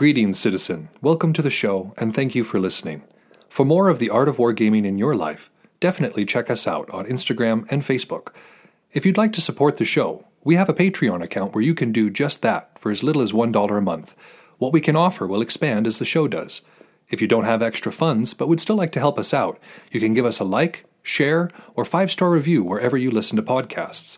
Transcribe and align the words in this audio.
Greetings, 0.00 0.38
citizen. 0.38 0.88
Welcome 1.02 1.34
to 1.34 1.42
the 1.42 1.50
show, 1.50 1.92
and 1.98 2.14
thank 2.14 2.34
you 2.34 2.42
for 2.42 2.58
listening. 2.58 3.02
For 3.50 3.66
more 3.66 3.90
of 3.90 3.98
the 3.98 4.08
art 4.08 4.30
of 4.30 4.38
wargaming 4.38 4.86
in 4.86 4.96
your 4.96 5.14
life, 5.14 5.50
definitely 5.78 6.24
check 6.24 6.48
us 6.48 6.66
out 6.66 6.88
on 6.88 7.04
Instagram 7.04 7.70
and 7.70 7.82
Facebook. 7.82 8.28
If 8.94 9.04
you'd 9.04 9.18
like 9.18 9.34
to 9.34 9.42
support 9.42 9.76
the 9.76 9.84
show, 9.84 10.24
we 10.42 10.54
have 10.54 10.70
a 10.70 10.72
Patreon 10.72 11.22
account 11.22 11.54
where 11.54 11.62
you 11.62 11.74
can 11.74 11.92
do 11.92 12.08
just 12.08 12.40
that 12.40 12.78
for 12.78 12.90
as 12.90 13.02
little 13.02 13.20
as 13.20 13.32
$1 13.32 13.76
a 13.76 13.80
month. 13.82 14.16
What 14.56 14.72
we 14.72 14.80
can 14.80 14.96
offer 14.96 15.26
will 15.26 15.42
expand 15.42 15.86
as 15.86 15.98
the 15.98 16.06
show 16.06 16.26
does. 16.26 16.62
If 17.10 17.20
you 17.20 17.28
don't 17.28 17.44
have 17.44 17.60
extra 17.60 17.92
funds 17.92 18.32
but 18.32 18.48
would 18.48 18.58
still 18.58 18.76
like 18.76 18.92
to 18.92 19.00
help 19.00 19.18
us 19.18 19.34
out, 19.34 19.60
you 19.90 20.00
can 20.00 20.14
give 20.14 20.24
us 20.24 20.40
a 20.40 20.44
like, 20.44 20.86
share, 21.02 21.50
or 21.74 21.84
five 21.84 22.10
star 22.10 22.30
review 22.30 22.64
wherever 22.64 22.96
you 22.96 23.10
listen 23.10 23.36
to 23.36 23.42
podcasts. 23.42 24.16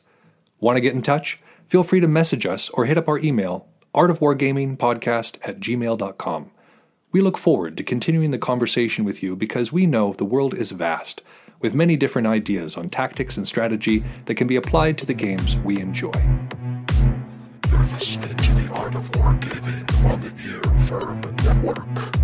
Want 0.61 0.77
to 0.77 0.81
get 0.81 0.95
in 0.95 1.03
touch? 1.03 1.41
Feel 1.67 1.83
free 1.83 1.99
to 1.99 2.07
message 2.07 2.47
us 2.47 2.69
or 2.69 2.85
hit 2.85 2.99
up 2.99 3.09
our 3.09 3.19
email, 3.19 3.67
artofwargamingpodcast 3.95 5.39
at 5.43 5.61
gmail.com. 5.61 6.51
We 7.13 7.21
look 7.21 7.37
forward 7.37 7.77
to 7.77 7.83
continuing 7.83 8.31
the 8.31 8.39
conversation 8.39 9.05
with 9.05 9.23
you 9.23 9.37
because 9.37 9.73
we 9.73 9.87
know 9.87 10.15
the 10.15 10.25
world 10.25 10.55
is 10.55 10.71
vast, 10.71 11.21
with 11.61 11.75
many 11.75 11.97
different 11.97 12.27
ideas 12.27 12.77
on 12.77 12.89
tactics 12.89 13.37
and 13.37 13.47
strategy 13.47 14.03
that 14.25 14.37
can 14.37 14.47
be 14.47 14.57
applied 14.57 14.97
to 14.99 15.07
the 15.07 15.15
games 15.15 15.57
we 15.59 15.79
enjoy. 15.79 16.13
You're 17.71 17.85
listening 17.93 18.37
to 18.37 18.53
the 18.55 18.73
Art 18.73 18.95
of 18.95 19.11
Wargaming 19.13 20.11
on 20.11 20.21
the 20.21 20.33
Ear 20.47 20.79
Firm 20.79 21.21
Network. 21.45 22.23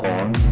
on 0.00 0.47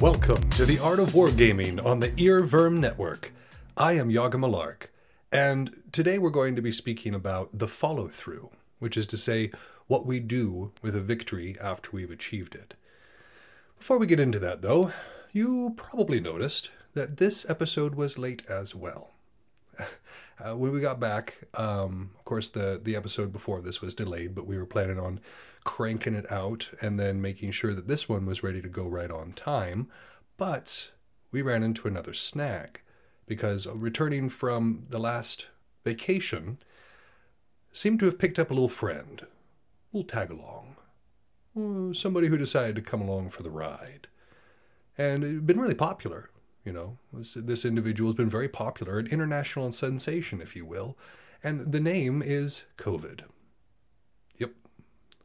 Welcome 0.00 0.48
to 0.52 0.64
the 0.64 0.78
Art 0.78 0.98
of 0.98 1.10
Wargaming 1.10 1.84
on 1.84 2.00
the 2.00 2.08
Earworm 2.12 2.78
Network. 2.78 3.34
I 3.76 3.92
am 3.92 4.08
Yaga 4.08 4.38
Malark, 4.38 4.84
and 5.30 5.76
today 5.92 6.16
we're 6.16 6.30
going 6.30 6.56
to 6.56 6.62
be 6.62 6.72
speaking 6.72 7.14
about 7.14 7.50
the 7.52 7.68
follow 7.68 8.08
through, 8.08 8.48
which 8.78 8.96
is 8.96 9.06
to 9.08 9.18
say, 9.18 9.50
what 9.88 10.06
we 10.06 10.18
do 10.18 10.72
with 10.80 10.96
a 10.96 11.02
victory 11.02 11.54
after 11.60 11.90
we've 11.92 12.10
achieved 12.10 12.54
it. 12.54 12.72
Before 13.78 13.98
we 13.98 14.06
get 14.06 14.18
into 14.18 14.38
that, 14.38 14.62
though, 14.62 14.90
you 15.32 15.74
probably 15.76 16.18
noticed 16.18 16.70
that 16.94 17.18
this 17.18 17.44
episode 17.46 17.94
was 17.94 18.16
late 18.16 18.42
as 18.48 18.74
well. 18.74 19.10
Uh, 20.42 20.56
when 20.56 20.72
we 20.72 20.80
got 20.80 20.98
back, 20.98 21.34
um, 21.52 22.12
of 22.18 22.24
course, 22.24 22.48
the 22.48 22.80
the 22.82 22.96
episode 22.96 23.30
before 23.30 23.60
this 23.60 23.82
was 23.82 23.92
delayed, 23.92 24.34
but 24.34 24.46
we 24.46 24.56
were 24.56 24.64
planning 24.64 24.98
on 24.98 25.20
cranking 25.64 26.14
it 26.14 26.30
out 26.30 26.70
and 26.80 26.98
then 26.98 27.20
making 27.20 27.50
sure 27.52 27.74
that 27.74 27.88
this 27.88 28.08
one 28.08 28.26
was 28.26 28.42
ready 28.42 28.62
to 28.62 28.68
go 28.68 28.86
right 28.86 29.10
on 29.10 29.32
time. 29.32 29.88
But 30.36 30.90
we 31.30 31.42
ran 31.42 31.62
into 31.62 31.86
another 31.86 32.14
snag 32.14 32.80
because 33.26 33.66
returning 33.66 34.28
from 34.28 34.86
the 34.88 34.98
last 34.98 35.46
vacation, 35.84 36.58
seemed 37.72 38.00
to 38.00 38.06
have 38.06 38.18
picked 38.18 38.38
up 38.38 38.50
a 38.50 38.54
little 38.54 38.68
friend, 38.68 39.22
a 39.22 39.96
little 39.96 40.08
tag 40.08 40.30
along, 40.30 41.94
somebody 41.94 42.28
who 42.28 42.36
decided 42.36 42.74
to 42.76 42.82
come 42.82 43.00
along 43.00 43.30
for 43.30 43.42
the 43.42 43.50
ride, 43.50 44.08
and 44.98 45.24
it 45.24 45.28
had 45.28 45.46
been 45.46 45.60
really 45.60 45.74
popular. 45.74 46.30
You 46.64 46.72
know, 46.72 46.98
this, 47.12 47.34
this 47.34 47.64
individual 47.64 48.10
has 48.10 48.16
been 48.16 48.28
very 48.28 48.48
popular, 48.48 48.98
an 48.98 49.06
international 49.06 49.72
sensation, 49.72 50.40
if 50.40 50.54
you 50.54 50.66
will, 50.66 50.98
and 51.42 51.72
the 51.72 51.80
name 51.80 52.22
is 52.24 52.64
COVID. 52.76 53.22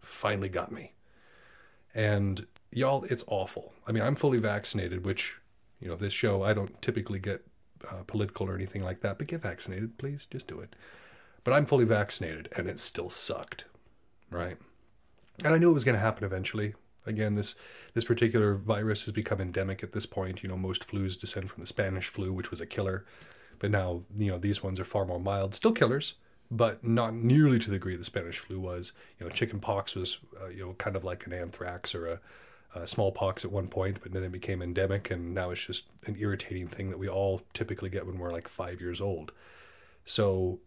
Finally 0.05 0.49
got 0.49 0.71
me. 0.71 0.93
And 1.93 2.45
y'all, 2.71 3.03
it's 3.05 3.23
awful. 3.27 3.73
I 3.87 3.91
mean, 3.91 4.03
I'm 4.03 4.15
fully 4.15 4.37
vaccinated, 4.37 5.05
which, 5.05 5.35
you 5.79 5.87
know, 5.87 5.95
this 5.95 6.13
show, 6.13 6.43
I 6.43 6.53
don't 6.53 6.81
typically 6.81 7.19
get 7.19 7.45
uh, 7.89 8.03
political 8.05 8.47
or 8.47 8.55
anything 8.55 8.83
like 8.83 9.01
that, 9.01 9.17
but 9.17 9.27
get 9.27 9.41
vaccinated, 9.41 9.97
please, 9.97 10.27
just 10.29 10.47
do 10.47 10.59
it. 10.59 10.75
But 11.43 11.53
I'm 11.53 11.65
fully 11.65 11.85
vaccinated, 11.85 12.49
and 12.55 12.67
it 12.67 12.79
still 12.79 13.09
sucked, 13.09 13.65
right? 14.29 14.57
And 15.43 15.53
I 15.53 15.57
knew 15.57 15.69
it 15.69 15.73
was 15.73 15.83
going 15.83 15.95
to 15.95 16.01
happen 16.01 16.23
eventually. 16.23 16.73
Again, 17.05 17.33
this 17.33 17.55
this 17.93 18.03
particular 18.03 18.55
virus 18.55 19.03
has 19.05 19.11
become 19.11 19.39
endemic 19.39 19.83
at 19.83 19.91
this 19.91 20.07
point. 20.07 20.41
You 20.41 20.49
know, 20.49 20.57
most 20.57 20.87
flus 20.87 21.19
descend 21.19 21.51
from 21.51 21.61
the 21.61 21.67
Spanish 21.67 22.07
flu, 22.07 22.33
which 22.33 22.49
was 22.49 22.61
a 22.61 22.65
killer, 22.65 23.05
but 23.59 23.69
now 23.69 24.01
you 24.17 24.31
know 24.31 24.39
these 24.39 24.63
ones 24.63 24.79
are 24.79 24.85
far 24.85 25.05
more 25.05 25.19
mild, 25.19 25.53
still 25.53 25.71
killers, 25.71 26.15
but 26.51 26.83
not 26.83 27.13
nearly 27.13 27.59
to 27.59 27.69
the 27.69 27.75
degree 27.75 27.95
the 27.95 28.03
Spanish 28.03 28.39
flu 28.39 28.59
was. 28.59 28.91
You 29.19 29.25
know, 29.25 29.31
chicken 29.31 29.59
pox 29.59 29.95
was 29.95 30.17
uh, 30.41 30.47
you 30.47 30.65
know 30.65 30.73
kind 30.77 30.95
of 30.95 31.03
like 31.03 31.25
an 31.25 31.33
anthrax 31.33 31.95
or 31.95 32.07
a, 32.07 32.19
a 32.75 32.87
smallpox 32.87 33.45
at 33.45 33.51
one 33.51 33.67
point, 33.67 33.99
but 34.01 34.11
then 34.11 34.23
it 34.23 34.31
became 34.31 34.61
endemic, 34.61 35.11
and 35.11 35.33
now 35.33 35.51
it's 35.51 35.65
just 35.65 35.85
an 36.05 36.15
irritating 36.19 36.67
thing 36.67 36.89
that 36.89 36.99
we 36.99 37.07
all 37.07 37.41
typically 37.53 37.89
get 37.89 38.05
when 38.05 38.17
we're 38.17 38.31
like 38.31 38.47
five 38.47 38.81
years 38.81 39.01
old. 39.01 39.31
So 40.05 40.59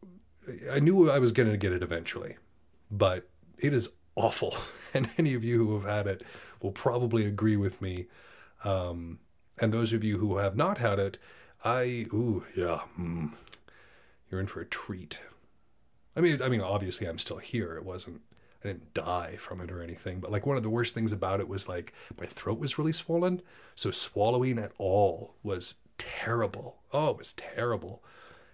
I 0.70 0.80
knew 0.80 1.10
I 1.10 1.18
was 1.18 1.32
going 1.32 1.50
to 1.50 1.56
get 1.56 1.72
it 1.72 1.82
eventually, 1.82 2.36
but 2.90 3.28
it 3.58 3.72
is 3.72 3.88
awful. 4.16 4.56
And 4.94 5.10
any 5.18 5.34
of 5.34 5.44
you 5.44 5.58
who 5.58 5.74
have 5.74 5.84
had 5.84 6.06
it 6.06 6.22
will 6.62 6.72
probably 6.72 7.26
agree 7.26 7.58
with 7.58 7.82
me. 7.82 8.06
Um, 8.64 9.18
and 9.58 9.70
those 9.70 9.92
of 9.92 10.02
you 10.02 10.16
who 10.16 10.38
have 10.38 10.56
not 10.56 10.78
had 10.78 10.98
it, 10.98 11.18
I, 11.62 12.06
ooh, 12.10 12.42
yeah, 12.56 12.80
mm, 12.98 13.32
you're 14.30 14.40
in 14.40 14.46
for 14.46 14.62
a 14.62 14.64
treat. 14.64 15.18
I 16.18 16.20
mean, 16.20 16.42
I 16.42 16.48
mean, 16.48 16.60
obviously, 16.60 17.06
I'm 17.06 17.18
still 17.18 17.38
here. 17.38 17.76
It 17.76 17.84
wasn't, 17.84 18.20
I 18.64 18.68
didn't 18.68 18.92
die 18.92 19.36
from 19.36 19.60
it 19.60 19.70
or 19.70 19.80
anything. 19.80 20.18
But 20.18 20.32
like 20.32 20.46
one 20.46 20.56
of 20.56 20.64
the 20.64 20.68
worst 20.68 20.92
things 20.92 21.12
about 21.12 21.38
it 21.38 21.48
was 21.48 21.68
like 21.68 21.92
my 22.18 22.26
throat 22.26 22.58
was 22.58 22.76
really 22.76 22.92
swollen, 22.92 23.40
so 23.76 23.92
swallowing 23.92 24.58
at 24.58 24.72
all 24.78 25.36
was 25.44 25.76
terrible. 25.96 26.78
Oh, 26.92 27.10
it 27.10 27.18
was 27.18 27.34
terrible. 27.34 28.02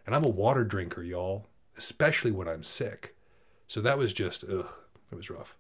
And 0.05 0.15
I'm 0.15 0.25
a 0.25 0.29
water 0.29 0.63
drinker, 0.63 1.03
y'all, 1.03 1.47
especially 1.79 2.31
when 2.31 2.49
I'm 2.49 2.63
sick. 2.63 3.17
So 3.67 3.81
that 3.81 3.97
was 3.97 4.13
just, 4.13 4.45
ugh, 4.45 4.69
it 5.11 5.15
was 5.15 5.31
rough. 5.31 5.57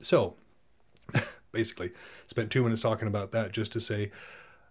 So, 0.00 0.36
basically, 1.52 1.90
spent 2.28 2.50
two 2.50 2.62
minutes 2.62 2.80
talking 2.80 3.08
about 3.08 3.32
that 3.32 3.52
just 3.52 3.72
to 3.72 3.80
say 3.80 4.10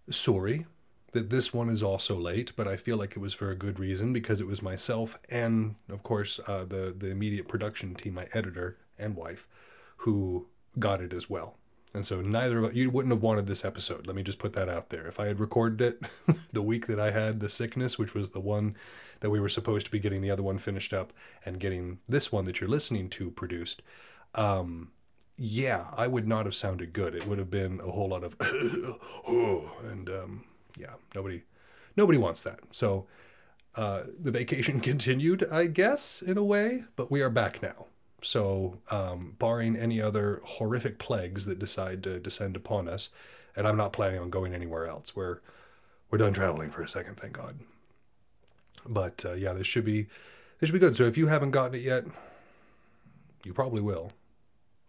sorry 0.09 0.65
that 1.11 1.29
this 1.29 1.53
one 1.53 1.69
is 1.69 1.81
also 1.81 2.15
late, 2.15 2.51
but 2.55 2.67
I 2.67 2.77
feel 2.77 2.97
like 2.97 3.11
it 3.11 3.19
was 3.19 3.33
for 3.33 3.49
a 3.49 3.55
good 3.55 3.79
reason 3.79 4.13
because 4.13 4.39
it 4.39 4.47
was 4.47 4.61
myself 4.61 5.17
and, 5.29 5.75
of 5.89 6.03
course, 6.03 6.39
uh, 6.47 6.65
the 6.65 6.93
the 6.97 7.07
immediate 7.07 7.47
production 7.47 7.95
team, 7.95 8.13
my 8.15 8.27
editor 8.33 8.77
and 8.97 9.15
wife, 9.15 9.47
who 9.97 10.47
got 10.77 11.01
it 11.01 11.13
as 11.13 11.29
well. 11.29 11.55
And 11.93 12.05
so 12.05 12.21
neither 12.21 12.63
of 12.63 12.75
you 12.75 12.89
wouldn't 12.91 13.13
have 13.13 13.23
wanted 13.23 13.47
this 13.47 13.65
episode. 13.65 14.05
Let 14.05 14.15
me 14.15 14.21
just 14.21 14.37
put 14.37 14.53
that 14.53 14.69
out 14.69 14.89
there. 14.89 15.07
If 15.07 15.19
I 15.19 15.25
had 15.25 15.39
recorded 15.39 15.81
it 15.81 16.37
the 16.53 16.61
week 16.61 16.85
that 16.87 16.99
I 16.99 17.11
had 17.11 17.39
the 17.39 17.49
sickness, 17.49 17.97
which 17.97 18.13
was 18.13 18.29
the 18.29 18.39
one 18.39 18.75
that 19.21 19.29
we 19.29 19.39
were 19.39 19.49
supposed 19.49 19.85
to 19.87 19.91
be 19.91 19.99
getting 19.99 20.21
the 20.21 20.31
other 20.31 20.43
one 20.43 20.59
finished 20.59 20.93
up 20.93 21.11
and 21.43 21.59
getting 21.59 21.99
this 22.07 22.31
one 22.31 22.45
that 22.45 22.61
you're 22.61 22.69
listening 22.69 23.09
to 23.09 23.31
produced, 23.31 23.81
um, 24.35 24.91
yeah, 25.35 25.85
I 25.95 26.05
would 26.07 26.27
not 26.27 26.45
have 26.45 26.53
sounded 26.53 26.93
good. 26.93 27.15
It 27.15 27.25
would 27.25 27.39
have 27.39 27.49
been 27.49 27.79
a 27.79 27.89
whole 27.89 28.09
lot 28.09 28.23
of 28.23 28.35
and 29.83 30.09
um, 30.09 30.43
yeah, 30.79 30.93
nobody, 31.13 31.43
nobody 31.95 32.17
wants 32.17 32.41
that. 32.41 32.59
So 32.71 33.05
uh, 33.75 34.03
the 34.19 34.31
vacation 34.31 34.79
continued, 34.91 35.47
I 35.51 35.67
guess, 35.67 36.21
in 36.21 36.37
a 36.37 36.43
way, 36.43 36.83
but 36.95 37.11
we 37.11 37.21
are 37.21 37.29
back 37.29 37.61
now. 37.61 37.85
So, 38.21 38.79
um, 38.91 39.35
barring 39.39 39.77
any 39.77 40.01
other 40.01 40.41
horrific 40.43 40.99
plagues 40.99 41.45
that 41.45 41.57
decide 41.57 42.03
to 42.03 42.19
descend 42.19 42.57
upon 42.57 42.89
us, 42.89 43.09
and 43.55 43.65
I'm 43.65 43.77
not 43.77 43.93
planning 43.93 44.19
on 44.19 44.29
going 44.29 44.53
anywhere 44.53 44.87
else. 44.87 45.15
We're 45.15 45.39
we're 46.11 46.17
done 46.17 46.33
traveling 46.33 46.71
for 46.71 46.81
a 46.81 46.89
second, 46.89 47.15
thank 47.15 47.33
God. 47.33 47.59
But 48.85 49.23
uh, 49.25 49.33
yeah, 49.33 49.53
this 49.53 49.67
should 49.67 49.85
be 49.85 50.07
this 50.59 50.67
should 50.67 50.73
be 50.73 50.79
good. 50.79 50.97
So 50.97 51.03
if 51.03 51.17
you 51.17 51.27
haven't 51.27 51.51
gotten 51.51 51.75
it 51.75 51.83
yet, 51.83 52.03
you 53.45 53.53
probably 53.53 53.81
will. 53.81 54.11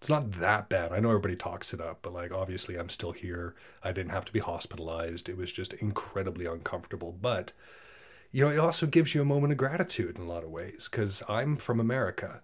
It's 0.00 0.09
not 0.09 0.33
that 0.41 0.71
bad. 0.71 0.93
I 0.93 0.99
know 0.99 1.11
everybody 1.11 1.37
talks 1.37 1.75
it 1.75 1.81
up, 1.81 1.99
but 2.00 2.15
like 2.15 2.33
obviously 2.33 2.77
I'm 2.77 2.88
still 2.88 3.12
here. 3.12 3.55
I 3.84 3.93
didn't 3.93 4.12
have 4.12 4.25
to 4.25 4.33
be 4.33 4.38
hospitalized. 4.38 5.28
It 5.28 5.37
was 5.37 5.53
just 5.53 5.75
incredibly 5.75 6.47
uncomfortable, 6.47 7.12
but 7.20 7.52
you 8.32 8.43
know, 8.44 8.50
it 8.50 8.58
also 8.58 8.87
gives 8.87 9.14
you 9.14 9.20
a 9.20 9.26
moment 9.26 9.52
of 9.52 9.58
gratitude 9.58 10.17
in 10.17 10.23
a 10.23 10.29
lot 10.29 10.44
of 10.44 10.50
ways 10.50 10.88
because 10.91 11.23
I'm 11.29 11.56
from 11.56 11.81
America 11.81 12.41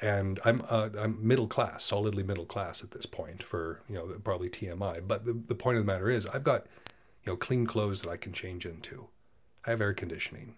and 0.00 0.40
I'm 0.44 0.62
uh, 0.68 0.88
I'm 0.98 1.24
middle 1.26 1.46
class, 1.46 1.84
solidly 1.84 2.22
middle 2.22 2.46
class 2.46 2.82
at 2.82 2.90
this 2.90 3.06
point 3.06 3.42
for 3.42 3.82
you 3.88 3.94
know 3.94 4.06
probably 4.24 4.48
TMI. 4.48 5.06
But 5.06 5.24
the 5.24 5.34
the 5.46 5.54
point 5.54 5.78
of 5.78 5.86
the 5.86 5.92
matter 5.92 6.10
is, 6.10 6.26
I've 6.26 6.44
got 6.44 6.66
you 7.24 7.32
know 7.32 7.36
clean 7.36 7.66
clothes 7.66 8.02
that 8.02 8.10
I 8.10 8.16
can 8.16 8.32
change 8.32 8.66
into. 8.66 9.08
I 9.64 9.70
have 9.70 9.80
air 9.80 9.92
conditioning. 9.92 10.56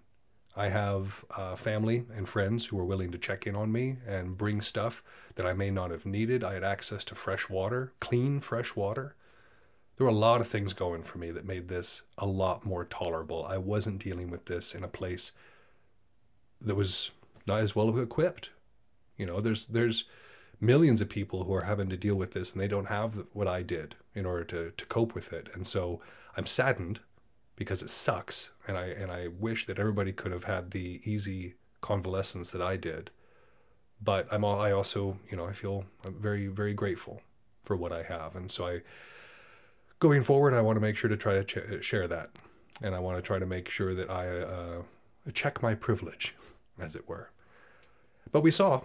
I 0.55 0.69
have 0.69 1.25
uh, 1.37 1.57
family 1.57 2.05
and 2.15 2.29
friends 2.29 2.67
who 2.67 2.79
are 2.79 2.85
willing 2.85 3.11
to 3.13 3.19
check 3.19 3.47
in 3.47 3.57
on 3.57 3.73
me 3.73 3.97
and 4.07 4.37
bring 4.37 4.61
stuff 4.61 5.03
that 5.37 5.47
I 5.47 5.55
may 5.55 5.71
not 5.71 5.91
have 5.91 6.05
needed. 6.05 6.45
I 6.45 6.55
had 6.55 6.65
access 6.65 7.05
to 7.05 7.15
fresh 7.15 7.49
water, 7.49 7.93
clean 8.01 8.41
fresh 8.41 8.77
water. 8.77 9.15
There 9.97 10.07
were 10.07 10.13
a 10.13 10.17
lot 10.17 10.41
of 10.41 10.49
things 10.49 10.73
going 10.73 11.05
for 11.05 11.19
me 11.19 11.31
that 11.31 11.47
made 11.47 11.69
this 11.69 12.03
a 12.19 12.27
lot 12.27 12.67
more 12.67 12.85
tolerable. 12.85 13.47
I 13.49 13.57
wasn't 13.57 14.03
dealing 14.03 14.31
with 14.31 14.45
this 14.45 14.75
in 14.75 14.85
a 14.85 14.89
place 14.89 15.33
that 16.61 16.75
was 16.75 17.11
not 17.47 17.61
as 17.61 17.75
well 17.75 17.99
equipped. 17.99 18.51
You 19.17 19.27
know, 19.27 19.41
there's 19.41 19.67
there's 19.67 20.05
millions 20.61 21.01
of 21.01 21.09
people 21.09 21.45
who 21.45 21.55
are 21.55 21.65
having 21.65 21.89
to 21.89 21.97
deal 21.97 22.15
with 22.15 22.33
this 22.33 22.53
and 22.53 22.61
they 22.61 22.69
don't 22.69 22.87
have 22.87 23.25
what 23.33 23.49
I 23.49 23.63
did 23.63 23.97
in 24.15 24.25
order 24.25 24.45
to, 24.45 24.71
to 24.77 24.87
cope 24.87 25.15
with 25.15 25.33
it. 25.33 25.49
And 25.55 25.67
so 25.67 26.01
I'm 26.37 26.47
saddened 26.47 27.01
because 27.57 27.83
it 27.83 27.91
sucks. 27.91 28.51
And 28.67 28.77
I, 28.77 28.87
and 28.87 29.11
I 29.11 29.29
wish 29.29 29.67
that 29.67 29.79
everybody 29.79 30.13
could 30.13 30.33
have 30.33 30.45
had 30.45 30.71
the 30.71 31.01
easy 31.05 31.55
convalescence 31.81 32.51
that 32.51 32.63
I 32.63 32.77
did. 32.77 33.11
But 34.03 34.27
I'm 34.33 34.45
all, 34.45 34.61
I 34.61 34.73
also, 34.73 35.19
you 35.31 35.37
know, 35.37 35.47
I 35.47 35.53
feel 35.53 35.85
I'm 36.05 36.15
very, 36.15 36.49
very 36.49 36.75
grateful 36.75 37.23
for 37.65 37.77
what 37.77 37.93
I 37.93 38.03
have. 38.03 38.35
And 38.35 38.51
so 38.51 38.67
I, 38.67 38.81
going 40.01 40.25
forward, 40.25 40.55
I 40.55 40.61
want 40.61 40.77
to 40.77 40.81
make 40.81 40.97
sure 40.97 41.09
to 41.09 41.17
try 41.17 41.41
to 41.41 41.45
ch- 41.45 41.85
share 41.85 42.09
that. 42.09 42.31
And 42.81 42.95
I 42.95 42.99
want 42.99 43.19
to 43.19 43.23
try 43.23 43.39
to 43.39 43.47
make 43.47 43.69
sure 43.69 43.95
that 43.95 44.11
I 44.11 44.29
uh, 44.41 44.83
check 45.33 45.63
my 45.63 45.75
privilege, 45.75 46.35
as 46.81 46.97
it 46.97 47.09
were. 47.09 47.31
But 48.33 48.41
we 48.41 48.51
saw, 48.51 48.83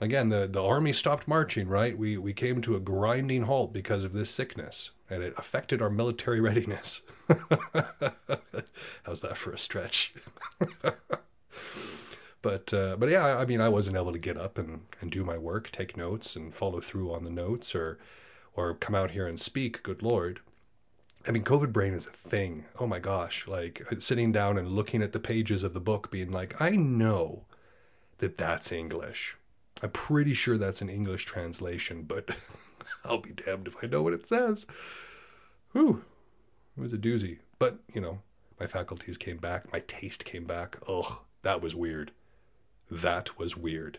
again, 0.00 0.28
the, 0.28 0.46
the 0.46 0.62
army 0.62 0.92
stopped 0.92 1.26
marching, 1.26 1.66
right? 1.66 1.98
We, 1.98 2.16
we 2.18 2.32
came 2.32 2.60
to 2.62 2.76
a 2.76 2.80
grinding 2.80 3.42
halt 3.42 3.72
because 3.72 4.04
of 4.04 4.12
this 4.12 4.30
sickness, 4.30 4.90
and 5.12 5.22
it 5.22 5.34
affected 5.36 5.82
our 5.82 5.90
military 5.90 6.40
readiness. 6.40 7.02
How's 9.02 9.20
that 9.20 9.36
for 9.36 9.52
a 9.52 9.58
stretch? 9.58 10.14
but 12.42 12.72
uh, 12.72 12.96
but 12.96 13.10
yeah, 13.10 13.36
I 13.36 13.44
mean, 13.44 13.60
I 13.60 13.68
wasn't 13.68 13.96
able 13.96 14.12
to 14.12 14.18
get 14.18 14.36
up 14.36 14.58
and, 14.58 14.82
and 15.00 15.10
do 15.10 15.24
my 15.24 15.38
work, 15.38 15.70
take 15.70 15.96
notes, 15.96 16.34
and 16.34 16.54
follow 16.54 16.80
through 16.80 17.12
on 17.12 17.24
the 17.24 17.30
notes, 17.30 17.74
or 17.74 17.98
or 18.54 18.74
come 18.74 18.94
out 18.94 19.12
here 19.12 19.26
and 19.26 19.38
speak. 19.38 19.82
Good 19.82 20.02
lord. 20.02 20.40
I 21.26 21.30
mean, 21.30 21.44
COVID 21.44 21.72
brain 21.72 21.94
is 21.94 22.06
a 22.06 22.28
thing. 22.28 22.64
Oh 22.80 22.86
my 22.86 22.98
gosh. 22.98 23.46
Like 23.46 23.82
sitting 24.00 24.32
down 24.32 24.58
and 24.58 24.68
looking 24.68 25.02
at 25.02 25.12
the 25.12 25.20
pages 25.20 25.62
of 25.62 25.72
the 25.72 25.80
book, 25.80 26.10
being 26.10 26.32
like, 26.32 26.60
I 26.60 26.70
know 26.70 27.44
that 28.18 28.38
that's 28.38 28.72
English. 28.72 29.36
I'm 29.82 29.90
pretty 29.90 30.34
sure 30.34 30.58
that's 30.58 30.82
an 30.82 30.88
English 30.88 31.24
translation, 31.24 32.02
but 32.02 32.30
I'll 33.04 33.18
be 33.18 33.30
damned 33.30 33.68
if 33.68 33.76
I 33.82 33.86
know 33.86 34.02
what 34.02 34.12
it 34.12 34.26
says. 34.26 34.66
Whew. 35.72 36.04
It 36.76 36.80
was 36.80 36.92
a 36.92 36.98
doozy. 36.98 37.38
But, 37.58 37.78
you 37.92 38.00
know, 38.00 38.20
my 38.58 38.66
faculties 38.66 39.16
came 39.16 39.38
back. 39.38 39.72
My 39.72 39.80
taste 39.80 40.24
came 40.24 40.44
back. 40.44 40.78
Ugh, 40.88 41.18
that 41.42 41.60
was 41.60 41.74
weird. 41.74 42.12
That 42.90 43.38
was 43.38 43.56
weird. 43.56 43.98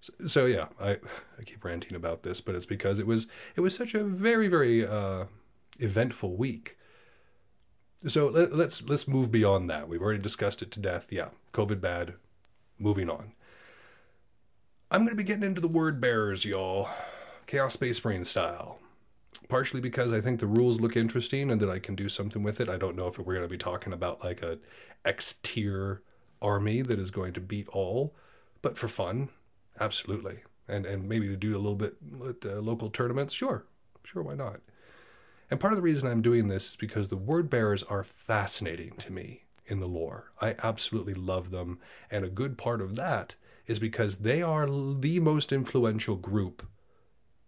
So, 0.00 0.12
so 0.26 0.46
yeah, 0.46 0.66
I, 0.80 0.90
I 1.38 1.42
keep 1.44 1.64
ranting 1.64 1.94
about 1.94 2.22
this, 2.22 2.40
but 2.40 2.54
it's 2.54 2.66
because 2.66 2.98
it 2.98 3.06
was 3.06 3.26
it 3.56 3.60
was 3.60 3.74
such 3.74 3.94
a 3.94 4.04
very 4.04 4.48
very 4.48 4.86
uh, 4.86 5.24
eventful 5.78 6.36
week. 6.36 6.76
So 8.06 8.28
let, 8.28 8.54
let's 8.54 8.82
let's 8.82 9.08
move 9.08 9.32
beyond 9.32 9.70
that. 9.70 9.88
We've 9.88 10.02
already 10.02 10.20
discussed 10.20 10.62
it 10.62 10.70
to 10.72 10.80
death. 10.80 11.06
Yeah, 11.10 11.28
COVID 11.52 11.80
bad. 11.80 12.14
Moving 12.78 13.08
on. 13.08 13.32
I'm 14.90 15.00
going 15.00 15.10
to 15.10 15.16
be 15.16 15.24
getting 15.24 15.44
into 15.44 15.60
the 15.60 15.68
word 15.68 16.00
bearers, 16.00 16.44
y'all. 16.44 16.88
Chaos 17.46 17.74
Space 17.74 18.04
Marine 18.04 18.24
style. 18.24 18.78
Partially 19.48 19.80
because 19.80 20.12
I 20.12 20.20
think 20.20 20.40
the 20.40 20.46
rules 20.46 20.80
look 20.80 20.96
interesting 20.96 21.50
and 21.50 21.60
that 21.60 21.68
I 21.68 21.78
can 21.78 21.94
do 21.94 22.08
something 22.08 22.42
with 22.42 22.60
it. 22.60 22.68
I 22.68 22.78
don't 22.78 22.96
know 22.96 23.08
if 23.08 23.18
we're 23.18 23.34
going 23.34 23.42
to 23.42 23.48
be 23.48 23.58
talking 23.58 23.92
about 23.92 24.24
like 24.24 24.42
a 24.42 24.58
X 25.04 25.36
tier 25.42 26.02
army 26.40 26.82
that 26.82 26.98
is 26.98 27.10
going 27.10 27.34
to 27.34 27.40
beat 27.40 27.68
all, 27.68 28.14
but 28.62 28.78
for 28.78 28.88
fun, 28.88 29.28
absolutely. 29.78 30.38
And 30.66 30.86
and 30.86 31.06
maybe 31.06 31.28
to 31.28 31.36
do 31.36 31.54
a 31.54 31.58
little 31.58 31.74
bit 31.74 31.96
with 32.10 32.46
uh, 32.46 32.60
local 32.60 32.88
tournaments, 32.88 33.34
sure, 33.34 33.66
sure, 34.02 34.22
why 34.22 34.34
not? 34.34 34.60
And 35.50 35.60
part 35.60 35.74
of 35.74 35.76
the 35.76 35.82
reason 35.82 36.08
I'm 36.08 36.22
doing 36.22 36.48
this 36.48 36.70
is 36.70 36.76
because 36.76 37.08
the 37.08 37.16
word 37.16 37.50
bearers 37.50 37.82
are 37.82 38.02
fascinating 38.02 38.96
to 38.96 39.12
me 39.12 39.44
in 39.66 39.80
the 39.80 39.86
lore. 39.86 40.32
I 40.40 40.54
absolutely 40.62 41.14
love 41.14 41.50
them, 41.50 41.78
and 42.10 42.24
a 42.24 42.30
good 42.30 42.56
part 42.56 42.80
of 42.80 42.96
that 42.96 43.34
is 43.66 43.78
because 43.78 44.16
they 44.16 44.40
are 44.42 44.66
the 44.66 45.20
most 45.20 45.52
influential 45.52 46.16
group 46.16 46.66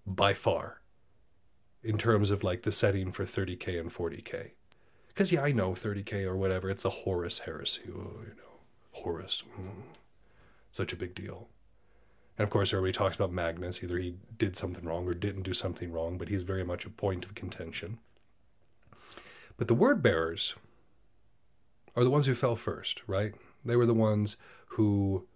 by 0.07 0.33
far 0.35 0.81
in 1.83 1.99
terms 1.99 2.31
of 2.31 2.45
like 2.45 2.63
the 2.63 2.73
setting 2.73 3.13
for 3.13 3.25
30k 3.25 3.79
and 3.79 3.93
40k. 3.93 4.51
Because 5.09 5.33
yeah, 5.33 5.43
I 5.43 5.53
know 5.53 5.73
30k 5.73 6.25
or 6.25 6.37
whatever. 6.37 6.71
It's 6.71 6.83
the 6.83 6.91
Horus 6.91 7.41
heresy. 7.41 7.83
Oh, 7.89 8.21
you 8.23 8.35
know, 8.37 8.61
Horus, 8.93 9.43
mm, 9.59 9.83
such 10.71 10.93
a 10.93 10.97
big 10.97 11.15
deal. 11.15 11.49
And 12.39 12.45
of 12.45 12.51
course, 12.51 12.73
everybody 12.73 12.93
talks 12.93 13.17
about 13.17 13.33
Magnus. 13.33 13.83
Either 13.83 13.99
he 13.99 14.17
did 14.37 14.57
something 14.57 14.85
wrong 14.85 15.07
or 15.07 15.15
didn't 15.15 15.43
do 15.43 15.55
something 15.55 15.91
wrong, 15.91 16.19
but 16.19 16.29
he's 16.29 16.43
very 16.43 16.65
much 16.65 16.85
a 16.85 16.91
point 16.91 17.25
of 17.25 17.35
contention. 17.35 17.99
But 19.57 19.69
the 19.69 19.75
word 19.75 20.03
bearers 20.03 20.55
are 21.95 22.05
the 22.05 22.11
ones 22.11 22.27
who 22.27 22.35
fell 22.35 22.57
first, 22.57 23.01
right? 23.07 23.35
They 23.65 23.77
were 23.77 23.87
the 23.87 23.95
ones 23.95 24.37
who 24.67 25.27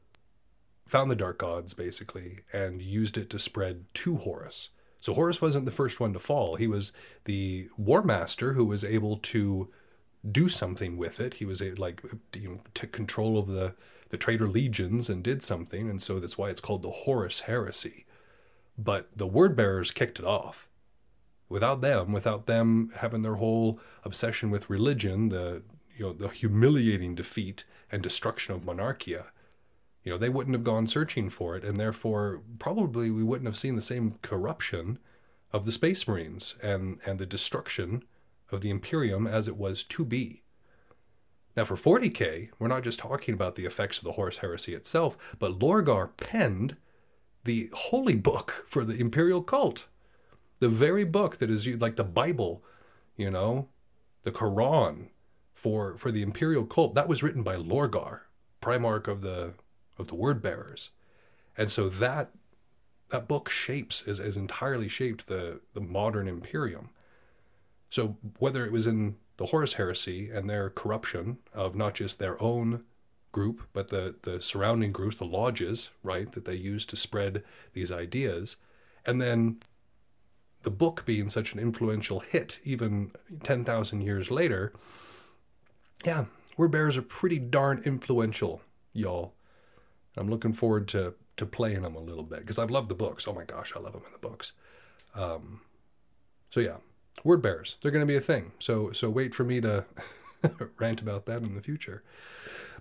found 0.90 1.10
the 1.10 1.16
dark 1.16 1.38
gods, 1.38 1.72
basically, 1.72 2.40
and 2.52 2.82
used 2.82 3.16
it 3.16 3.30
to 3.30 3.38
spread 3.38 3.84
to 3.94 4.16
Horus. 4.16 4.70
So 4.98 5.14
Horus 5.14 5.40
wasn't 5.40 5.64
the 5.64 5.72
first 5.72 6.00
one 6.00 6.12
to 6.12 6.18
fall. 6.18 6.56
He 6.56 6.66
was 6.66 6.92
the 7.24 7.68
war 7.78 8.02
master 8.02 8.52
who 8.52 8.64
was 8.64 8.84
able 8.84 9.16
to 9.18 9.68
do 10.30 10.48
something 10.48 10.96
with 10.96 11.20
it. 11.20 11.34
He 11.34 11.44
was 11.44 11.62
like 11.62 12.02
you 12.34 12.48
know, 12.48 12.60
took 12.74 12.92
control 12.92 13.38
of 13.38 13.46
the 13.46 13.74
the 14.10 14.18
traitor 14.18 14.48
legions 14.48 15.08
and 15.08 15.22
did 15.22 15.40
something, 15.42 15.88
and 15.88 16.02
so 16.02 16.18
that's 16.18 16.36
why 16.36 16.50
it's 16.50 16.60
called 16.60 16.82
the 16.82 16.90
Horus 16.90 17.40
heresy. 17.40 18.04
But 18.76 19.08
the 19.16 19.26
word 19.26 19.54
bearers 19.54 19.92
kicked 19.92 20.18
it 20.18 20.24
off. 20.24 20.68
Without 21.48 21.80
them, 21.80 22.12
without 22.12 22.46
them 22.46 22.90
having 22.96 23.22
their 23.22 23.36
whole 23.36 23.78
obsession 24.04 24.50
with 24.50 24.68
religion, 24.68 25.28
the 25.28 25.62
you 25.96 26.06
know 26.06 26.12
the 26.12 26.28
humiliating 26.28 27.14
defeat 27.14 27.64
and 27.92 28.02
destruction 28.02 28.54
of 28.54 28.64
monarchia, 28.64 29.26
you 30.04 30.10
know 30.10 30.18
they 30.18 30.28
wouldn't 30.28 30.54
have 30.54 30.64
gone 30.64 30.86
searching 30.86 31.28
for 31.30 31.56
it, 31.56 31.64
and 31.64 31.78
therefore 31.78 32.42
probably 32.58 33.10
we 33.10 33.22
wouldn't 33.22 33.46
have 33.46 33.56
seen 33.56 33.74
the 33.74 33.80
same 33.80 34.14
corruption 34.22 34.98
of 35.52 35.66
the 35.66 35.72
Space 35.72 36.06
Marines 36.06 36.54
and 36.62 36.98
and 37.04 37.18
the 37.18 37.26
destruction 37.26 38.04
of 38.50 38.60
the 38.60 38.70
Imperium 38.70 39.26
as 39.26 39.46
it 39.46 39.56
was 39.56 39.84
to 39.84 40.04
be. 40.04 40.42
Now, 41.56 41.64
for 41.64 41.76
40k, 41.76 42.50
we're 42.58 42.68
not 42.68 42.84
just 42.84 42.98
talking 42.98 43.34
about 43.34 43.56
the 43.56 43.66
effects 43.66 43.98
of 43.98 44.04
the 44.04 44.12
Horus 44.12 44.38
heresy 44.38 44.74
itself, 44.74 45.18
but 45.38 45.58
Lorgar 45.58 46.16
penned 46.16 46.76
the 47.44 47.70
holy 47.72 48.16
book 48.16 48.64
for 48.68 48.84
the 48.84 48.98
imperial 49.00 49.42
cult. 49.42 49.86
The 50.60 50.68
very 50.68 51.04
book 51.04 51.38
that 51.38 51.50
is 51.50 51.66
like 51.66 51.96
the 51.96 52.04
Bible, 52.04 52.62
you 53.16 53.30
know, 53.30 53.68
the 54.22 54.30
Quran 54.32 55.08
for 55.54 55.96
for 55.96 56.10
the 56.10 56.22
imperial 56.22 56.64
cult. 56.64 56.94
That 56.94 57.08
was 57.08 57.22
written 57.22 57.42
by 57.42 57.56
Lorgar, 57.56 58.20
Primarch 58.62 59.08
of 59.08 59.22
the 59.22 59.54
of 60.00 60.08
the 60.08 60.14
word 60.14 60.42
bearers. 60.42 60.90
And 61.56 61.70
so 61.70 61.88
that 61.88 62.30
that 63.10 63.26
book 63.26 63.50
shapes 63.50 64.02
is, 64.06 64.20
is 64.20 64.36
entirely 64.36 64.88
shaped 64.88 65.26
the 65.26 65.60
the 65.74 65.80
modern 65.80 66.26
imperium. 66.26 66.90
So 67.90 68.16
whether 68.38 68.64
it 68.64 68.72
was 68.72 68.86
in 68.86 69.16
the 69.36 69.46
Horus 69.46 69.74
heresy 69.74 70.30
and 70.30 70.48
their 70.48 70.70
corruption 70.70 71.38
of 71.52 71.74
not 71.74 71.94
just 71.94 72.18
their 72.18 72.40
own 72.42 72.84
group, 73.32 73.62
but 73.72 73.88
the, 73.88 74.16
the 74.22 74.40
surrounding 74.40 74.92
groups, 74.92 75.16
the 75.16 75.24
lodges, 75.24 75.90
right, 76.02 76.30
that 76.32 76.44
they 76.44 76.54
used 76.54 76.90
to 76.90 76.96
spread 76.96 77.42
these 77.72 77.90
ideas. 77.90 78.56
And 79.06 79.20
then 79.20 79.60
the 80.62 80.70
book 80.70 81.04
being 81.06 81.28
such 81.28 81.52
an 81.52 81.58
influential 81.58 82.20
hit, 82.20 82.60
even 82.64 83.12
10,000 83.42 84.00
years 84.02 84.30
later, 84.30 84.72
yeah, 86.04 86.26
word 86.56 86.72
bearers 86.72 86.96
are 86.96 87.02
pretty 87.02 87.38
darn 87.38 87.82
influential, 87.84 88.60
y'all. 88.92 89.32
I'm 90.16 90.28
looking 90.28 90.52
forward 90.52 90.88
to, 90.88 91.14
to 91.36 91.46
playing 91.46 91.82
them 91.82 91.94
a 91.94 92.00
little 92.00 92.24
bit 92.24 92.40
because 92.40 92.58
I've 92.58 92.70
loved 92.70 92.88
the 92.88 92.94
books. 92.94 93.26
Oh 93.28 93.32
my 93.32 93.44
gosh, 93.44 93.72
I 93.76 93.80
love 93.80 93.92
them 93.92 94.02
in 94.06 94.12
the 94.12 94.18
books. 94.18 94.52
Um, 95.14 95.60
so 96.50 96.60
yeah, 96.60 96.76
word 97.24 97.42
bearers 97.42 97.76
they're 97.80 97.90
going 97.90 98.02
to 98.02 98.06
be 98.06 98.16
a 98.16 98.20
thing 98.20 98.52
so 98.58 98.92
so 98.92 99.10
wait 99.10 99.34
for 99.34 99.44
me 99.44 99.60
to 99.60 99.84
rant 100.78 101.00
about 101.00 101.26
that 101.26 101.42
in 101.42 101.54
the 101.54 101.60
future 101.60 102.02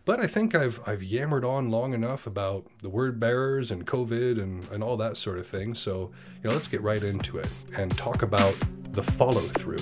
but 0.06 0.20
i 0.20 0.28
think 0.28 0.56
i've 0.56 0.80
i've 0.88 1.04
yammered 1.04 1.44
on 1.44 1.70
long 1.70 1.94
enough 1.94 2.26
about 2.26 2.66
the 2.82 2.90
word 2.90 3.20
bearers 3.20 3.72
and 3.72 3.86
covid 3.86 4.42
and 4.42 4.66
and 4.72 4.84
all 4.84 4.96
that 4.96 5.18
sort 5.18 5.38
of 5.38 5.48
thing 5.48 5.76
so 5.76 6.12
you 6.42 6.50
know 6.50 6.56
let's 6.56 6.68
get 6.68 6.82
right 6.82 7.04
into 7.04 7.38
it 7.38 7.50
and 7.76 7.96
talk 7.98 8.22
about 8.22 8.56
the 8.92 9.04
follow 9.04 9.42
through 9.42 9.78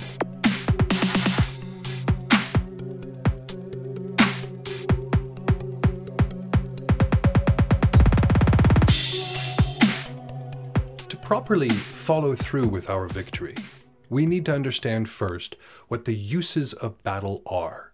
properly 11.28 11.68
follow 11.68 12.34
through 12.34 12.66
with 12.66 12.88
our 12.88 13.06
victory 13.06 13.54
we 14.08 14.24
need 14.24 14.46
to 14.46 14.54
understand 14.54 15.10
first 15.10 15.56
what 15.88 16.06
the 16.06 16.14
uses 16.14 16.72
of 16.72 17.02
battle 17.02 17.42
are 17.44 17.92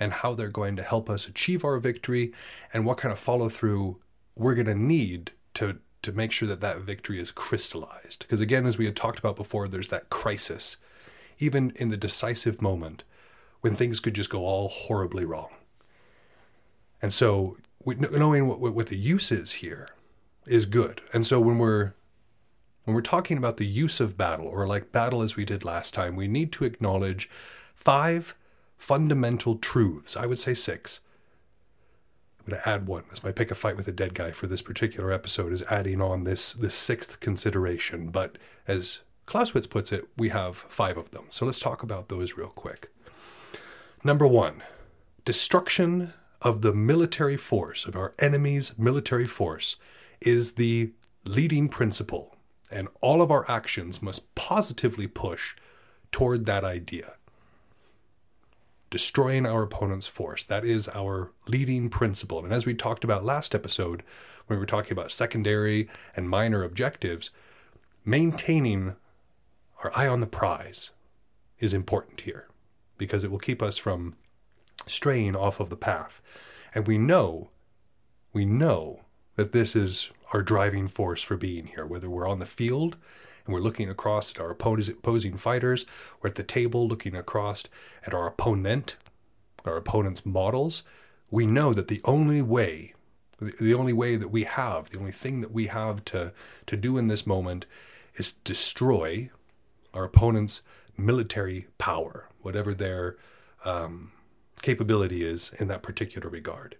and 0.00 0.12
how 0.12 0.34
they're 0.34 0.48
going 0.48 0.74
to 0.74 0.82
help 0.82 1.08
us 1.08 1.28
achieve 1.28 1.64
our 1.64 1.78
victory 1.78 2.32
and 2.72 2.84
what 2.84 2.98
kind 2.98 3.12
of 3.12 3.20
follow 3.20 3.48
through 3.48 4.00
we're 4.34 4.56
going 4.56 4.66
to 4.66 4.74
need 4.74 5.30
to 5.54 5.78
to 6.02 6.10
make 6.10 6.32
sure 6.32 6.48
that 6.48 6.60
that 6.60 6.80
victory 6.80 7.20
is 7.20 7.30
crystallized 7.30 8.18
because 8.22 8.40
again 8.40 8.66
as 8.66 8.76
we 8.76 8.84
had 8.84 8.96
talked 8.96 9.20
about 9.20 9.36
before 9.36 9.68
there's 9.68 9.86
that 9.86 10.10
crisis 10.10 10.76
even 11.38 11.72
in 11.76 11.88
the 11.88 11.96
decisive 11.96 12.60
moment 12.60 13.04
when 13.60 13.76
things 13.76 14.00
could 14.00 14.14
just 14.14 14.28
go 14.28 14.44
all 14.44 14.66
horribly 14.66 15.24
wrong 15.24 15.50
and 17.00 17.12
so 17.12 17.56
knowing 17.86 18.48
what, 18.48 18.58
what 18.58 18.88
the 18.88 18.98
use 18.98 19.30
is 19.30 19.52
here 19.52 19.86
is 20.46 20.66
good. 20.66 21.00
And 21.12 21.24
so 21.26 21.40
when 21.40 21.58
we're 21.58 21.92
when 22.84 22.94
we're 22.94 23.02
talking 23.02 23.38
about 23.38 23.56
the 23.56 23.66
use 23.66 24.00
of 24.00 24.16
battle 24.16 24.46
or 24.46 24.66
like 24.66 24.92
battle 24.92 25.22
as 25.22 25.36
we 25.36 25.44
did 25.44 25.64
last 25.64 25.94
time, 25.94 26.16
we 26.16 26.28
need 26.28 26.52
to 26.52 26.64
acknowledge 26.64 27.30
five 27.74 28.34
fundamental 28.76 29.56
truths. 29.56 30.16
I 30.16 30.26
would 30.26 30.38
say 30.38 30.54
six. 30.54 31.00
I'm 32.40 32.50
going 32.50 32.62
to 32.62 32.68
add 32.68 32.86
one. 32.88 33.04
As 33.12 33.22
my 33.22 33.30
pick 33.30 33.52
a 33.52 33.54
fight 33.54 33.76
with 33.76 33.86
a 33.86 33.92
dead 33.92 34.14
guy 34.14 34.32
for 34.32 34.48
this 34.48 34.62
particular 34.62 35.12
episode 35.12 35.52
is 35.52 35.62
adding 35.70 36.00
on 36.00 36.24
this 36.24 36.52
this 36.54 36.74
sixth 36.74 37.20
consideration. 37.20 38.08
But 38.08 38.36
as 38.66 39.00
Clausewitz 39.26 39.68
puts 39.68 39.92
it, 39.92 40.08
we 40.16 40.30
have 40.30 40.56
five 40.68 40.96
of 40.98 41.12
them. 41.12 41.26
So 41.30 41.46
let's 41.46 41.60
talk 41.60 41.84
about 41.84 42.08
those 42.08 42.36
real 42.36 42.48
quick. 42.48 42.90
Number 44.02 44.26
one, 44.26 44.64
destruction 45.24 46.12
of 46.40 46.62
the 46.62 46.72
military 46.72 47.36
force, 47.36 47.86
of 47.86 47.94
our 47.94 48.14
enemy's 48.18 48.76
military 48.76 49.24
force, 49.24 49.76
is 50.20 50.54
the 50.54 50.90
leading 51.24 51.68
principle, 51.68 52.31
and 52.72 52.88
all 53.00 53.22
of 53.22 53.30
our 53.30 53.48
actions 53.50 54.02
must 54.02 54.34
positively 54.34 55.06
push 55.06 55.54
toward 56.10 56.46
that 56.46 56.64
idea. 56.64 57.14
Destroying 58.90 59.46
our 59.46 59.62
opponent's 59.62 60.06
force. 60.06 60.44
That 60.44 60.64
is 60.64 60.88
our 60.88 61.30
leading 61.48 61.88
principle. 61.88 62.44
And 62.44 62.52
as 62.52 62.66
we 62.66 62.74
talked 62.74 63.04
about 63.04 63.24
last 63.24 63.54
episode, 63.54 64.02
when 64.46 64.58
we 64.58 64.60
were 64.60 64.66
talking 64.66 64.92
about 64.92 65.12
secondary 65.12 65.88
and 66.14 66.28
minor 66.28 66.62
objectives, 66.62 67.30
maintaining 68.04 68.96
our 69.82 69.92
eye 69.96 70.06
on 70.06 70.20
the 70.20 70.26
prize 70.26 70.90
is 71.58 71.72
important 71.72 72.22
here 72.22 72.48
because 72.98 73.24
it 73.24 73.30
will 73.30 73.38
keep 73.38 73.62
us 73.62 73.78
from 73.78 74.14
straying 74.86 75.36
off 75.36 75.60
of 75.60 75.70
the 75.70 75.76
path. 75.76 76.20
And 76.74 76.86
we 76.86 76.98
know, 76.98 77.50
we 78.32 78.44
know 78.44 79.01
that 79.36 79.52
this 79.52 79.74
is 79.74 80.10
our 80.32 80.42
driving 80.42 80.88
force 80.88 81.22
for 81.22 81.36
being 81.36 81.66
here, 81.66 81.86
whether 81.86 82.08
we're 82.08 82.28
on 82.28 82.38
the 82.38 82.46
field 82.46 82.96
and 83.44 83.54
we're 83.54 83.60
looking 83.60 83.90
across 83.90 84.30
at 84.30 84.40
our 84.40 84.50
opposing 84.50 85.36
fighters, 85.36 85.84
or 86.22 86.28
at 86.28 86.36
the 86.36 86.42
table 86.42 86.86
looking 86.86 87.16
across 87.16 87.64
at 88.06 88.14
our 88.14 88.26
opponent, 88.26 88.96
our 89.64 89.76
opponent's 89.76 90.24
models. 90.24 90.82
We 91.30 91.46
know 91.46 91.72
that 91.72 91.88
the 91.88 92.00
only 92.04 92.40
way, 92.40 92.94
the 93.40 93.74
only 93.74 93.92
way 93.92 94.16
that 94.16 94.28
we 94.28 94.44
have, 94.44 94.90
the 94.90 94.98
only 94.98 95.12
thing 95.12 95.40
that 95.40 95.50
we 95.50 95.66
have 95.66 96.04
to, 96.06 96.32
to 96.66 96.76
do 96.76 96.98
in 96.98 97.08
this 97.08 97.26
moment 97.26 97.66
is 98.14 98.32
destroy 98.44 99.30
our 99.92 100.04
opponent's 100.04 100.62
military 100.96 101.66
power, 101.78 102.28
whatever 102.42 102.72
their 102.72 103.16
um, 103.64 104.12
capability 104.60 105.26
is 105.26 105.50
in 105.58 105.68
that 105.68 105.82
particular 105.82 106.28
regard. 106.28 106.76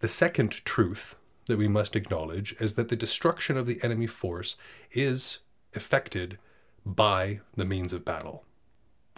The 0.00 0.08
second 0.08 0.50
truth 0.64 1.16
that 1.46 1.58
we 1.58 1.68
must 1.68 1.96
acknowledge 1.96 2.54
is 2.60 2.74
that 2.74 2.88
the 2.88 2.96
destruction 2.96 3.56
of 3.56 3.66
the 3.66 3.82
enemy 3.82 4.06
force 4.06 4.56
is 4.92 5.38
effected 5.72 6.38
by 6.84 7.40
the 7.56 7.64
means 7.64 7.92
of 7.92 8.04
battle. 8.04 8.44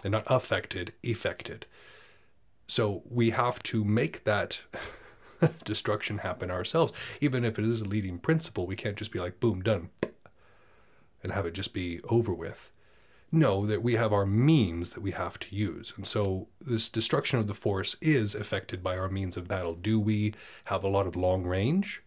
And 0.03 0.11
not 0.11 0.23
affected, 0.27 0.93
effected. 1.03 1.65
So 2.67 3.03
we 3.09 3.31
have 3.31 3.61
to 3.63 3.83
make 3.83 4.23
that 4.23 4.61
destruction 5.65 6.19
happen 6.19 6.51
ourselves. 6.51 6.93
Even 7.21 7.43
if 7.43 7.57
it 7.57 7.65
is 7.65 7.81
a 7.81 7.85
leading 7.85 8.19
principle, 8.19 8.67
we 8.67 8.75
can't 8.75 8.97
just 8.97 9.11
be 9.11 9.19
like, 9.19 9.39
boom, 9.39 9.61
done, 9.61 9.89
and 11.23 11.31
have 11.31 11.45
it 11.45 11.53
just 11.53 11.73
be 11.73 12.01
over 12.09 12.33
with 12.33 12.71
know 13.35 13.65
that 13.65 13.83
we 13.83 13.95
have 13.95 14.13
our 14.13 14.25
means 14.25 14.91
that 14.91 15.01
we 15.01 15.11
have 15.11 15.37
to 15.39 15.55
use. 15.55 15.93
And 15.95 16.07
so 16.07 16.47
this 16.59 16.89
destruction 16.89 17.39
of 17.39 17.47
the 17.47 17.53
force 17.53 17.95
is 18.01 18.33
affected 18.33 18.81
by 18.81 18.97
our 18.97 19.09
means 19.09 19.37
of 19.37 19.47
battle. 19.47 19.75
Do 19.75 19.99
we 19.99 20.33
have 20.65 20.83
a 20.83 20.89
lot 20.89 21.07
of 21.07 21.15
long 21.15 21.43
range 21.43 22.01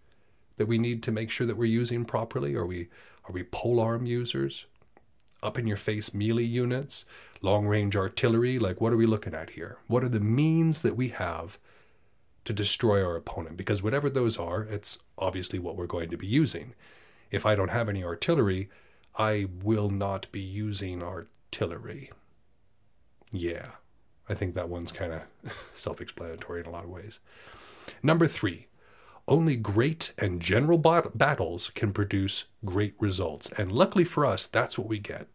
that 0.58 0.68
we 0.68 0.78
need 0.78 1.02
to 1.04 1.12
make 1.12 1.30
sure 1.30 1.46
that 1.46 1.56
we're 1.56 1.64
using 1.64 2.04
properly? 2.04 2.54
Are 2.54 2.66
we 2.66 2.88
are 3.24 3.32
we 3.32 3.42
polearm 3.42 4.06
users? 4.06 4.66
Up 5.42 5.58
in 5.58 5.66
your 5.66 5.76
face 5.76 6.12
melee 6.12 6.42
units, 6.42 7.04
long 7.42 7.66
range 7.66 7.94
artillery, 7.94 8.58
like 8.58 8.80
what 8.80 8.92
are 8.92 8.96
we 8.96 9.06
looking 9.06 9.34
at 9.34 9.50
here? 9.50 9.78
What 9.86 10.02
are 10.02 10.08
the 10.08 10.20
means 10.20 10.80
that 10.80 10.96
we 10.96 11.08
have 11.10 11.58
to 12.44 12.52
destroy 12.52 13.04
our 13.04 13.14
opponent? 13.14 13.56
Because 13.56 13.82
whatever 13.82 14.10
those 14.10 14.36
are, 14.36 14.62
it's 14.62 14.98
obviously 15.16 15.58
what 15.60 15.76
we're 15.76 15.86
going 15.86 16.10
to 16.10 16.16
be 16.16 16.26
using. 16.26 16.74
If 17.30 17.46
I 17.46 17.54
don't 17.54 17.70
have 17.70 17.88
any 17.88 18.02
artillery, 18.02 18.68
I 19.16 19.46
will 19.62 19.90
not 19.90 20.26
be 20.32 20.40
using 20.40 21.02
artillery. 21.02 22.10
Yeah, 23.30 23.72
I 24.28 24.34
think 24.34 24.54
that 24.54 24.68
one's 24.68 24.92
kind 24.92 25.12
of 25.12 25.22
self 25.74 26.00
explanatory 26.00 26.60
in 26.60 26.66
a 26.66 26.70
lot 26.70 26.84
of 26.84 26.90
ways. 26.90 27.20
Number 28.02 28.26
three, 28.26 28.66
only 29.28 29.56
great 29.56 30.12
and 30.18 30.40
general 30.40 30.78
bat- 30.78 31.16
battles 31.16 31.70
can 31.74 31.92
produce 31.92 32.44
great 32.64 32.94
results. 32.98 33.50
And 33.56 33.70
luckily 33.70 34.04
for 34.04 34.26
us, 34.26 34.46
that's 34.46 34.78
what 34.78 34.88
we 34.88 34.98
get. 34.98 35.28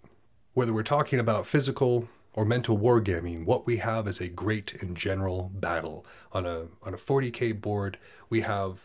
Whether 0.53 0.73
we're 0.73 0.83
talking 0.83 1.19
about 1.19 1.47
physical 1.47 2.09
or 2.33 2.43
mental 2.43 2.77
wargaming, 2.77 3.45
what 3.45 3.65
we 3.65 3.77
have 3.77 4.07
is 4.07 4.19
a 4.19 4.27
great 4.27 4.81
and 4.81 4.97
general 4.97 5.51
battle. 5.53 6.05
On 6.31 6.45
a, 6.45 6.65
on 6.81 6.93
a 6.93 6.97
40k 6.97 7.62
board, 7.62 7.97
we 8.29 8.41
have 8.41 8.79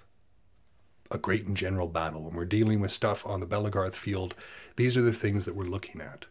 a 1.11 1.19
great 1.19 1.47
and 1.47 1.57
general 1.57 1.89
battle. 1.89 2.23
When 2.23 2.35
we're 2.35 2.45
dealing 2.45 2.81
with 2.81 2.93
stuff 2.93 3.27
on 3.27 3.41
the 3.41 3.47
Belegarth 3.47 3.95
field, 3.95 4.35
these 4.77 4.97
are 4.97 5.03
the 5.03 5.13
things 5.13 5.47
that 5.47 5.57
we're 5.57 5.65
looking 5.65 6.03
at. 6.03 6.27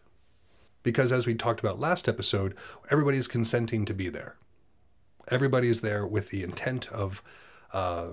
Because 0.84 1.12
as 1.12 1.26
we 1.26 1.34
talked 1.34 1.60
about 1.60 1.80
last 1.80 2.08
episode, 2.08 2.54
everybody's 2.90 3.26
consenting 3.26 3.84
to 3.84 3.94
be 3.94 4.08
there. 4.08 4.36
Everybody's 5.28 5.80
there 5.80 6.06
with 6.06 6.30
the 6.30 6.44
intent 6.44 6.90
of 6.92 7.22
uh, 7.72 8.10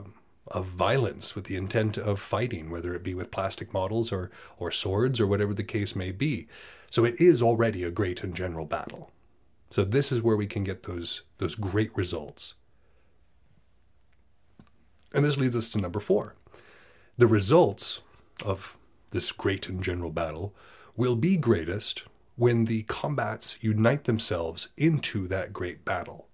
of 0.47 0.65
violence, 0.67 1.35
with 1.35 1.45
the 1.45 1.55
intent 1.55 1.97
of 1.97 2.19
fighting, 2.19 2.69
whether 2.69 2.93
it 2.93 3.03
be 3.03 3.13
with 3.13 3.31
plastic 3.31 3.73
models 3.73 4.11
or 4.11 4.29
or 4.57 4.71
swords 4.71 5.19
or 5.19 5.27
whatever 5.27 5.53
the 5.53 5.63
case 5.63 5.95
may 5.95 6.11
be. 6.11 6.47
So 6.89 7.03
it 7.03 7.19
is 7.19 7.41
already 7.41 7.83
a 7.83 7.91
great 7.91 8.23
and 8.23 8.35
general 8.35 8.65
battle. 8.65 9.11
So 9.69 9.83
this 9.83 10.11
is 10.11 10.21
where 10.21 10.37
we 10.37 10.47
can 10.47 10.63
get 10.63 10.83
those 10.83 11.23
those 11.37 11.55
great 11.55 11.95
results. 11.97 12.53
And 15.13 15.23
this 15.23 15.37
leads 15.37 15.55
us 15.55 15.69
to 15.69 15.77
number 15.77 15.99
four. 15.99 16.35
The 17.17 17.27
results 17.27 18.01
of 18.43 18.77
this 19.11 19.31
great 19.31 19.69
and 19.69 19.81
general 19.81 20.11
battle 20.11 20.53
will 20.95 21.15
be 21.15 21.37
greatest 21.37 22.03
when 22.35 22.65
the 22.65 22.83
combats 22.83 23.57
unite 23.61 24.03
themselves 24.03 24.67
into 24.75 25.27
that 25.29 25.53
great 25.53 25.85
battle. 25.85 26.27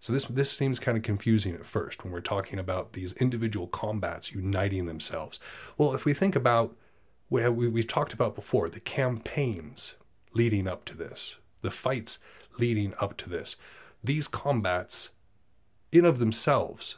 So 0.00 0.12
this 0.12 0.24
this 0.24 0.50
seems 0.52 0.78
kind 0.78 0.96
of 0.96 1.02
confusing 1.02 1.54
at 1.54 1.66
first 1.66 2.04
when 2.04 2.12
we're 2.12 2.20
talking 2.20 2.58
about 2.58 2.92
these 2.92 3.12
individual 3.14 3.66
combats 3.66 4.32
uniting 4.32 4.86
themselves. 4.86 5.40
Well, 5.76 5.94
if 5.94 6.04
we 6.04 6.14
think 6.14 6.36
about 6.36 6.76
what 7.28 7.54
we, 7.54 7.68
we've 7.68 7.86
talked 7.86 8.12
about 8.12 8.34
before, 8.34 8.68
the 8.68 8.80
campaigns 8.80 9.94
leading 10.32 10.68
up 10.68 10.84
to 10.86 10.96
this, 10.96 11.36
the 11.62 11.70
fights 11.70 12.18
leading 12.58 12.94
up 13.00 13.16
to 13.18 13.28
this, 13.28 13.56
these 14.02 14.28
combats 14.28 15.10
in 15.90 16.04
of 16.04 16.18
themselves 16.18 16.96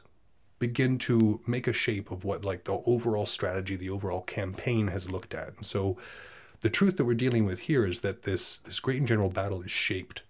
begin 0.59 0.99
to 0.99 1.41
make 1.47 1.67
a 1.67 1.73
shape 1.73 2.11
of 2.11 2.23
what 2.23 2.45
like 2.45 2.65
the 2.65 2.83
overall 2.85 3.27
strategy, 3.27 3.77
the 3.77 3.91
overall 3.91 4.21
campaign 4.21 4.89
has 4.89 5.11
looked 5.11 5.35
at. 5.35 5.55
And 5.57 5.65
so 5.65 5.97
the 6.61 6.71
truth 6.71 6.99
that 6.99 7.07
we're 7.07 7.15
dealing 7.15 7.47
with 7.47 7.61
here 7.61 7.87
is 7.87 8.03
that 8.03 8.23
this 8.23 8.59
this 8.59 8.79
great 8.79 8.99
and 8.99 9.09
general 9.09 9.31
battle 9.31 9.63
is 9.63 9.71
shaped 9.71 10.23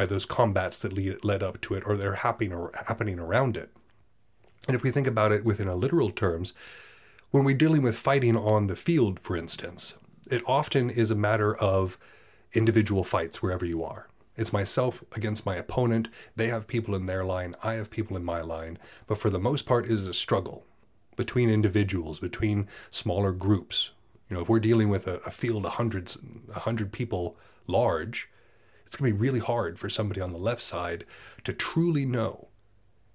by 0.00 0.06
those 0.06 0.24
combats 0.24 0.78
that 0.78 0.94
lead, 0.94 1.22
led 1.22 1.42
up 1.42 1.60
to 1.60 1.74
it 1.74 1.82
or 1.84 1.94
they're 1.94 2.14
happening 2.14 2.54
or 2.54 2.70
happening 2.86 3.18
around 3.18 3.54
it. 3.54 3.68
And 4.66 4.74
if 4.74 4.82
we 4.82 4.90
think 4.90 5.06
about 5.06 5.30
it 5.30 5.44
within 5.44 5.68
a 5.68 5.74
literal 5.74 6.08
terms, 6.08 6.54
when 7.32 7.44
we're 7.44 7.54
dealing 7.54 7.82
with 7.82 7.98
fighting 7.98 8.34
on 8.34 8.66
the 8.66 8.76
field, 8.76 9.20
for 9.20 9.36
instance, 9.36 9.92
it 10.30 10.42
often 10.46 10.88
is 10.88 11.10
a 11.10 11.14
matter 11.14 11.54
of 11.54 11.98
individual 12.54 13.04
fights 13.04 13.42
wherever 13.42 13.66
you 13.66 13.84
are. 13.84 14.08
It's 14.38 14.54
myself 14.54 15.04
against 15.12 15.44
my 15.44 15.56
opponent. 15.56 16.08
They 16.34 16.48
have 16.48 16.66
people 16.66 16.94
in 16.94 17.04
their 17.04 17.22
line. 17.22 17.54
I 17.62 17.74
have 17.74 17.90
people 17.90 18.16
in 18.16 18.24
my 18.24 18.40
line. 18.40 18.78
But 19.06 19.18
for 19.18 19.28
the 19.28 19.38
most 19.38 19.66
part, 19.66 19.84
it 19.84 19.90
is 19.90 20.06
a 20.06 20.14
struggle 20.14 20.64
between 21.14 21.50
individuals, 21.50 22.20
between 22.20 22.68
smaller 22.90 23.32
groups. 23.32 23.90
You 24.30 24.36
know, 24.36 24.42
if 24.42 24.48
we're 24.48 24.60
dealing 24.60 24.88
with 24.88 25.06
a, 25.06 25.16
a 25.26 25.30
field 25.30 25.66
a 25.66 25.70
hundred 25.72 26.90
people 26.90 27.36
large, 27.66 28.29
it's 28.90 28.96
going 28.96 29.12
to 29.12 29.16
be 29.16 29.22
really 29.22 29.38
hard 29.38 29.78
for 29.78 29.88
somebody 29.88 30.20
on 30.20 30.32
the 30.32 30.38
left 30.38 30.60
side 30.60 31.04
to 31.44 31.52
truly 31.52 32.04
know 32.04 32.48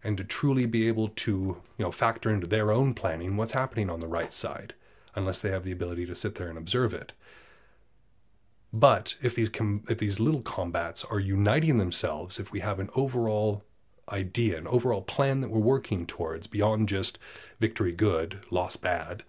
and 0.02 0.16
to 0.16 0.24
truly 0.24 0.66
be 0.66 0.88
able 0.88 1.10
to, 1.10 1.32
you 1.78 1.84
know, 1.84 1.92
factor 1.92 2.30
into 2.32 2.48
their 2.48 2.72
own 2.72 2.94
planning 2.94 3.36
what's 3.36 3.52
happening 3.52 3.90
on 3.90 4.00
the 4.00 4.08
right 4.08 4.34
side, 4.34 4.74
unless 5.16 5.40
they 5.40 5.50
have 5.52 5.66
the 5.66 5.74
ability 5.74 6.06
to 6.06 6.16
sit 6.16 6.36
there 6.36 6.48
and 6.48 6.58
observe 6.58 6.94
it. 6.94 7.12
But 8.72 9.16
if 9.22 9.36
these 9.36 9.50
com- 9.50 9.84
if 9.90 9.98
these 9.98 10.18
little 10.18 10.42
combats 10.42 11.04
are 11.04 11.20
uniting 11.20 11.78
themselves, 11.78 12.40
if 12.40 12.54
we 12.54 12.62
have 12.62 12.80
an 12.80 12.90
overall 12.96 13.66
idea, 14.08 14.58
an 14.58 14.68
overall 14.68 15.02
plan 15.02 15.42
that 15.42 15.52
we're 15.52 15.60
working 15.60 16.06
towards 16.06 16.48
beyond 16.48 16.88
just 16.88 17.20
victory 17.60 17.92
good, 17.92 18.40
loss 18.50 18.78
bad, 18.78 19.24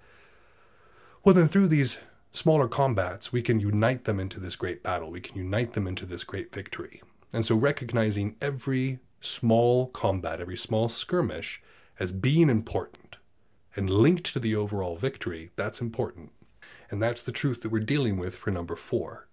well 1.24 1.34
then 1.34 1.48
through 1.48 1.66
these 1.66 1.98
smaller 2.37 2.69
combats 2.69 3.33
we 3.33 3.40
can 3.40 3.59
unite 3.61 4.05
them 4.05 4.21
into 4.21 4.38
this 4.38 4.57
great 4.57 4.83
battle. 4.83 5.11
We 5.11 5.23
can 5.23 5.38
unite 5.38 5.73
them 5.73 5.87
into 5.87 6.05
this 6.05 6.23
great 6.23 6.52
victory. 6.52 7.02
And 7.33 7.43
so 7.43 7.57
recognizing 7.57 8.37
every 8.43 8.99
small 9.21 9.87
combat, 9.87 10.40
every 10.40 10.59
small 10.59 10.90
skirmish 10.90 11.62
as 11.99 12.12
being 12.12 12.50
important 12.50 13.16
and 13.75 13.88
linked 13.88 14.33
to 14.35 14.38
the 14.38 14.55
overall 14.55 14.97
victory, 14.97 15.50
that's 15.57 15.81
important. 15.81 16.31
And 16.90 17.02
that's 17.02 17.23
the 17.23 17.33
truth 17.33 17.62
that 17.62 17.73
we're 17.73 17.81
dealing 17.81 18.19
with 18.19 18.37
for 18.37 18.50
number 18.50 18.76
four. 18.76 19.26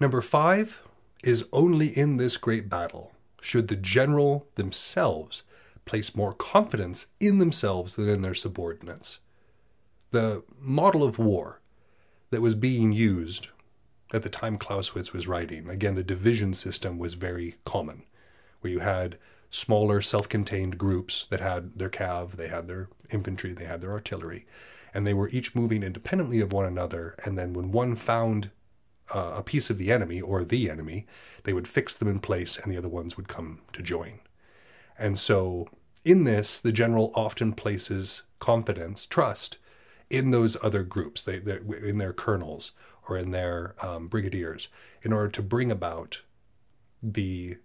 Number 0.00 0.22
five 0.22 0.80
is 1.22 1.44
only 1.52 1.88
in 1.88 2.16
this 2.16 2.38
great 2.38 2.70
battle 2.70 3.12
should 3.42 3.68
the 3.68 3.76
general 3.76 4.46
themselves 4.54 5.42
place 5.84 6.14
more 6.14 6.32
confidence 6.32 7.08
in 7.20 7.38
themselves 7.38 7.96
than 7.96 8.08
in 8.08 8.22
their 8.22 8.34
subordinates. 8.34 9.18
The 10.10 10.42
model 10.58 11.04
of 11.04 11.18
war 11.18 11.59
that 12.30 12.40
was 12.40 12.54
being 12.54 12.92
used 12.92 13.48
at 14.12 14.22
the 14.22 14.28
time 14.28 14.58
Clausewitz 14.58 15.12
was 15.12 15.28
writing, 15.28 15.68
again, 15.68 15.94
the 15.94 16.02
division 16.02 16.52
system 16.52 16.98
was 16.98 17.14
very 17.14 17.56
common, 17.64 18.02
where 18.60 18.72
you 18.72 18.80
had 18.80 19.18
smaller 19.50 20.00
self 20.00 20.28
contained 20.28 20.78
groups 20.78 21.26
that 21.30 21.40
had 21.40 21.78
their 21.78 21.90
cav, 21.90 22.32
they 22.32 22.48
had 22.48 22.68
their 22.68 22.88
infantry, 23.10 23.52
they 23.52 23.64
had 23.64 23.80
their 23.80 23.92
artillery, 23.92 24.46
and 24.94 25.06
they 25.06 25.14
were 25.14 25.28
each 25.28 25.54
moving 25.54 25.82
independently 25.82 26.40
of 26.40 26.52
one 26.52 26.66
another. 26.66 27.14
And 27.24 27.38
then 27.38 27.52
when 27.52 27.70
one 27.70 27.94
found 27.94 28.50
uh, 29.12 29.34
a 29.36 29.42
piece 29.42 29.70
of 29.70 29.78
the 29.78 29.92
enemy 29.92 30.20
or 30.20 30.44
the 30.44 30.70
enemy, 30.70 31.06
they 31.44 31.52
would 31.52 31.68
fix 31.68 31.94
them 31.94 32.08
in 32.08 32.20
place 32.20 32.58
and 32.58 32.72
the 32.72 32.78
other 32.78 32.88
ones 32.88 33.16
would 33.16 33.28
come 33.28 33.60
to 33.72 33.82
join. 33.82 34.20
And 34.98 35.18
so 35.18 35.68
in 36.04 36.24
this, 36.24 36.60
the 36.60 36.72
general 36.72 37.12
often 37.14 37.52
places 37.52 38.22
confidence, 38.38 39.06
trust 39.06 39.58
in 40.10 40.30
those 40.30 40.56
other 40.62 40.82
groups, 40.82 41.22
they, 41.22 41.40
in 41.82 41.98
their 41.98 42.12
colonels 42.12 42.72
or 43.08 43.16
in 43.16 43.30
their 43.30 43.74
um, 43.80 44.08
brigadiers, 44.08 44.68
in 45.02 45.12
order 45.12 45.28
to 45.28 45.42
bring 45.42 45.70
about 45.70 46.20
the 47.02 47.56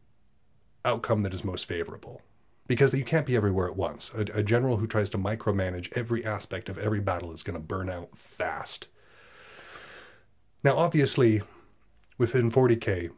outcome 0.86 1.24
that 1.24 1.34
is 1.34 1.44
most 1.44 1.66
favorable. 1.66 2.22
Because 2.68 2.94
you 2.94 3.04
can't 3.04 3.26
be 3.26 3.36
everywhere 3.36 3.68
at 3.68 3.76
once. 3.76 4.12
A, 4.16 4.22
a 4.40 4.44
general 4.44 4.78
who 4.78 4.88
tries 4.88 5.10
to 5.12 5.18
micromanage 5.18 5.92
every 5.94 6.26
aspect 6.26 6.70
of 6.70 6.78
every 6.78 7.00
battle 7.00 7.32
is 7.32 7.44
going 7.44 7.56
to 7.56 7.60
burn 7.60 7.90
out 7.90 8.18
fast. 8.18 8.88
Now, 10.64 10.78
obviously, 10.78 11.44
within 12.18 12.52
40k, 12.52 13.12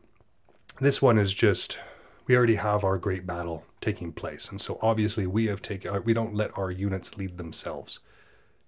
this 0.82 1.02
one 1.02 1.18
is 1.18 1.34
just 1.34 1.80
we 2.28 2.36
already 2.36 2.56
have 2.56 2.84
our 2.84 2.98
great 2.98 3.26
battle 3.26 3.64
taking 3.80 4.12
place, 4.12 4.50
and 4.50 4.60
so 4.60 4.78
obviously 4.82 5.26
we 5.26 5.48
have 5.48 5.62
taken 5.62 5.96
uh, 5.96 6.02
we 6.02 6.14
don't 6.14 6.36
let 6.36 6.56
our 6.58 6.70
units 6.70 7.16
lead 7.18 7.38
themselves, 7.38 8.02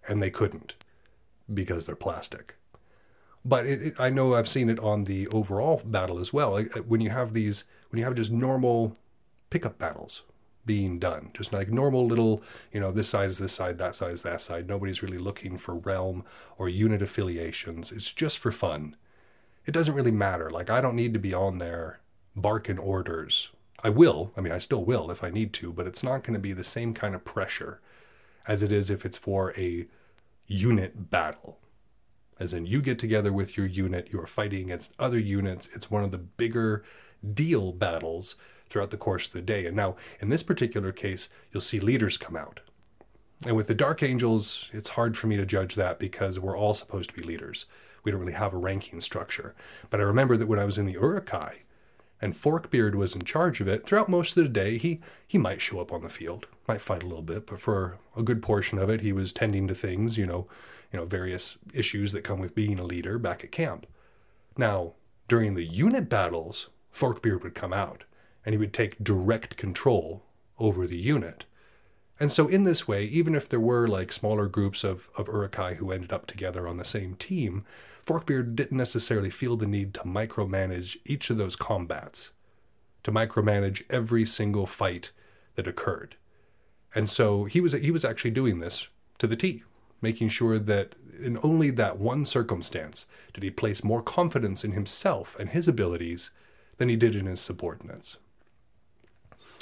and 0.08 0.22
they 0.22 0.30
couldn't 0.30 0.76
because 1.54 1.86
they're 1.86 1.96
plastic. 1.96 2.56
But 3.46 3.66
it, 3.66 3.82
it, 3.82 4.00
I 4.00 4.10
know 4.10 4.34
I've 4.34 4.50
seen 4.50 4.70
it 4.70 4.80
on 4.80 5.06
the 5.06 5.28
overall 5.30 5.82
battle 5.86 6.20
as 6.20 6.34
well. 6.34 6.58
Uh, 6.58 6.64
when 6.88 7.02
you 7.02 7.10
have 7.10 7.34
these, 7.34 7.64
when 7.90 8.00
you 8.00 8.06
have 8.06 8.16
just 8.16 8.32
normal 8.32 8.96
pickup 9.50 9.78
battles 9.78 10.24
being 10.66 11.00
done, 11.00 11.32
just 11.34 11.54
like 11.54 11.70
normal 11.70 12.06
little, 12.06 12.44
you 12.72 12.80
know, 12.80 12.92
this 12.92 13.10
side 13.10 13.30
is 13.30 13.38
this 13.38 13.54
side, 13.54 13.78
that 13.78 13.96
side 13.96 14.12
is 14.12 14.22
that 14.24 14.42
side. 14.42 14.68
Nobody's 14.68 15.02
really 15.02 15.18
looking 15.18 15.58
for 15.58 15.76
realm 15.76 16.26
or 16.58 16.70
unit 16.70 17.02
affiliations. 17.02 17.92
It's 17.92 18.12
just 18.12 18.38
for 18.38 18.52
fun. 18.52 18.96
It 19.66 19.72
doesn't 19.72 19.96
really 19.96 20.12
matter. 20.12 20.50
Like, 20.50 20.70
I 20.70 20.82
don't 20.82 20.96
need 20.96 21.14
to 21.14 21.20
be 21.20 21.34
on 21.34 21.58
there 21.58 22.00
barking 22.36 22.78
orders. 22.78 23.50
I 23.82 23.90
will. 23.90 24.32
I 24.36 24.42
mean, 24.42 24.52
I 24.52 24.58
still 24.58 24.84
will 24.84 25.10
if 25.12 25.24
I 25.24 25.30
need 25.30 25.54
to, 25.54 25.72
but 25.72 25.88
it's 25.88 26.04
not 26.04 26.24
going 26.24 26.34
to 26.34 26.40
be 26.40 26.54
the 26.54 26.64
same 26.64 26.94
kind 26.94 27.16
of 27.16 27.24
pressure 27.24 27.80
as 28.50 28.64
it 28.64 28.72
is 28.72 28.90
if 28.90 29.06
it's 29.06 29.18
for 29.18 29.54
a 29.58 29.86
unit 30.48 31.12
battle. 31.12 31.60
As 32.40 32.52
in, 32.52 32.66
you 32.66 32.82
get 32.82 32.98
together 32.98 33.32
with 33.32 33.56
your 33.56 33.68
unit, 33.68 34.10
you 34.12 34.20
are 34.20 34.28
fighting 34.28 34.64
against 34.64 34.94
other 34.98 35.20
units. 35.20 35.70
It's 35.76 35.92
one 35.92 36.04
of 36.04 36.10
the 36.10 36.18
bigger 36.18 36.84
deal 37.34 37.72
battles 37.72 38.36
throughout 38.68 38.90
the 38.90 38.98
course 38.98 39.28
of 39.28 39.34
the 39.34 39.42
day. 39.42 39.68
And 39.68 39.76
now, 39.76 39.98
in 40.20 40.30
this 40.30 40.42
particular 40.42 40.92
case, 40.92 41.30
you'll 41.52 41.62
see 41.62 41.80
leaders 41.80 42.18
come 42.18 42.36
out. 42.36 42.62
And 43.46 43.56
with 43.56 43.68
the 43.68 43.76
Dark 43.76 44.02
Angels, 44.02 44.70
it's 44.74 44.90
hard 44.90 45.16
for 45.16 45.28
me 45.28 45.38
to 45.38 45.46
judge 45.46 45.76
that 45.76 46.00
because 46.00 46.40
we're 46.40 46.58
all 46.58 46.74
supposed 46.74 47.12
to 47.12 47.16
be 47.16 47.22
leaders. 47.22 47.66
We 48.04 48.12
don't 48.12 48.20
really 48.20 48.34
have 48.34 48.54
a 48.54 48.58
ranking 48.58 49.00
structure. 49.00 49.54
But 49.92 50.00
I 50.00 50.04
remember 50.04 50.38
that 50.38 50.48
when 50.48 50.60
I 50.60 50.66
was 50.66 50.80
in 50.80 50.88
the 50.88 50.94
Uruk-hai 50.94 51.62
and 52.22 52.36
Forkbeard 52.36 52.96
was 52.96 53.16
in 53.16 53.22
charge 53.22 53.62
of 53.62 53.68
it, 53.68 53.86
throughout 53.86 54.10
most 54.10 54.36
of 54.36 54.44
the 54.44 54.50
day, 54.50 54.78
he, 54.78 55.00
he 55.26 55.38
might 55.38 55.62
show 55.62 55.80
up 55.80 55.94
on 55.94 56.02
the 56.02 56.10
field, 56.10 56.48
might 56.68 56.82
fight 56.82 57.04
a 57.04 57.08
little 57.08 57.24
bit, 57.24 57.48
but 57.48 57.62
for 57.62 57.98
a 58.16 58.24
good 58.24 58.42
portion 58.42 58.78
of 58.78 58.90
it, 58.90 59.02
he 59.02 59.14
was 59.14 59.32
tending 59.32 59.68
to 59.68 59.76
things, 59.76 60.18
you 60.18 60.26
know, 60.26 60.48
you 60.92 61.00
know, 61.00 61.06
various 61.06 61.58
issues 61.74 62.12
that 62.12 62.24
come 62.24 62.40
with 62.40 62.56
being 62.56 62.80
a 62.80 62.84
leader 62.84 63.18
back 63.18 63.44
at 63.44 63.52
camp. 63.52 63.86
Now, 64.58 64.94
during 65.28 65.54
the 65.54 65.64
unit 65.64 66.10
battles, 66.10 66.70
Forkbeard 66.92 67.44
would 67.44 67.56
come 67.56 67.74
out 67.74 68.04
and 68.46 68.54
he 68.54 68.58
would 68.58 68.74
take 68.74 69.04
direct 69.04 69.56
control 69.56 70.24
over 70.58 70.88
the 70.88 70.98
unit. 70.98 71.46
And 72.20 72.32
so, 72.32 72.48
in 72.48 72.64
this 72.64 72.88
way, 72.88 73.06
even 73.06 73.34
if 73.34 73.48
there 73.48 73.60
were 73.60 73.88
like 73.88 74.12
smaller 74.12 74.48
groups 74.48 74.84
of, 74.84 75.08
of 75.16 75.28
Uruk-hai 75.28 75.76
who 75.76 75.92
ended 75.92 76.12
up 76.12 76.28
together 76.28 76.68
on 76.68 76.78
the 76.78 76.84
same 76.84 77.16
team, 77.16 77.66
Forkbeard 78.10 78.56
didn't 78.56 78.76
necessarily 78.76 79.30
feel 79.30 79.56
the 79.56 79.68
need 79.68 79.94
to 79.94 80.00
micromanage 80.00 80.98
each 81.06 81.30
of 81.30 81.38
those 81.38 81.56
combats, 81.56 82.32
to 83.04 83.12
micromanage 83.12 83.84
every 83.88 84.26
single 84.26 84.66
fight 84.66 85.12
that 85.54 85.68
occurred. 85.68 86.16
And 86.96 87.08
so 87.08 87.44
he 87.44 87.62
was 87.62 87.74
he 87.74 87.92
was 87.92 88.04
actually 88.04 88.32
doing 88.32 88.62
this 88.62 88.88
to 89.20 89.28
the 89.28 89.36
T, 89.36 89.62
making 90.02 90.30
sure 90.30 90.58
that 90.58 90.96
in 91.22 91.38
only 91.44 91.70
that 91.70 92.00
one 92.00 92.26
circumstance 92.26 93.06
did 93.32 93.44
he 93.44 93.52
place 93.52 93.84
more 93.84 94.02
confidence 94.02 94.64
in 94.64 94.72
himself 94.72 95.36
and 95.40 95.50
his 95.50 95.68
abilities 95.68 96.32
than 96.78 96.90
he 96.90 96.96
did 96.96 97.16
in 97.16 97.28
his 97.28 97.40
subordinates. 97.40 98.18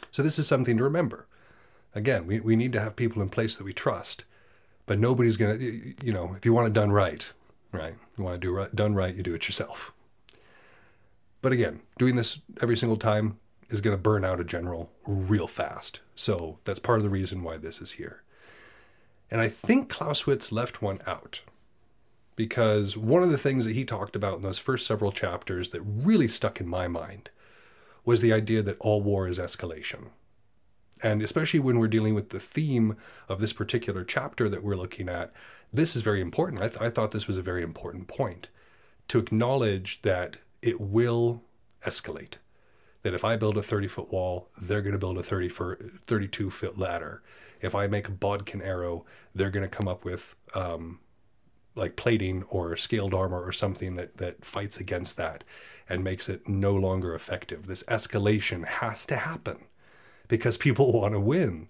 So 0.09 0.23
this 0.23 0.39
is 0.39 0.47
something 0.47 0.77
to 0.77 0.85
remember. 0.85 1.27
Again, 1.93 2.25
we, 2.25 2.39
we 2.39 2.55
need 2.55 2.71
to 2.71 2.79
have 2.79 2.95
people 2.95 3.21
in 3.21 3.27
place 3.27 3.57
that 3.57 3.65
we 3.65 3.73
trust, 3.73 4.23
but 4.85 4.99
nobody's 4.99 5.35
going 5.35 5.59
to, 5.59 5.95
you 6.01 6.13
know, 6.13 6.33
if 6.37 6.45
you 6.45 6.53
want 6.53 6.67
it 6.67 6.73
done 6.73 6.93
right, 6.93 7.27
right? 7.71 7.95
You 8.17 8.23
want 8.23 8.39
to 8.41 8.47
do 8.47 8.53
right, 8.53 8.75
done 8.75 8.95
right, 8.95 9.15
you 9.15 9.23
do 9.23 9.33
it 9.33 9.47
yourself. 9.47 9.91
But 11.41 11.51
again, 11.51 11.81
doing 11.97 12.15
this 12.15 12.39
every 12.61 12.77
single 12.77 12.97
time 12.97 13.39
is 13.69 13.81
going 13.81 13.95
to 13.95 14.01
burn 14.01 14.23
out 14.23 14.39
a 14.39 14.43
general 14.43 14.89
real 15.05 15.47
fast. 15.47 16.01
So 16.15 16.59
that's 16.63 16.79
part 16.79 16.99
of 16.99 17.03
the 17.03 17.09
reason 17.09 17.43
why 17.43 17.57
this 17.57 17.81
is 17.81 17.93
here. 17.93 18.23
And 19.29 19.41
I 19.41 19.49
think 19.49 19.89
Clausewitz 19.89 20.51
left 20.51 20.81
one 20.81 21.01
out 21.05 21.41
because 22.35 22.95
one 22.95 23.23
of 23.23 23.31
the 23.31 23.37
things 23.37 23.65
that 23.65 23.75
he 23.75 23.83
talked 23.83 24.15
about 24.15 24.35
in 24.35 24.41
those 24.41 24.59
first 24.59 24.87
several 24.87 25.11
chapters 25.11 25.69
that 25.69 25.81
really 25.81 26.27
stuck 26.27 26.61
in 26.61 26.67
my 26.67 26.87
mind 26.87 27.29
was 28.05 28.21
the 28.21 28.31
idea 28.31 28.61
that 28.61 28.77
all 28.79 29.01
war 29.01 29.27
is 29.27 29.37
escalation. 29.37 30.07
And 31.03 31.21
especially 31.21 31.59
when 31.59 31.79
we're 31.79 31.87
dealing 31.87 32.15
with 32.15 32.29
the 32.29 32.39
theme 32.39 32.97
of 33.29 33.39
this 33.39 33.53
particular 33.53 34.03
chapter 34.03 34.49
that 34.49 34.63
we're 34.63 34.75
looking 34.75 35.09
at, 35.09 35.31
this 35.71 35.95
is 35.95 36.01
very 36.01 36.21
important. 36.21 36.61
I, 36.61 36.69
th- 36.69 36.81
I 36.81 36.89
thought 36.89 37.11
this 37.11 37.27
was 37.27 37.37
a 37.37 37.41
very 37.41 37.63
important 37.63 38.07
point 38.07 38.49
to 39.09 39.19
acknowledge 39.19 40.01
that 40.01 40.37
it 40.61 40.81
will 40.81 41.43
escalate. 41.85 42.35
That 43.03 43.13
if 43.13 43.23
I 43.23 43.35
build 43.35 43.57
a 43.57 43.63
30 43.63 43.87
foot 43.87 44.11
wall, 44.11 44.49
they're 44.59 44.81
going 44.81 44.93
to 44.93 44.99
build 44.99 45.17
a 45.17 45.23
30 45.23 45.49
for, 45.49 45.77
32 46.07 46.49
foot 46.49 46.77
ladder. 46.77 47.21
If 47.61 47.75
I 47.75 47.87
make 47.87 48.07
a 48.07 48.11
bodkin 48.11 48.61
arrow, 48.61 49.05
they're 49.33 49.49
going 49.49 49.67
to 49.67 49.75
come 49.75 49.87
up 49.87 50.03
with 50.03 50.35
um, 50.53 50.99
like 51.75 51.95
plating 51.95 52.43
or 52.49 52.75
scaled 52.75 53.13
armor 53.13 53.41
or 53.41 53.51
something 53.51 53.95
that 53.95 54.17
that 54.17 54.43
fights 54.43 54.77
against 54.77 55.15
that 55.17 55.43
and 55.87 56.03
makes 56.03 56.27
it 56.27 56.49
no 56.49 56.73
longer 56.73 57.13
effective. 57.13 57.67
This 57.67 57.83
escalation 57.83 58.65
has 58.65 59.05
to 59.05 59.15
happen 59.15 59.65
because 60.27 60.57
people 60.57 60.91
want 60.99 61.13
to 61.13 61.19
win. 61.19 61.67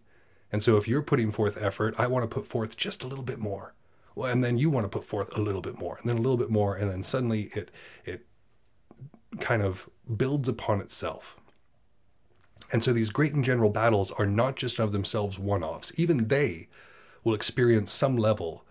And 0.51 0.63
so 0.63 0.77
if 0.77 0.87
you're 0.87 1.01
putting 1.01 1.31
forth 1.31 1.61
effort, 1.61 1.95
I 1.97 2.07
want 2.07 2.23
to 2.23 2.27
put 2.27 2.45
forth 2.45 2.77
just 2.77 3.03
a 3.03 3.07
little 3.07 3.23
bit 3.23 3.39
more. 3.39 3.73
Well, 4.15 4.31
and 4.31 4.43
then 4.43 4.57
you 4.57 4.69
want 4.69 4.85
to 4.85 4.89
put 4.89 5.03
forth 5.03 5.35
a 5.37 5.41
little 5.41 5.61
bit 5.61 5.77
more, 5.77 5.97
and 5.97 6.09
then 6.09 6.17
a 6.17 6.21
little 6.21 6.37
bit 6.37 6.49
more, 6.49 6.75
and 6.75 6.89
then 6.89 7.03
suddenly 7.03 7.51
it 7.53 7.69
it 8.03 8.25
kind 9.39 9.61
of 9.61 9.87
builds 10.15 10.49
upon 10.49 10.81
itself. 10.81 11.37
And 12.71 12.83
so 12.83 12.91
these 12.91 13.09
great 13.09 13.33
and 13.33 13.43
general 13.43 13.69
battles 13.69 14.11
are 14.11 14.25
not 14.25 14.55
just 14.55 14.79
of 14.79 14.91
themselves 14.91 15.37
one-offs. 15.37 15.91
Even 15.95 16.27
they 16.27 16.67
will 17.23 17.33
experience 17.33 17.91
some 17.91 18.17
level 18.17 18.65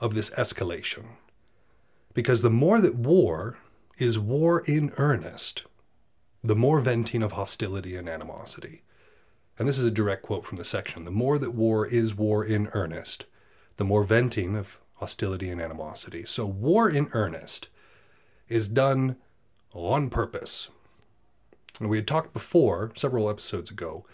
of 0.00 0.14
this 0.14 0.30
escalation. 0.30 1.04
Because 2.14 2.42
the 2.42 2.50
more 2.50 2.80
that 2.80 2.94
war 2.94 3.58
is 3.96 4.18
war 4.18 4.60
in 4.60 4.92
earnest, 4.96 5.64
the 6.44 6.54
more 6.54 6.80
venting 6.80 7.22
of 7.22 7.32
hostility 7.32 7.96
and 7.96 8.08
animosity. 8.08 8.82
And 9.58 9.68
this 9.68 9.78
is 9.78 9.84
a 9.84 9.90
direct 9.90 10.22
quote 10.22 10.44
from 10.44 10.56
the 10.56 10.64
section. 10.64 11.04
The 11.04 11.10
more 11.10 11.38
that 11.38 11.50
war 11.50 11.84
is 11.84 12.14
war 12.14 12.44
in 12.44 12.68
earnest, 12.68 13.24
the 13.76 13.84
more 13.84 14.04
venting 14.04 14.54
of 14.54 14.78
hostility 14.94 15.50
and 15.50 15.60
animosity. 15.60 16.24
So, 16.26 16.46
war 16.46 16.88
in 16.88 17.08
earnest 17.12 17.68
is 18.48 18.68
done 18.68 19.16
on 19.72 20.10
purpose. 20.10 20.68
And 21.80 21.88
we 21.88 21.98
had 21.98 22.06
talked 22.06 22.32
before, 22.32 22.92
several 22.94 23.28
episodes 23.28 23.70
ago, 23.70 24.04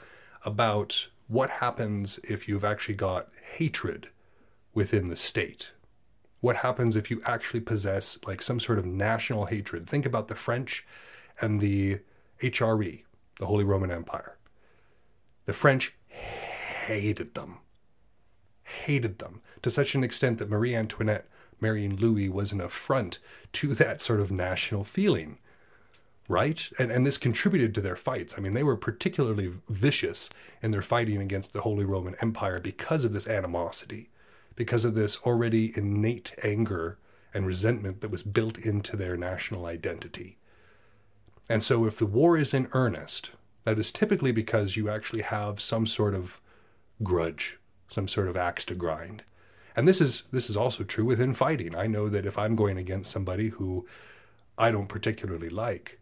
about 0.45 1.09
what 1.29 1.51
happens 1.51 2.19
if 2.25 2.49
you've 2.49 2.65
actually 2.65 2.95
got 2.95 3.29
hatred 3.55 4.09
within 4.75 5.07
the 5.07 5.17
state. 5.17 5.71
What 6.41 6.57
happens 6.57 6.97
if 6.97 7.11
you 7.11 7.23
actually 7.25 7.61
possess 7.61 8.19
like 8.27 8.43
some 8.43 8.61
sort 8.61 8.79
of 8.79 8.85
national 8.85 9.47
hatred? 9.47 9.89
Think 9.89 10.05
about 10.05 10.29
the 10.29 10.35
French 10.35 10.87
and 11.41 11.61
the 11.61 12.01
HRE, 12.43 13.03
the 13.39 13.47
Holy 13.47 13.65
Roman 13.65 13.91
Empire. 13.91 14.34
The 15.47 15.53
French 15.53 15.95
hated 16.09 17.35
them. 17.35 17.59
hated 18.65 19.19
them 19.19 19.41
to 19.63 19.71
such 19.71 19.95
an 19.95 20.05
extent 20.05 20.39
that 20.39 20.51
Marie 20.51 20.75
Antoinette 20.75 21.29
marrying 21.61 21.97
Louis 21.97 22.29
was 22.29 22.53
an 22.53 22.61
affront 22.61 23.19
to 23.53 23.75
that 23.75 24.01
sort 24.01 24.21
of 24.21 24.31
national 24.31 24.85
feeling. 24.85 25.39
Right? 26.29 26.71
And, 26.79 26.91
and 26.91 27.07
this 27.07 27.19
contributed 27.19 27.75
to 27.75 27.81
their 27.81 27.97
fights. 27.97 28.35
I 28.37 28.41
mean, 28.41 28.53
they 28.53 28.63
were 28.63 28.77
particularly 28.77 29.53
vicious 29.69 30.31
in 30.63 30.71
their 30.71 30.83
fighting 30.83 31.21
against 31.21 31.53
the 31.53 31.61
Holy 31.61 31.85
Roman 31.85 32.17
Empire 32.21 32.61
because 32.61 33.05
of 33.05 33.13
this 33.13 33.27
animosity, 33.29 34.09
because 34.57 34.85
of 34.85 34.95
this 34.95 35.19
already 35.19 35.77
innate 35.77 36.35
anger 36.43 36.99
and 37.35 37.47
resentment 37.47 38.01
that 38.01 38.11
was 38.11 38.23
built 38.23 38.57
into 38.59 38.97
their 38.97 39.17
national 39.17 39.67
identity. 39.67 40.39
And 41.49 41.63
so, 41.63 41.85
if 41.85 41.99
the 41.99 42.07
war 42.07 42.39
is 42.39 42.55
in 42.55 42.69
earnest, 42.73 43.31
that 43.65 43.79
is 43.79 43.91
typically 43.91 44.33
because 44.33 44.77
you 44.77 44.89
actually 44.89 45.23
have 45.23 45.61
some 45.61 45.87
sort 45.87 46.15
of 46.15 46.41
grudge, 47.03 47.59
some 47.89 48.09
sort 48.09 48.29
of 48.29 48.37
axe 48.37 48.65
to 48.67 48.75
grind. 48.75 49.23
And 49.77 49.89
this 49.89 50.01
is 50.01 50.23
this 50.31 50.49
is 50.49 50.57
also 50.57 50.85
true 50.85 51.05
within 51.05 51.35
fighting. 51.35 51.75
I 51.75 51.87
know 51.87 52.09
that 52.09 52.27
if 52.27 52.39
I'm 52.39 52.55
going 52.55 52.79
against 52.79 53.11
somebody 53.11 53.49
who 53.49 53.87
I 54.57 54.71
don't 54.71 54.89
particularly 54.89 55.49
like, 55.49 55.99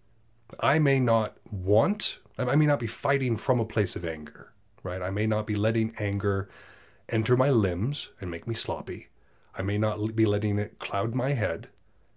I 0.61 0.79
may 0.79 1.01
not 1.01 1.37
want, 1.51 2.18
I 2.37 2.55
may 2.55 2.66
not 2.66 2.81
be 2.81 2.87
fighting 2.87 3.37
from 3.37 3.61
a 3.61 3.64
place 3.64 3.96
of 3.96 4.05
anger, 4.05 4.53
right? 4.83 5.01
I 5.01 5.11
may 5.11 5.27
not 5.27 5.46
be 5.46 5.55
letting 5.55 5.94
anger 5.98 6.51
enter 7.09 7.37
my 7.37 7.51
limbs 7.51 8.09
and 8.20 8.31
make 8.31 8.46
me 8.46 8.55
sloppy. 8.55 9.09
I 9.55 9.62
may 9.62 9.79
not 9.79 10.14
be 10.14 10.27
letting 10.27 10.59
it 10.59 10.79
cloud 10.79 11.14
my 11.14 11.33
head 11.33 11.68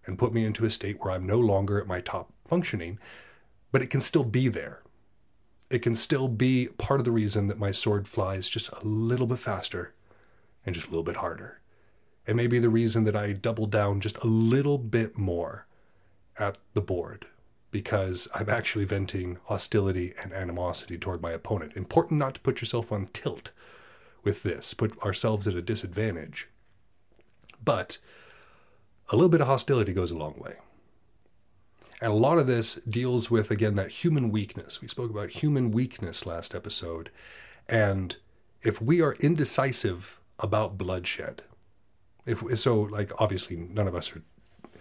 and 0.05 0.19
put 0.19 0.33
me 0.33 0.45
into 0.45 0.65
a 0.65 0.69
state 0.69 1.03
where 1.03 1.13
I'm 1.13 1.25
no 1.25 1.39
longer 1.39 1.79
at 1.79 1.87
my 1.87 1.99
top 1.99 2.31
functioning, 2.47 2.99
but 3.71 3.81
it 3.81 3.89
can 3.89 4.01
still 4.01 4.23
be 4.23 4.47
there. 4.47 4.81
It 5.69 5.79
can 5.79 5.95
still 5.95 6.27
be 6.27 6.67
part 6.77 6.99
of 6.99 7.05
the 7.05 7.11
reason 7.11 7.47
that 7.47 7.59
my 7.59 7.71
sword 7.71 8.07
flies 8.07 8.47
just 8.47 8.69
a 8.69 8.85
little 8.85 9.27
bit 9.27 9.39
faster 9.39 9.93
and 10.65 10.75
just 10.75 10.87
a 10.87 10.89
little 10.89 11.03
bit 11.03 11.17
harder. 11.17 11.59
It 12.27 12.35
may 12.35 12.47
be 12.47 12.59
the 12.59 12.69
reason 12.69 13.03
that 13.03 13.15
I 13.15 13.33
double 13.33 13.67
down 13.67 13.99
just 13.99 14.17
a 14.17 14.27
little 14.27 14.77
bit 14.77 15.17
more 15.17 15.67
at 16.37 16.57
the 16.73 16.81
board 16.81 17.27
because 17.71 18.27
I'm 18.33 18.49
actually 18.49 18.85
venting 18.85 19.37
hostility 19.45 20.13
and 20.21 20.33
animosity 20.33 20.97
toward 20.97 21.21
my 21.21 21.31
opponent. 21.31 21.73
Important 21.75 22.19
not 22.19 22.35
to 22.35 22.39
put 22.39 22.61
yourself 22.61 22.91
on 22.91 23.07
tilt 23.07 23.51
with 24.23 24.43
this, 24.43 24.73
put 24.73 24.97
ourselves 25.03 25.47
at 25.47 25.55
a 25.55 25.61
disadvantage. 25.61 26.47
But 27.63 27.97
a 29.09 29.15
little 29.15 29.29
bit 29.29 29.41
of 29.41 29.47
hostility 29.47 29.93
goes 29.93 30.11
a 30.11 30.17
long 30.17 30.35
way. 30.37 30.55
And 32.01 32.11
a 32.11 32.15
lot 32.15 32.37
of 32.37 32.47
this 32.47 32.75
deals 32.89 33.31
with, 33.31 33.51
again, 33.51 33.75
that 33.75 33.89
human 33.89 34.31
weakness. 34.31 34.81
We 34.81 34.87
spoke 34.87 35.09
about 35.09 35.29
human 35.29 35.71
weakness 35.71 36.25
last 36.25 36.53
episode. 36.53 37.09
And 37.69 38.15
if 38.61 38.81
we 38.81 39.01
are 39.01 39.13
indecisive 39.19 40.19
about 40.39 40.77
bloodshed. 40.77 41.43
If 42.25 42.59
so, 42.59 42.81
like 42.81 43.11
obviously 43.19 43.55
none 43.55 43.87
of 43.87 43.95
us 43.95 44.15
are 44.15 44.21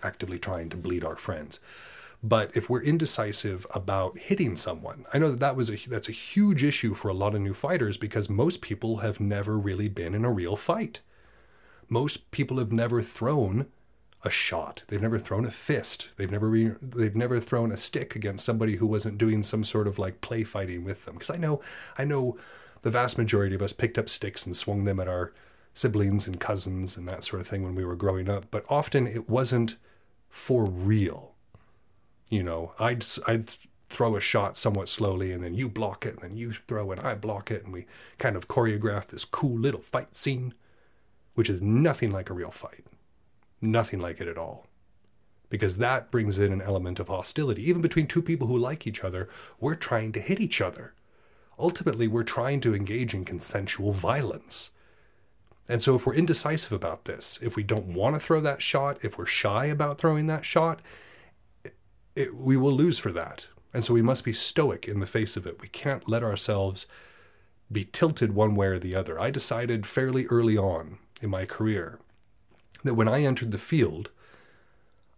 actively 0.03 0.39
trying 0.39 0.71
to 0.71 0.77
bleed 0.77 1.05
our 1.05 1.17
friends, 1.17 1.61
but 2.23 2.51
if 2.57 2.71
we're 2.71 2.83
indecisive 2.83 3.67
about 3.73 4.19
hitting 4.19 4.57
someone, 4.57 5.05
I 5.13 5.19
know 5.19 5.31
that 5.31 5.41
that 5.41 5.57
was 5.57 5.71
a 5.71 5.77
that's 5.89 6.09
a 6.09 6.13
huge 6.13 6.65
issue 6.65 6.95
for 6.95 7.09
a 7.09 7.15
lot 7.15 7.35
of 7.35 7.43
new 7.43 7.55
fighters 7.55 7.97
because 7.99 8.29
most 8.31 8.61
people 8.61 8.99
have 8.99 9.21
never 9.21 9.59
really 9.59 9.89
been 9.89 10.15
in 10.15 10.25
a 10.25 10.33
real 10.33 10.57
fight. 10.57 11.01
Most 11.89 12.31
people 12.31 12.59
have 12.59 12.73
never 12.73 13.03
thrown 13.03 13.67
a 14.25 14.31
shot. 14.31 14.83
They've 14.89 15.03
never 15.03 15.19
thrown 15.19 15.45
a 15.45 15.51
fist. 15.51 16.09
They've 16.17 16.31
never 16.31 16.49
re- 16.49 16.75
they've 16.81 17.15
never 17.15 17.39
thrown 17.39 17.71
a 17.71 17.77
stick 17.77 18.17
against 18.17 18.45
somebody 18.45 18.77
who 18.77 18.87
wasn't 18.87 19.19
doing 19.19 19.43
some 19.43 19.65
sort 19.65 19.87
of 19.87 19.99
like 19.99 20.21
play 20.23 20.45
fighting 20.45 20.83
with 20.85 21.05
them. 21.05 21.15
Because 21.15 21.31
I 21.31 21.37
know 21.37 21.61
I 21.99 22.05
know 22.05 22.39
the 22.83 22.91
vast 22.91 23.19
majority 23.19 23.55
of 23.55 23.63
us 23.63 23.73
picked 23.73 23.99
up 23.99 24.09
sticks 24.09 24.47
and 24.47 24.57
swung 24.57 24.85
them 24.85 24.99
at 24.99 25.09
our 25.09 25.33
siblings 25.75 26.27
and 26.27 26.41
cousins 26.41 26.97
and 26.97 27.07
that 27.09 27.25
sort 27.25 27.41
of 27.41 27.47
thing 27.49 27.63
when 27.63 27.75
we 27.75 27.85
were 27.85 27.97
growing 27.97 28.29
up, 28.31 28.47
but 28.51 28.65
often 28.69 29.07
it 29.07 29.29
wasn't 29.29 29.77
for 30.29 30.65
real. 30.65 31.33
You 32.31 32.43
know, 32.43 32.73
I'd 32.79 33.05
I'd 33.27 33.51
throw 33.91 34.17
a 34.17 34.21
shot 34.21 34.57
somewhat 34.57 34.89
slowly 34.89 35.31
and 35.33 35.45
then 35.45 35.55
you 35.55 35.69
block 35.69 36.07
it 36.07 36.15
and 36.15 36.23
then 36.23 36.37
you 36.37 36.53
throw 36.67 36.91
and 36.91 37.01
I 37.01 37.15
block 37.15 37.51
it 37.51 37.63
and 37.65 37.73
we 37.73 37.87
kind 38.19 38.37
of 38.37 38.49
choreograph 38.49 39.09
this 39.09 39.25
cool 39.25 39.59
little 39.59 39.83
fight 39.83 40.15
scene 40.15 40.55
which 41.35 41.51
is 41.51 41.61
nothing 41.61 42.11
like 42.11 42.31
a 42.31 42.35
real 42.35 42.51
fight. 42.51 42.85
Nothing 43.61 44.01
like 44.01 44.21
it 44.21 44.29
at 44.29 44.39
all. 44.39 44.67
Because 45.49 45.77
that 45.77 46.11
brings 46.11 46.39
in 46.39 46.53
an 46.53 46.63
element 46.63 46.99
of 46.99 47.09
hostility. 47.09 47.69
Even 47.69 47.83
between 47.83 48.07
two 48.07 48.23
people 48.23 48.49
who 48.49 48.59
like 48.59 48.87
each 48.87 49.05
other, 49.05 49.29
we're 49.61 49.75
trying 49.75 50.13
to 50.13 50.21
hit 50.21 50.41
each 50.41 50.61
other 50.61 50.95
ultimately 51.59 52.09
we're 52.09 52.25
trying 52.25 52.61
to 52.61 52.75
engage 52.75 53.15
in 53.15 53.25
consensual 53.25 53.93
violence. 53.93 54.71
And 55.69 55.83
so, 55.83 55.95
if 55.95 56.05
we're 56.05 56.15
indecisive 56.15 56.73
about 56.73 57.07
this, 57.07 57.39
if 57.41 57.57
we 57.57 57.63
don't 57.63 57.87
want 57.87 58.17
to 58.17 58.21
throw 58.21 58.41
that 58.41 58.61
shot, 58.61 58.99
if 59.03 59.17
we're 59.17 59.27
shy 59.27 59.67
about 59.67 59.99
throwing 59.99 60.27
that 60.27 60.45
shot, 60.45 60.81
it, 62.15 62.35
we 62.35 62.57
will 62.57 62.73
lose 62.73 62.99
for 62.99 63.13
that. 63.13 63.47
And 63.73 63.85
so, 63.85 63.95
we 63.95 64.03
must 64.03 64.25
be 64.25 64.33
stoic 64.33 64.87
in 64.87 65.01
the 65.01 65.07
face 65.07 65.37
of 65.37 65.47
it. 65.47 65.63
We 65.63 65.69
can't 65.69 66.09
let 66.09 66.23
ourselves 66.23 66.87
be 67.73 67.85
tilted 67.85 68.35
one 68.35 68.55
way 68.55 68.67
or 68.67 68.79
the 68.79 68.95
other. 68.95 69.19
I 69.19 69.31
decided 69.31 69.87
fairly 69.87 70.27
early 70.27 70.59
on 70.59 70.99
in 71.23 71.31
my 71.31 71.47
career 71.47 71.99
that 72.85 72.95
when 72.95 73.09
I 73.09 73.23
entered 73.23 73.51
the 73.51 73.59
field, 73.59 74.11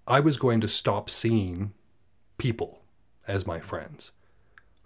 I 0.06 0.20
was 0.20 0.36
going 0.36 0.60
to 0.60 0.68
stop 0.68 1.10
seeing 1.10 1.72
people 2.38 2.80
as 3.26 3.46
my 3.46 3.60
friends. 3.60 4.12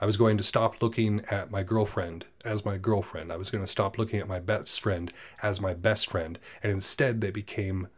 I 0.01 0.07
was 0.07 0.17
going 0.17 0.39
to 0.39 0.43
stop 0.43 0.81
looking 0.81 1.23
at 1.31 1.51
my 1.51 1.63
girlfriend 1.63 2.25
as 2.43 2.65
my 2.65 2.79
girlfriend. 2.79 3.31
I 3.31 3.37
was 3.37 3.51
going 3.51 3.63
to 3.63 3.71
stop 3.71 3.99
looking 3.99 4.19
at 4.19 4.29
my 4.29 4.41
best 4.41 4.81
friend 4.81 5.13
as 5.43 5.61
my 5.61 5.75
best 5.75 6.09
friend. 6.09 6.39
And 6.63 6.73
instead, 6.73 7.21
they 7.21 7.31
became 7.31 7.89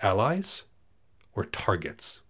allies 0.00 0.62
or 1.34 1.44
targets. 1.44 2.22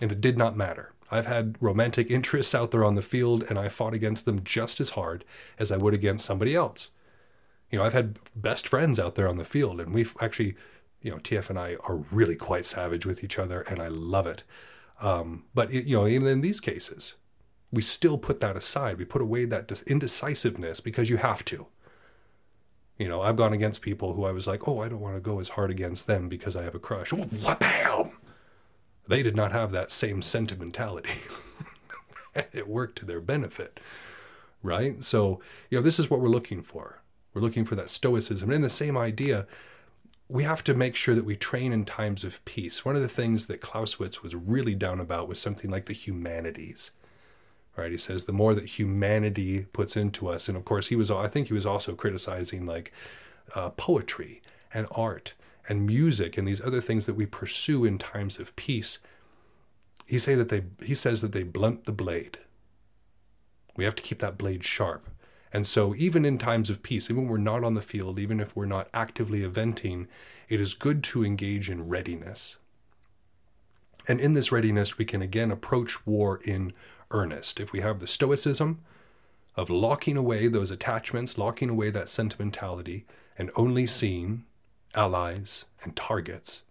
And 0.00 0.10
it 0.10 0.22
did 0.22 0.38
not 0.38 0.56
matter. 0.56 0.92
I've 1.10 1.26
had 1.26 1.56
romantic 1.60 2.10
interests 2.10 2.54
out 2.54 2.70
there 2.70 2.84
on 2.84 2.94
the 2.94 3.02
field, 3.02 3.44
and 3.48 3.58
I 3.58 3.68
fought 3.68 3.94
against 3.94 4.24
them 4.24 4.42
just 4.42 4.80
as 4.80 4.90
hard 4.90 5.26
as 5.58 5.70
I 5.70 5.76
would 5.76 5.92
against 5.92 6.24
somebody 6.24 6.54
else. 6.54 6.88
You 7.70 7.78
know, 7.78 7.84
I've 7.84 7.92
had 7.92 8.18
best 8.34 8.66
friends 8.66 8.98
out 8.98 9.14
there 9.14 9.28
on 9.28 9.36
the 9.36 9.44
field, 9.44 9.78
and 9.78 9.92
we've 9.92 10.16
actually, 10.20 10.56
you 11.02 11.10
know, 11.10 11.18
TF 11.18 11.50
and 11.50 11.58
I 11.58 11.76
are 11.84 11.96
really 11.96 12.36
quite 12.36 12.64
savage 12.64 13.04
with 13.04 13.22
each 13.22 13.38
other, 13.38 13.62
and 13.62 13.80
I 13.80 13.88
love 13.88 14.26
it. 14.26 14.44
Um, 15.00 15.44
but, 15.54 15.72
it, 15.72 15.84
you 15.84 15.96
know, 15.96 16.06
even 16.06 16.28
in 16.28 16.40
these 16.40 16.60
cases, 16.60 17.14
we 17.72 17.82
still 17.82 18.18
put 18.18 18.40
that 18.40 18.56
aside. 18.56 18.98
We 18.98 19.04
put 19.04 19.22
away 19.22 19.44
that 19.46 19.82
indecisiveness 19.86 20.80
because 20.80 21.10
you 21.10 21.16
have 21.16 21.44
to. 21.46 21.66
You 22.98 23.08
know, 23.08 23.22
I've 23.22 23.36
gone 23.36 23.52
against 23.52 23.82
people 23.82 24.14
who 24.14 24.24
I 24.24 24.32
was 24.32 24.46
like, 24.46 24.68
oh, 24.68 24.80
I 24.80 24.88
don't 24.88 25.00
want 25.00 25.16
to 25.16 25.20
go 25.20 25.40
as 25.40 25.50
hard 25.50 25.70
against 25.70 26.06
them 26.06 26.28
because 26.28 26.54
I 26.54 26.62
have 26.62 26.74
a 26.74 26.78
crush. 26.78 27.12
What 27.12 27.58
Bam! 27.58 28.12
They 29.08 29.22
did 29.22 29.34
not 29.34 29.50
have 29.52 29.72
that 29.72 29.90
same 29.90 30.22
sentimentality. 30.22 31.10
it 32.52 32.68
worked 32.68 32.96
to 32.98 33.04
their 33.04 33.20
benefit, 33.20 33.80
right? 34.62 35.02
So, 35.02 35.40
you 35.68 35.78
know, 35.78 35.82
this 35.82 35.98
is 35.98 36.08
what 36.08 36.20
we're 36.20 36.28
looking 36.28 36.62
for. 36.62 37.02
We're 37.34 37.42
looking 37.42 37.64
for 37.64 37.74
that 37.74 37.90
stoicism. 37.90 38.50
And 38.50 38.56
in 38.56 38.62
the 38.62 38.68
same 38.68 38.96
idea, 38.96 39.46
we 40.32 40.44
have 40.44 40.64
to 40.64 40.74
make 40.74 40.96
sure 40.96 41.14
that 41.14 41.24
we 41.24 41.36
train 41.36 41.72
in 41.72 41.84
times 41.84 42.24
of 42.24 42.42
peace. 42.44 42.84
One 42.84 42.96
of 42.96 43.02
the 43.02 43.08
things 43.08 43.46
that 43.46 43.60
Clausewitz 43.60 44.22
was 44.22 44.34
really 44.34 44.74
down 44.74 44.98
about 44.98 45.28
was 45.28 45.38
something 45.38 45.70
like 45.70 45.86
the 45.86 45.92
humanities 45.92 46.90
right? 47.76 47.90
He 47.90 47.98
says 47.98 48.24
the 48.24 48.32
more 48.32 48.54
that 48.54 48.66
humanity 48.78 49.66
puts 49.72 49.96
into 49.96 50.28
us 50.28 50.48
and 50.48 50.56
of 50.56 50.64
course 50.64 50.88
he 50.88 50.96
was 50.96 51.10
i 51.10 51.28
think 51.28 51.48
he 51.48 51.54
was 51.54 51.66
also 51.66 51.94
criticizing 51.94 52.66
like 52.66 52.92
uh, 53.54 53.70
poetry 53.70 54.42
and 54.72 54.86
art 54.92 55.34
and 55.68 55.86
music 55.86 56.36
and 56.36 56.46
these 56.46 56.60
other 56.60 56.80
things 56.80 57.06
that 57.06 57.14
we 57.14 57.26
pursue 57.26 57.84
in 57.84 57.98
times 57.98 58.38
of 58.38 58.54
peace. 58.56 58.98
He 60.06 60.18
say 60.18 60.34
that 60.34 60.48
they 60.48 60.64
he 60.84 60.94
says 60.94 61.20
that 61.22 61.32
they 61.32 61.42
blunt 61.42 61.84
the 61.84 61.92
blade. 61.92 62.38
We 63.76 63.84
have 63.84 63.94
to 63.96 64.02
keep 64.02 64.18
that 64.20 64.38
blade 64.38 64.64
sharp 64.64 65.08
and 65.52 65.66
so 65.66 65.94
even 65.96 66.24
in 66.24 66.38
times 66.38 66.70
of 66.70 66.82
peace 66.82 67.10
even 67.10 67.24
when 67.24 67.30
we're 67.30 67.38
not 67.38 67.64
on 67.64 67.74
the 67.74 67.80
field 67.80 68.18
even 68.18 68.40
if 68.40 68.54
we're 68.56 68.66
not 68.66 68.88
actively 68.94 69.40
eventing 69.40 70.06
it 70.48 70.60
is 70.60 70.74
good 70.74 71.02
to 71.02 71.24
engage 71.24 71.68
in 71.68 71.88
readiness 71.88 72.58
and 74.08 74.20
in 74.20 74.32
this 74.32 74.50
readiness 74.50 74.98
we 74.98 75.04
can 75.04 75.22
again 75.22 75.50
approach 75.50 76.06
war 76.06 76.40
in 76.44 76.72
earnest, 77.10 77.60
if 77.60 77.72
we 77.72 77.80
have 77.80 78.00
the 78.00 78.06
stoicism 78.06 78.80
of 79.54 79.70
locking 79.70 80.16
away 80.16 80.48
those 80.48 80.70
attachments, 80.70 81.38
locking 81.38 81.68
away 81.68 81.90
that 81.90 82.08
sentimentality, 82.08 83.04
and 83.38 83.50
only 83.54 83.86
seeing 83.86 84.44
allies 84.94 85.66
and 85.82 85.94
targets, 85.94 86.62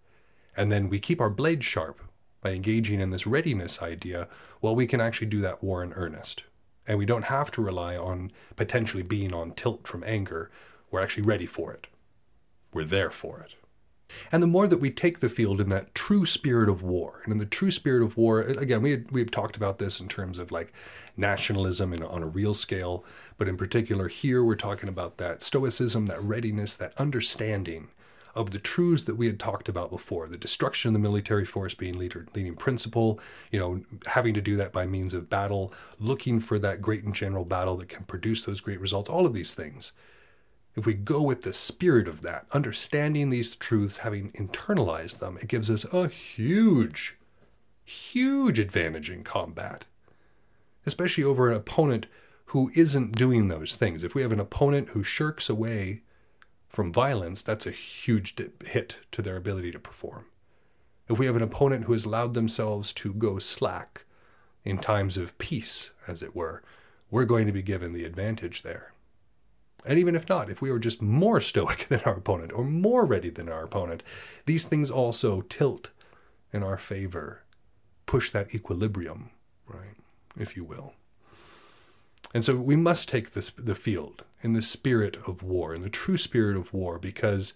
and 0.58 0.72
then 0.72 0.89
we 0.89 1.00
keep 1.00 1.22
our 1.22 1.30
blade 1.30 1.63
sharp 1.63 2.02
by 2.41 2.52
engaging 2.52 3.00
in 3.00 3.12
this 3.12 3.28
readiness 3.28 3.82
idea, 3.82 4.28
well, 4.62 4.76
we 4.76 4.88
can 4.88 5.00
actually 5.00 5.28
do 5.28 5.41
that 5.41 5.63
war 5.63 5.84
in 5.84 5.94
earnest. 5.94 6.44
And 6.88 6.98
we 6.98 7.06
don't 7.06 7.26
have 7.26 7.52
to 7.52 7.62
rely 7.62 7.96
on 7.96 8.32
potentially 8.56 9.04
being 9.04 9.34
on 9.34 9.52
tilt 9.52 9.88
from 9.88 10.04
anger. 10.06 10.50
We're 10.89 11.02
actually 11.02 11.24
ready 11.24 11.46
for 11.46 11.72
it. 11.74 11.88
We're 12.74 12.86
there 12.86 13.12
for 13.12 13.39
it. 13.39 13.56
And 14.32 14.44
the 14.44 14.48
more 14.48 14.67
that 14.67 14.80
we 14.80 14.91
take 14.91 15.20
the 15.20 15.30
field 15.30 15.62
in 15.62 15.70
that 15.70 15.96
true 15.96 16.26
spirit 16.26 16.70
of 16.70 16.84
war, 16.84 17.22
and 17.24 17.32
in 17.32 17.39
the 17.39 17.46
true 17.46 17.72
spirit 17.72 18.04
of 18.04 18.17
war, 18.17 18.41
again, 18.41 18.82
we 18.82 18.91
had, 18.91 19.12
we've 19.12 19.32
talked 19.32 19.56
about 19.56 19.80
this 19.80 20.00
in 20.00 20.10
terms 20.10 20.38
of 20.38 20.52
like 20.52 20.74
nationalism 21.15 21.94
and 21.94 22.04
on 22.04 22.24
a 22.24 22.28
real 22.28 22.54
scale, 22.54 23.06
but 23.38 23.48
in 23.48 23.58
particular 23.58 24.10
here 24.10 24.44
we're 24.44 24.56
talking 24.56 24.89
about 24.89 25.17
that 25.17 25.41
stoicism, 25.41 26.08
that 26.08 26.22
readiness, 26.22 26.76
that 26.76 26.94
understanding 26.98 27.89
of 28.36 28.52
the 28.52 28.60
truths 28.60 29.04
that 29.04 29.15
we 29.15 29.28
had 29.28 29.39
talked 29.39 29.67
about 29.67 29.89
before 29.89 30.28
the 30.28 30.38
destruction 30.38 30.89
of 30.89 30.94
the 30.94 31.00
military 31.00 31.46
force 31.46 31.74
being 31.74 31.98
leader, 31.98 32.28
leading 32.36 32.56
principle 32.56 33.20
you 33.52 33.60
know 33.60 33.82
having 34.08 34.34
to 34.34 34.41
do 34.41 34.56
that 34.56 34.72
by 34.72 34.86
means 34.86 35.13
of 35.13 35.30
battle 35.30 35.74
looking 36.00 36.39
for 36.39 36.60
that 36.60 36.82
great 36.82 37.04
and 37.04 37.15
general 37.15 37.46
battle 37.46 37.78
that 37.78 37.89
can 37.89 38.04
produce 38.04 38.46
those 38.46 38.62
great 38.62 38.80
results 38.80 39.10
all 39.10 39.26
of 39.26 39.34
these 39.34 39.54
things. 39.54 39.91
If 40.76 40.86
we 40.86 40.94
go 40.94 41.22
with 41.22 41.41
the 41.41 41.54
spirit 41.54 42.08
of 42.08 42.22
that 42.22 42.46
understanding 42.54 43.30
these 43.30 43.56
truths 43.56 43.98
having 43.98 44.32
internalized 44.32 45.20
them 45.20 45.38
it 45.41 45.48
gives 45.48 45.70
us 45.70 45.86
a 45.91 46.08
huge 46.08 47.17
huge 47.84 48.58
advantage 48.58 49.10
in 49.10 49.24
combat 49.24 49.86
especially 50.86 51.24
over 51.24 51.50
an 51.50 51.58
opponent 51.58 52.06
who 52.52 52.70
isn't 52.76 53.15
doing 53.15 53.48
those 53.48 53.76
things. 53.76 54.04
If 54.04 54.13
we 54.13 54.22
have 54.24 54.34
an 54.34 54.39
opponent 54.39 54.89
who 54.89 55.04
shirks 55.04 55.50
away 55.50 56.02
from 56.72 56.94
violence, 56.94 57.42
that's 57.42 57.68
a 57.68 57.72
huge 57.72 58.36
hit 58.66 59.00
to 59.12 59.22
their 59.22 59.36
ability 59.36 59.72
to 59.72 59.80
perform. 59.80 60.26
If 61.10 61.20
we 61.20 61.26
have 61.26 61.36
an 61.36 61.42
opponent 61.42 61.84
who 61.84 61.92
has 61.92 62.06
allowed 62.06 62.34
themselves 62.34 62.94
to 62.94 63.14
go 63.14 63.40
slack 63.40 64.06
in 64.64 64.78
times 64.78 65.18
of 65.18 65.38
peace, 65.38 65.90
as 66.08 66.24
it 66.24 66.34
were, 66.34 66.64
we're 67.10 67.26
going 67.26 67.46
to 67.46 67.52
be 67.52 67.62
given 67.62 67.92
the 67.92 68.06
advantage 68.06 68.62
there. 68.62 68.94
And 69.86 70.00
even 70.00 70.16
if 70.16 70.30
not, 70.30 70.50
if 70.50 70.62
we 70.62 70.72
were 70.72 70.80
just 70.80 71.02
more 71.02 71.42
stoic 71.42 71.88
than 71.90 72.00
our 72.02 72.16
opponent 72.16 72.54
or 72.54 72.64
more 72.64 73.06
ready 73.06 73.30
than 73.30 73.50
our 73.50 73.66
opponent, 73.66 74.02
these 74.46 74.64
things 74.64 74.90
also 74.90 75.42
tilt 75.42 75.90
in 76.54 76.64
our 76.64 76.78
favor, 76.78 77.42
push 78.06 78.32
that 78.32 78.56
equilibrium, 78.56 79.32
right, 79.68 79.98
if 80.38 80.56
you 80.56 80.64
will. 80.64 80.94
And 82.34 82.46
so 82.46 82.56
we 82.56 82.78
must 82.78 83.10
take 83.10 83.32
this, 83.32 83.52
the 83.58 83.76
field 83.76 84.24
in 84.41 84.54
the 84.54 84.62
spirit 84.62 85.17
of 85.27 85.43
war, 85.43 85.73
in 85.73 85.82
the 85.82 85.89
true 85.89 86.17
spirit 86.17 86.58
of 86.58 86.73
war, 86.73 86.97
because 86.99 87.54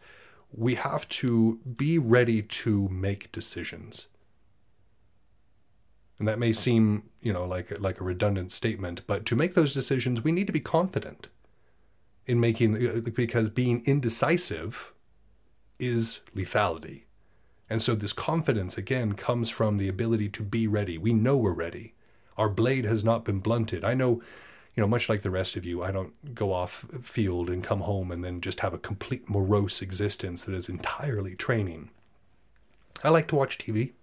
we 0.52 0.76
have 0.76 1.08
to 1.10 1.60
be 1.76 1.98
ready 1.98 2.42
to 2.42 2.88
make 2.90 3.32
decisions. 3.32 4.08
And 6.18 6.28
that 6.28 6.40
may 6.40 6.54
seem, 6.54 7.10
you 7.22 7.34
know, 7.34 7.46
like 7.46 7.78
like 7.80 8.00
a 8.00 8.06
redundant 8.06 8.52
statement, 8.52 9.02
but 9.06 9.26
to 9.26 9.36
make 9.36 9.54
those 9.54 9.74
decisions, 9.74 10.24
we 10.24 10.32
need 10.32 10.48
to 10.48 10.54
be 10.54 10.62
confident 10.62 11.28
in 12.26 12.40
making 12.40 13.02
because 13.02 13.50
being 13.50 13.84
indecisive 13.86 14.94
is 15.78 16.22
lethality. 16.36 17.04
And 17.70 17.82
so 17.82 17.96
this 17.96 18.14
confidence 18.14 18.78
again 18.78 19.14
comes 19.14 19.50
from 19.50 19.78
the 19.78 19.88
ability 19.88 20.30
to 20.30 20.44
be 20.44 20.68
ready. 20.68 20.98
We 20.98 21.14
know 21.14 21.36
we're 21.36 21.52
ready. 21.52 21.94
Our 22.38 22.50
blade 22.50 22.86
has 22.86 23.04
not 23.04 23.26
been 23.26 23.40
blunted. 23.40 23.84
I 23.84 23.94
know 23.94 24.22
you 24.76 24.82
know, 24.82 24.88
much 24.88 25.08
like 25.08 25.22
the 25.22 25.30
rest 25.30 25.56
of 25.56 25.64
you, 25.64 25.82
I 25.82 25.92
don't 25.92 26.36
go 26.36 26.52
off 26.52 26.86
field 27.02 27.50
and 27.50 27.64
come 27.64 27.82
home 27.82 28.12
and 28.12 28.24
then 28.24 28.42
just 28.42 28.60
have 28.60 28.74
a 28.74 28.78
complete 28.78 29.30
morose 29.30 29.82
existence 29.82 30.44
that 30.44 30.54
is 30.54 30.68
entirely 30.68 31.34
training. 31.34 31.92
I 33.04 33.10
like 33.10 33.28
to 33.30 33.36
watch 33.36 33.58
TV. 33.58 33.94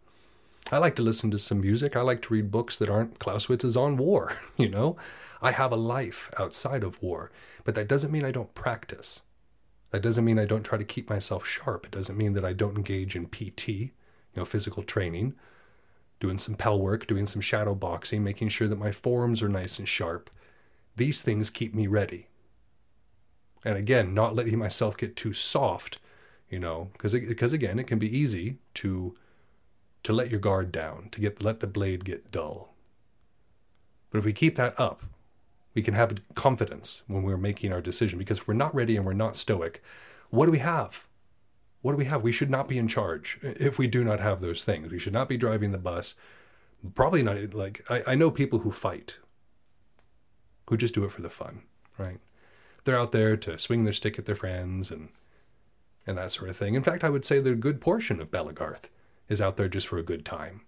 I 0.71 0.79
like 0.79 0.97
to 0.97 1.03
listen 1.03 1.31
to 1.33 1.39
some 1.39 1.61
music. 1.61 1.95
I 1.95 2.01
like 2.01 2.23
to 2.23 2.33
read 2.33 2.51
books 2.51 2.79
that 2.79 2.89
aren't 2.89 3.19
Clausewitz's 3.19 3.77
on 3.77 3.99
war, 3.99 4.39
you 4.57 4.69
know? 4.69 4.97
I 5.43 5.51
have 5.51 5.73
a 5.73 5.77
life 5.77 6.31
outside 6.39 6.85
of 6.85 7.03
war, 7.03 7.31
but 7.65 7.75
that 7.75 7.89
doesn't 7.89 8.13
mean 8.13 8.25
I 8.25 8.31
don't 8.31 8.55
practice. 8.55 9.21
That 9.91 10.03
doesn't 10.03 10.25
mean 10.25 10.39
I 10.39 10.47
don't 10.47 10.63
try 10.63 10.79
to 10.79 10.85
keep 10.85 11.11
myself 11.11 11.47
sharp. 11.47 11.85
It 11.85 11.91
doesn't 11.91 12.17
mean 12.17 12.33
that 12.33 12.45
I 12.47 12.55
don't 12.55 12.77
engage 12.77 13.15
in 13.15 13.27
PT, 13.27 13.69
you 13.69 13.91
know, 14.37 14.47
physical 14.47 14.85
training, 14.85 15.35
doing 16.19 16.39
some 16.39 16.55
pell 16.55 16.81
work, 16.81 17.07
doing 17.07 17.27
some 17.27 17.43
shadow 17.43 17.75
boxing, 17.75 18.25
making 18.25 18.49
sure 18.49 18.69
that 18.69 18.79
my 18.79 18.93
forms 18.93 19.43
are 19.43 19.51
nice 19.51 19.79
and 19.79 19.87
sharp 19.87 20.31
these 20.97 21.23
things 21.23 21.51
keep 21.51 21.75
me 21.75 21.87
ready. 21.87 22.29
And 23.65 23.77
again, 23.77 24.13
not 24.15 24.35
letting 24.35 24.59
myself 24.59 24.97
get 24.97 25.17
too 25.17 25.33
soft, 25.33 25.99
you 26.51 26.59
know, 26.59 26.91
because 26.93 27.13
because 27.13 27.53
again, 27.53 27.79
it 27.79 27.87
can 27.87 27.99
be 27.99 28.17
easy 28.17 28.59
to 28.75 29.15
to 30.03 30.13
let 30.13 30.31
your 30.31 30.41
guard 30.41 30.73
down, 30.73 31.09
to 31.13 31.21
get 31.21 31.43
let 31.43 31.61
the 31.61 31.67
blade 31.67 32.05
get 32.05 32.31
dull. 32.33 32.75
But 34.11 34.19
if 34.19 34.25
we 34.25 34.33
keep 34.33 34.57
that 34.57 34.79
up, 34.79 35.05
we 35.75 35.83
can 35.83 35.95
have 35.95 36.19
confidence 36.35 37.03
when 37.07 37.23
we're 37.23 37.37
making 37.37 37.73
our 37.73 37.81
decision 37.81 38.19
because 38.19 38.39
if 38.39 38.49
we're 38.49 38.55
not 38.55 38.75
ready 38.75 38.97
and 38.97 39.07
we're 39.07 39.13
not 39.15 39.37
stoic, 39.37 39.83
what 40.31 40.47
do 40.47 40.53
we 40.53 40.59
have? 40.59 41.07
What 41.81 41.93
do 41.93 41.99
we 41.99 42.05
have? 42.05 42.23
We 42.23 42.33
should 42.33 42.51
not 42.51 42.69
be 42.69 42.79
in 42.79 42.89
charge 42.89 43.39
if 43.43 43.79
we 43.79 43.87
do 43.87 44.05
not 44.05 44.21
have 44.21 44.41
those 44.41 44.65
things. 44.65 44.91
We 44.91 44.99
should 44.99 45.13
not 45.13 45.29
be 45.29 45.37
driving 45.37 45.73
the 45.73 45.79
bus. 45.79 46.15
Probably 46.95 47.23
not 47.23 47.55
like 47.55 47.85
I, 47.89 48.03
I 48.09 48.15
know 48.15 48.31
people 48.31 48.61
who 48.61 48.71
fight 48.73 49.17
who 50.73 50.79
just 50.79 50.95
do 50.95 51.05
it 51.05 51.13
for 51.13 51.21
the 51.21 51.29
fun, 51.29 51.61
right? 51.99 52.19
They're 52.85 52.99
out 52.99 53.13
there 53.13 53.37
to 53.37 53.59
swing 53.59 53.85
their 53.85 53.93
stick 53.93 54.19
at 54.19 54.25
their 54.25 54.35
friends 54.35 54.91
and 54.91 55.11
and 56.07 56.17
that 56.17 56.33
sort 56.33 56.49
of 56.49 56.57
thing. 56.57 56.75
In 56.75 56.83
fact, 56.83 57.05
I 57.05 57.11
would 57.11 57.27
say 57.27 57.41
the 57.41 57.55
good 57.55 57.79
portion 57.79 58.23
of 58.23 58.31
Belegarth 58.31 58.85
is 59.29 59.43
out 59.43 59.59
there 59.59 59.69
just 59.69 59.87
for 59.87 59.99
a 59.99 60.03
good 60.03 60.25
time. 60.25 60.63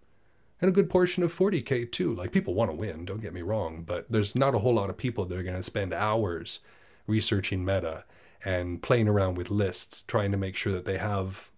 And 0.60 0.68
a 0.68 0.74
good 0.74 0.90
portion 0.90 1.22
of 1.22 1.34
40k 1.34 1.90
too. 1.90 2.14
Like 2.14 2.32
people 2.32 2.52
want 2.52 2.70
to 2.70 2.76
win, 2.76 3.06
don't 3.06 3.22
get 3.22 3.32
me 3.32 3.40
wrong, 3.40 3.82
but 3.82 4.04
there's 4.10 4.34
not 4.34 4.54
a 4.54 4.58
whole 4.58 4.74
lot 4.74 4.90
of 4.90 4.98
people 4.98 5.24
that 5.24 5.38
are 5.38 5.42
going 5.42 5.56
to 5.56 5.62
spend 5.62 5.94
hours 5.94 6.60
researching 7.06 7.64
meta 7.64 8.04
and 8.44 8.82
playing 8.82 9.08
around 9.08 9.36
with 9.36 9.50
lists, 9.50 10.04
trying 10.06 10.30
to 10.32 10.36
make 10.36 10.54
sure 10.54 10.72
that 10.74 10.84
they 10.84 10.98
have 10.98 11.50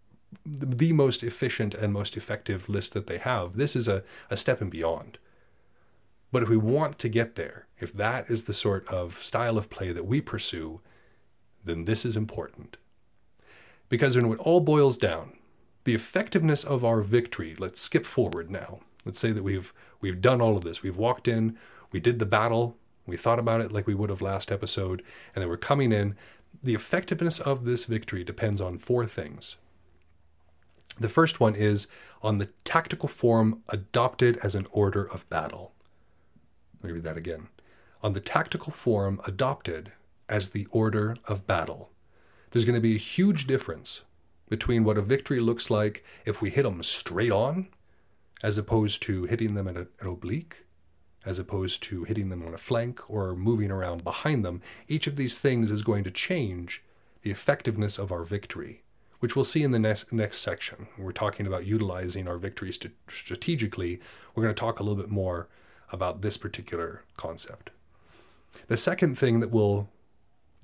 the 0.44 0.92
most 0.92 1.24
efficient 1.24 1.74
and 1.74 1.92
most 1.92 2.16
effective 2.16 2.68
list 2.68 2.94
that 2.94 3.08
they 3.08 3.18
have. 3.18 3.56
This 3.56 3.74
is 3.74 3.88
a, 3.88 4.04
a 4.30 4.36
step 4.36 4.60
and 4.60 4.70
beyond. 4.70 5.18
But 6.36 6.42
if 6.42 6.50
we 6.50 6.58
want 6.58 6.98
to 6.98 7.08
get 7.08 7.36
there, 7.36 7.66
if 7.80 7.94
that 7.94 8.28
is 8.28 8.44
the 8.44 8.52
sort 8.52 8.86
of 8.88 9.22
style 9.22 9.56
of 9.56 9.70
play 9.70 9.90
that 9.90 10.04
we 10.04 10.20
pursue, 10.20 10.82
then 11.64 11.86
this 11.86 12.04
is 12.04 12.14
important. 12.14 12.76
Because 13.88 14.16
when 14.16 14.30
it 14.30 14.38
all 14.40 14.60
boils 14.60 14.98
down, 14.98 15.38
the 15.84 15.94
effectiveness 15.94 16.62
of 16.62 16.84
our 16.84 17.00
victory, 17.00 17.56
let's 17.58 17.80
skip 17.80 18.04
forward 18.04 18.50
now. 18.50 18.80
Let's 19.06 19.18
say 19.18 19.32
that 19.32 19.44
we've 19.44 19.72
we've 20.02 20.20
done 20.20 20.42
all 20.42 20.58
of 20.58 20.64
this. 20.64 20.82
We've 20.82 20.98
walked 20.98 21.26
in, 21.26 21.56
we 21.90 22.00
did 22.00 22.18
the 22.18 22.26
battle, 22.26 22.76
we 23.06 23.16
thought 23.16 23.38
about 23.38 23.62
it 23.62 23.72
like 23.72 23.86
we 23.86 23.94
would 23.94 24.10
have 24.10 24.20
last 24.20 24.52
episode, 24.52 25.02
and 25.34 25.40
then 25.40 25.48
we're 25.48 25.56
coming 25.56 25.90
in. 25.90 26.16
The 26.62 26.74
effectiveness 26.74 27.40
of 27.40 27.64
this 27.64 27.86
victory 27.86 28.24
depends 28.24 28.60
on 28.60 28.76
four 28.76 29.06
things. 29.06 29.56
The 31.00 31.08
first 31.08 31.40
one 31.40 31.54
is 31.54 31.86
on 32.20 32.36
the 32.36 32.50
tactical 32.62 33.08
form 33.08 33.62
adopted 33.70 34.36
as 34.42 34.54
an 34.54 34.66
order 34.70 35.02
of 35.02 35.26
battle. 35.30 35.72
Let 36.82 36.88
me 36.88 36.92
read 36.92 37.04
that 37.04 37.16
again. 37.16 37.48
On 38.02 38.12
the 38.12 38.20
tactical 38.20 38.72
form 38.72 39.20
adopted 39.26 39.92
as 40.28 40.50
the 40.50 40.66
order 40.70 41.16
of 41.26 41.46
battle. 41.46 41.90
There's 42.50 42.64
going 42.64 42.74
to 42.74 42.80
be 42.80 42.94
a 42.94 42.98
huge 42.98 43.46
difference 43.46 44.02
between 44.48 44.84
what 44.84 44.98
a 44.98 45.02
victory 45.02 45.40
looks 45.40 45.70
like 45.70 46.04
if 46.24 46.40
we 46.40 46.50
hit 46.50 46.62
them 46.62 46.82
straight 46.82 47.32
on, 47.32 47.68
as 48.42 48.58
opposed 48.58 49.02
to 49.02 49.24
hitting 49.24 49.54
them 49.54 49.66
at 49.66 49.76
an 49.76 49.88
oblique, 50.00 50.64
as 51.24 51.38
opposed 51.38 51.82
to 51.82 52.04
hitting 52.04 52.28
them 52.28 52.46
on 52.46 52.54
a 52.54 52.58
flank 52.58 53.10
or 53.10 53.34
moving 53.34 53.70
around 53.70 54.04
behind 54.04 54.44
them. 54.44 54.62
Each 54.86 55.06
of 55.06 55.16
these 55.16 55.38
things 55.38 55.70
is 55.70 55.82
going 55.82 56.04
to 56.04 56.10
change 56.10 56.84
the 57.22 57.30
effectiveness 57.30 57.98
of 57.98 58.12
our 58.12 58.22
victory, 58.22 58.82
which 59.18 59.34
we'll 59.34 59.44
see 59.44 59.64
in 59.64 59.72
the 59.72 59.78
next, 59.78 60.12
next 60.12 60.38
section. 60.38 60.86
We're 60.96 61.10
talking 61.10 61.46
about 61.46 61.66
utilizing 61.66 62.28
our 62.28 62.38
victories 62.38 62.78
strategically. 63.08 63.98
We're 64.34 64.44
going 64.44 64.54
to 64.54 64.60
talk 64.60 64.78
a 64.78 64.84
little 64.84 65.02
bit 65.02 65.10
more 65.10 65.48
about 65.92 66.22
this 66.22 66.36
particular 66.36 67.02
concept. 67.16 67.70
The 68.68 68.76
second 68.76 69.18
thing 69.18 69.40
that 69.40 69.50
will 69.50 69.88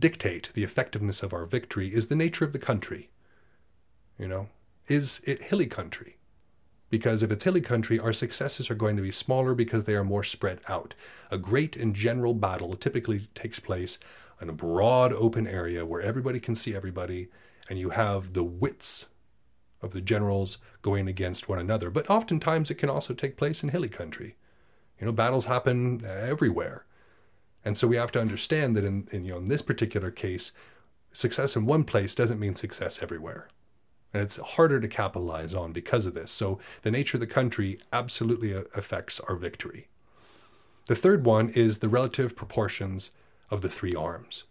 dictate 0.00 0.50
the 0.54 0.64
effectiveness 0.64 1.22
of 1.22 1.32
our 1.32 1.46
victory 1.46 1.94
is 1.94 2.08
the 2.08 2.16
nature 2.16 2.44
of 2.44 2.52
the 2.52 2.58
country. 2.58 3.10
You 4.18 4.28
know, 4.28 4.48
is 4.88 5.20
it 5.24 5.42
hilly 5.44 5.66
country? 5.66 6.16
Because 6.90 7.22
if 7.22 7.30
it's 7.30 7.44
hilly 7.44 7.62
country, 7.62 7.98
our 7.98 8.12
successes 8.12 8.70
are 8.70 8.74
going 8.74 8.96
to 8.96 9.02
be 9.02 9.10
smaller 9.10 9.54
because 9.54 9.84
they 9.84 9.94
are 9.94 10.04
more 10.04 10.24
spread 10.24 10.60
out. 10.68 10.94
A 11.30 11.38
great 11.38 11.76
and 11.76 11.94
general 11.94 12.34
battle 12.34 12.76
typically 12.76 13.28
takes 13.34 13.58
place 13.58 13.98
in 14.42 14.48
a 14.50 14.52
broad 14.52 15.12
open 15.12 15.46
area 15.46 15.86
where 15.86 16.02
everybody 16.02 16.40
can 16.40 16.54
see 16.54 16.74
everybody, 16.74 17.28
and 17.70 17.78
you 17.78 17.90
have 17.90 18.34
the 18.34 18.44
wits 18.44 19.06
of 19.80 19.92
the 19.92 20.00
generals 20.00 20.58
going 20.82 21.08
against 21.08 21.48
one 21.48 21.58
another. 21.58 21.90
But 21.90 22.10
oftentimes 22.10 22.70
it 22.70 22.74
can 22.74 22.90
also 22.90 23.14
take 23.14 23.36
place 23.36 23.62
in 23.62 23.70
hilly 23.70 23.88
country. 23.88 24.36
You 25.02 25.06
know, 25.06 25.12
battles 25.12 25.46
happen 25.46 26.04
uh, 26.04 26.08
everywhere. 26.08 26.84
And 27.64 27.76
so 27.76 27.88
we 27.88 27.96
have 27.96 28.12
to 28.12 28.20
understand 28.20 28.76
that 28.76 28.84
in, 28.84 29.08
in, 29.10 29.24
you 29.24 29.32
know, 29.32 29.38
in 29.38 29.48
this 29.48 29.60
particular 29.60 30.12
case, 30.12 30.52
success 31.12 31.56
in 31.56 31.66
one 31.66 31.82
place 31.82 32.14
doesn't 32.14 32.38
mean 32.38 32.54
success 32.54 33.02
everywhere. 33.02 33.48
And 34.14 34.22
it's 34.22 34.36
harder 34.36 34.78
to 34.78 34.86
capitalize 34.86 35.54
on 35.54 35.72
because 35.72 36.06
of 36.06 36.14
this. 36.14 36.30
So 36.30 36.60
the 36.82 36.90
nature 36.92 37.16
of 37.16 37.20
the 37.20 37.26
country 37.26 37.80
absolutely 37.92 38.54
uh, 38.54 38.62
affects 38.76 39.18
our 39.18 39.34
victory. 39.34 39.88
The 40.86 40.94
third 40.94 41.26
one 41.26 41.48
is 41.48 41.78
the 41.78 41.88
relative 41.88 42.36
proportions 42.36 43.10
of 43.50 43.60
the 43.60 43.68
three 43.68 43.94
arms. 43.94 44.44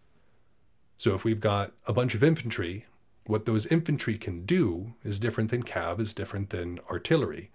So 0.98 1.16
if 1.16 1.24
we've 1.24 1.40
got 1.40 1.72
a 1.88 1.94
bunch 1.94 2.14
of 2.14 2.26
infantry 2.26 2.88
What 3.26 3.46
those 3.46 3.68
infantry 3.68 4.18
can 4.18 4.46
do 4.46 4.96
is 5.04 5.20
different 5.20 5.52
than 5.52 5.64
cav, 5.64 6.00
is 6.00 6.14
different 6.14 6.50
than 6.50 6.80
artillery. 6.90 7.52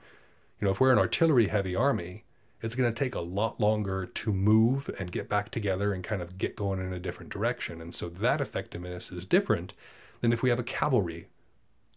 You 0.61 0.65
know, 0.65 0.71
if 0.71 0.81
we're 0.81 0.93
an 0.93 0.99
artillery 0.99 1.49
heavy 1.49 1.75
army, 1.75 2.25
it's 2.61 2.75
going 2.75 2.92
to 2.92 3.05
take 3.05 3.14
a 3.14 3.21
lot 3.21 3.61
longer 3.61 4.07
to 4.07 4.33
move 4.33 4.90
and 4.99 5.12
get 5.12 5.29
back 5.29 5.51
together 5.51 5.92
and 5.92 6.03
kind 6.03 6.23
of 6.23 6.38
get 6.38 6.57
going 6.57 6.81
in 6.81 6.92
a 6.92 6.99
different 6.99 7.31
direction. 7.31 7.81
And 7.81 7.95
so 7.95 8.09
that 8.09 8.40
effectiveness 8.40 9.12
is 9.12 9.25
different 9.25 9.75
than 10.21 10.33
if 10.33 10.42
we 10.42 10.51
have 10.51 10.59
a 10.59 10.64
cavalry 10.64 11.29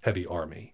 heavy 0.01 0.25
army 0.25 0.73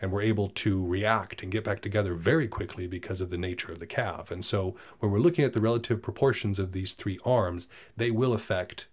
and 0.00 0.10
we're 0.10 0.22
able 0.22 0.48
to 0.48 0.84
react 0.86 1.42
and 1.42 1.52
get 1.52 1.64
back 1.64 1.82
together 1.82 2.14
very 2.14 2.48
quickly 2.48 2.86
because 2.86 3.20
of 3.20 3.28
the 3.28 3.36
nature 3.36 3.70
of 3.70 3.78
the 3.78 3.86
cav. 3.86 4.30
And 4.30 4.44
so 4.44 4.74
when 4.98 5.12
we're 5.12 5.18
looking 5.18 5.44
at 5.44 5.52
the 5.52 5.60
relative 5.60 6.00
proportions 6.00 6.58
of 6.58 6.72
these 6.72 6.94
three 6.94 7.18
arms, 7.24 7.68
they 7.96 8.10
will 8.10 8.32
affect 8.32 8.86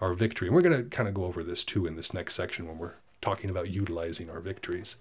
our 0.00 0.14
victory. 0.14 0.48
And 0.48 0.54
we're 0.54 0.62
going 0.62 0.82
to 0.82 0.88
kind 0.88 1.08
of 1.08 1.14
go 1.14 1.24
over 1.24 1.42
this 1.42 1.64
too 1.64 1.86
in 1.86 1.96
this 1.96 2.14
next 2.14 2.34
section 2.34 2.66
when 2.66 2.78
we're 2.78 2.94
talking 3.20 3.50
about 3.50 3.70
utilizing 3.70 4.30
our 4.30 4.40
victories. 4.40 4.96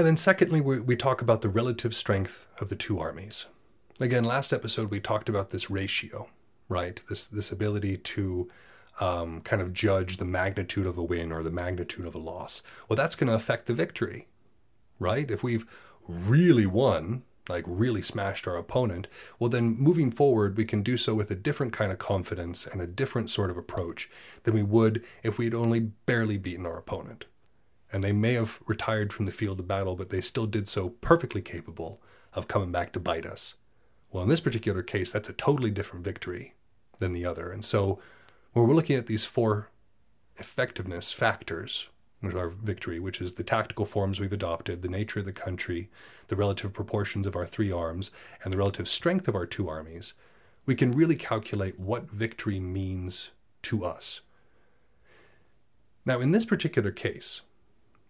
And 0.00 0.06
then, 0.06 0.16
secondly, 0.16 0.62
we, 0.62 0.80
we 0.80 0.96
talk 0.96 1.20
about 1.20 1.42
the 1.42 1.50
relative 1.50 1.94
strength 1.94 2.46
of 2.58 2.70
the 2.70 2.74
two 2.74 2.98
armies. 2.98 3.44
Again, 4.00 4.24
last 4.24 4.50
episode 4.50 4.90
we 4.90 4.98
talked 4.98 5.28
about 5.28 5.50
this 5.50 5.68
ratio, 5.68 6.30
right? 6.70 6.98
This 7.10 7.26
this 7.26 7.52
ability 7.52 7.98
to 7.98 8.48
um, 8.98 9.42
kind 9.42 9.60
of 9.60 9.74
judge 9.74 10.16
the 10.16 10.24
magnitude 10.24 10.86
of 10.86 10.96
a 10.96 11.02
win 11.02 11.30
or 11.30 11.42
the 11.42 11.50
magnitude 11.50 12.06
of 12.06 12.14
a 12.14 12.18
loss. 12.18 12.62
Well, 12.88 12.96
that's 12.96 13.14
going 13.14 13.28
to 13.28 13.34
affect 13.34 13.66
the 13.66 13.74
victory, 13.74 14.26
right? 14.98 15.30
If 15.30 15.42
we've 15.42 15.66
really 16.08 16.64
won, 16.64 17.24
like 17.50 17.64
really 17.66 18.00
smashed 18.00 18.48
our 18.48 18.56
opponent, 18.56 19.06
well, 19.38 19.50
then 19.50 19.76
moving 19.76 20.10
forward, 20.10 20.56
we 20.56 20.64
can 20.64 20.82
do 20.82 20.96
so 20.96 21.14
with 21.14 21.30
a 21.30 21.36
different 21.36 21.74
kind 21.74 21.92
of 21.92 21.98
confidence 21.98 22.66
and 22.66 22.80
a 22.80 22.86
different 22.86 23.28
sort 23.28 23.50
of 23.50 23.58
approach 23.58 24.08
than 24.44 24.54
we 24.54 24.62
would 24.62 25.04
if 25.22 25.36
we'd 25.36 25.52
only 25.52 25.80
barely 25.80 26.38
beaten 26.38 26.64
our 26.64 26.78
opponent. 26.78 27.26
And 27.92 28.04
they 28.04 28.12
may 28.12 28.34
have 28.34 28.60
retired 28.66 29.12
from 29.12 29.26
the 29.26 29.32
field 29.32 29.60
of 29.60 29.68
battle, 29.68 29.96
but 29.96 30.10
they 30.10 30.20
still 30.20 30.46
did 30.46 30.68
so 30.68 30.90
perfectly 31.00 31.42
capable 31.42 32.00
of 32.32 32.48
coming 32.48 32.70
back 32.70 32.92
to 32.92 33.00
bite 33.00 33.26
us. 33.26 33.54
Well, 34.12 34.22
in 34.22 34.28
this 34.28 34.40
particular 34.40 34.82
case, 34.82 35.10
that's 35.10 35.28
a 35.28 35.32
totally 35.34 35.70
different 35.70 36.04
victory 36.04 36.54
than 36.98 37.12
the 37.12 37.24
other. 37.24 37.50
And 37.50 37.64
so 37.64 38.00
when 38.52 38.66
we're 38.66 38.74
looking 38.74 38.96
at 38.96 39.06
these 39.06 39.24
four 39.24 39.70
effectiveness 40.36 41.12
factors 41.12 41.88
with 42.22 42.36
our 42.36 42.48
victory, 42.48 43.00
which 43.00 43.20
is 43.20 43.34
the 43.34 43.44
tactical 43.44 43.84
forms 43.84 44.20
we've 44.20 44.32
adopted, 44.32 44.82
the 44.82 44.88
nature 44.88 45.20
of 45.20 45.26
the 45.26 45.32
country, 45.32 45.90
the 46.28 46.36
relative 46.36 46.72
proportions 46.72 47.26
of 47.26 47.34
our 47.34 47.46
three 47.46 47.72
arms, 47.72 48.10
and 48.44 48.52
the 48.52 48.58
relative 48.58 48.88
strength 48.88 49.26
of 49.26 49.34
our 49.34 49.46
two 49.46 49.68
armies, 49.68 50.14
we 50.66 50.74
can 50.74 50.92
really 50.92 51.16
calculate 51.16 51.80
what 51.80 52.10
victory 52.10 52.60
means 52.60 53.30
to 53.62 53.84
us. 53.84 54.20
Now, 56.04 56.20
in 56.20 56.32
this 56.32 56.44
particular 56.44 56.90
case, 56.90 57.42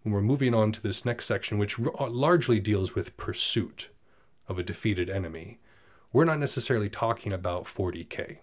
when 0.03 0.13
we're 0.13 0.21
moving 0.21 0.53
on 0.53 0.71
to 0.71 0.81
this 0.81 1.05
next 1.05 1.25
section, 1.25 1.57
which 1.57 1.79
r- 1.79 1.93
uh, 1.99 2.09
largely 2.09 2.59
deals 2.59 2.95
with 2.95 3.17
pursuit 3.17 3.89
of 4.47 4.57
a 4.57 4.63
defeated 4.63 5.09
enemy, 5.09 5.59
we're 6.11 6.25
not 6.25 6.39
necessarily 6.39 6.89
talking 6.89 7.31
about 7.31 7.65
40k. 7.65 8.37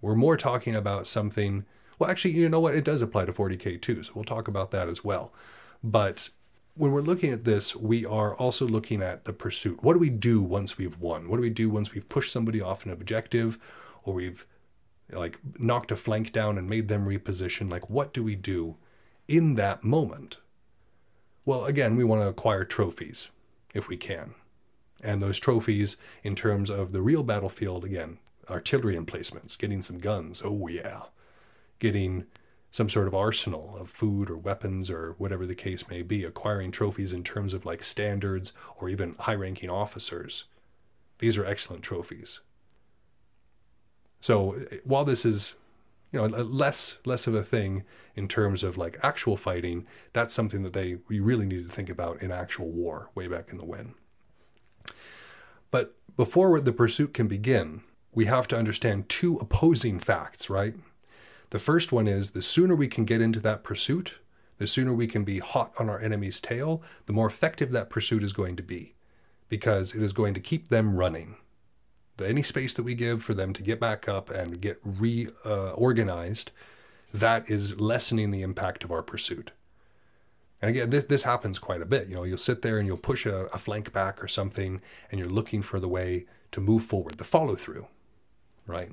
We're 0.00 0.14
more 0.14 0.36
talking 0.36 0.74
about 0.74 1.06
something. 1.06 1.64
Well, 1.98 2.10
actually, 2.10 2.32
you 2.32 2.48
know 2.48 2.60
what? 2.60 2.74
It 2.74 2.84
does 2.84 3.02
apply 3.02 3.26
to 3.26 3.32
40k 3.32 3.80
too, 3.80 4.02
so 4.02 4.12
we'll 4.14 4.24
talk 4.24 4.48
about 4.48 4.72
that 4.72 4.88
as 4.88 5.04
well. 5.04 5.32
But 5.82 6.30
when 6.74 6.90
we're 6.90 7.02
looking 7.02 7.32
at 7.32 7.44
this, 7.44 7.76
we 7.76 8.04
are 8.04 8.34
also 8.34 8.66
looking 8.66 9.02
at 9.02 9.24
the 9.24 9.32
pursuit. 9.32 9.82
What 9.82 9.92
do 9.94 9.98
we 9.98 10.10
do 10.10 10.42
once 10.42 10.78
we've 10.78 10.98
won? 10.98 11.28
What 11.28 11.36
do 11.36 11.42
we 11.42 11.50
do 11.50 11.70
once 11.70 11.92
we've 11.92 12.08
pushed 12.08 12.32
somebody 12.32 12.60
off 12.60 12.84
an 12.84 12.92
objective 12.92 13.58
or 14.04 14.14
we've 14.14 14.46
like 15.10 15.38
knocked 15.58 15.92
a 15.92 15.96
flank 15.96 16.32
down 16.32 16.58
and 16.58 16.68
made 16.68 16.88
them 16.88 17.06
reposition? 17.06 17.70
Like, 17.70 17.88
what 17.90 18.12
do 18.12 18.22
we 18.22 18.34
do 18.34 18.76
in 19.28 19.54
that 19.54 19.84
moment? 19.84 20.38
Well, 21.44 21.64
again, 21.64 21.96
we 21.96 22.04
want 22.04 22.22
to 22.22 22.28
acquire 22.28 22.64
trophies 22.64 23.28
if 23.74 23.88
we 23.88 23.96
can. 23.96 24.34
And 25.02 25.20
those 25.20 25.40
trophies, 25.40 25.96
in 26.22 26.36
terms 26.36 26.70
of 26.70 26.92
the 26.92 27.02
real 27.02 27.24
battlefield, 27.24 27.84
again, 27.84 28.18
artillery 28.48 28.96
emplacements, 28.96 29.56
getting 29.56 29.82
some 29.82 29.98
guns, 29.98 30.42
oh 30.44 30.68
yeah, 30.68 31.02
getting 31.78 32.26
some 32.70 32.88
sort 32.88 33.06
of 33.06 33.14
arsenal 33.14 33.76
of 33.78 33.90
food 33.90 34.30
or 34.30 34.36
weapons 34.36 34.88
or 34.88 35.14
whatever 35.18 35.44
the 35.44 35.54
case 35.54 35.88
may 35.88 36.02
be, 36.02 36.24
acquiring 36.24 36.70
trophies 36.70 37.12
in 37.12 37.24
terms 37.24 37.52
of 37.52 37.66
like 37.66 37.82
standards 37.82 38.52
or 38.78 38.88
even 38.88 39.14
high 39.20 39.34
ranking 39.34 39.68
officers. 39.68 40.44
These 41.18 41.36
are 41.36 41.44
excellent 41.44 41.82
trophies. 41.82 42.40
So 44.20 44.52
eh, 44.54 44.78
while 44.84 45.04
this 45.04 45.24
is 45.26 45.54
you 46.12 46.20
know 46.20 46.26
less 46.26 46.98
less 47.04 47.26
of 47.26 47.34
a 47.34 47.42
thing 47.42 47.84
in 48.14 48.28
terms 48.28 48.62
of 48.62 48.76
like 48.76 48.98
actual 49.02 49.36
fighting. 49.36 49.86
That's 50.12 50.34
something 50.34 50.62
that 50.62 50.74
they 50.74 50.98
we 51.08 51.20
really 51.20 51.46
need 51.46 51.66
to 51.66 51.72
think 51.72 51.88
about 51.88 52.22
in 52.22 52.30
actual 52.30 52.68
war 52.68 53.10
way 53.14 53.26
back 53.26 53.50
in 53.50 53.58
the 53.58 53.64
when 53.64 53.94
but 55.70 55.96
before 56.16 56.60
the 56.60 56.72
pursuit 56.72 57.14
can 57.14 57.26
begin 57.26 57.82
we 58.14 58.26
have 58.26 58.46
to 58.48 58.58
understand 58.58 59.08
two 59.08 59.38
opposing 59.38 59.98
facts 59.98 60.48
right? 60.50 60.74
The 61.50 61.58
first 61.58 61.92
one 61.92 62.06
is 62.06 62.30
the 62.30 62.40
sooner 62.42 62.74
we 62.74 62.88
can 62.88 63.04
get 63.04 63.20
into 63.20 63.40
that 63.40 63.64
pursuit 63.64 64.18
the 64.58 64.66
sooner 64.66 64.92
we 64.92 65.06
can 65.06 65.24
be 65.24 65.38
hot 65.38 65.72
on 65.78 65.88
our 65.88 66.00
enemy's 66.00 66.40
tail 66.40 66.82
the 67.06 67.12
more 67.12 67.26
effective 67.26 67.72
that 67.72 67.90
pursuit 67.90 68.22
is 68.22 68.32
going 68.32 68.56
to 68.56 68.62
be 68.62 68.94
because 69.48 69.94
it 69.94 70.02
is 70.02 70.12
going 70.12 70.34
to 70.34 70.40
keep 70.40 70.68
them 70.68 70.94
running 70.94 71.36
any 72.24 72.42
space 72.42 72.74
that 72.74 72.82
we 72.82 72.94
give 72.94 73.22
for 73.22 73.34
them 73.34 73.52
to 73.52 73.62
get 73.62 73.80
back 73.80 74.08
up 74.08 74.30
and 74.30 74.60
get 74.60 74.80
reorganized, 74.84 76.50
uh, 76.50 76.60
that 77.14 77.50
is 77.50 77.78
lessening 77.78 78.30
the 78.30 78.42
impact 78.42 78.84
of 78.84 78.90
our 78.90 79.02
pursuit. 79.02 79.50
And 80.60 80.70
again, 80.70 80.90
this, 80.90 81.04
this 81.04 81.22
happens 81.24 81.58
quite 81.58 81.82
a 81.82 81.86
bit. 81.86 82.08
You 82.08 82.14
know, 82.14 82.22
you'll 82.22 82.38
sit 82.38 82.62
there 82.62 82.78
and 82.78 82.86
you'll 82.86 82.96
push 82.96 83.26
a, 83.26 83.46
a 83.46 83.58
flank 83.58 83.92
back 83.92 84.22
or 84.22 84.28
something, 84.28 84.80
and 85.10 85.18
you're 85.18 85.28
looking 85.28 85.60
for 85.60 85.80
the 85.80 85.88
way 85.88 86.26
to 86.52 86.60
move 86.60 86.84
forward, 86.84 87.14
the 87.18 87.24
follow 87.24 87.56
through, 87.56 87.86
right? 88.66 88.90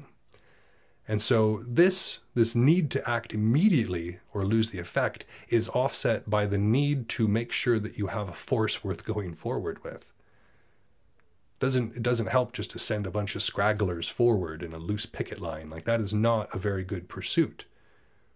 And 1.07 1.21
so 1.21 1.63
this 1.67 2.19
this 2.35 2.55
need 2.55 2.91
to 2.91 3.09
act 3.09 3.33
immediately 3.33 4.19
or 4.31 4.45
lose 4.45 4.69
the 4.69 4.79
effect 4.79 5.25
is 5.49 5.67
offset 5.69 6.29
by 6.29 6.45
the 6.45 6.57
need 6.57 7.09
to 7.09 7.27
make 7.27 7.51
sure 7.51 7.79
that 7.79 7.97
you 7.97 8.07
have 8.07 8.29
a 8.29 8.33
force 8.33 8.83
worth 8.83 9.03
going 9.03 9.33
forward 9.33 9.83
with 9.83 10.13
doesn't 11.59 11.95
it 11.95 12.03
doesn't 12.03 12.27
help 12.27 12.53
just 12.53 12.71
to 12.71 12.79
send 12.79 13.05
a 13.05 13.11
bunch 13.11 13.35
of 13.35 13.41
scragglers 13.41 14.09
forward 14.09 14.63
in 14.63 14.73
a 14.73 14.77
loose 14.77 15.05
picket 15.05 15.39
line. 15.39 15.69
Like 15.69 15.85
that 15.85 16.01
is 16.01 16.13
not 16.13 16.53
a 16.53 16.57
very 16.57 16.83
good 16.83 17.09
pursuit. 17.09 17.65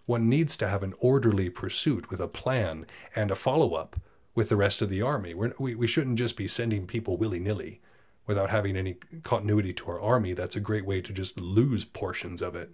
One 0.06 0.28
needs 0.28 0.58
to 0.58 0.68
have 0.68 0.84
an 0.84 0.94
orderly 1.00 1.50
pursuit 1.50 2.10
with 2.10 2.20
a 2.20 2.28
plan 2.28 2.86
and 3.16 3.32
a 3.32 3.36
follow-up 3.36 3.96
with 4.36 4.50
the 4.50 4.58
rest 4.58 4.82
of 4.82 4.90
the 4.90 5.02
army. 5.02 5.34
We're, 5.34 5.54
we, 5.58 5.76
we 5.76 5.88
shouldn't 5.88 6.18
just 6.18 6.36
be 6.36 6.48
sending 6.48 6.86
people 6.86 7.16
willy-nilly 7.16 7.80
without 8.28 8.50
having 8.50 8.76
any 8.76 8.98
continuity 9.24 9.72
to 9.74 9.92
our 9.92 10.02
army. 10.02 10.34
That's 10.34 10.58
a 10.58 10.62
great 10.62 10.86
way 10.86 11.02
to 11.02 11.14
just 11.14 11.40
lose 11.40 11.86
portions 11.86 12.42
of 12.42 12.56
it. 12.56 12.72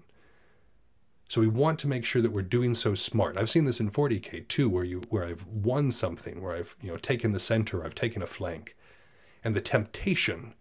So 1.28 1.42
we 1.42 1.48
want 1.48 1.78
to 1.80 1.88
make 1.88 2.06
sure 2.06 2.24
that 2.24 2.32
we're 2.32 2.42
doing 2.42 2.74
so 2.74 2.96
smart. 2.96 3.38
I've 3.38 3.52
seen 3.52 3.66
this 3.66 3.80
in 3.80 3.92
40k 3.92 4.48
too, 4.48 4.68
where 4.68 4.84
you 4.84 5.02
where 5.10 5.26
I've 5.26 5.46
won 5.46 5.92
something, 5.92 6.42
where 6.42 6.56
I've 6.56 6.76
you 6.82 6.90
know 6.90 6.98
taken 6.98 7.34
the 7.34 7.40
center, 7.40 7.86
I've 7.86 7.94
taken 7.94 8.24
a 8.24 8.28
flank, 8.28 8.76
and 9.44 9.56
the 9.56 9.62
temptation 9.62 10.54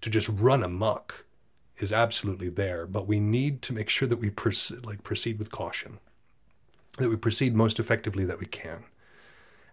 to 0.00 0.10
just 0.10 0.28
run 0.28 0.62
amok 0.62 1.24
is 1.78 1.92
absolutely 1.92 2.48
there, 2.48 2.86
but 2.86 3.06
we 3.06 3.18
need 3.18 3.62
to 3.62 3.72
make 3.72 3.88
sure 3.88 4.06
that 4.08 4.18
we 4.18 4.30
proceed, 4.30 4.84
like 4.86 5.02
proceed 5.02 5.38
with 5.38 5.50
caution, 5.50 5.98
that 6.98 7.08
we 7.08 7.16
proceed 7.16 7.54
most 7.54 7.80
effectively 7.80 8.24
that 8.24 8.38
we 8.38 8.46
can. 8.46 8.84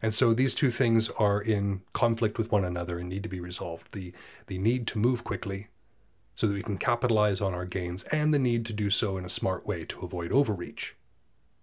And 0.02 0.14
so 0.14 0.34
these 0.34 0.56
two 0.56 0.72
things 0.72 1.10
are 1.20 1.40
in 1.40 1.82
conflict 1.94 2.38
with 2.38 2.52
one 2.52 2.66
another 2.66 2.98
and 2.98 3.08
need 3.08 3.24
to 3.24 3.30
be 3.30 3.40
resolved. 3.40 3.90
The 3.92 4.14
the 4.48 4.58
need 4.58 4.88
to 4.88 4.98
move 4.98 5.24
quickly 5.24 5.68
so 6.34 6.48
that 6.48 6.54
we 6.54 6.64
can 6.64 6.78
capitalize 6.78 7.40
on 7.40 7.54
our 7.54 7.66
gains 7.66 8.04
and 8.06 8.34
the 8.34 8.40
need 8.40 8.66
to 8.66 8.74
do 8.74 8.90
so 8.90 9.18
in 9.18 9.26
a 9.26 9.30
smart 9.30 9.68
way 9.68 9.86
to 9.86 10.02
avoid 10.02 10.32
overreach. 10.32 10.96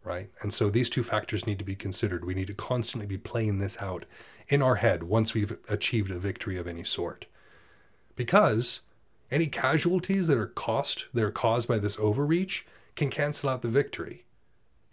Right? 0.04 0.30
And 0.40 0.54
so 0.54 0.70
these 0.70 0.88
two 0.88 1.02
factors 1.02 1.46
need 1.46 1.58
to 1.58 1.64
be 1.64 1.74
considered. 1.74 2.24
We 2.24 2.34
need 2.34 2.46
to 2.46 2.54
constantly 2.54 3.06
be 3.06 3.18
playing 3.18 3.58
this 3.58 3.76
out 3.80 4.04
in 4.48 4.62
our 4.62 4.76
head 4.76 5.02
once 5.04 5.34
we've 5.34 5.56
achieved 5.68 6.10
a 6.10 6.18
victory 6.18 6.56
of 6.58 6.66
any 6.66 6.84
sort. 6.84 7.26
Because 8.16 8.80
any 9.30 9.46
casualties 9.46 10.26
that 10.26 10.38
are 10.38 10.46
cost 10.46 11.06
that 11.12 11.22
are 11.22 11.30
caused 11.30 11.68
by 11.68 11.78
this 11.78 11.98
overreach 11.98 12.66
can 12.96 13.10
cancel 13.10 13.50
out 13.50 13.62
the 13.62 13.68
victory. 13.68 14.24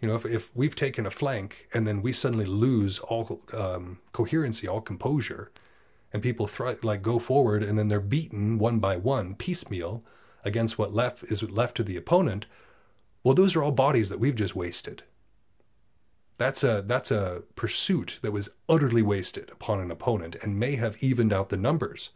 You 0.00 0.08
know, 0.08 0.14
if, 0.14 0.26
if 0.26 0.54
we've 0.54 0.76
taken 0.76 1.06
a 1.06 1.10
flank 1.10 1.68
and 1.72 1.86
then 1.86 2.02
we 2.02 2.12
suddenly 2.12 2.44
lose 2.44 2.98
all 2.98 3.40
um, 3.52 3.98
coherency, 4.12 4.68
all 4.68 4.82
composure, 4.82 5.50
and 6.12 6.22
people 6.22 6.48
like 6.82 7.02
go 7.02 7.18
forward 7.18 7.62
and 7.62 7.78
then 7.78 7.88
they're 7.88 8.00
beaten 8.00 8.58
one 8.58 8.78
by 8.78 8.96
one, 8.96 9.34
piecemeal, 9.34 10.04
against 10.44 10.78
what 10.78 10.94
left 10.94 11.24
is 11.24 11.42
left 11.42 11.76
to 11.76 11.82
the 11.82 11.96
opponent, 11.96 12.46
well, 13.24 13.34
those 13.34 13.56
are 13.56 13.62
all 13.62 13.72
bodies 13.72 14.08
that 14.08 14.20
we've 14.20 14.36
just 14.36 14.54
wasted. 14.54 15.02
That's 16.38 16.62
a 16.62 16.84
that's 16.86 17.10
a 17.10 17.42
pursuit 17.54 18.18
that 18.22 18.32
was 18.32 18.50
utterly 18.68 19.02
wasted 19.02 19.50
upon 19.50 19.80
an 19.80 19.90
opponent 19.90 20.36
and 20.42 20.58
may 20.58 20.76
have 20.76 21.02
evened 21.02 21.32
out 21.32 21.48
the 21.48 21.56
numbers 21.56 22.10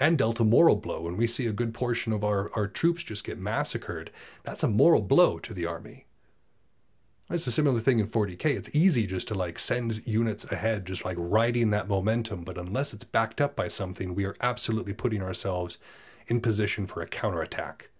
and 0.00 0.18
dealt 0.18 0.40
a 0.40 0.44
moral 0.44 0.76
blow. 0.76 1.02
When 1.02 1.16
we 1.16 1.26
see 1.26 1.46
a 1.46 1.52
good 1.52 1.72
portion 1.72 2.12
of 2.12 2.24
our, 2.24 2.50
our 2.54 2.66
troops 2.66 3.04
just 3.04 3.24
get 3.24 3.38
massacred, 3.38 4.10
that's 4.42 4.64
a 4.64 4.68
moral 4.68 5.02
blow 5.02 5.38
to 5.38 5.54
the 5.54 5.66
army. 5.66 6.06
It's 7.30 7.46
a 7.46 7.52
similar 7.52 7.78
thing 7.78 8.00
in 8.00 8.08
40k. 8.08 8.46
It's 8.46 8.74
easy 8.74 9.06
just 9.06 9.28
to 9.28 9.34
like 9.34 9.58
send 9.58 10.02
units 10.04 10.44
ahead, 10.50 10.86
just 10.86 11.04
like 11.04 11.16
riding 11.18 11.70
that 11.70 11.88
momentum. 11.88 12.42
But 12.42 12.58
unless 12.58 12.92
it's 12.92 13.04
backed 13.04 13.40
up 13.40 13.54
by 13.54 13.68
something, 13.68 14.14
we 14.14 14.24
are 14.24 14.36
absolutely 14.40 14.92
putting 14.92 15.22
ourselves 15.22 15.78
in 16.26 16.40
position 16.40 16.86
for 16.86 17.00
a 17.00 17.06
counterattack, 17.06 17.90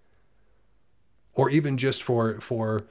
or 1.35 1.51
even 1.51 1.77
just 1.77 2.03
for 2.03 2.41
for 2.41 2.87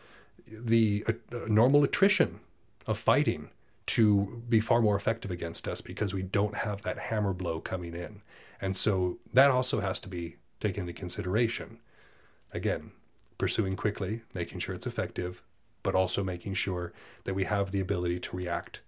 the 0.47 1.05
uh, 1.07 1.13
normal 1.47 1.83
attrition 1.83 2.39
of 2.87 2.97
fighting 2.97 3.49
to 3.87 4.43
be 4.47 4.59
far 4.59 4.81
more 4.81 4.95
effective 4.95 5.31
against 5.31 5.67
us 5.67 5.81
because 5.81 6.13
we 6.13 6.21
don't 6.21 6.55
have 6.55 6.81
that 6.81 6.97
hammer 6.97 7.33
blow 7.33 7.59
coming 7.59 7.93
in. 7.93 8.21
And 8.61 8.75
so 8.75 9.17
that 9.33 9.51
also 9.51 9.81
has 9.81 9.99
to 10.01 10.09
be 10.09 10.37
taken 10.59 10.81
into 10.81 10.93
consideration. 10.93 11.79
Again, 12.53 12.91
pursuing 13.37 13.75
quickly, 13.75 14.21
making 14.33 14.59
sure 14.59 14.75
it's 14.75 14.87
effective, 14.87 15.41
but 15.83 15.95
also 15.95 16.23
making 16.23 16.53
sure 16.53 16.93
that 17.23 17.33
we 17.33 17.43
have 17.45 17.71
the 17.71 17.79
ability 17.79 18.19
to 18.19 18.35
react 18.35 18.81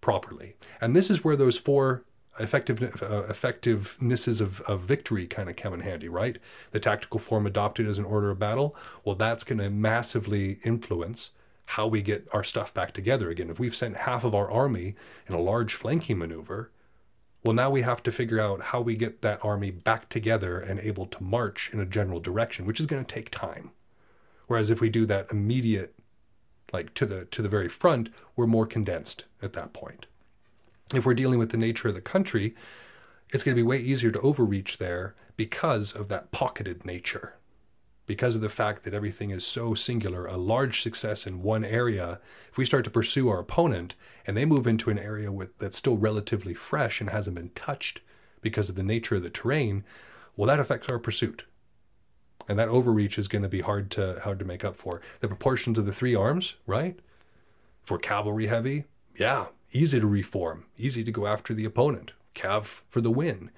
properly. 0.00 0.54
And 0.80 0.94
this 0.94 1.10
is 1.10 1.24
where 1.24 1.36
those 1.36 1.56
four 1.56 2.04
effective, 2.38 2.82
uh, 2.82 3.24
effectivenesses 3.28 4.40
of, 4.40 4.60
of 4.62 4.82
victory 4.82 5.26
kind 5.26 5.48
of 5.48 5.56
come 5.56 5.74
in 5.74 5.80
handy, 5.80 6.08
right? 6.08 6.38
The 6.70 6.80
tactical 6.80 7.18
form 7.18 7.46
adopted 7.46 7.88
as 7.88 7.98
an 7.98 8.04
order 8.04 8.30
of 8.30 8.38
battle, 8.38 8.76
well, 9.04 9.16
that's 9.16 9.44
going 9.44 9.58
to 9.58 9.70
massively 9.70 10.60
influence 10.64 11.30
how 11.72 11.86
we 11.86 12.00
get 12.00 12.26
our 12.32 12.42
stuff 12.42 12.72
back 12.72 12.92
together 12.92 13.28
again. 13.28 13.50
If 13.50 13.60
we've 13.60 13.76
sent 13.76 13.98
half 13.98 14.24
of 14.24 14.34
our 14.34 14.50
army 14.50 14.94
in 15.28 15.34
a 15.34 15.40
large 15.40 15.74
flanking 15.74 16.16
maneuver, 16.16 16.70
well, 17.44 17.52
now 17.52 17.68
we 17.68 17.82
have 17.82 18.02
to 18.04 18.10
figure 18.10 18.40
out 18.40 18.62
how 18.62 18.80
we 18.80 18.96
get 18.96 19.20
that 19.20 19.44
army 19.44 19.70
back 19.70 20.08
together 20.08 20.58
and 20.58 20.80
able 20.80 21.04
to 21.04 21.22
march 21.22 21.68
in 21.70 21.78
a 21.78 21.84
general 21.84 22.20
direction, 22.20 22.64
which 22.64 22.80
is 22.80 22.86
going 22.86 23.04
to 23.04 23.14
take 23.14 23.30
time. 23.30 23.70
Whereas 24.46 24.70
if 24.70 24.80
we 24.80 24.88
do 24.88 25.04
that 25.06 25.30
immediate, 25.30 25.94
like 26.72 26.94
to 26.94 27.04
the 27.04 27.26
to 27.26 27.42
the 27.42 27.50
very 27.50 27.68
front, 27.68 28.08
we're 28.34 28.46
more 28.46 28.66
condensed 28.66 29.26
at 29.42 29.52
that 29.52 29.74
point. 29.74 30.06
If 30.94 31.04
we're 31.04 31.12
dealing 31.12 31.38
with 31.38 31.50
the 31.50 31.58
nature 31.58 31.88
of 31.88 31.94
the 31.94 32.00
country, 32.00 32.54
it's 33.30 33.44
going 33.44 33.54
to 33.54 33.62
be 33.62 33.66
way 33.66 33.78
easier 33.78 34.10
to 34.10 34.20
overreach 34.20 34.78
there 34.78 35.14
because 35.36 35.92
of 35.92 36.08
that 36.08 36.32
pocketed 36.32 36.86
nature. 36.86 37.34
Because 38.08 38.34
of 38.34 38.40
the 38.40 38.48
fact 38.48 38.84
that 38.84 38.94
everything 38.94 39.30
is 39.30 39.44
so 39.44 39.74
singular, 39.74 40.24
a 40.24 40.38
large 40.38 40.82
success 40.82 41.26
in 41.26 41.42
one 41.42 41.62
area, 41.62 42.20
if 42.50 42.56
we 42.56 42.64
start 42.64 42.84
to 42.84 42.90
pursue 42.90 43.28
our 43.28 43.38
opponent 43.38 43.94
and 44.26 44.34
they 44.34 44.46
move 44.46 44.66
into 44.66 44.88
an 44.88 44.98
area 44.98 45.30
with, 45.30 45.56
that's 45.58 45.76
still 45.76 45.98
relatively 45.98 46.54
fresh 46.54 47.02
and 47.02 47.10
hasn't 47.10 47.36
been 47.36 47.50
touched 47.50 48.00
because 48.40 48.70
of 48.70 48.76
the 48.76 48.82
nature 48.82 49.16
of 49.16 49.22
the 49.22 49.28
terrain, 49.28 49.84
well, 50.36 50.46
that 50.46 50.58
affects 50.58 50.88
our 50.88 50.98
pursuit 50.98 51.44
and 52.48 52.58
that 52.58 52.70
overreach 52.70 53.18
is 53.18 53.28
going 53.28 53.42
to 53.42 53.48
be 53.48 53.60
hard 53.60 53.90
to 53.90 54.18
hard 54.24 54.38
to 54.38 54.44
make 54.46 54.64
up 54.64 54.76
for. 54.76 55.02
The 55.20 55.28
proportions 55.28 55.76
of 55.78 55.84
the 55.84 55.92
three 55.92 56.14
arms, 56.14 56.54
right? 56.66 56.98
For 57.82 57.98
cavalry 57.98 58.46
heavy, 58.46 58.84
yeah, 59.18 59.48
easy 59.70 60.00
to 60.00 60.06
reform, 60.06 60.64
easy 60.78 61.04
to 61.04 61.12
go 61.12 61.26
after 61.26 61.52
the 61.52 61.66
opponent. 61.66 62.12
Cav 62.34 62.80
for 62.88 63.02
the 63.02 63.10
win. 63.10 63.50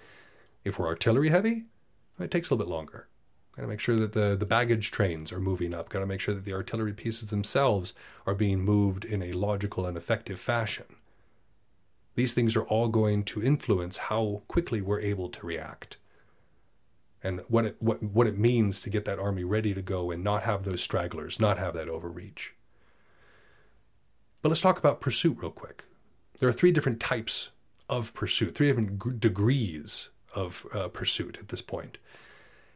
If 0.64 0.76
we're 0.76 0.88
artillery 0.88 1.28
heavy, 1.28 1.66
it 2.18 2.32
takes 2.32 2.50
a 2.50 2.54
little 2.54 2.66
bit 2.66 2.74
longer. 2.74 3.06
Got 3.56 3.62
to 3.62 3.68
make 3.68 3.80
sure 3.80 3.96
that 3.96 4.12
the, 4.12 4.36
the 4.36 4.46
baggage 4.46 4.90
trains 4.90 5.32
are 5.32 5.40
moving 5.40 5.74
up. 5.74 5.88
Got 5.88 6.00
to 6.00 6.06
make 6.06 6.20
sure 6.20 6.34
that 6.34 6.44
the 6.44 6.52
artillery 6.52 6.92
pieces 6.92 7.30
themselves 7.30 7.92
are 8.26 8.34
being 8.34 8.60
moved 8.60 9.04
in 9.04 9.22
a 9.22 9.32
logical 9.32 9.86
and 9.86 9.96
effective 9.96 10.38
fashion. 10.38 10.86
These 12.14 12.32
things 12.32 12.56
are 12.56 12.64
all 12.64 12.88
going 12.88 13.24
to 13.24 13.42
influence 13.42 13.96
how 13.96 14.42
quickly 14.48 14.80
we're 14.80 15.00
able 15.00 15.28
to 15.28 15.46
react 15.46 15.96
and 17.22 17.40
what 17.48 17.66
it 17.66 17.76
what 17.80 18.02
what 18.02 18.26
it 18.26 18.38
means 18.38 18.80
to 18.80 18.90
get 18.90 19.04
that 19.04 19.18
army 19.18 19.44
ready 19.44 19.74
to 19.74 19.82
go 19.82 20.10
and 20.10 20.24
not 20.24 20.42
have 20.44 20.64
those 20.64 20.82
stragglers, 20.82 21.38
not 21.38 21.58
have 21.58 21.74
that 21.74 21.88
overreach. 21.88 22.54
But 24.42 24.48
let's 24.48 24.60
talk 24.60 24.78
about 24.78 25.00
pursuit 25.00 25.36
real 25.38 25.50
quick. 25.50 25.84
There 26.38 26.48
are 26.48 26.52
three 26.52 26.72
different 26.72 27.00
types 27.00 27.50
of 27.88 28.14
pursuit, 28.14 28.54
three 28.54 28.68
different 28.68 29.02
g- 29.02 29.10
degrees 29.18 30.08
of 30.34 30.66
uh, 30.72 30.88
pursuit 30.88 31.38
at 31.40 31.48
this 31.48 31.60
point. 31.60 31.98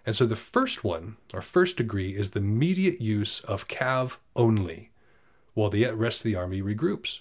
And 0.06 0.14
so 0.14 0.26
the 0.26 0.36
first 0.36 0.84
one, 0.84 1.16
our 1.32 1.42
first 1.42 1.76
degree, 1.78 2.14
is 2.14 2.30
the 2.30 2.40
immediate 2.40 3.00
use 3.00 3.40
of 3.40 3.68
cav 3.68 4.16
only, 4.36 4.90
while 5.54 5.70
the 5.70 5.90
rest 5.92 6.20
of 6.20 6.24
the 6.24 6.36
army 6.36 6.60
regroups. 6.60 7.20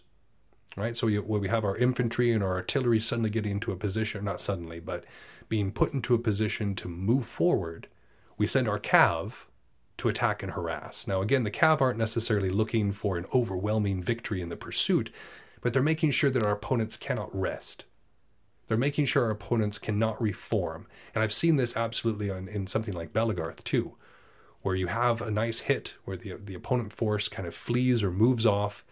Right, 0.75 0.97
so 0.97 1.05
we, 1.05 1.19
we 1.19 1.49
have 1.49 1.63
our 1.63 1.77
infantry 1.77 2.31
and 2.31 2.43
our 2.43 2.53
artillery 2.53 2.99
suddenly 2.99 3.29
getting 3.29 3.51
into 3.51 3.71
a 3.71 3.75
position, 3.75 4.25
not 4.25 4.41
suddenly, 4.41 4.79
but 4.79 5.05
being 5.47 5.71
put 5.71 5.93
into 5.93 6.15
a 6.15 6.19
position 6.19 6.73
to 6.75 6.87
move 6.87 7.27
forward, 7.27 7.87
we 8.39 8.47
send 8.47 8.67
our 8.67 8.79
cav 8.79 9.45
to 9.97 10.07
attack 10.07 10.41
and 10.41 10.53
harass. 10.53 11.05
Now, 11.05 11.21
again, 11.21 11.43
the 11.43 11.51
cav 11.51 11.79
aren't 11.79 11.99
necessarily 11.99 12.49
looking 12.49 12.91
for 12.91 13.17
an 13.17 13.27
overwhelming 13.33 14.01
victory 14.01 14.41
in 14.41 14.49
the 14.49 14.55
pursuit, 14.55 15.11
but 15.61 15.73
they're 15.73 15.83
making 15.83 16.09
sure 16.09 16.31
that 16.31 16.43
our 16.43 16.53
opponents 16.53 16.97
cannot 16.97 17.29
rest. 17.39 17.85
They're 18.67 18.77
making 18.77 19.05
sure 19.05 19.25
our 19.25 19.31
opponents 19.31 19.77
cannot 19.77 20.21
reform. 20.21 20.87
And 21.13 21.23
I've 21.23 21.33
seen 21.33 21.57
this 21.57 21.75
absolutely 21.75 22.29
on, 22.29 22.47
in 22.47 22.67
something 22.67 22.93
like 22.93 23.13
Belegarth 23.13 23.63
too, 23.63 23.95
where 24.61 24.75
you 24.75 24.87
have 24.87 25.21
a 25.21 25.31
nice 25.31 25.61
hit 25.61 25.95
where 26.05 26.17
the, 26.17 26.35
the 26.43 26.55
opponent 26.55 26.93
force 26.93 27.27
kind 27.27 27.47
of 27.47 27.55
flees 27.55 28.01
or 28.01 28.11
moves 28.11 28.45
off, 28.45 28.85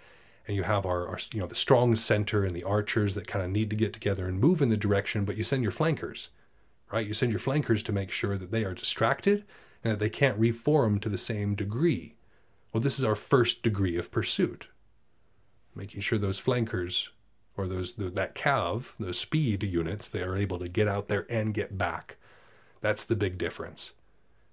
and 0.48 0.58
you 0.58 0.64
have 0.64 0.86
our, 0.86 1.08
our 1.08 1.20
you 1.34 1.40
know 1.40 1.48
the 1.48 1.56
strong 1.56 1.96
center 1.96 2.44
and 2.44 2.56
the 2.56 2.64
archers 2.64 3.16
that 3.16 3.28
kind 3.28 3.46
of 3.46 3.52
need 3.52 3.70
to 3.70 3.76
get 3.76 3.94
together 3.94 4.28
and 4.28 4.40
move 4.40 4.62
in 4.62 4.70
the 4.70 4.78
direction, 4.78 5.24
but 5.24 5.38
you 5.38 5.44
send 5.44 5.64
your 5.64 5.72
flankers 5.72 6.30
right? 6.92 7.08
You 7.08 7.14
send 7.14 7.32
your 7.32 7.40
flankers 7.40 7.82
to 7.84 7.92
make 7.92 8.12
sure 8.12 8.38
that 8.38 8.52
they 8.52 8.64
are 8.64 8.74
distracted 8.74 9.46
and 9.84 9.94
that 9.94 10.00
they 10.00 10.10
can't 10.10 10.38
reform 10.38 11.00
to 11.00 11.10
the 11.10 11.18
same 11.18 11.56
degree. 11.56 12.16
Well, 12.72 12.82
this 12.82 13.00
is 13.00 13.06
our 13.06 13.16
first 13.16 13.64
degree 13.64 13.98
of 13.98 14.12
pursuit, 14.12 14.68
making 15.76 16.02
sure 16.02 16.20
those 16.20 16.40
flankers 16.40 17.10
or 17.62 17.68
those 17.68 17.94
that 17.96 18.36
cav, 18.36 18.94
those 19.00 19.20
speed 19.20 19.64
units, 19.64 20.08
they 20.08 20.22
are 20.22 20.38
able 20.38 20.60
to 20.60 20.68
get 20.68 20.88
out 20.88 21.08
there 21.08 21.26
and 21.30 21.54
get 21.54 21.78
back. 21.78 22.18
That's 22.82 23.04
the 23.04 23.16
big 23.16 23.38
difference. 23.38 23.92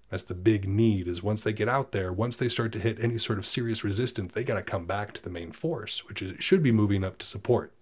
That's 0.09 0.23
the 0.23 0.33
big 0.33 0.67
need 0.67 1.07
is 1.07 1.21
once 1.21 1.43
they 1.43 1.53
get 1.53 1.69
out 1.69 1.91
there, 1.91 2.11
once 2.11 2.35
they 2.35 2.49
start 2.49 2.71
to 2.73 2.79
hit 2.79 2.97
any 2.99 3.17
sort 3.17 3.37
of 3.37 3.45
serious 3.45 3.83
resistance, 3.83 4.33
they 4.33 4.43
got 4.43 4.55
to 4.55 4.63
come 4.63 4.85
back 4.85 5.13
to 5.13 5.21
the 5.21 5.29
main 5.29 5.51
force, 5.51 6.07
which 6.07 6.21
is, 6.21 6.43
should 6.43 6.63
be 6.63 6.71
moving 6.71 7.03
up 7.03 7.17
to 7.19 7.25
support 7.25 7.73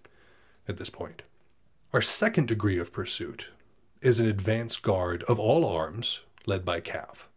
at 0.67 0.77
this 0.77 0.89
point. 0.89 1.21
Our 1.93 2.01
second 2.01 2.49
degree 2.49 2.77
of 2.79 2.91
pursuit 2.91 3.47
is 4.01 4.19
an 4.19 4.27
advanced 4.27 4.81
guard 4.81 5.23
of 5.23 5.39
all 5.39 5.65
arms 5.65 6.19
led 6.45 6.65
by 6.65 6.81
Cav. 6.81 7.27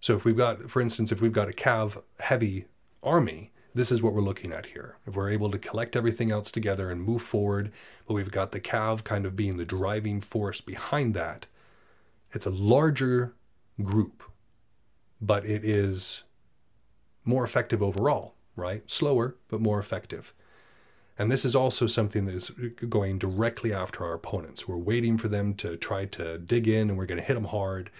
So 0.00 0.16
if 0.16 0.24
we've 0.24 0.36
got, 0.36 0.70
for 0.70 0.80
instance, 0.80 1.12
if 1.12 1.20
we've 1.20 1.32
got 1.32 1.48
a 1.48 1.52
Cav 1.52 2.02
heavy 2.20 2.66
army, 3.02 3.52
this 3.74 3.90
is 3.90 4.02
what 4.02 4.12
we're 4.12 4.20
looking 4.20 4.52
at 4.52 4.66
here. 4.66 4.96
If 5.06 5.14
we're 5.14 5.30
able 5.30 5.50
to 5.50 5.58
collect 5.58 5.96
everything 5.96 6.30
else 6.30 6.50
together 6.50 6.90
and 6.90 7.02
move 7.02 7.22
forward, 7.22 7.72
but 8.06 8.14
we've 8.14 8.30
got 8.30 8.52
the 8.52 8.60
Cav 8.60 9.04
kind 9.04 9.24
of 9.24 9.36
being 9.36 9.56
the 9.56 9.64
driving 9.64 10.20
force 10.20 10.60
behind 10.60 11.14
that, 11.14 11.46
it's 12.32 12.46
a 12.46 12.50
larger 12.50 13.34
group, 13.82 14.22
but 15.20 15.44
it 15.44 15.64
is 15.64 16.22
more 17.24 17.44
effective 17.44 17.82
overall, 17.82 18.34
right? 18.56 18.82
Slower, 18.90 19.36
but 19.48 19.60
more 19.60 19.78
effective. 19.78 20.34
And 21.18 21.30
this 21.30 21.44
is 21.44 21.54
also 21.54 21.86
something 21.86 22.24
that 22.24 22.34
is 22.34 22.50
going 22.88 23.18
directly 23.18 23.72
after 23.72 24.04
our 24.04 24.14
opponents. 24.14 24.66
We're 24.66 24.76
waiting 24.76 25.18
for 25.18 25.28
them 25.28 25.54
to 25.54 25.76
try 25.76 26.06
to 26.06 26.38
dig 26.38 26.66
in 26.66 26.88
and 26.88 26.98
we're 26.98 27.06
going 27.06 27.20
to 27.20 27.26
hit 27.26 27.34
them 27.34 27.44
hard. 27.44 27.90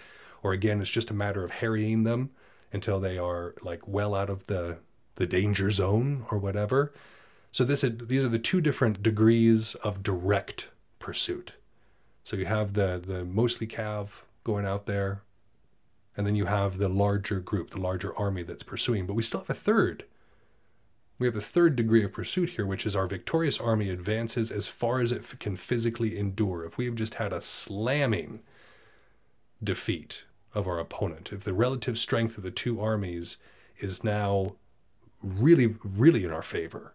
Or 0.41 0.51
again, 0.51 0.81
it's 0.81 0.89
just 0.89 1.11
a 1.11 1.13
matter 1.13 1.43
of 1.43 1.51
harrying 1.51 2.03
them 2.03 2.31
until 2.73 2.99
they 2.99 3.17
are 3.17 3.53
like 3.61 3.87
well 3.87 4.15
out 4.15 4.29
of 4.29 4.45
the, 4.47 4.77
the 5.15 5.25
danger 5.25 5.71
zone 5.71 6.25
or 6.31 6.37
whatever. 6.37 6.93
So 7.51 7.63
this 7.63 7.83
is, 7.83 8.07
these 8.07 8.23
are 8.23 8.29
the 8.29 8.39
two 8.39 8.61
different 8.61 9.03
degrees 9.03 9.75
of 9.75 10.03
direct 10.03 10.69
pursuit. 10.99 11.53
So 12.23 12.35
you 12.35 12.45
have 12.45 12.73
the, 12.73 13.01
the 13.05 13.25
mostly 13.25 13.67
cav 13.67 14.09
going 14.43 14.65
out 14.65 14.85
there, 14.85 15.21
and 16.17 16.25
then 16.25 16.35
you 16.35 16.45
have 16.45 16.77
the 16.77 16.89
larger 16.89 17.39
group, 17.39 17.71
the 17.71 17.81
larger 17.81 18.15
army 18.17 18.43
that's 18.43 18.63
pursuing. 18.63 19.05
But 19.05 19.13
we 19.13 19.23
still 19.23 19.41
have 19.41 19.49
a 19.49 19.53
third 19.53 20.05
we 21.19 21.27
have 21.27 21.35
the 21.35 21.41
third 21.41 21.75
degree 21.75 22.03
of 22.03 22.11
pursuit 22.11 22.51
here, 22.51 22.65
which 22.65 22.85
is 22.85 22.95
our 22.95 23.07
victorious 23.07 23.59
army 23.59 23.89
advances 23.89 24.51
as 24.51 24.67
far 24.67 24.99
as 24.99 25.11
it 25.11 25.39
can 25.39 25.55
physically 25.55 26.17
endure. 26.17 26.65
If 26.65 26.77
we 26.77 26.85
have 26.85 26.95
just 26.95 27.13
had 27.15 27.31
a 27.31 27.39
slamming 27.39 28.41
defeat 29.63 30.23
of 30.53 30.67
our 30.67 30.79
opponent, 30.79 31.31
if 31.31 31.43
the 31.43 31.53
relative 31.53 31.97
strength 31.97 32.37
of 32.37 32.43
the 32.43 32.51
two 32.51 32.81
armies 32.81 33.37
is 33.79 34.03
now 34.03 34.55
really, 35.23 35.75
really 35.83 36.23
in 36.23 36.31
our 36.31 36.41
favor, 36.43 36.93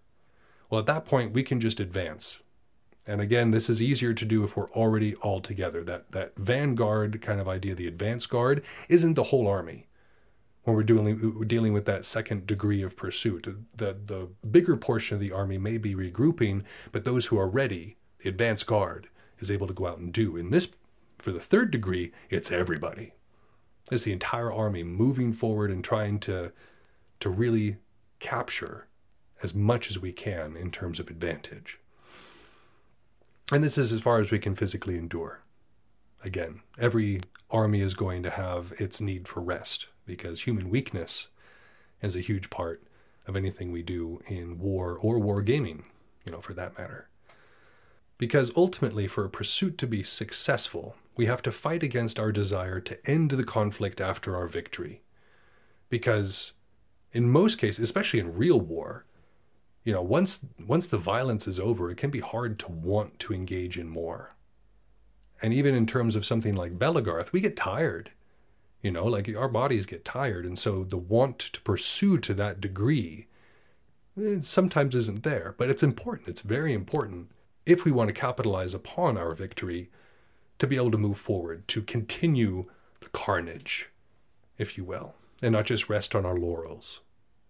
well, 0.71 0.79
at 0.79 0.87
that 0.87 1.05
point, 1.05 1.33
we 1.33 1.43
can 1.43 1.61
just 1.61 1.81
advance. 1.81 2.39
And 3.07 3.23
again, 3.23 3.53
this 3.53 3.71
is 3.71 3.81
easier 3.81 4.13
to 4.13 4.25
do 4.27 4.45
if 4.45 4.55
we're 4.55 4.71
already 4.71 5.15
all 5.17 5.41
together. 5.41 5.83
That, 5.83 6.13
that 6.13 6.37
vanguard 6.37 7.23
kind 7.23 7.41
of 7.41 7.49
idea, 7.49 7.75
the 7.75 7.87
advance 7.87 8.27
guard, 8.27 8.63
isn't 8.89 9.15
the 9.15 9.25
whole 9.25 9.49
army 9.49 9.89
when 10.69 10.77
we're 10.77 10.83
dealing 10.83 11.45
dealing 11.47 11.73
with 11.73 11.87
that 11.87 12.05
second 12.05 12.47
degree 12.47 12.83
of 12.83 12.95
pursuit. 12.95 13.49
The 13.75 13.97
the 14.05 14.29
bigger 14.47 14.77
portion 14.77 15.15
of 15.15 15.21
the 15.21 15.33
army 15.33 15.57
may 15.57 15.79
be 15.79 15.95
regrouping, 15.95 16.63
but 16.93 17.05
those 17.05 17.27
who 17.27 17.39
are 17.39 17.49
ready, 17.49 17.97
the 18.19 18.29
advance 18.29 18.63
guard, 18.63 19.09
is 19.39 19.51
able 19.51 19.67
to 19.67 19.73
go 19.73 19.87
out 19.87 19.97
and 19.97 20.13
do. 20.13 20.37
In 20.37 20.51
this, 20.51 20.69
for 21.17 21.33
the 21.33 21.41
third 21.41 21.71
degree, 21.71 22.13
it's 22.29 22.53
everybody. 22.53 23.15
It's 23.91 24.05
the 24.05 24.13
entire 24.13 24.53
army 24.53 24.83
moving 24.83 25.33
forward 25.33 25.71
and 25.71 25.83
trying 25.83 26.19
to 26.21 26.53
to 27.21 27.31
really 27.31 27.77
capture 28.19 28.87
as 29.43 29.55
much 29.55 29.91
as 29.91 29.99
we 29.99 30.13
can 30.13 30.57
in 30.57 30.71
terms 30.71 30.99
of 30.99 31.09
advantage. 31.09 31.79
And 33.51 33.65
this 33.65 33.79
is 33.79 33.93
as 33.93 34.01
far 34.01 34.21
as 34.21 34.31
we 34.31 34.39
can 34.39 34.55
physically 34.55 34.99
endure. 34.99 35.41
Again, 36.25 36.61
every 36.79 37.21
army 37.51 37.81
is 37.81 37.95
going 37.95 38.23
to 38.25 38.31
have 38.31 38.73
its 38.79 39.01
need 39.01 39.27
for 39.29 39.41
rest 39.41 39.87
because 40.05 40.43
human 40.43 40.69
weakness 40.69 41.29
is 42.03 42.17
a 42.17 42.21
huge 42.21 42.51
part 42.51 42.83
of 43.27 43.37
anything 43.37 43.71
we 43.71 43.83
do 43.83 44.21
in 44.27 44.59
war 44.59 44.99
or 45.01 45.19
war 45.19 45.43
gaming, 45.43 45.85
you 46.25 46.33
know, 46.33 46.41
for 46.41 46.55
that 46.55 46.77
matter. 46.77 47.09
Because 48.17 48.51
ultimately, 48.57 49.07
for 49.07 49.25
a 49.25 49.31
pursuit 49.31 49.79
to 49.79 49.87
be 49.87 50.03
successful, 50.03 50.97
we 51.17 51.27
have 51.27 51.43
to 51.43 51.53
fight 51.53 51.83
against 51.83 52.19
our 52.19 52.33
desire 52.33 52.81
to 52.81 53.11
end 53.11 53.31
the 53.31 53.45
conflict 53.45 54.01
after 54.01 54.37
our 54.37 54.49
victory. 54.49 55.03
Because 55.89 56.53
in 57.13 57.29
most 57.29 57.59
cases, 57.59 57.83
especially 57.83 58.21
in 58.21 58.37
real 58.37 58.61
war, 58.61 59.05
you 59.85 59.93
know, 59.93 60.03
once 60.03 60.41
once 60.67 60.89
the 60.89 60.99
violence 60.99 61.49
is 61.49 61.59
over, 61.59 61.91
it 61.91 61.97
can 61.97 62.11
be 62.11 62.21
hard 62.21 62.59
to 62.61 62.71
want 62.71 63.19
to 63.21 63.33
engage 63.33 63.79
in 63.79 63.89
more. 63.89 64.35
And 65.41 65.55
even 65.55 65.75
in 65.75 65.87
terms 65.87 66.17
of 66.17 66.27
something 66.27 66.55
like 66.55 66.79
Belegarth, 66.79 67.33
we 67.33 67.41
get 67.41 67.57
tired. 67.57 68.11
You 68.83 68.91
know, 68.93 69.07
like 69.07 69.35
our 69.37 69.49
bodies 69.49 69.87
get 69.87 70.05
tired, 70.05 70.47
and 70.47 70.59
so 70.59 70.85
the 70.85 70.97
want 70.97 71.39
to 71.39 71.61
pursue 71.63 72.19
to 72.19 72.35
that 72.35 72.61
degree 72.61 73.27
it 74.21 74.45
sometimes 74.45 74.95
isn't 74.95 75.23
there, 75.23 75.55
but 75.59 75.71
it's 75.71 75.83
important. 75.83 76.29
It's 76.29 76.41
very 76.41 76.73
important 76.73 77.31
if 77.67 77.85
we 77.85 77.93
want 77.93 78.09
to 78.09 78.15
capitalize 78.15 78.75
upon 78.75 79.17
our 79.17 79.35
victory 79.35 79.91
to 80.59 80.67
be 80.67 80.77
able 80.77 80.91
to 80.91 80.99
move 80.99 81.19
forward, 81.19 81.69
to 81.69 81.83
continue 81.83 82.67
the 83.01 83.09
carnage, 83.11 83.91
if 84.57 84.77
you 84.77 84.85
will, 84.85 85.15
and 85.43 85.53
not 85.53 85.67
just 85.67 85.89
rest 85.89 86.15
on 86.15 86.27
our 86.27 86.37
laurels 86.37 87.01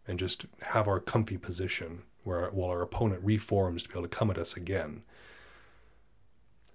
and 0.07 0.18
just 0.18 0.47
have 0.62 0.89
our 0.89 1.01
comfy 1.01 1.36
position 1.36 2.03
where 2.24 2.49
while 2.51 2.70
our 2.70 2.82
opponent 2.82 3.22
reforms 3.22 3.82
to 3.82 3.89
be 3.89 3.95
able 3.95 4.03
to 4.03 4.09
come 4.09 4.30
at 4.30 4.39
us 4.39 4.55
again. 4.55 5.03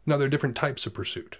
Now 0.05 0.18
there 0.18 0.28
are 0.28 0.30
different 0.30 0.55
types 0.55 0.86
of 0.86 0.93
pursuit, 0.93 1.39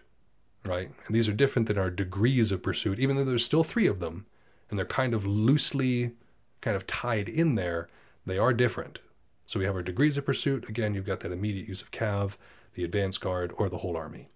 right? 0.66 0.92
And 1.06 1.16
these 1.16 1.28
are 1.28 1.34
different 1.34 1.68
than 1.68 1.78
our 1.78 1.90
degrees 1.90 2.52
of 2.52 2.62
pursuit, 2.62 3.00
even 3.00 3.16
though 3.16 3.26
there's 3.26 3.46
still 3.46 3.64
three 3.64 3.88
of 3.88 4.00
them, 4.00 4.26
and 4.70 4.78
they're 4.78 4.86
kind 4.86 5.14
of 5.14 5.26
loosely 5.26 6.14
kind 6.62 6.76
of 6.76 6.88
tied 6.88 7.28
in 7.28 7.56
there, 7.56 7.90
they 8.26 8.38
are 8.38 8.54
different. 8.54 9.00
So 9.46 9.60
we 9.60 9.66
have 9.66 9.76
our 9.76 9.84
degrees 9.84 10.18
of 10.18 10.26
pursuit. 10.26 10.70
Again, 10.70 10.94
you've 10.94 11.06
got 11.06 11.20
that 11.20 11.32
immediate 11.32 11.68
use 11.68 11.82
of 11.82 11.92
cav, 11.92 12.38
the 12.74 12.86
advance 12.86 13.18
guard, 13.18 13.54
or 13.58 13.68
the 13.70 13.80
whole 13.80 13.98
army. 13.98 14.28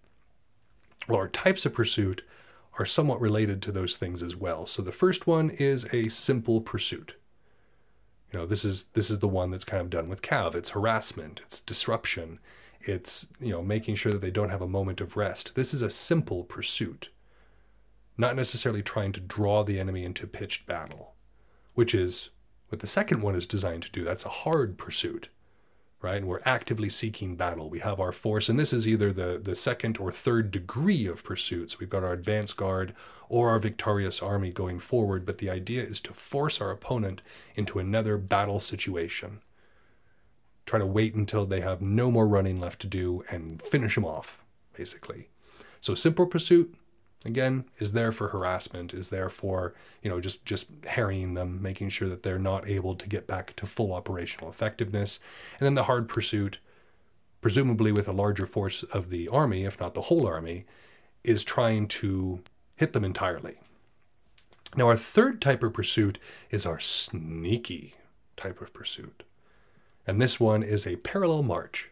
Well, 1.07 1.19
our 1.19 1.29
types 1.29 1.65
of 1.65 1.73
pursuit 1.73 2.23
are 2.77 2.85
somewhat 2.85 3.21
related 3.21 3.61
to 3.61 3.71
those 3.71 3.97
things 3.97 4.21
as 4.21 4.35
well. 4.35 4.65
So 4.65 4.81
the 4.81 4.91
first 4.91 5.27
one 5.27 5.49
is 5.49 5.85
a 5.91 6.09
simple 6.09 6.61
pursuit. 6.61 7.15
You 8.31 8.39
know, 8.39 8.45
this 8.45 8.63
is 8.63 8.85
this 8.93 9.09
is 9.09 9.19
the 9.19 9.27
one 9.27 9.51
that's 9.51 9.63
kind 9.63 9.81
of 9.81 9.89
done 9.89 10.09
with 10.09 10.21
Cav. 10.21 10.53
It's 10.53 10.69
harassment, 10.69 11.41
it's 11.45 11.59
disruption, 11.59 12.39
it's 12.81 13.27
you 13.39 13.51
know 13.51 13.61
making 13.61 13.95
sure 13.95 14.11
that 14.11 14.21
they 14.21 14.31
don't 14.31 14.49
have 14.49 14.61
a 14.61 14.67
moment 14.67 15.01
of 15.01 15.17
rest. 15.17 15.55
This 15.55 15.73
is 15.73 15.81
a 15.81 15.89
simple 15.89 16.43
pursuit, 16.43 17.09
not 18.17 18.35
necessarily 18.35 18.83
trying 18.83 19.13
to 19.13 19.21
draw 19.21 19.63
the 19.63 19.79
enemy 19.79 20.03
into 20.03 20.27
pitched 20.27 20.65
battle, 20.65 21.13
which 21.73 21.95
is 21.95 22.29
what 22.69 22.81
the 22.81 22.87
second 22.87 23.21
one 23.21 23.35
is 23.35 23.45
designed 23.45 23.83
to 23.83 23.91
do. 23.91 24.03
That's 24.03 24.25
a 24.25 24.29
hard 24.29 24.77
pursuit 24.77 25.29
right? 26.01 26.17
And 26.17 26.27
we're 26.27 26.41
actively 26.45 26.89
seeking 26.89 27.35
battle. 27.35 27.69
We 27.69 27.79
have 27.79 27.99
our 27.99 28.11
force, 28.11 28.49
and 28.49 28.59
this 28.59 28.71
is 28.73 28.87
either 28.87 29.11
the, 29.11 29.39
the 29.41 29.55
second 29.55 29.97
or 29.97 30.11
third 30.11 30.51
degree 30.51 31.07
of 31.07 31.23
pursuits. 31.23 31.79
We've 31.79 31.89
got 31.89 32.03
our 32.03 32.13
advance 32.13 32.53
guard 32.53 32.93
or 33.29 33.49
our 33.49 33.59
victorious 33.59 34.21
army 34.21 34.51
going 34.51 34.79
forward, 34.79 35.25
but 35.25 35.39
the 35.39 35.49
idea 35.49 35.83
is 35.83 35.99
to 36.01 36.13
force 36.13 36.61
our 36.61 36.71
opponent 36.71 37.21
into 37.55 37.79
another 37.79 38.17
battle 38.17 38.59
situation. 38.59 39.41
Try 40.65 40.79
to 40.79 40.85
wait 40.85 41.15
until 41.15 41.45
they 41.45 41.61
have 41.61 41.81
no 41.81 42.11
more 42.11 42.27
running 42.27 42.59
left 42.59 42.81
to 42.81 42.87
do 42.87 43.23
and 43.29 43.61
finish 43.61 43.95
them 43.95 44.05
off, 44.05 44.37
basically. 44.73 45.29
So, 45.81 45.95
simple 45.95 46.25
pursuit, 46.25 46.75
again 47.27 47.65
is 47.79 47.91
there 47.91 48.11
for 48.11 48.29
harassment 48.29 48.93
is 48.93 49.09
there 49.09 49.29
for 49.29 49.73
you 50.01 50.09
know 50.09 50.19
just 50.19 50.43
just 50.45 50.67
harrying 50.85 51.33
them 51.33 51.61
making 51.61 51.89
sure 51.89 52.09
that 52.09 52.23
they're 52.23 52.39
not 52.39 52.67
able 52.67 52.95
to 52.95 53.07
get 53.07 53.27
back 53.27 53.55
to 53.55 53.65
full 53.65 53.93
operational 53.93 54.49
effectiveness. 54.49 55.19
And 55.59 55.65
then 55.65 55.75
the 55.75 55.83
hard 55.83 56.07
pursuit 56.07 56.59
presumably 57.41 57.91
with 57.91 58.07
a 58.07 58.13
larger 58.13 58.45
force 58.45 58.83
of 58.83 59.09
the 59.09 59.27
army 59.27 59.65
if 59.65 59.79
not 59.79 59.93
the 59.93 60.03
whole 60.03 60.25
army 60.25 60.65
is 61.23 61.43
trying 61.43 61.87
to 61.87 62.41
hit 62.75 62.93
them 62.93 63.03
entirely. 63.03 63.59
Now 64.75 64.87
our 64.87 64.97
third 64.97 65.41
type 65.41 65.63
of 65.63 65.73
pursuit 65.73 66.19
is 66.49 66.65
our 66.65 66.79
sneaky 66.79 67.95
type 68.35 68.61
of 68.61 68.73
pursuit. 68.73 69.23
And 70.05 70.21
this 70.21 70.39
one 70.39 70.63
is 70.63 70.87
a 70.87 70.95
parallel 70.97 71.43
march. 71.43 71.91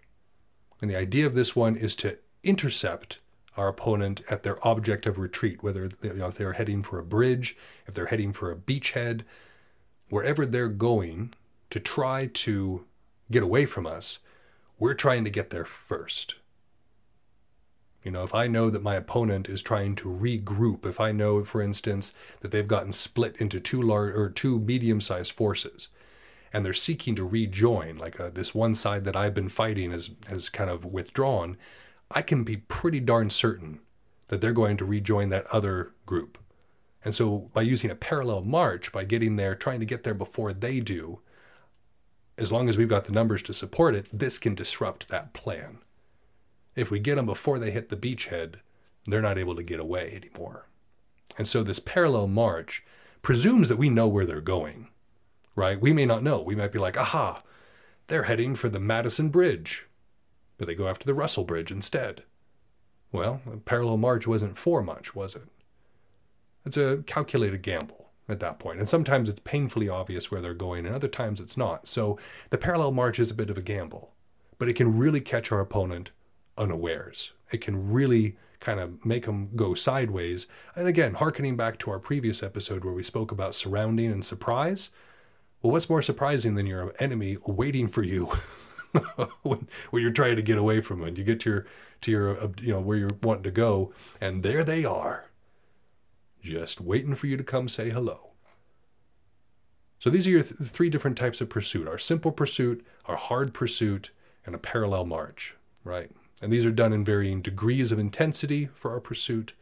And 0.81 0.89
the 0.89 0.97
idea 0.97 1.25
of 1.25 1.33
this 1.33 1.55
one 1.55 1.75
is 1.75 1.95
to 1.97 2.17
intercept 2.43 3.19
our 3.57 3.67
opponent 3.67 4.21
at 4.29 4.43
their 4.43 4.65
object 4.67 5.07
of 5.07 5.17
retreat, 5.17 5.63
whether 5.63 5.89
you 6.01 6.13
know, 6.13 6.27
if 6.27 6.35
they're 6.35 6.53
heading 6.53 6.83
for 6.83 6.99
a 6.99 7.03
bridge, 7.03 7.55
if 7.87 7.93
they're 7.93 8.07
heading 8.07 8.33
for 8.33 8.51
a 8.51 8.55
beachhead, 8.55 9.21
wherever 10.09 10.45
they're 10.45 10.67
going 10.67 11.33
to 11.69 11.79
try 11.79 12.27
to 12.27 12.85
get 13.31 13.43
away 13.43 13.65
from 13.65 13.87
us, 13.87 14.19
we're 14.77 14.93
trying 14.93 15.23
to 15.23 15.29
get 15.29 15.49
there 15.49 15.65
first. 15.65 16.35
You 18.03 18.11
know, 18.11 18.23
if 18.23 18.35
I 18.35 18.45
know 18.45 18.69
that 18.69 18.83
my 18.83 18.95
opponent 18.95 19.49
is 19.49 19.63
trying 19.63 19.95
to 19.95 20.09
regroup, 20.09 20.85
if 20.85 20.99
I 20.99 21.11
know, 21.11 21.43
for 21.43 21.61
instance, 21.61 22.13
that 22.41 22.51
they've 22.51 22.67
gotten 22.67 22.91
split 22.91 23.35
into 23.37 23.59
two 23.59 23.81
large 23.81 24.13
or 24.13 24.29
two 24.29 24.59
medium-sized 24.59 25.31
forces, 25.31 25.87
and 26.53 26.63
they're 26.63 26.73
seeking 26.73 27.15
to 27.15 27.25
rejoin, 27.25 27.97
like 27.97 28.19
uh, 28.19 28.29
this 28.29 28.53
one 28.53 28.75
side 28.75 29.05
that 29.05 29.15
I've 29.15 29.33
been 29.33 29.49
fighting 29.49 29.91
has 29.91 30.11
has 30.27 30.49
kind 30.49 30.69
of 30.69 30.85
withdrawn, 30.85 31.57
I 32.11 32.21
can 32.21 32.43
be 32.43 32.57
pretty 32.57 32.99
darn 32.99 33.29
certain 33.29 33.79
that 34.27 34.41
they're 34.41 34.53
going 34.53 34.77
to 34.77 34.85
rejoin 34.85 35.29
that 35.29 35.47
other 35.47 35.93
group. 36.05 36.37
And 37.03 37.13
so 37.13 37.49
by 37.53 37.61
using 37.61 37.91
a 37.91 37.95
parallel 37.95 38.41
march, 38.41 38.91
by 38.91 39.03
getting 39.03 39.35
there, 39.35 39.55
trying 39.55 39.79
to 39.79 39.85
get 39.85 40.03
there 40.03 40.15
before 40.15 40.53
they 40.53 40.79
do, 40.79 41.19
as 42.37 42.51
long 42.51 42.67
as 42.67 42.77
we've 42.77 42.89
got 42.89 43.05
the 43.05 43.11
numbers 43.11 43.41
to 43.43 43.53
support 43.53 43.95
it, 43.95 44.07
this 44.11 44.39
can 44.39 44.55
disrupt 44.55 45.07
that 45.07 45.33
plan. 45.33 45.77
If 46.75 46.91
we 46.91 46.99
get 46.99 47.15
them 47.15 47.25
before 47.25 47.59
they 47.59 47.71
hit 47.71 47.89
the 47.89 47.95
beachhead, 47.95 48.55
they're 49.07 49.21
not 49.21 49.37
able 49.37 49.55
to 49.55 49.63
get 49.63 49.79
away 49.79 50.13
anymore. 50.15 50.67
And 51.37 51.47
so 51.47 51.63
this 51.63 51.79
parallel 51.79 52.27
march 52.27 52.83
presumes 53.21 53.69
that 53.69 53.77
we 53.77 53.89
know 53.89 54.07
where 54.07 54.25
they're 54.25 54.41
going, 54.41 54.89
right? 55.55 55.79
We 55.79 55.93
may 55.93 56.05
not 56.05 56.23
know. 56.23 56.41
We 56.41 56.55
might 56.55 56.71
be 56.71 56.79
like, 56.79 56.97
aha, 56.97 57.43
they're 58.07 58.23
heading 58.23 58.55
for 58.55 58.67
the 58.67 58.79
Madison 58.79 59.29
Bridge 59.29 59.85
but 60.57 60.67
they 60.67 60.75
go 60.75 60.87
after 60.87 61.05
the 61.05 61.13
Russell 61.13 61.43
Bridge 61.43 61.71
instead. 61.71 62.23
Well, 63.11 63.41
a 63.51 63.57
parallel 63.57 63.97
march 63.97 64.27
wasn't 64.27 64.57
for 64.57 64.81
much, 64.81 65.15
was 65.15 65.35
it? 65.35 65.47
It's 66.65 66.77
a 66.77 67.03
calculated 67.05 67.61
gamble 67.61 68.09
at 68.27 68.39
that 68.39 68.59
point, 68.59 68.79
and 68.79 68.89
sometimes 68.89 69.29
it's 69.29 69.39
painfully 69.43 69.87
obvious 69.87 70.31
where 70.31 70.41
they're 70.41 70.53
going, 70.53 70.85
and 70.85 70.95
other 70.95 71.07
times 71.07 71.39
it's 71.39 71.55
not. 71.55 71.87
So 71.87 72.17
the 72.49 72.57
parallel 72.57 72.91
march 72.91 73.19
is 73.19 73.29
a 73.29 73.35
bit 73.35 73.49
of 73.49 73.57
a 73.57 73.61
gamble, 73.61 74.11
but 74.57 74.67
it 74.67 74.73
can 74.73 74.97
really 74.97 75.21
catch 75.21 75.51
our 75.51 75.59
opponent 75.59 76.11
unawares. 76.57 77.31
It 77.51 77.61
can 77.61 77.91
really 77.91 78.35
kind 78.59 78.79
of 78.79 79.05
make 79.05 79.25
them 79.25 79.49
go 79.55 79.75
sideways. 79.75 80.47
And 80.75 80.87
again, 80.87 81.13
harkening 81.13 81.55
back 81.55 81.77
to 81.79 81.91
our 81.91 81.99
previous 81.99 82.41
episode 82.41 82.83
where 82.83 82.93
we 82.93 83.03
spoke 83.03 83.31
about 83.31 83.53
surrounding 83.53 84.11
and 84.11 84.25
surprise, 84.25 84.89
well, 85.61 85.71
what's 85.71 85.89
more 85.89 86.01
surprising 86.01 86.55
than 86.55 86.65
your 86.65 86.93
enemy 86.99 87.37
waiting 87.45 87.87
for 87.87 88.01
you 88.01 88.31
when, 89.43 89.67
when 89.89 90.01
you're 90.01 90.11
trying 90.11 90.35
to 90.35 90.41
get 90.41 90.57
away 90.57 90.81
from 90.81 91.03
it. 91.03 91.17
You 91.17 91.23
get 91.23 91.39
to 91.41 91.49
your 91.49 91.65
to 92.01 92.11
your 92.11 92.39
uh, 92.39 92.49
you 92.61 92.73
know 92.73 92.79
where 92.79 92.97
you're 92.97 93.17
wanting 93.21 93.43
to 93.43 93.51
go, 93.51 93.93
and 94.19 94.43
there 94.43 94.63
they 94.63 94.85
are, 94.85 95.29
just 96.41 96.81
waiting 96.81 97.15
for 97.15 97.27
you 97.27 97.37
to 97.37 97.43
come 97.43 97.67
say 97.67 97.89
hello. 97.89 98.31
So 99.99 100.09
these 100.09 100.27
are 100.27 100.31
your 100.31 100.43
th- 100.43 100.69
three 100.69 100.89
different 100.89 101.17
types 101.17 101.41
of 101.41 101.49
pursuit: 101.49 101.87
our 101.87 101.97
simple 101.97 102.31
pursuit, 102.31 102.85
our 103.05 103.15
hard 103.15 103.53
pursuit, 103.53 104.11
and 104.45 104.55
a 104.55 104.59
parallel 104.59 105.05
march. 105.05 105.55
Right, 105.83 106.11
and 106.41 106.51
these 106.51 106.65
are 106.65 106.71
done 106.71 106.93
in 106.93 107.03
varying 107.03 107.41
degrees 107.41 107.91
of 107.91 107.99
intensity 107.99 108.69
for 108.73 108.91
our 108.91 108.99
pursuit. 108.99 109.53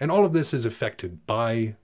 And 0.00 0.10
all 0.10 0.24
of 0.24 0.32
this 0.32 0.52
is 0.52 0.64
affected 0.64 1.26
by 1.26 1.76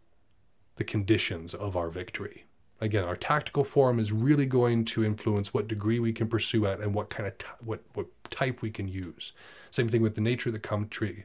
the 0.76 0.84
conditions 0.84 1.55
of 1.55 1.76
our 1.76 1.89
victory. 1.89 2.47
Again, 2.80 3.04
our 3.04 3.16
tactical 3.16 3.64
form 3.64 3.98
is 3.98 4.12
really 4.12 4.46
going 4.46 4.84
to 4.86 5.04
influence 5.04 5.52
what 5.52 5.66
degree 5.66 5.98
we 5.98 6.12
can 6.12 6.28
pursue 6.28 6.64
at 6.66 6.80
and 6.80 6.94
what 6.94 7.10
kind 7.10 7.26
of 7.26 7.36
t- 7.36 7.46
what 7.60 7.82
what 7.94 8.06
type 8.30 8.62
we 8.62 8.70
can 8.70 8.86
use. 8.86 9.32
Same 9.70 9.88
thing 9.88 10.02
with 10.02 10.14
the 10.14 10.20
nature 10.20 10.50
of 10.50 10.52
the 10.52 10.60
country, 10.60 11.24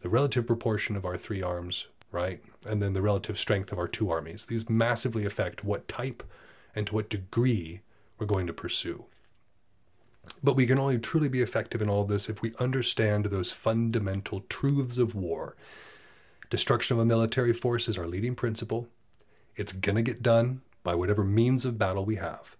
the 0.00 0.10
relative 0.10 0.46
proportion 0.46 0.94
of 0.94 1.06
our 1.06 1.16
three 1.16 1.42
arms, 1.42 1.86
right, 2.12 2.42
and 2.68 2.82
then 2.82 2.92
the 2.92 3.00
relative 3.00 3.38
strength 3.38 3.72
of 3.72 3.78
our 3.78 3.88
two 3.88 4.10
armies. 4.10 4.44
These 4.44 4.68
massively 4.68 5.24
affect 5.24 5.64
what 5.64 5.88
type 5.88 6.22
and 6.74 6.86
to 6.86 6.94
what 6.94 7.08
degree 7.08 7.80
we're 8.18 8.26
going 8.26 8.46
to 8.46 8.52
pursue. 8.52 9.04
But 10.42 10.56
we 10.56 10.66
can 10.66 10.78
only 10.78 10.98
truly 10.98 11.28
be 11.28 11.40
effective 11.40 11.80
in 11.80 11.88
all 11.88 12.04
this 12.04 12.28
if 12.28 12.42
we 12.42 12.54
understand 12.58 13.26
those 13.26 13.50
fundamental 13.50 14.44
truths 14.48 14.98
of 14.98 15.14
war. 15.14 15.56
Destruction 16.50 16.96
of 16.96 17.00
a 17.00 17.06
military 17.06 17.52
force 17.52 17.88
is 17.88 17.98
our 17.98 18.06
leading 18.06 18.34
principle. 18.34 18.86
It's 19.56 19.72
going 19.72 19.96
to 19.96 20.02
get 20.02 20.22
done 20.22 20.60
by 20.84 20.94
whatever 20.94 21.24
means 21.24 21.64
of 21.64 21.78
battle 21.78 22.04
we 22.04 22.16
have. 22.16 22.56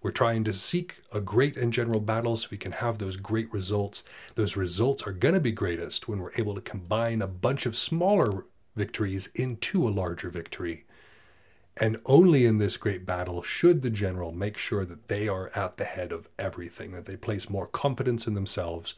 We're 0.00 0.10
trying 0.10 0.44
to 0.44 0.52
seek 0.52 0.96
a 1.12 1.20
great 1.20 1.56
and 1.56 1.72
general 1.72 2.00
battle 2.00 2.36
so 2.36 2.48
we 2.50 2.58
can 2.58 2.72
have 2.72 2.98
those 2.98 3.16
great 3.16 3.52
results. 3.52 4.04
Those 4.34 4.56
results 4.56 5.06
are 5.06 5.12
going 5.12 5.34
to 5.34 5.40
be 5.40 5.52
greatest 5.52 6.08
when 6.08 6.20
we're 6.20 6.34
able 6.36 6.54
to 6.54 6.60
combine 6.60 7.20
a 7.20 7.26
bunch 7.26 7.66
of 7.66 7.76
smaller 7.76 8.44
victories 8.76 9.28
into 9.34 9.86
a 9.86 9.90
larger 9.90 10.30
victory. 10.30 10.84
And 11.76 11.98
only 12.06 12.44
in 12.44 12.58
this 12.58 12.76
great 12.76 13.04
battle 13.04 13.42
should 13.42 13.82
the 13.82 13.90
general 13.90 14.30
make 14.30 14.58
sure 14.58 14.84
that 14.84 15.08
they 15.08 15.26
are 15.26 15.50
at 15.54 15.76
the 15.76 15.84
head 15.84 16.12
of 16.12 16.28
everything, 16.38 16.92
that 16.92 17.06
they 17.06 17.16
place 17.16 17.50
more 17.50 17.66
confidence 17.66 18.26
in 18.26 18.34
themselves 18.34 18.94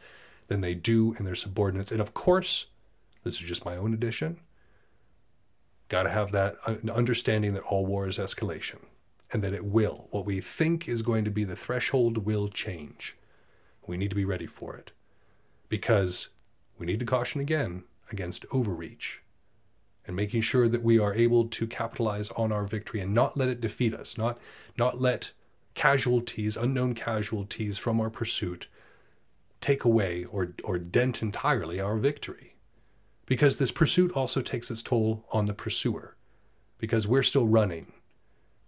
than 0.49 0.61
they 0.61 0.75
do 0.75 1.15
in 1.19 1.25
their 1.25 1.35
subordinates. 1.37 1.93
And 1.93 2.01
of 2.01 2.15
course, 2.15 2.67
this 3.25 3.35
is 3.35 3.41
just 3.41 3.65
my 3.65 3.77
own 3.77 3.95
addition. 3.95 4.41
Got 5.89 6.05
to 6.05 6.11
have 6.11 6.33
that 6.33 6.57
uh, 6.67 6.77
understanding 6.93 7.55
that 7.55 7.63
all 7.63 7.87
war 7.87 8.09
is 8.09 8.19
escalation 8.19 8.81
and 9.33 9.43
that 9.43 9.53
it 9.53 9.65
will. 9.65 10.09
What 10.11 10.27
we 10.27 10.41
think 10.41 10.89
is 10.89 11.03
going 11.03 11.25
to 11.25 11.31
be 11.31 11.45
the 11.45 11.57
threshold 11.57 12.19
will 12.19 12.49
change. 12.49 13.17
We 13.87 13.97
need 13.97 14.11
to 14.11 14.17
be 14.17 14.25
ready 14.25 14.47
for 14.47 14.77
it 14.77 14.91
because 15.69 16.29
we 16.79 16.87
need 16.87 17.01
to 17.01 17.07
caution 17.07 17.41
again 17.41 17.85
against 18.11 18.47
overreach 18.53 19.23
and 20.07 20.15
making 20.15 20.41
sure 20.41 20.69
that 20.69 20.83
we 20.83 20.99
are 20.99 21.15
able 21.15 21.47
to 21.49 21.67
capitalize 21.67 22.31
on 22.31 22.53
our 22.53 22.65
victory 22.65 23.01
and 23.01 23.13
not 23.13 23.37
let 23.37 23.49
it 23.49 23.61
defeat 23.61 23.95
us, 23.95 24.17
not 24.17 24.39
not 24.79 25.01
let 25.01 25.33
casualties, 25.75 26.57
unknown 26.57 26.95
casualties 26.95 27.79
from 27.79 28.01
our 28.01 28.11
pursuit 28.11 28.69
take 29.61 29.85
away 29.85 30.25
or 30.25 30.55
or 30.63 30.79
dent 30.79 31.23
entirely 31.23 31.81
our 31.81 31.97
victory. 31.97 32.56
Because 33.27 33.57
this 33.57 33.71
pursuit 33.71 34.13
also 34.13 34.41
takes 34.41 34.71
its 34.71 34.83
toll 34.83 35.25
on 35.33 35.47
the 35.47 35.55
pursuer. 35.55 36.17
Because 36.79 37.07
we're 37.07 37.23
still 37.23 37.47
running. 37.47 37.93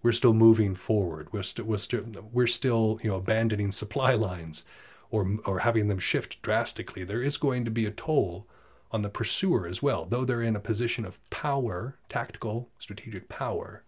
We're 0.03 0.13
still 0.13 0.35
moving 0.35 0.75
forward. 0.75 1.33
We're 1.33 1.43
still 1.43 1.65
we're 1.65 1.79
still 1.79 2.05
we're 2.33 2.47
still, 2.47 3.01
you 3.03 3.11
know, 3.11 3.17
abandoning 3.17 3.73
supply 3.73 4.15
lines 4.15 4.65
or 5.11 5.37
or 5.45 5.61
having 5.61 5.89
them 5.89 5.99
shift 5.99 6.41
drastically. 6.43 7.05
There 7.05 7.23
is 7.23 7.37
going 7.37 7.65
to 7.65 7.71
be 7.71 7.87
a 7.87 7.91
toll 7.91 8.47
on 8.91 9.03
the 9.03 9.09
pursuer 9.09 9.67
as 9.67 9.83
well. 9.83 10.05
Though 10.05 10.25
they're 10.25 10.43
in 10.43 10.57
a 10.57 10.61
position 10.61 11.05
of 11.05 11.19
power, 11.31 11.99
tactical, 12.09 12.71
strategic 12.79 13.29
power, 13.29 13.85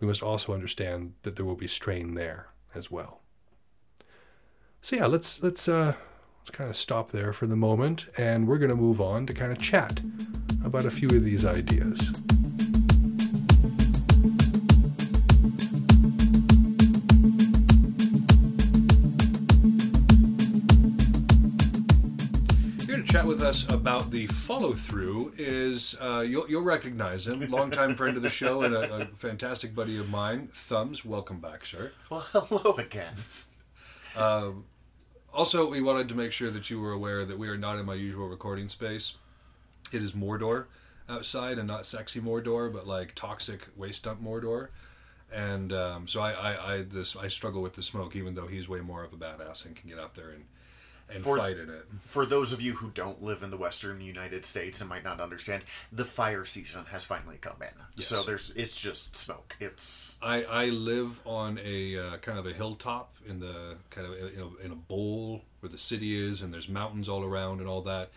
we 0.00 0.06
must 0.06 0.22
also 0.22 0.54
understand 0.54 1.14
that 1.22 1.36
there 1.36 1.44
will 1.44 1.56
be 1.56 1.66
strain 1.66 2.14
there 2.14 2.48
as 2.74 2.90
well. 2.90 3.20
So 4.80 4.96
yeah, 4.96 5.06
let's 5.06 5.42
let's 5.42 5.68
uh, 5.68 5.94
let's 6.40 6.50
kind 6.50 6.70
of 6.70 6.76
stop 6.76 7.10
there 7.10 7.34
for 7.34 7.46
the 7.46 7.54
moment, 7.56 8.06
and 8.16 8.48
we're 8.48 8.56
going 8.56 8.70
to 8.70 8.76
move 8.76 8.98
on 8.98 9.26
to 9.26 9.34
kind 9.34 9.52
of 9.52 9.58
chat 9.58 10.00
about 10.64 10.86
a 10.86 10.90
few 10.90 11.08
of 11.08 11.22
these 11.22 11.44
ideas. 11.44 12.10
Chat 23.06 23.26
with 23.26 23.42
us 23.42 23.68
about 23.68 24.12
the 24.12 24.28
follow 24.28 24.72
through 24.72 25.32
is 25.36 25.96
uh, 26.00 26.20
you'll, 26.20 26.48
you'll 26.48 26.62
recognize 26.62 27.26
him, 27.26 27.40
longtime 27.50 27.96
friend 27.96 28.16
of 28.16 28.22
the 28.22 28.30
show 28.30 28.62
and 28.62 28.72
a, 28.72 28.94
a 28.94 29.06
fantastic 29.16 29.74
buddy 29.74 29.98
of 29.98 30.08
mine, 30.08 30.48
Thumbs. 30.54 31.04
Welcome 31.04 31.40
back, 31.40 31.66
sir. 31.66 31.90
Well, 32.08 32.24
hello 32.30 32.76
again. 32.76 33.14
Also, 35.32 35.68
we 35.70 35.80
wanted 35.80 36.08
to 36.08 36.14
make 36.14 36.32
sure 36.32 36.50
that 36.50 36.70
you 36.70 36.80
were 36.80 36.92
aware 36.92 37.24
that 37.24 37.38
we 37.38 37.48
are 37.48 37.56
not 37.56 37.78
in 37.78 37.86
my 37.86 37.94
usual 37.94 38.28
recording 38.28 38.68
space. 38.68 39.14
It 39.92 40.02
is 40.02 40.12
Mordor 40.12 40.66
outside, 41.08 41.58
and 41.58 41.66
not 41.66 41.86
sexy 41.86 42.20
Mordor, 42.20 42.72
but 42.72 42.86
like 42.86 43.14
toxic 43.14 43.68
waste 43.76 44.04
dump 44.04 44.22
Mordor. 44.22 44.68
And 45.32 45.72
um, 45.72 46.08
so 46.08 46.20
I, 46.20 46.32
I, 46.32 46.74
I, 46.74 46.82
this, 46.82 47.16
I 47.16 47.28
struggle 47.28 47.62
with 47.62 47.74
the 47.74 47.82
smoke, 47.82 48.16
even 48.16 48.34
though 48.34 48.48
he's 48.48 48.68
way 48.68 48.80
more 48.80 49.04
of 49.04 49.12
a 49.12 49.16
badass 49.16 49.64
and 49.64 49.76
can 49.76 49.88
get 49.88 49.98
out 49.98 50.14
there 50.16 50.30
and, 50.30 50.44
and 51.12 51.22
For- 51.24 51.38
fight 51.38 51.58
in 51.58 51.68
it. 51.70 51.86
For 52.08 52.26
those 52.26 52.52
of 52.52 52.60
you 52.60 52.74
who 52.74 52.90
don't 52.90 53.22
live 53.22 53.42
in 53.42 53.50
the 53.50 53.56
western 53.56 54.00
United 54.00 54.44
States 54.46 54.80
and 54.80 54.88
might 54.88 55.04
not 55.04 55.20
understand, 55.20 55.62
the 55.92 56.04
fire 56.04 56.44
season 56.44 56.84
has 56.86 57.04
finally 57.04 57.36
come 57.40 57.56
in. 57.60 58.02
So 58.02 58.22
there's 58.22 58.52
it's 58.56 58.76
just 58.78 59.16
smoke. 59.16 59.56
It's 59.60 60.16
I, 60.22 60.44
I 60.44 60.64
live 60.66 61.20
on 61.26 61.58
a 61.64 61.98
uh, 61.98 62.16
kind 62.18 62.38
of 62.38 62.46
a 62.46 62.52
hilltop 62.52 63.14
in 63.28 63.40
the 63.40 63.76
kind 63.90 64.06
of 64.06 64.14
in 64.14 64.40
a, 64.40 64.66
in 64.66 64.72
a 64.72 64.76
bowl 64.76 65.42
where 65.60 65.70
the 65.70 65.78
city 65.78 66.18
is, 66.28 66.42
and 66.42 66.52
there's 66.52 66.68
mountains 66.68 67.08
all 67.08 67.22
around 67.24 67.60
and 67.60 67.68
all 67.68 67.82
that. 67.82 68.10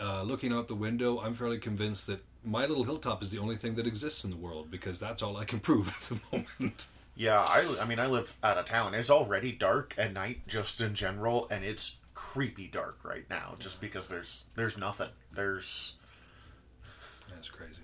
Uh, 0.00 0.22
looking 0.22 0.52
out 0.52 0.68
the 0.68 0.74
window, 0.74 1.20
I'm 1.20 1.34
fairly 1.34 1.58
convinced 1.58 2.06
that 2.08 2.22
my 2.44 2.66
little 2.66 2.84
hilltop 2.84 3.22
is 3.22 3.30
the 3.30 3.38
only 3.38 3.56
thing 3.56 3.74
that 3.76 3.86
exists 3.86 4.24
in 4.24 4.30
the 4.30 4.36
world 4.36 4.70
because 4.70 5.00
that's 5.00 5.22
all 5.22 5.36
I 5.36 5.44
can 5.44 5.58
prove 5.68 5.88
at 5.88 6.00
the 6.08 6.20
moment. 6.36 6.86
yeah, 7.14 7.40
I 7.40 7.76
I 7.80 7.84
mean 7.86 7.98
I 7.98 8.06
live 8.06 8.34
out 8.42 8.58
of 8.58 8.66
town. 8.66 8.94
It's 8.94 9.10
already 9.10 9.52
dark 9.52 9.94
at 9.98 10.12
night 10.12 10.46
just 10.46 10.80
in 10.80 10.94
general 10.94 11.48
and 11.50 11.64
it's 11.64 11.96
creepy 12.36 12.66
dark 12.66 12.98
right 13.02 13.24
now 13.30 13.54
just 13.58 13.80
because 13.80 14.08
there's 14.08 14.44
there's 14.56 14.76
nothing. 14.76 15.08
There's 15.32 15.94
That's 17.30 17.48
crazy. 17.48 17.80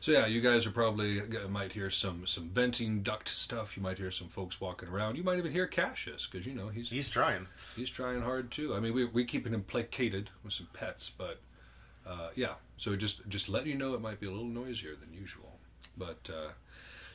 So 0.00 0.10
yeah, 0.10 0.24
you 0.24 0.40
guys 0.40 0.64
are 0.64 0.70
probably 0.70 1.20
uh, 1.20 1.48
might 1.48 1.72
hear 1.72 1.90
some 1.90 2.26
some 2.26 2.48
venting 2.48 3.02
duct 3.02 3.28
stuff. 3.28 3.76
You 3.76 3.82
might 3.82 3.98
hear 3.98 4.10
some 4.10 4.28
folks 4.28 4.58
walking 4.58 4.88
around. 4.88 5.16
You 5.16 5.22
might 5.22 5.36
even 5.36 5.52
hear 5.52 5.66
Cassius 5.66 6.26
because 6.26 6.46
you 6.46 6.54
know 6.54 6.68
he's 6.68 6.88
he's 6.88 7.10
trying. 7.10 7.46
he's 7.76 7.90
trying 7.90 8.22
hard 8.22 8.50
too. 8.50 8.74
I 8.74 8.80
mean, 8.80 8.94
we 8.94 9.04
we 9.04 9.26
keeping 9.26 9.52
him 9.52 9.64
placated 9.64 10.30
with 10.42 10.54
some 10.54 10.68
pets, 10.72 11.10
but 11.16 11.40
uh, 12.06 12.30
yeah. 12.34 12.54
So 12.78 12.96
just 12.96 13.28
just 13.28 13.50
letting 13.50 13.68
you 13.68 13.76
know, 13.76 13.92
it 13.92 14.00
might 14.00 14.18
be 14.18 14.28
a 14.28 14.30
little 14.30 14.46
noisier 14.46 14.96
than 14.96 15.12
usual. 15.12 15.58
But 15.94 16.30
uh, 16.32 16.52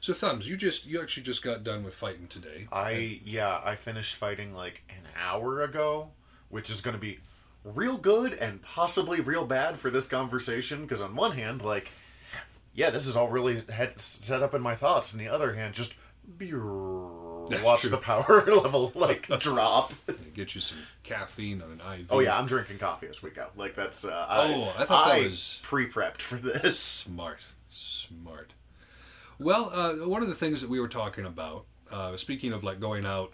so 0.02 0.14
thumbs, 0.14 0.48
you 0.48 0.56
just 0.56 0.86
you 0.86 1.02
actually 1.02 1.24
just 1.24 1.42
got 1.42 1.64
done 1.64 1.84
with 1.84 1.96
fighting 1.96 2.28
today. 2.28 2.68
I 2.72 3.22
yeah, 3.26 3.60
I 3.66 3.76
finished 3.76 4.16
fighting 4.18 4.54
like 4.54 4.84
an 4.90 5.08
hour 5.18 5.62
ago, 5.62 6.12
which 6.54 6.70
is 6.70 6.80
going 6.82 6.94
to 6.96 7.00
be 7.02 7.20
real 7.64 7.98
good 7.98 8.34
and 8.34 8.62
possibly 8.62 9.20
real 9.22 9.46
bad 9.46 9.78
for 9.78 9.90
this 9.90 10.06
conversation 10.08 10.84
because 10.84 11.02
on 11.02 11.16
one 11.16 11.32
hand, 11.32 11.62
like 11.62 11.92
yeah, 12.76 12.90
this 12.90 13.06
is 13.06 13.16
all 13.16 13.28
really 13.28 13.64
set 13.98 14.42
up 14.42 14.54
in 14.54 14.62
my 14.62 14.76
thoughts, 14.76 15.12
and 15.14 15.22
the 15.22 15.28
other 15.28 15.54
hand, 15.54 15.74
just 15.76 15.94
That's 16.40 17.62
watch 17.64 17.82
true. 17.82 17.90
the 17.90 17.98
power 17.98 18.44
level 18.48 18.92
like 18.96 19.28
drop. 19.40 19.94
Get 20.34 20.56
you 20.56 20.62
some 20.62 20.78
caffeine 21.04 21.62
on 21.62 21.72
an 21.80 22.00
IV. 22.02 22.08
Oh 22.10 22.20
yeah, 22.20 22.38
I'm 22.38 22.46
drinking 22.46 22.78
coffee 22.80 23.08
as 23.08 23.22
we 23.22 23.30
go. 23.32 23.48
Like 23.56 23.76
that's 23.76 24.06
uh, 24.06 24.26
Oh, 24.30 24.74
I 24.78 24.86
thought 24.86 25.08
that 25.16 25.24
was- 25.30 25.60
pre-prepped 25.64 26.22
for 26.22 26.36
this. 26.36 26.80
Smart, 26.80 27.42
smart. 27.70 28.54
Well, 29.40 29.70
uh, 29.74 30.08
one 30.08 30.22
of 30.22 30.28
the 30.30 30.36
things 30.36 30.62
that 30.62 30.70
we 30.70 30.80
were 30.80 30.88
talking 30.88 31.26
about, 31.26 31.66
uh, 31.92 32.16
speaking 32.18 32.54
of 32.54 32.64
like 32.64 32.80
going 32.80 33.06
out 33.06 33.34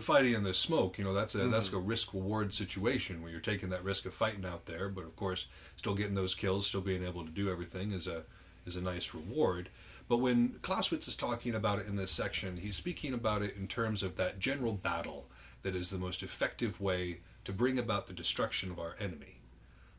fighting 0.00 0.34
in 0.34 0.42
the 0.42 0.54
smoke, 0.54 0.98
you 0.98 1.04
know, 1.04 1.14
that's 1.14 1.34
a 1.34 1.48
that's 1.48 1.68
mm-hmm. 1.68 1.76
a 1.76 1.80
risk 1.80 2.12
reward 2.14 2.52
situation 2.52 3.22
where 3.22 3.30
you're 3.30 3.40
taking 3.40 3.70
that 3.70 3.84
risk 3.84 4.06
of 4.06 4.14
fighting 4.14 4.44
out 4.44 4.66
there, 4.66 4.88
but 4.88 5.04
of 5.04 5.16
course, 5.16 5.46
still 5.76 5.94
getting 5.94 6.14
those 6.14 6.34
kills, 6.34 6.66
still 6.66 6.80
being 6.80 7.04
able 7.04 7.24
to 7.24 7.30
do 7.30 7.50
everything 7.50 7.92
is 7.92 8.06
a 8.06 8.24
is 8.66 8.76
a 8.76 8.80
nice 8.80 9.14
reward. 9.14 9.68
But 10.08 10.18
when 10.18 10.56
Clausewitz 10.62 11.08
is 11.08 11.16
talking 11.16 11.54
about 11.54 11.78
it 11.78 11.86
in 11.86 11.96
this 11.96 12.10
section, 12.10 12.56
he's 12.56 12.76
speaking 12.76 13.12
about 13.12 13.42
it 13.42 13.56
in 13.56 13.68
terms 13.68 14.02
of 14.02 14.16
that 14.16 14.38
general 14.38 14.72
battle 14.72 15.26
that 15.62 15.76
is 15.76 15.90
the 15.90 15.98
most 15.98 16.22
effective 16.22 16.80
way 16.80 17.20
to 17.44 17.52
bring 17.52 17.78
about 17.78 18.06
the 18.06 18.14
destruction 18.14 18.70
of 18.70 18.78
our 18.78 18.94
enemy. 18.98 19.40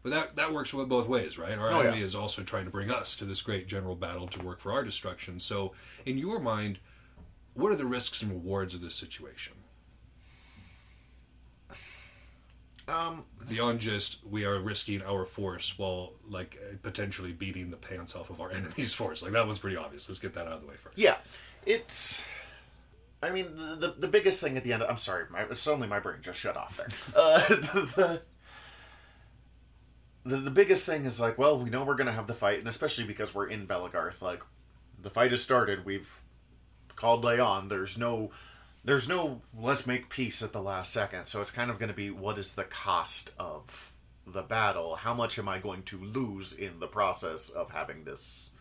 But 0.02 0.12
that 0.12 0.36
that 0.36 0.54
works 0.54 0.74
with 0.74 0.88
both 0.90 1.08
ways, 1.08 1.38
right? 1.38 1.58
Our 1.58 1.72
Oh, 1.72 1.82
yeah. 1.82 1.88
enemy 1.90 2.02
is 2.02 2.16
also 2.16 2.44
trying 2.44 2.66
to 2.66 2.72
bring 2.72 2.90
us 2.90 3.16
to 3.18 3.26
this 3.26 3.42
great 3.42 3.68
general 3.68 3.96
battle 3.96 4.28
to 4.28 4.46
work 4.46 4.62
for 4.62 4.72
our 4.72 4.84
destruction. 4.84 5.40
So, 5.40 5.74
in 6.06 6.18
your 6.18 6.40
mind, 6.40 6.80
what 7.54 7.72
are 7.72 7.76
the 7.76 7.86
risks 7.86 8.22
and 8.22 8.32
rewards 8.32 8.74
of 8.74 8.82
this 8.82 8.96
situation? 8.96 9.54
Um, 12.90 13.24
Beyond 13.48 13.80
just 13.80 14.18
we 14.26 14.46
are 14.46 14.60
risking 14.60 15.02
our 15.02 15.26
force 15.26 15.78
while 15.78 16.14
like 16.28 16.60
potentially 16.82 17.32
beating 17.32 17.72
the 17.72 17.78
pants 17.78 18.16
off 18.16 18.30
of 18.30 18.42
our 18.42 18.52
enemy's 18.54 18.94
force. 18.94 19.22
Like 19.22 19.32
that 19.34 19.48
was 19.48 19.60
pretty 19.60 19.78
obvious. 19.78 20.08
Let's 20.08 20.20
get 20.20 20.34
that 20.34 20.48
out 20.48 20.54
of 20.54 20.62
the 20.62 20.68
way 20.68 20.76
first. 20.76 20.98
Yeah, 20.98 21.18
it's. 21.66 22.24
I 23.22 23.32
mean, 23.32 23.56
the 23.56 23.76
the, 23.76 23.96
the 24.00 24.08
biggest 24.08 24.40
thing 24.40 24.58
at 24.58 24.64
the 24.64 24.74
end. 24.74 24.84
I'm 24.84 24.98
sorry, 24.98 25.26
my, 25.30 25.54
suddenly 25.54 25.88
my 25.88 26.00
brain 26.00 26.20
just 26.22 26.40
shut 26.40 26.56
off 26.58 26.78
there. 26.78 26.88
Uh, 27.16 27.48
the, 27.50 28.22
the 30.26 30.38
the 30.38 30.52
biggest 30.52 30.86
thing 30.86 31.06
is 31.06 31.20
like, 31.20 31.38
well, 31.38 31.60
we 31.60 31.70
know 31.70 31.84
we're 31.84 31.96
gonna 31.96 32.12
have 32.12 32.28
the 32.28 32.34
fight, 32.34 32.60
and 32.60 32.68
especially 32.68 33.04
because 33.04 33.34
we're 33.34 33.48
in 33.48 33.68
Belegarth, 33.68 34.22
like 34.22 34.44
the 35.02 35.10
fight 35.10 35.32
has 35.32 35.42
started. 35.42 35.86
We've 35.86 36.22
called 36.96 37.24
lay 37.24 37.40
on. 37.40 37.68
There's 37.68 37.98
no. 37.98 38.32
There's 38.84 39.08
no 39.08 39.42
let's 39.58 39.86
make 39.86 40.10
peace 40.10 40.42
at 40.42 40.54
the 40.54 40.62
last 40.62 40.92
second. 40.94 41.26
So 41.26 41.42
it's 41.42 41.52
kind 41.52 41.70
of 41.70 41.80
going 41.80 41.90
to 41.90 41.96
be 41.96 42.10
what 42.10 42.38
is 42.38 42.54
the 42.54 42.64
cost 42.64 43.32
of 43.38 43.94
the 44.26 44.42
battle? 44.42 44.96
How 44.96 45.14
much 45.14 45.38
am 45.38 45.50
I 45.50 45.60
going 45.60 45.84
to 45.84 45.98
lose 45.98 46.54
in 46.54 46.80
the 46.80 46.88
process 46.88 47.50
of 47.50 47.72
having 47.72 48.04
this 48.04 48.52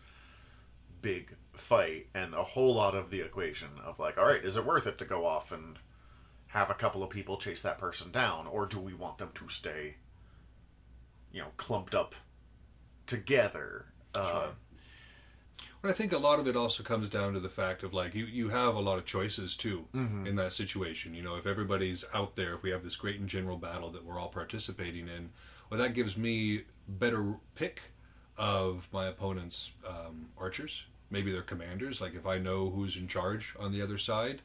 big 1.01 1.35
fight 1.53 2.07
and 2.13 2.33
a 2.33 2.43
whole 2.43 2.75
lot 2.75 2.95
of 2.95 3.09
the 3.09 3.21
equation 3.21 3.69
of 3.83 3.99
like 3.99 4.17
all 4.17 4.25
right 4.25 4.43
is 4.43 4.57
it 4.57 4.65
worth 4.65 4.87
it 4.87 4.97
to 4.97 5.05
go 5.05 5.25
off 5.25 5.51
and 5.51 5.77
have 6.47 6.69
a 6.69 6.73
couple 6.73 7.03
of 7.03 7.09
people 7.09 7.37
chase 7.37 7.61
that 7.61 7.77
person 7.77 8.11
down 8.11 8.47
or 8.47 8.65
do 8.65 8.79
we 8.79 8.93
want 8.93 9.17
them 9.17 9.29
to 9.33 9.47
stay 9.49 9.95
you 11.31 11.41
know 11.41 11.47
clumped 11.57 11.93
up 11.93 12.15
together 13.07 13.85
uh, 14.15 14.47
But 15.81 15.91
I 15.91 15.93
think 15.93 16.11
a 16.11 16.17
lot 16.17 16.39
of 16.39 16.47
it 16.47 16.57
also 16.57 16.83
comes 16.83 17.07
down 17.07 17.33
to 17.33 17.39
the 17.39 17.49
fact 17.49 17.83
of 17.83 17.93
like 17.93 18.13
you, 18.13 18.25
you 18.25 18.49
have 18.49 18.75
a 18.75 18.81
lot 18.81 18.97
of 18.97 19.05
choices 19.05 19.55
too 19.55 19.85
in 20.27 20.35
that 20.35 20.51
situation. 20.51 21.13
You 21.13 21.21
know, 21.21 21.35
if 21.35 21.47
everybody's 21.47 22.03
out 22.13 22.35
there, 22.35 22.53
if 22.55 22.63
we 22.63 22.69
have 22.71 22.83
this 22.83 22.97
great 22.97 23.19
and 23.19 23.29
general 23.29 23.57
battle 23.57 23.89
that 23.91 24.03
we're 24.03 24.19
all 24.19 24.27
participating 24.27 25.07
in, 25.07 25.29
well, 25.69 25.79
that 25.79 25.93
gives 25.93 26.17
me 26.17 26.63
better 26.87 27.35
pick 27.55 27.81
of 28.37 28.87
my 28.91 29.07
opponent's 29.07 29.71
um, 29.87 30.27
archers, 30.37 30.83
maybe 31.09 31.31
their 31.31 31.43
commanders. 31.43 32.01
Like 32.01 32.13
if 32.13 32.25
I 32.25 32.39
know 32.39 32.69
who's 32.69 32.97
in 32.97 33.07
charge 33.07 33.55
on 33.57 33.71
the 33.71 33.81
other 33.81 33.97
side, 33.97 34.41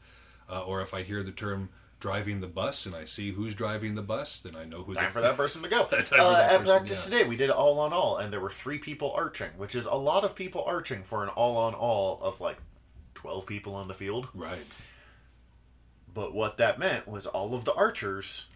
uh, 0.48 0.62
or 0.64 0.82
if 0.82 0.94
I 0.94 1.02
hear 1.02 1.22
the 1.22 1.32
term 1.32 1.68
driving 2.04 2.42
the 2.42 2.46
bus 2.46 2.84
and 2.84 2.94
I 2.94 3.06
see 3.06 3.32
who's 3.32 3.54
driving 3.54 3.94
the 3.94 4.02
bus, 4.02 4.40
then 4.40 4.54
I 4.54 4.66
know 4.66 4.82
who. 4.82 4.92
Time 4.92 5.06
the, 5.06 5.10
for 5.10 5.20
that 5.22 5.38
person 5.38 5.62
to 5.62 5.70
go. 5.70 5.84
Time 5.86 6.20
uh, 6.20 6.34
at 6.34 6.50
person, 6.50 6.66
practice 6.66 7.08
yeah. 7.08 7.18
today, 7.18 7.26
we 7.26 7.34
did 7.34 7.48
all 7.48 7.78
on 7.78 7.94
all, 7.94 8.18
and 8.18 8.30
there 8.30 8.40
were 8.40 8.52
three 8.52 8.76
people 8.76 9.10
arching, 9.16 9.48
which 9.56 9.74
is 9.74 9.86
a 9.86 9.94
lot 9.94 10.22
of 10.22 10.34
people 10.34 10.62
arching 10.64 11.02
for 11.02 11.22
an 11.22 11.30
all 11.30 11.56
on 11.56 11.72
all 11.72 12.20
of 12.20 12.42
like 12.42 12.58
twelve 13.14 13.46
people 13.46 13.74
on 13.74 13.88
the 13.88 13.94
field. 13.94 14.28
Right. 14.34 14.66
But 16.12 16.34
what 16.34 16.58
that 16.58 16.78
meant 16.78 17.08
was 17.08 17.26
all 17.26 17.54
of 17.54 17.64
the 17.64 17.72
archers 17.72 18.48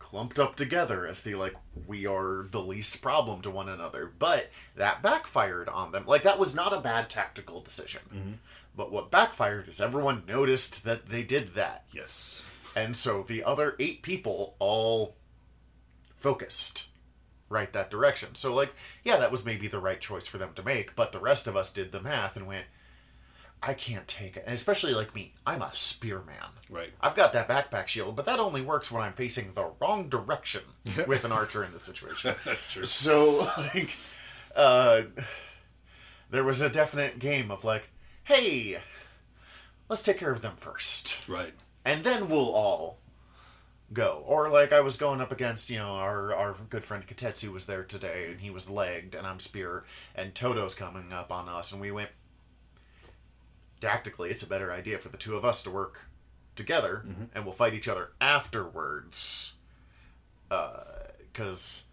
clumped 0.00 0.40
up 0.40 0.56
together 0.56 1.06
as 1.06 1.20
the 1.20 1.36
like 1.36 1.54
we 1.86 2.06
are 2.06 2.48
the 2.50 2.60
least 2.60 3.00
problem 3.00 3.40
to 3.42 3.50
one 3.52 3.68
another. 3.68 4.10
But 4.18 4.50
that 4.74 5.00
backfired 5.00 5.68
on 5.68 5.92
them. 5.92 6.06
Like 6.08 6.24
that 6.24 6.40
was 6.40 6.56
not 6.56 6.72
a 6.72 6.80
bad 6.80 7.08
tactical 7.08 7.60
decision. 7.60 8.40
But 8.76 8.90
what 8.90 9.12
backfired 9.12 9.68
is 9.68 9.80
everyone 9.80 10.24
noticed 10.26 10.82
that 10.82 11.08
they 11.08 11.22
did 11.22 11.54
that. 11.54 11.84
Yes. 11.92 12.42
And 12.76 12.96
so 12.96 13.24
the 13.26 13.42
other 13.44 13.76
eight 13.78 14.02
people 14.02 14.54
all 14.58 15.16
focused 16.16 16.86
right 17.48 17.72
that 17.72 17.90
direction. 17.90 18.34
So 18.34 18.54
like, 18.54 18.72
yeah, 19.04 19.16
that 19.16 19.32
was 19.32 19.44
maybe 19.44 19.68
the 19.68 19.80
right 19.80 20.00
choice 20.00 20.26
for 20.26 20.38
them 20.38 20.50
to 20.54 20.62
make, 20.62 20.94
but 20.94 21.12
the 21.12 21.18
rest 21.18 21.46
of 21.46 21.56
us 21.56 21.72
did 21.72 21.92
the 21.92 22.00
math 22.00 22.36
and 22.36 22.46
went, 22.46 22.66
I 23.62 23.74
can't 23.74 24.08
take 24.08 24.36
it. 24.36 24.44
And 24.46 24.54
especially 24.54 24.94
like 24.94 25.14
me, 25.14 25.34
I'm 25.46 25.60
a 25.60 25.74
spearman. 25.74 26.34
Right. 26.70 26.92
I've 27.00 27.14
got 27.14 27.32
that 27.34 27.48
backpack 27.48 27.88
shield, 27.88 28.16
but 28.16 28.24
that 28.24 28.38
only 28.40 28.62
works 28.62 28.90
when 28.90 29.02
I'm 29.02 29.12
facing 29.12 29.52
the 29.54 29.72
wrong 29.80 30.08
direction 30.08 30.62
with 31.06 31.24
an 31.24 31.32
archer 31.32 31.62
in 31.64 31.72
this 31.72 31.82
situation. 31.82 32.34
So 32.84 33.50
like 33.56 33.90
uh 34.56 35.02
there 36.30 36.44
was 36.44 36.62
a 36.62 36.70
definite 36.70 37.18
game 37.18 37.50
of 37.50 37.64
like, 37.64 37.90
hey, 38.24 38.78
let's 39.88 40.02
take 40.02 40.18
care 40.18 40.30
of 40.30 40.42
them 40.42 40.54
first 40.56 41.28
Right. 41.28 41.54
And 41.84 42.04
then 42.04 42.28
we'll 42.28 42.50
all 42.50 42.98
go. 43.92 44.22
Or 44.26 44.48
like 44.50 44.72
I 44.72 44.80
was 44.80 44.96
going 44.96 45.20
up 45.20 45.32
against, 45.32 45.70
you 45.70 45.78
know, 45.78 45.94
our 45.94 46.34
our 46.34 46.56
good 46.68 46.84
friend 46.84 47.06
Katetsu 47.06 47.52
was 47.52 47.66
there 47.66 47.84
today, 47.84 48.28
and 48.30 48.40
he 48.40 48.50
was 48.50 48.70
legged, 48.70 49.14
and 49.14 49.26
I'm 49.26 49.40
spear, 49.40 49.84
and 50.14 50.34
Toto's 50.34 50.74
coming 50.74 51.12
up 51.12 51.32
on 51.32 51.48
us, 51.48 51.72
and 51.72 51.80
we 51.80 51.90
went. 51.90 52.10
Tactically, 53.80 54.28
it's 54.28 54.42
a 54.42 54.46
better 54.46 54.70
idea 54.70 54.98
for 54.98 55.08
the 55.08 55.16
two 55.16 55.36
of 55.36 55.44
us 55.44 55.62
to 55.62 55.70
work 55.70 56.02
together, 56.54 57.02
mm-hmm. 57.06 57.24
and 57.34 57.44
we'll 57.44 57.54
fight 57.54 57.72
each 57.72 57.88
other 57.88 58.10
afterwards. 58.20 59.54
Uh, 60.50 60.82
because 61.32 61.84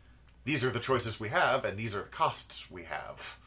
these 0.46 0.64
are 0.64 0.72
the 0.72 0.80
choices 0.80 1.20
we 1.20 1.30
have, 1.30 1.64
and 1.64 1.78
these 1.78 1.96
are 1.96 2.02
the 2.02 2.10
costs 2.10 2.70
we 2.72 2.84
have. 2.84 3.38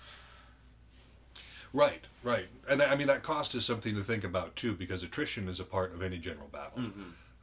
Right, 1.72 2.04
right, 2.24 2.46
and 2.68 2.82
I 2.82 2.96
mean 2.96 3.06
that 3.06 3.22
cost 3.22 3.54
is 3.54 3.64
something 3.64 3.94
to 3.94 4.02
think 4.02 4.24
about 4.24 4.56
too, 4.56 4.74
because 4.74 5.02
attrition 5.02 5.48
is 5.48 5.60
a 5.60 5.64
part 5.64 5.94
of 5.94 6.02
any 6.02 6.18
general 6.18 6.48
battle, 6.48 6.82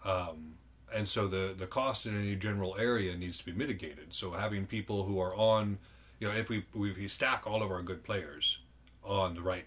um, 0.04 0.56
and 0.94 1.08
so 1.08 1.28
the 1.28 1.54
the 1.58 1.68
cost 1.68 2.06
in 2.06 2.18
any 2.18 2.36
general 2.36 2.76
area 2.78 3.16
needs 3.16 3.38
to 3.38 3.46
be 3.46 3.54
mitigated. 3.54 4.14
So 4.14 4.32
having 4.32 4.66
people 4.66 5.04
who 5.04 5.20
are 5.20 5.34
on, 5.36 5.78
you 6.20 6.28
know, 6.28 6.36
if 6.36 6.50
we 6.50 6.66
if 6.76 6.98
we 6.98 7.08
stack 7.08 7.48
all 7.48 7.64
of 7.64 7.72
our 7.72 7.82
good 7.82 8.04
players 8.04 8.60
on 9.04 9.34
the 9.34 9.42
right, 9.42 9.66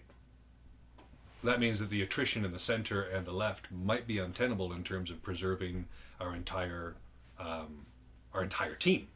that 1.43 1.59
means 1.59 1.79
that 1.79 1.89
the 1.89 2.03
attrition 2.03 2.45
in 2.45 2.51
the 2.51 2.59
center 2.59 3.01
and 3.01 3.25
the 3.25 3.31
left 3.31 3.71
might 3.71 4.05
be 4.05 4.19
untenable 4.19 4.73
in 4.73 4.83
terms 4.83 5.09
of 5.09 5.23
preserving 5.23 5.85
our 6.19 6.35
entire 6.35 6.95
um, 7.39 7.85
our 8.33 8.43
entire 8.43 8.75
team 8.75 9.07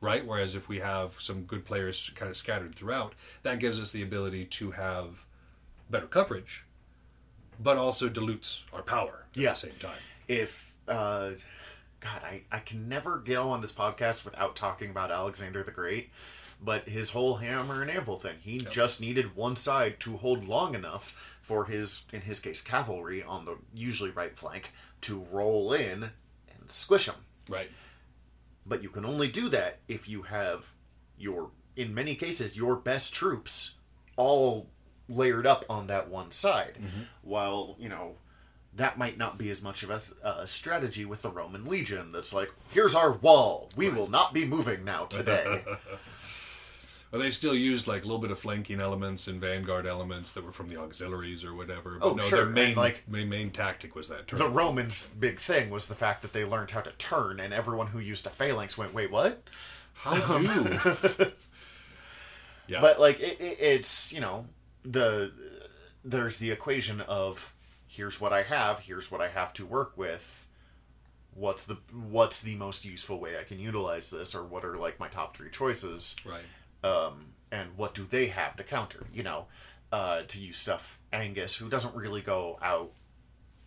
right? 0.00 0.24
Whereas 0.26 0.54
if 0.54 0.68
we 0.68 0.78
have 0.78 1.14
some 1.20 1.42
good 1.44 1.64
players 1.64 2.10
kind 2.14 2.30
of 2.30 2.36
scattered 2.36 2.74
throughout, 2.74 3.14
that 3.42 3.58
gives 3.58 3.78
us 3.80 3.92
the 3.92 4.02
ability 4.02 4.46
to 4.46 4.70
have 4.72 5.24
better 5.90 6.06
coverage, 6.06 6.64
but 7.58 7.76
also 7.76 8.08
dilutes 8.08 8.62
our 8.72 8.82
power 8.82 9.26
at 9.32 9.36
Yeah. 9.36 9.50
the 9.50 9.56
same 9.56 9.72
time. 9.80 9.98
if 10.28 10.74
uh 10.88 11.30
god 12.00 12.22
I, 12.24 12.42
I 12.50 12.60
can 12.60 12.88
never 12.88 13.18
get 13.18 13.36
on 13.36 13.60
this 13.60 13.72
podcast 13.72 14.24
without 14.24 14.56
talking 14.56 14.90
about 14.90 15.10
alexander 15.10 15.62
the 15.62 15.70
great 15.70 16.10
but 16.62 16.88
his 16.88 17.10
whole 17.10 17.36
hammer 17.36 17.82
and 17.82 17.90
anvil 17.90 18.18
thing 18.18 18.36
he 18.40 18.58
just 18.60 19.00
needed 19.00 19.36
one 19.36 19.56
side 19.56 20.00
to 20.00 20.16
hold 20.16 20.48
long 20.48 20.74
enough 20.74 21.36
for 21.42 21.66
his 21.66 22.04
in 22.12 22.22
his 22.22 22.40
case 22.40 22.62
cavalry 22.62 23.22
on 23.22 23.44
the 23.44 23.56
usually 23.74 24.10
right 24.10 24.36
flank 24.38 24.72
to 25.02 25.26
roll 25.30 25.72
in 25.74 26.04
and 26.04 26.68
squish 26.70 27.06
him 27.06 27.16
Right. 27.48 27.70
But 28.70 28.82
you 28.82 28.88
can 28.88 29.04
only 29.04 29.28
do 29.28 29.48
that 29.50 29.80
if 29.88 30.08
you 30.08 30.22
have 30.22 30.70
your 31.18 31.50
in 31.76 31.92
many 31.92 32.14
cases 32.14 32.56
your 32.56 32.76
best 32.76 33.12
troops 33.12 33.74
all 34.16 34.68
layered 35.08 35.46
up 35.46 35.64
on 35.68 35.88
that 35.88 36.08
one 36.08 36.30
side. 36.30 36.74
Mm-hmm. 36.76 37.02
While 37.22 37.76
you 37.78 37.88
know 37.88 38.14
that 38.76 38.96
might 38.96 39.18
not 39.18 39.36
be 39.36 39.50
as 39.50 39.60
much 39.60 39.82
of 39.82 39.90
a, 39.90 40.00
a 40.24 40.46
strategy 40.46 41.04
with 41.04 41.22
the 41.22 41.30
roman 41.30 41.64
legion 41.64 42.12
that's 42.12 42.32
like 42.32 42.54
here's 42.70 42.94
our 42.94 43.12
wall. 43.12 43.68
We 43.76 43.90
will 43.90 44.08
not 44.08 44.32
be 44.32 44.46
moving 44.46 44.84
now 44.84 45.04
today 45.18 45.64
Well, 47.10 47.20
they 47.20 47.30
still 47.32 47.54
used 47.56 47.86
like 47.88 48.02
a 48.02 48.06
little 48.06 48.20
bit 48.20 48.30
of 48.30 48.38
flanking 48.38 48.80
elements 48.80 49.26
and 49.26 49.40
vanguard 49.40 49.84
elements 49.84 50.30
that 50.32 50.44
were 50.44 50.52
from 50.52 50.68
the 50.68 50.76
auxiliaries 50.76 51.42
or 51.44 51.52
whatever. 51.54 51.98
But 51.98 52.06
Oh, 52.06 52.14
no, 52.14 52.22
sure, 52.24 52.38
their 52.38 52.46
and, 52.46 52.54
main 52.54 52.76
like- 52.76 53.08
main, 53.08 53.28
main 53.28 53.50
tactic 53.50 53.96
was 53.96 54.06
that 54.08 54.28
turn. 54.28 54.38
the 54.38 54.48
romans 54.48 55.08
big 55.18 55.40
thing 55.40 55.70
was 55.70 55.86
the 55.88 55.96
fact 55.96 56.22
that 56.22 56.32
they 56.32 56.44
learned 56.44 56.70
how 56.70 56.80
to 56.82 56.92
turn 56.92 57.40
and 57.40 57.52
everyone 57.52 57.88
who 57.88 57.98
used 57.98 58.26
a 58.26 58.30
phalanx 58.30 58.78
went 58.78 58.94
wait 58.94 59.10
what 59.10 59.42
How 59.94 60.14
do? 60.38 60.44
Um, 60.54 60.80
yeah. 62.68 62.80
but 62.80 63.00
like 63.00 63.18
it, 63.20 63.40
it, 63.40 63.58
it's 63.60 64.12
you 64.12 64.20
know 64.20 64.46
the 64.84 65.32
there's 66.04 66.38
the 66.38 66.50
equation 66.50 67.00
of 67.02 67.52
here's 67.88 68.20
what 68.20 68.32
i 68.32 68.42
have 68.42 68.78
here's 68.80 69.10
what 69.10 69.20
i 69.20 69.28
have 69.28 69.52
to 69.54 69.66
work 69.66 69.96
with 69.96 70.46
what's 71.34 71.64
the 71.64 71.76
what's 71.92 72.40
the 72.40 72.54
most 72.56 72.84
useful 72.84 73.18
way 73.18 73.38
i 73.38 73.42
can 73.42 73.58
utilize 73.58 74.10
this 74.10 74.34
or 74.34 74.44
what 74.44 74.64
are 74.64 74.76
like 74.78 74.98
my 75.00 75.08
top 75.08 75.36
three 75.36 75.50
choices 75.50 76.16
right. 76.24 76.40
Um 76.84 77.26
and 77.50 77.70
what 77.76 77.94
do 77.94 78.06
they 78.10 78.28
have 78.28 78.56
to 78.56 78.62
counter 78.64 79.06
you 79.12 79.22
know 79.22 79.46
uh 79.92 80.22
to 80.28 80.38
use 80.38 80.58
stuff 80.58 80.98
angus 81.12 81.56
who 81.56 81.68
doesn't 81.68 81.94
really 81.94 82.20
go 82.20 82.58
out 82.62 82.90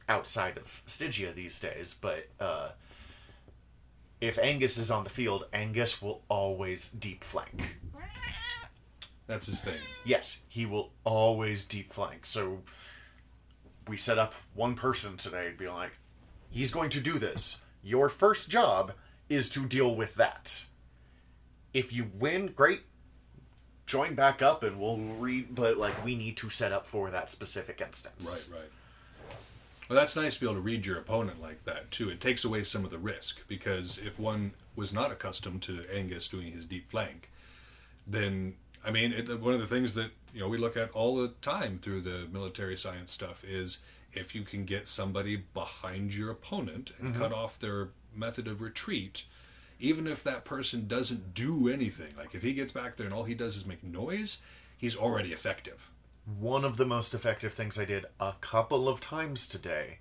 outside 0.10 0.58
of 0.58 0.82
stygia 0.86 1.34
these 1.34 1.60
days 1.60 1.96
but 2.00 2.28
uh 2.40 2.70
if 4.22 4.38
angus 4.40 4.78
is 4.78 4.90
on 4.92 5.04
the 5.04 5.10
field 5.10 5.46
angus 5.54 6.02
will 6.02 6.22
always 6.30 6.88
deep 6.90 7.24
flank 7.24 7.78
That's 9.28 9.46
his 9.46 9.62
thing. 9.62 9.80
Yes, 10.04 10.42
he 10.50 10.66
will 10.66 10.92
always 11.04 11.64
deep 11.64 11.94
flank. 11.94 12.26
So 12.26 12.60
we 13.88 13.98
set 13.98 14.18
up 14.18 14.34
one 14.54 14.76
person 14.76 15.18
today 15.18 15.50
to 15.50 15.58
be 15.58 15.68
like, 15.68 15.92
he's 16.50 16.72
going 16.72 16.90
to 16.92 17.00
do 17.00 17.18
this. 17.18 17.62
Your 17.82 18.10
first 18.10 18.50
job 18.50 18.94
is 19.30 19.50
to 19.50 19.66
deal 19.66 19.96
with 19.96 20.16
that. 20.16 20.66
If 21.74 21.94
you 21.94 22.12
win, 22.20 22.48
great. 22.48 22.82
Join 23.86 24.16
back 24.16 24.42
up 24.42 24.64
and 24.64 24.80
we'll 24.80 24.98
read. 24.98 25.54
But 25.54 25.78
like, 25.78 26.04
we 26.06 26.16
need 26.16 26.38
to 26.38 26.50
set 26.50 26.72
up 26.72 26.88
for 26.88 27.10
that 27.12 27.30
specific 27.30 27.82
instance. 27.82 28.50
Right, 28.52 28.62
right. 28.62 28.70
Well, 29.90 30.00
that's 30.00 30.16
nice 30.16 30.36
to 30.36 30.40
be 30.40 30.46
able 30.46 30.56
to 30.56 30.62
read 30.62 30.86
your 30.86 30.98
opponent 30.98 31.42
like 31.42 31.66
that 31.66 31.92
too. 31.92 32.10
It 32.10 32.22
takes 32.22 32.44
away 32.46 32.64
some 32.64 32.86
of 32.86 32.92
the 32.92 32.98
risk 32.98 33.40
because 33.48 33.98
if 33.98 34.18
one 34.18 34.54
was 34.76 34.94
not 34.94 35.12
accustomed 35.12 35.62
to 35.64 35.84
Angus 35.94 36.28
doing 36.28 36.54
his 36.54 36.66
deep 36.66 36.90
flank, 36.90 37.30
then 38.08 38.56
I 38.86 38.92
mean, 38.92 39.14
it, 39.14 39.40
one 39.40 39.54
of 39.54 39.60
the 39.60 39.68
things 39.68 39.94
that 39.96 40.12
you 40.34 40.40
know 40.40 40.48
we 40.48 40.58
look 40.58 40.78
at 40.78 40.92
all 40.92 41.18
the 41.18 41.30
time 41.42 41.80
through 41.82 42.02
the 42.02 42.28
military 42.32 42.78
science 42.78 43.12
stuff 43.12 43.44
is 43.44 43.80
if 44.14 44.36
you 44.36 44.44
can 44.44 44.66
get 44.66 44.88
somebody 44.88 45.44
behind 45.54 46.14
your 46.14 46.32
opponent 46.32 46.92
and 47.00 47.12
mm-hmm. 47.12 47.22
cut 47.22 47.34
off 47.34 47.60
their 47.60 47.90
method 48.16 48.48
of 48.48 48.62
retreat, 48.62 49.24
even 49.80 50.08
if 50.08 50.24
that 50.24 50.46
person 50.46 50.88
doesn't 50.88 51.34
do 51.34 51.68
anything, 51.68 52.14
like 52.18 52.36
if 52.36 52.42
he 52.42 52.54
gets 52.54 52.72
back 52.72 52.98
there 52.98 53.06
and 53.06 53.14
all 53.14 53.24
he 53.24 53.36
does 53.36 53.56
is 53.56 53.66
make 53.66 53.84
noise, 53.84 54.38
he's 54.78 54.96
already 54.96 55.34
effective. 55.34 55.90
One 56.40 56.64
of 56.64 56.78
the 56.78 56.86
most 56.86 57.14
effective 57.14 57.54
things 57.54 57.78
I 57.78 57.86
did 57.86 58.06
a 58.20 58.34
couple 58.40 58.88
of 58.88 59.02
times 59.02 59.48
today 59.48 60.00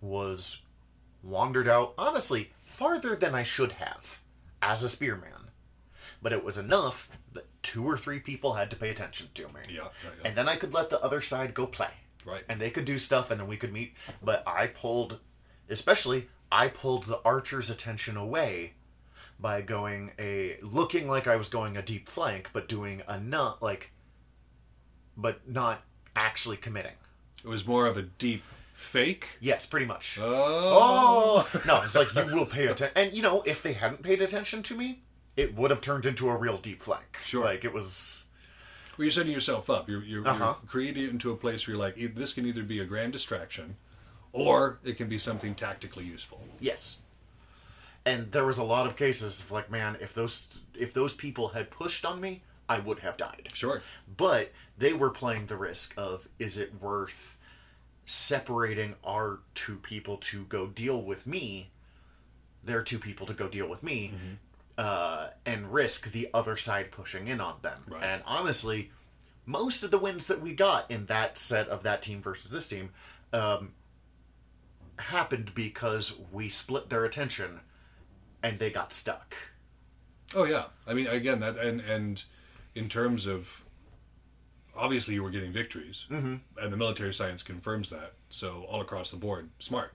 was 0.00 0.58
wandered 1.22 1.68
out, 1.68 1.94
honestly, 1.96 2.52
farther 2.62 3.16
than 3.16 3.34
I 3.34 3.42
should 3.42 3.72
have 3.72 4.18
as 4.60 4.82
a 4.82 4.88
spearman. 4.88 5.50
But 6.20 6.32
it 6.32 6.44
was 6.44 6.58
enough 6.58 7.08
that 7.32 7.46
two 7.62 7.84
or 7.88 7.96
three 7.96 8.20
people 8.20 8.54
had 8.54 8.70
to 8.70 8.76
pay 8.76 8.90
attention 8.90 9.28
to 9.34 9.48
me. 9.48 9.60
Yeah, 9.68 9.74
yeah, 9.74 9.86
yeah. 10.04 10.28
And 10.28 10.36
then 10.36 10.48
I 10.48 10.56
could 10.56 10.74
let 10.74 10.90
the 10.90 11.00
other 11.00 11.20
side 11.20 11.54
go 11.54 11.66
play. 11.66 11.90
Right. 12.24 12.44
And 12.48 12.60
they 12.60 12.70
could 12.70 12.84
do 12.84 12.98
stuff 12.98 13.30
and 13.30 13.40
then 13.40 13.48
we 13.48 13.56
could 13.56 13.72
meet. 13.72 13.94
But 14.22 14.42
I 14.46 14.68
pulled, 14.68 15.18
especially, 15.68 16.28
I 16.50 16.68
pulled 16.68 17.06
the 17.06 17.20
archer's 17.24 17.70
attention 17.70 18.16
away 18.16 18.74
by 19.42 19.60
going 19.60 20.12
a, 20.18 20.56
looking 20.62 21.08
like 21.08 21.26
I 21.26 21.36
was 21.36 21.48
going 21.48 21.76
a 21.76 21.82
deep 21.82 22.08
flank, 22.08 22.50
but 22.52 22.68
doing 22.68 23.02
a 23.08 23.18
not 23.20 23.60
like, 23.62 23.90
but 25.16 25.46
not 25.48 25.82
actually 26.16 26.56
committing. 26.56 26.92
It 27.44 27.48
was 27.48 27.66
more 27.66 27.86
of 27.86 27.96
a 27.96 28.02
deep 28.02 28.44
fake. 28.72 29.26
Yes, 29.40 29.66
pretty 29.66 29.86
much. 29.86 30.18
Oh, 30.20 31.46
Oh 31.54 31.60
no, 31.66 31.82
it's 31.82 31.94
like 31.96 32.14
you 32.14 32.24
will 32.34 32.46
pay 32.46 32.66
attention. 32.66 32.96
And 32.96 33.12
you 33.14 33.22
know, 33.22 33.42
if 33.42 33.62
they 33.62 33.72
hadn't 33.72 34.02
paid 34.02 34.22
attention 34.22 34.62
to 34.64 34.76
me, 34.76 35.02
it 35.36 35.54
would 35.56 35.70
have 35.70 35.80
turned 35.80 36.06
into 36.06 36.28
a 36.30 36.36
real 36.36 36.58
deep 36.58 36.80
flank. 36.80 37.18
Sure. 37.24 37.44
like 37.44 37.64
it 37.64 37.72
was. 37.72 38.24
well, 38.96 39.04
you're 39.06 39.10
setting 39.12 39.32
yourself 39.32 39.68
up. 39.70 39.88
You're, 39.88 40.02
you're, 40.04 40.26
Uh-huh. 40.28 40.54
you're 40.62 40.68
creating 40.70 41.04
it 41.04 41.10
into 41.10 41.32
a 41.32 41.36
place 41.36 41.66
where 41.66 41.74
you're 41.76 41.84
like, 41.84 42.14
this 42.14 42.32
can 42.32 42.46
either 42.46 42.62
be 42.62 42.78
a 42.80 42.84
grand 42.84 43.12
distraction, 43.12 43.76
or 44.32 44.78
it 44.84 44.96
can 44.96 45.08
be 45.08 45.18
something 45.18 45.54
tactically 45.54 46.04
useful. 46.04 46.44
Yes. 46.60 47.02
And 48.04 48.32
there 48.32 48.44
was 48.44 48.58
a 48.58 48.64
lot 48.64 48.86
of 48.86 48.96
cases 48.96 49.40
of 49.40 49.50
like, 49.50 49.70
man, 49.70 49.96
if 50.00 50.14
those 50.14 50.48
if 50.74 50.92
those 50.92 51.12
people 51.12 51.48
had 51.48 51.70
pushed 51.70 52.04
on 52.04 52.20
me, 52.20 52.42
I 52.68 52.78
would 52.78 53.00
have 53.00 53.16
died. 53.16 53.50
Sure. 53.52 53.82
But 54.16 54.52
they 54.78 54.92
were 54.92 55.10
playing 55.10 55.46
the 55.46 55.56
risk 55.56 55.94
of 55.96 56.26
is 56.38 56.56
it 56.56 56.80
worth 56.80 57.36
separating 58.04 58.94
our 59.04 59.40
two 59.54 59.76
people 59.76 60.16
to 60.16 60.44
go 60.44 60.66
deal 60.66 61.00
with 61.00 61.26
me, 61.26 61.70
their 62.64 62.82
two 62.82 62.98
people 62.98 63.26
to 63.26 63.34
go 63.34 63.46
deal 63.48 63.68
with 63.68 63.82
me, 63.82 64.12
uh, 64.78 65.28
and 65.46 65.72
risk 65.72 66.10
the 66.10 66.28
other 66.34 66.56
side 66.56 66.90
pushing 66.90 67.28
in 67.28 67.40
on 67.40 67.54
them. 67.62 67.82
Right. 67.86 68.02
And 68.02 68.22
honestly, 68.26 68.90
most 69.46 69.82
of 69.82 69.90
the 69.90 69.98
wins 69.98 70.26
that 70.26 70.40
we 70.40 70.54
got 70.54 70.90
in 70.90 71.06
that 71.06 71.36
set 71.36 71.68
of 71.68 71.82
that 71.84 72.02
team 72.02 72.20
versus 72.20 72.50
this 72.50 72.66
team 72.66 72.90
um, 73.32 73.72
happened 74.98 75.52
because 75.54 76.14
we 76.32 76.48
split 76.48 76.88
their 76.88 77.04
attention 77.04 77.60
and 78.42 78.58
they 78.58 78.70
got 78.70 78.92
stuck. 78.92 79.34
Oh 80.34 80.44
yeah. 80.44 80.64
I 80.86 80.94
mean, 80.94 81.06
again, 81.06 81.40
that 81.40 81.56
and 81.58 81.80
and 81.80 82.22
in 82.74 82.88
terms 82.88 83.26
of 83.26 83.62
obviously 84.76 85.14
you 85.14 85.22
were 85.22 85.30
getting 85.30 85.52
victories, 85.52 86.06
mm-hmm. 86.10 86.36
and 86.56 86.72
the 86.72 86.76
military 86.76 87.12
science 87.12 87.42
confirms 87.42 87.90
that. 87.90 88.14
So 88.30 88.64
all 88.68 88.80
across 88.80 89.10
the 89.10 89.16
board, 89.18 89.50
smart. 89.58 89.92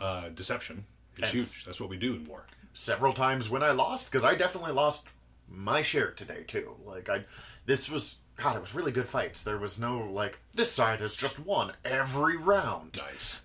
Uh, 0.00 0.30
deception 0.30 0.84
is 1.16 1.22
And- 1.24 1.32
huge. 1.32 1.64
That's 1.64 1.80
what 1.80 1.88
we 1.90 1.96
do 1.98 2.14
in 2.14 2.26
war. 2.26 2.46
several 2.72 3.12
times 3.12 3.50
when 3.50 3.62
I 3.62 3.70
lost 3.72 4.10
because 4.10 4.24
I 4.24 4.34
definitely 4.34 4.72
lost 4.72 5.06
my 5.48 5.82
share 5.82 6.10
today 6.12 6.44
too. 6.46 6.74
Like 6.84 7.08
I, 7.08 7.24
this 7.66 7.90
was 7.90 8.16
God, 8.36 8.56
it 8.56 8.60
was 8.60 8.74
really 8.74 8.92
good 8.92 9.08
fights. 9.08 9.42
There 9.42 9.58
was 9.58 9.78
no 9.78 9.98
like 9.98 10.38
this 10.54 10.72
side 10.72 11.00
has 11.00 11.14
just 11.14 11.38
won 11.38 11.72
every 11.84 12.36
round. 12.36 12.98
Nice. 13.12 13.36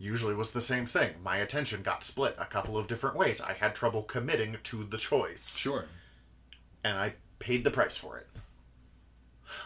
Usually 0.00 0.34
was 0.34 0.50
the 0.52 0.60
same 0.62 0.86
thing. 0.86 1.12
My 1.22 1.36
attention 1.36 1.82
got 1.82 2.02
split 2.02 2.34
a 2.38 2.46
couple 2.46 2.76
of 2.78 2.86
different 2.88 3.16
ways. 3.16 3.40
I 3.40 3.52
had 3.52 3.74
trouble 3.74 4.02
committing 4.02 4.56
to 4.64 4.82
the 4.82 4.96
choice. 4.98 5.56
Sure. 5.56 5.84
and 6.82 6.96
I 6.96 7.14
paid 7.38 7.62
the 7.64 7.70
price 7.70 7.96
for 7.98 8.16
it. 8.16 8.26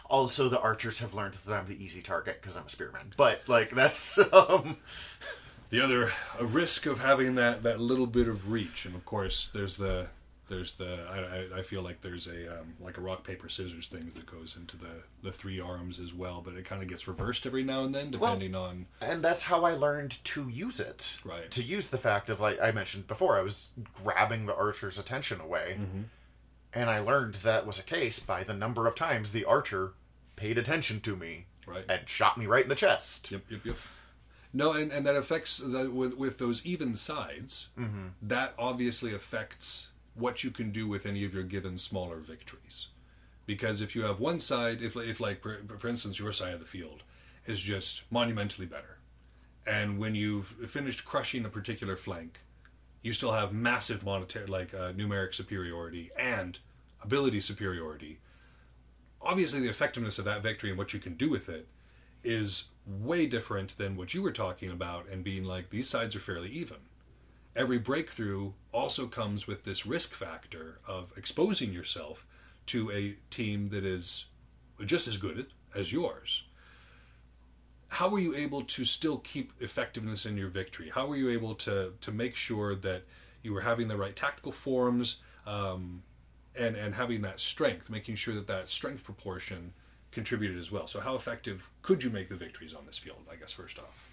Also, 0.09 0.49
the 0.49 0.59
archers 0.59 0.99
have 0.99 1.13
learned 1.13 1.35
that 1.45 1.53
I'm 1.53 1.67
the 1.67 1.81
easy 1.81 2.01
target 2.01 2.41
because 2.41 2.57
I'm 2.57 2.65
a 2.65 2.69
spearman. 2.69 3.13
But 3.15 3.41
like 3.47 3.69
that's 3.71 4.19
um, 4.33 4.77
The 5.69 5.81
other 5.81 6.11
a 6.37 6.45
risk 6.45 6.85
of 6.85 6.99
having 6.99 7.35
that 7.35 7.63
that 7.63 7.79
little 7.79 8.07
bit 8.07 8.27
of 8.27 8.51
reach, 8.51 8.85
and 8.85 8.95
of 8.95 9.05
course 9.05 9.49
there's 9.53 9.77
the 9.77 10.07
there's 10.47 10.73
the 10.75 11.05
I, 11.09 11.59
I, 11.59 11.61
feel 11.61 11.81
like 11.81 12.01
there's 12.01 12.27
a 12.27 12.59
um, 12.59 12.73
like 12.79 12.97
a 12.97 13.01
rock 13.01 13.23
paper 13.23 13.49
scissors 13.49 13.87
thing 13.87 14.11
that 14.15 14.25
goes 14.25 14.55
into 14.59 14.77
the 14.77 15.03
the 15.23 15.31
three 15.31 15.59
arms 15.59 15.99
as 15.99 16.13
well, 16.13 16.41
but 16.45 16.53
it 16.55 16.65
kind 16.65 16.81
of 16.83 16.87
gets 16.87 17.07
reversed 17.07 17.45
every 17.45 17.63
now 17.63 17.83
and 17.83 17.95
then 17.95 18.11
depending 18.11 18.53
on 18.55 18.85
and 19.01 19.23
that's 19.23 19.43
how 19.43 19.65
I 19.65 19.73
learned 19.73 20.23
to 20.25 20.47
use 20.49 20.79
it. 20.79 21.17
Right. 21.25 21.49
To 21.51 21.63
use 21.63 21.87
the 21.87 21.97
fact 21.97 22.29
of 22.29 22.39
like 22.39 22.59
I 22.61 22.71
mentioned 22.71 23.07
before, 23.07 23.37
I 23.37 23.41
was 23.41 23.69
grabbing 24.03 24.45
the 24.45 24.55
archer's 24.55 24.97
attention 24.99 25.39
away, 25.41 25.77
Mm-hmm. 25.79 26.01
and 26.73 26.89
I 26.89 26.99
learned 26.99 27.35
that 27.35 27.65
was 27.65 27.79
a 27.79 27.83
case 27.83 28.19
by 28.19 28.43
the 28.43 28.53
number 28.53 28.87
of 28.87 28.95
times 28.95 29.31
the 29.31 29.45
archer 29.45 29.93
paid 30.35 30.57
attention 30.57 31.01
to 31.01 31.15
me 31.15 31.45
Right. 31.65 31.85
and 31.89 32.07
shot 32.07 32.37
me 32.37 32.45
right 32.45 32.63
in 32.63 32.69
the 32.69 32.75
chest. 32.75 33.31
Yep, 33.31 33.41
yep, 33.49 33.65
yep. 33.65 33.77
No, 34.53 34.71
and, 34.73 34.91
and 34.91 35.05
that 35.05 35.15
affects 35.15 35.57
the, 35.57 35.89
with 35.89 36.13
with 36.13 36.37
those 36.37 36.63
even 36.65 36.95
sides. 36.95 37.67
That 38.21 38.53
obviously 38.59 39.13
affects 39.13 39.87
what 40.15 40.43
you 40.43 40.51
can 40.51 40.71
do 40.71 40.87
with 40.87 41.05
any 41.05 41.25
of 41.25 41.33
your 41.33 41.43
given 41.43 41.77
smaller 41.77 42.17
victories, 42.17 42.87
because 43.45 43.81
if 43.81 43.95
you 43.95 44.03
have 44.03 44.19
one 44.19 44.39
side, 44.39 44.81
if 44.81 44.95
if 44.95 45.19
like 45.19 45.41
for, 45.41 45.87
instance 45.87 46.19
your 46.19 46.31
side 46.31 46.53
of 46.53 46.59
the 46.59 46.65
field 46.65 47.03
is 47.45 47.59
just 47.59 48.03
monumentally 48.09 48.65
better, 48.65 48.97
and 49.67 49.99
when 49.99 50.15
you've 50.15 50.55
finished 50.67 51.05
crushing 51.05 51.45
a 51.45 51.49
particular 51.49 51.95
flank, 51.95 52.39
you 53.01 53.13
still 53.13 53.33
have 53.33 53.53
massive 53.53 54.03
monetary 54.03 54.47
like 54.47 54.73
uh, 54.73 54.93
numeric 54.93 55.33
superiority 55.33 56.11
and 56.17 56.59
ability 57.01 57.41
superiority. 57.41 58.19
Obviously, 59.21 59.59
the 59.59 59.69
effectiveness 59.69 60.19
of 60.19 60.25
that 60.25 60.43
victory 60.43 60.69
and 60.69 60.77
what 60.77 60.93
you 60.93 60.99
can 60.99 61.15
do 61.15 61.29
with 61.29 61.49
it 61.49 61.67
is 62.23 62.65
way 62.85 63.25
different 63.25 63.77
than 63.77 63.95
what 63.95 64.13
you 64.13 64.21
were 64.21 64.31
talking 64.31 64.71
about 64.71 65.07
and 65.11 65.23
being 65.23 65.43
like 65.43 65.69
these 65.69 65.89
sides 65.89 66.15
are 66.15 66.19
fairly 66.19 66.49
even. 66.49 66.77
Every 67.55 67.77
breakthrough 67.77 68.51
also 68.71 69.07
comes 69.07 69.47
with 69.47 69.63
this 69.63 69.85
risk 69.85 70.13
factor 70.13 70.79
of 70.85 71.13
exposing 71.15 71.71
yourself 71.71 72.25
to 72.67 72.91
a 72.91 73.15
team 73.29 73.69
that 73.69 73.85
is 73.85 74.25
just 74.85 75.07
as 75.07 75.17
good 75.17 75.47
as 75.73 75.93
yours. 75.93 76.43
How 77.87 78.09
were 78.09 78.19
you 78.19 78.35
able 78.35 78.63
to 78.63 78.83
still 78.83 79.19
keep 79.19 79.53
effectiveness 79.61 80.25
in 80.25 80.35
your 80.35 80.49
victory? 80.49 80.89
How 80.93 81.07
were 81.07 81.15
you 81.15 81.29
able 81.29 81.55
to 81.55 81.93
to 82.01 82.11
make 82.11 82.35
sure 82.35 82.75
that 82.75 83.03
you 83.41 83.53
were 83.53 83.61
having 83.61 83.87
the 83.87 83.95
right 83.95 84.15
tactical 84.15 84.51
forms 84.51 85.17
um, 85.45 86.03
and 86.55 86.75
and 86.75 86.95
having 86.95 87.21
that 87.21 87.39
strength, 87.39 87.89
making 87.89 88.15
sure 88.15 88.33
that 88.35 88.47
that 88.47 88.67
strength 88.67 89.03
proportion 89.03 89.73
contributed 90.15 90.57
as 90.57 90.71
well. 90.71 90.87
So, 90.87 90.99
how 90.99 91.15
effective 91.15 91.69
could 91.83 92.03
you 92.03 92.09
make 92.09 92.29
the 92.29 92.35
victories 92.35 92.73
on 92.73 92.85
this 92.87 92.97
field? 92.97 93.19
I 93.31 93.35
guess 93.35 93.51
first 93.51 93.77
off. 93.77 94.07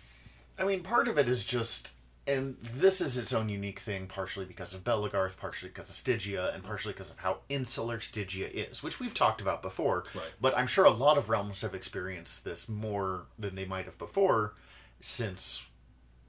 I 0.58 0.64
mean, 0.64 0.82
part 0.82 1.08
of 1.08 1.16
it 1.16 1.28
is 1.28 1.44
just, 1.44 1.90
and 2.26 2.56
this 2.60 3.00
is 3.00 3.18
its 3.18 3.32
own 3.32 3.48
unique 3.48 3.80
thing, 3.80 4.06
partially 4.06 4.44
because 4.44 4.72
of 4.74 4.84
Belegarth, 4.84 5.36
partially 5.36 5.68
because 5.70 5.88
of 5.90 5.96
Stygia, 5.96 6.52
and 6.54 6.62
partially 6.62 6.92
because 6.92 7.10
of 7.10 7.18
how 7.18 7.38
insular 7.48 7.98
Stygia 8.00 8.48
is, 8.48 8.82
which 8.82 9.00
we've 9.00 9.14
talked 9.14 9.40
about 9.40 9.60
before. 9.62 10.04
Right. 10.14 10.24
But 10.40 10.56
I'm 10.56 10.66
sure 10.68 10.84
a 10.84 10.90
lot 10.90 11.18
of 11.18 11.28
realms 11.30 11.62
have 11.62 11.74
experienced 11.74 12.44
this 12.44 12.68
more 12.68 13.26
than 13.38 13.54
they 13.56 13.64
might 13.64 13.86
have 13.86 13.98
before, 13.98 14.54
since 15.00 15.66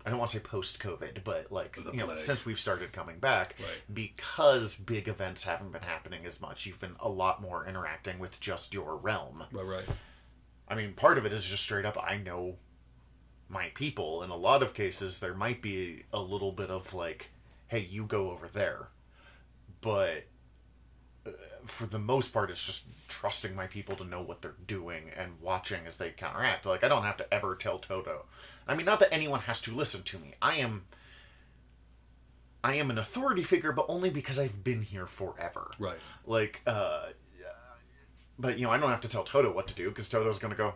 I 0.05 0.09
don't 0.09 0.19
want 0.19 0.31
to 0.31 0.37
say 0.39 0.43
post 0.43 0.79
COVID, 0.79 1.23
but 1.23 1.51
like 1.51 1.75
The 1.75 1.91
you 1.91 1.97
know, 1.99 2.07
plague. 2.07 2.19
since 2.19 2.45
we've 2.45 2.59
started 2.59 2.91
coming 2.91 3.19
back, 3.19 3.55
Right. 3.59 3.69
because 3.93 4.75
big 4.75 5.07
events 5.07 5.43
haven't 5.43 5.71
been 5.71 5.83
happening 5.83 6.25
as 6.25 6.41
much. 6.41 6.65
You've 6.65 6.79
been 6.81 6.95
a 6.99 7.07
lot 7.07 7.41
more 7.41 7.65
interacting 7.65 8.19
with 8.19 8.39
just 8.41 8.73
your 8.73 8.97
realm. 8.97 9.43
Right, 9.51 9.65
right. 9.65 9.85
I 10.67 10.75
mean, 10.75 10.93
part 10.93 11.17
of 11.17 11.25
it 11.25 11.31
is 11.33 11.45
just 11.45 11.63
straight 11.63 11.85
up, 11.85 11.97
I 12.01 12.17
know 12.17 12.57
my 13.49 13.69
people. 13.75 14.23
In 14.23 14.29
a 14.29 14.35
lot 14.35 14.63
of 14.63 14.73
cases, 14.73 15.19
there 15.19 15.33
might 15.33 15.61
be 15.61 16.03
a 16.11 16.19
little 16.19 16.51
bit 16.51 16.69
of 16.69 16.93
like, 16.93 17.29
hey, 17.67 17.79
you 17.79 18.05
go 18.05 18.31
over 18.31 18.47
there. 18.47 18.87
But 19.81 20.25
uh, 21.25 21.31
for 21.65 21.85
the 21.85 21.99
most 21.99 22.33
part, 22.33 22.49
it's 22.49 22.63
just 22.63 22.85
trusting 23.07 23.55
my 23.55 23.67
people 23.67 23.95
to 23.97 24.03
know 24.03 24.21
what 24.21 24.41
they're 24.41 24.55
doing 24.67 25.11
and 25.17 25.33
watching 25.41 25.85
as 25.85 25.97
they 25.97 26.09
counteract. 26.11 26.65
Like, 26.65 26.83
I 26.83 26.87
don't 26.87 27.03
have 27.03 27.17
to 27.17 27.33
ever 27.33 27.55
tell 27.55 27.79
Toto. 27.79 28.25
I 28.67 28.75
mean, 28.75 28.85
not 28.85 28.99
that 28.99 29.13
anyone 29.13 29.41
has 29.41 29.59
to 29.61 29.71
listen 29.73 30.03
to 30.03 30.17
me. 30.19 30.33
I 30.41 30.55
am. 30.57 30.83
I 32.63 32.75
am 32.75 32.89
an 32.89 32.97
authority 32.97 33.43
figure, 33.43 33.73
but 33.73 33.87
only 33.89 34.09
because 34.09 34.39
I've 34.39 34.63
been 34.63 34.81
here 34.83 35.05
forever 35.05 35.71
Right. 35.77 35.97
like 36.25 36.61
uh 36.65 37.07
but 38.39 38.57
you 38.57 38.65
know 38.65 38.71
i 38.71 38.77
don't 38.77 38.89
have 38.89 39.01
to 39.01 39.07
tell 39.07 39.23
toto 39.23 39.51
what 39.53 39.67
to 39.67 39.75
do 39.75 39.89
because 39.89 40.09
toto's 40.09 40.39
gonna 40.39 40.55
go 40.55 40.73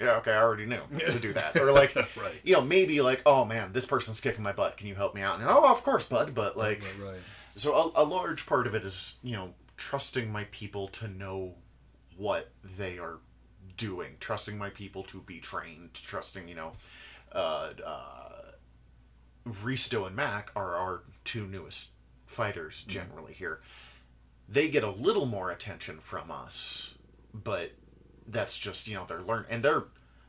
yeah 0.00 0.12
okay 0.16 0.32
i 0.32 0.40
already 0.42 0.66
knew 0.66 0.80
to 0.98 1.18
do 1.18 1.32
that 1.32 1.56
or 1.60 1.70
like 1.72 1.94
Right. 1.94 2.34
you 2.42 2.54
know 2.54 2.60
maybe 2.60 3.00
like 3.00 3.22
oh 3.26 3.44
man 3.44 3.72
this 3.72 3.86
person's 3.86 4.20
kicking 4.20 4.42
my 4.42 4.52
butt 4.52 4.76
can 4.76 4.86
you 4.86 4.94
help 4.94 5.14
me 5.14 5.22
out 5.22 5.38
and 5.40 5.48
oh 5.48 5.64
of 5.70 5.82
course 5.82 6.04
bud 6.04 6.34
but 6.34 6.56
like 6.56 6.82
Right, 7.00 7.12
right. 7.12 7.20
so 7.56 7.74
a, 7.96 8.02
a 8.02 8.04
large 8.04 8.46
part 8.46 8.66
of 8.66 8.74
it 8.74 8.84
is 8.84 9.14
you 9.22 9.32
know 9.36 9.54
trusting 9.76 10.30
my 10.30 10.44
people 10.50 10.88
to 10.88 11.08
know 11.08 11.54
what 12.16 12.50
they 12.78 12.98
are 12.98 13.18
doing 13.76 14.12
trusting 14.20 14.56
my 14.58 14.70
people 14.70 15.02
to 15.04 15.20
be 15.22 15.40
trained 15.40 15.94
trusting 15.94 16.46
you 16.48 16.54
know 16.54 16.72
uh, 17.34 17.70
uh, 17.84 18.42
Risto 19.64 20.06
and 20.06 20.14
Mac 20.14 20.50
are 20.54 20.76
our 20.76 21.02
two 21.24 21.46
newest 21.46 21.88
fighters 22.26 22.84
generally 22.86 23.32
here. 23.32 23.60
They 24.48 24.68
get 24.68 24.84
a 24.84 24.90
little 24.90 25.26
more 25.26 25.50
attention 25.50 25.98
from 26.00 26.30
us, 26.30 26.92
but 27.32 27.72
that's 28.32 28.58
just 28.58 28.88
you 28.88 28.94
know 28.94 29.04
they're 29.06 29.22
learn 29.22 29.44
and 29.48 29.62
they're 29.62 29.84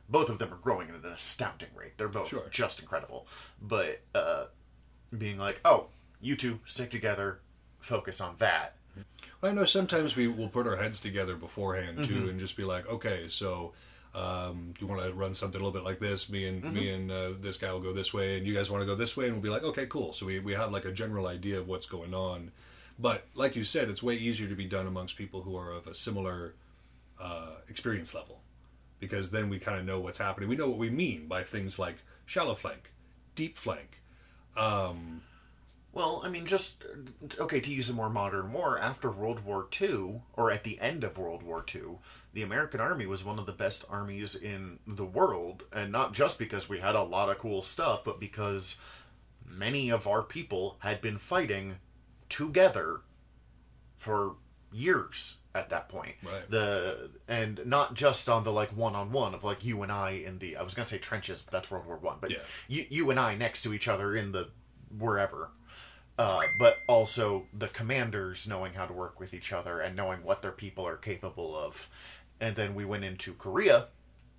both 0.08 0.28
of 0.28 0.38
them 0.38 0.52
are 0.52 0.58
growing 0.58 0.90
at 0.90 0.96
an 0.96 1.06
astounding 1.12 1.70
rate. 1.74 1.92
They're 1.96 2.08
both 2.08 2.28
Sure. 2.28 2.46
just 2.50 2.78
incredible. 2.78 3.26
But 3.62 4.02
uh, 4.14 4.44
being 5.16 5.38
like, 5.38 5.60
oh, 5.64 5.86
you 6.20 6.36
two 6.36 6.60
stick 6.66 6.90
together, 6.90 7.40
focus 7.80 8.20
on 8.20 8.34
that. 8.38 8.76
I 9.42 9.50
know 9.52 9.64
sometimes 9.64 10.14
we 10.14 10.28
will 10.28 10.48
put 10.48 10.66
our 10.66 10.76
heads 10.76 11.00
together 11.00 11.36
beforehand 11.36 11.98
Mm-hmm. 12.00 12.14
too, 12.24 12.28
and 12.28 12.38
just 12.38 12.54
be 12.56 12.64
like, 12.64 12.86
okay, 12.86 13.26
so 13.30 13.72
um, 14.14 14.74
do 14.78 14.84
you 14.84 14.86
want 14.86 15.02
to 15.02 15.12
run 15.14 15.34
something 15.34 15.58
a 15.60 15.64
little 15.64 15.72
bit 15.78 15.84
like 15.84 15.98
this? 16.00 16.28
Me 16.28 16.46
and 16.48 16.62
me 16.72 16.86
Mm-hmm. 16.86 16.94
and 16.94 17.10
uh, 17.10 17.30
this 17.40 17.56
guy 17.56 17.72
will 17.72 17.80
go 17.80 17.94
this 17.94 18.12
way, 18.12 18.36
and 18.36 18.46
you 18.46 18.52
guys 18.54 18.70
want 18.70 18.82
to 18.82 18.86
go 18.86 18.94
this 18.94 19.16
way, 19.16 19.24
and 19.24 19.32
we'll 19.34 19.42
be 19.42 19.48
like, 19.48 19.62
okay, 19.64 19.86
cool. 19.86 20.12
So 20.12 20.26
we 20.26 20.38
we 20.38 20.52
have 20.52 20.70
like 20.70 20.84
a 20.84 20.92
general 20.92 21.26
idea 21.26 21.58
of 21.58 21.66
what's 21.66 21.86
going 21.86 22.12
on, 22.12 22.52
But 22.98 23.26
like 23.34 23.56
you 23.56 23.64
said, 23.64 23.88
it's 23.88 24.02
way 24.02 24.14
easier 24.16 24.48
to 24.48 24.54
be 24.54 24.66
done 24.66 24.86
amongst 24.86 25.16
people 25.16 25.40
who 25.42 25.56
are 25.56 25.72
of 25.72 25.86
a 25.86 25.94
similar 25.94 26.54
uh, 27.20 27.52
experience 27.68 28.14
level, 28.14 28.40
because 29.00 29.30
then 29.30 29.48
we 29.48 29.58
kind 29.58 29.78
of 29.78 29.84
know 29.84 30.00
what's 30.00 30.18
happening. 30.18 30.48
We 30.48 30.56
know 30.56 30.68
what 30.68 30.78
we 30.78 30.90
mean 30.90 31.26
by 31.26 31.42
things 31.44 31.78
like 31.78 31.96
shallow 32.26 32.54
flank, 32.54 32.92
deep 33.34 33.58
flank. 33.58 34.00
Um, 34.56 35.22
Well, 35.92 36.22
I 36.24 36.28
mean, 36.28 36.44
just 36.44 36.84
okay 37.38 37.60
to 37.60 37.72
use 37.72 37.88
a 37.88 37.94
more 37.94 38.10
modern 38.10 38.52
war. 38.52 38.78
After 38.78 39.10
World 39.10 39.44
War 39.44 39.68
II, 39.80 40.22
or 40.34 40.50
at 40.50 40.64
the 40.64 40.80
end 40.80 41.04
of 41.04 41.16
World 41.18 41.44
War 41.44 41.64
II, 41.72 41.98
the 42.32 42.42
American 42.42 42.80
Army 42.80 43.06
was 43.06 43.24
one 43.24 43.38
of 43.38 43.46
the 43.46 43.52
best 43.52 43.84
armies 43.88 44.34
in 44.34 44.80
the 44.88 45.04
world, 45.04 45.62
and 45.72 45.92
not 45.92 46.12
just 46.12 46.36
because 46.36 46.68
we 46.68 46.80
had 46.80 46.96
a 46.96 47.02
lot 47.02 47.28
of 47.30 47.38
cool 47.38 47.62
stuff, 47.62 48.02
but 48.04 48.18
because 48.18 48.76
many 49.46 49.88
of 49.90 50.06
our 50.08 50.22
people 50.22 50.76
had 50.80 51.00
been 51.00 51.18
fighting 51.18 51.76
together 52.28 53.02
for 53.96 54.34
years 54.72 55.36
at 55.54 55.70
that 55.70 55.88
point. 55.88 56.14
Right. 56.22 56.50
The 56.50 57.10
and 57.28 57.60
not 57.64 57.94
just 57.94 58.28
on 58.28 58.44
the 58.44 58.52
like 58.52 58.70
one 58.76 58.94
on 58.94 59.12
one 59.12 59.34
of 59.34 59.44
like 59.44 59.64
you 59.64 59.82
and 59.82 59.92
I 59.92 60.10
in 60.10 60.38
the 60.38 60.56
I 60.56 60.62
was 60.62 60.74
gonna 60.74 60.86
say 60.86 60.98
trenches, 60.98 61.42
but 61.42 61.52
that's 61.52 61.70
World 61.70 61.86
War 61.86 61.96
One. 61.96 62.16
But 62.20 62.30
Yeah. 62.30 62.38
you 62.68 62.86
you 62.88 63.10
and 63.10 63.20
I 63.20 63.34
next 63.36 63.62
to 63.62 63.72
each 63.72 63.88
other 63.88 64.16
in 64.16 64.32
the 64.32 64.48
wherever. 64.96 65.50
Uh, 66.16 66.42
but 66.60 66.78
also 66.86 67.44
the 67.52 67.66
commanders 67.66 68.46
knowing 68.46 68.74
how 68.74 68.86
to 68.86 68.92
work 68.92 69.18
with 69.18 69.34
each 69.34 69.52
other 69.52 69.80
and 69.80 69.96
knowing 69.96 70.22
what 70.22 70.42
their 70.42 70.52
people 70.52 70.86
are 70.86 70.96
capable 70.96 71.56
of. 71.56 71.88
And 72.40 72.54
then 72.54 72.76
we 72.76 72.84
went 72.84 73.02
into 73.02 73.32
Korea 73.34 73.88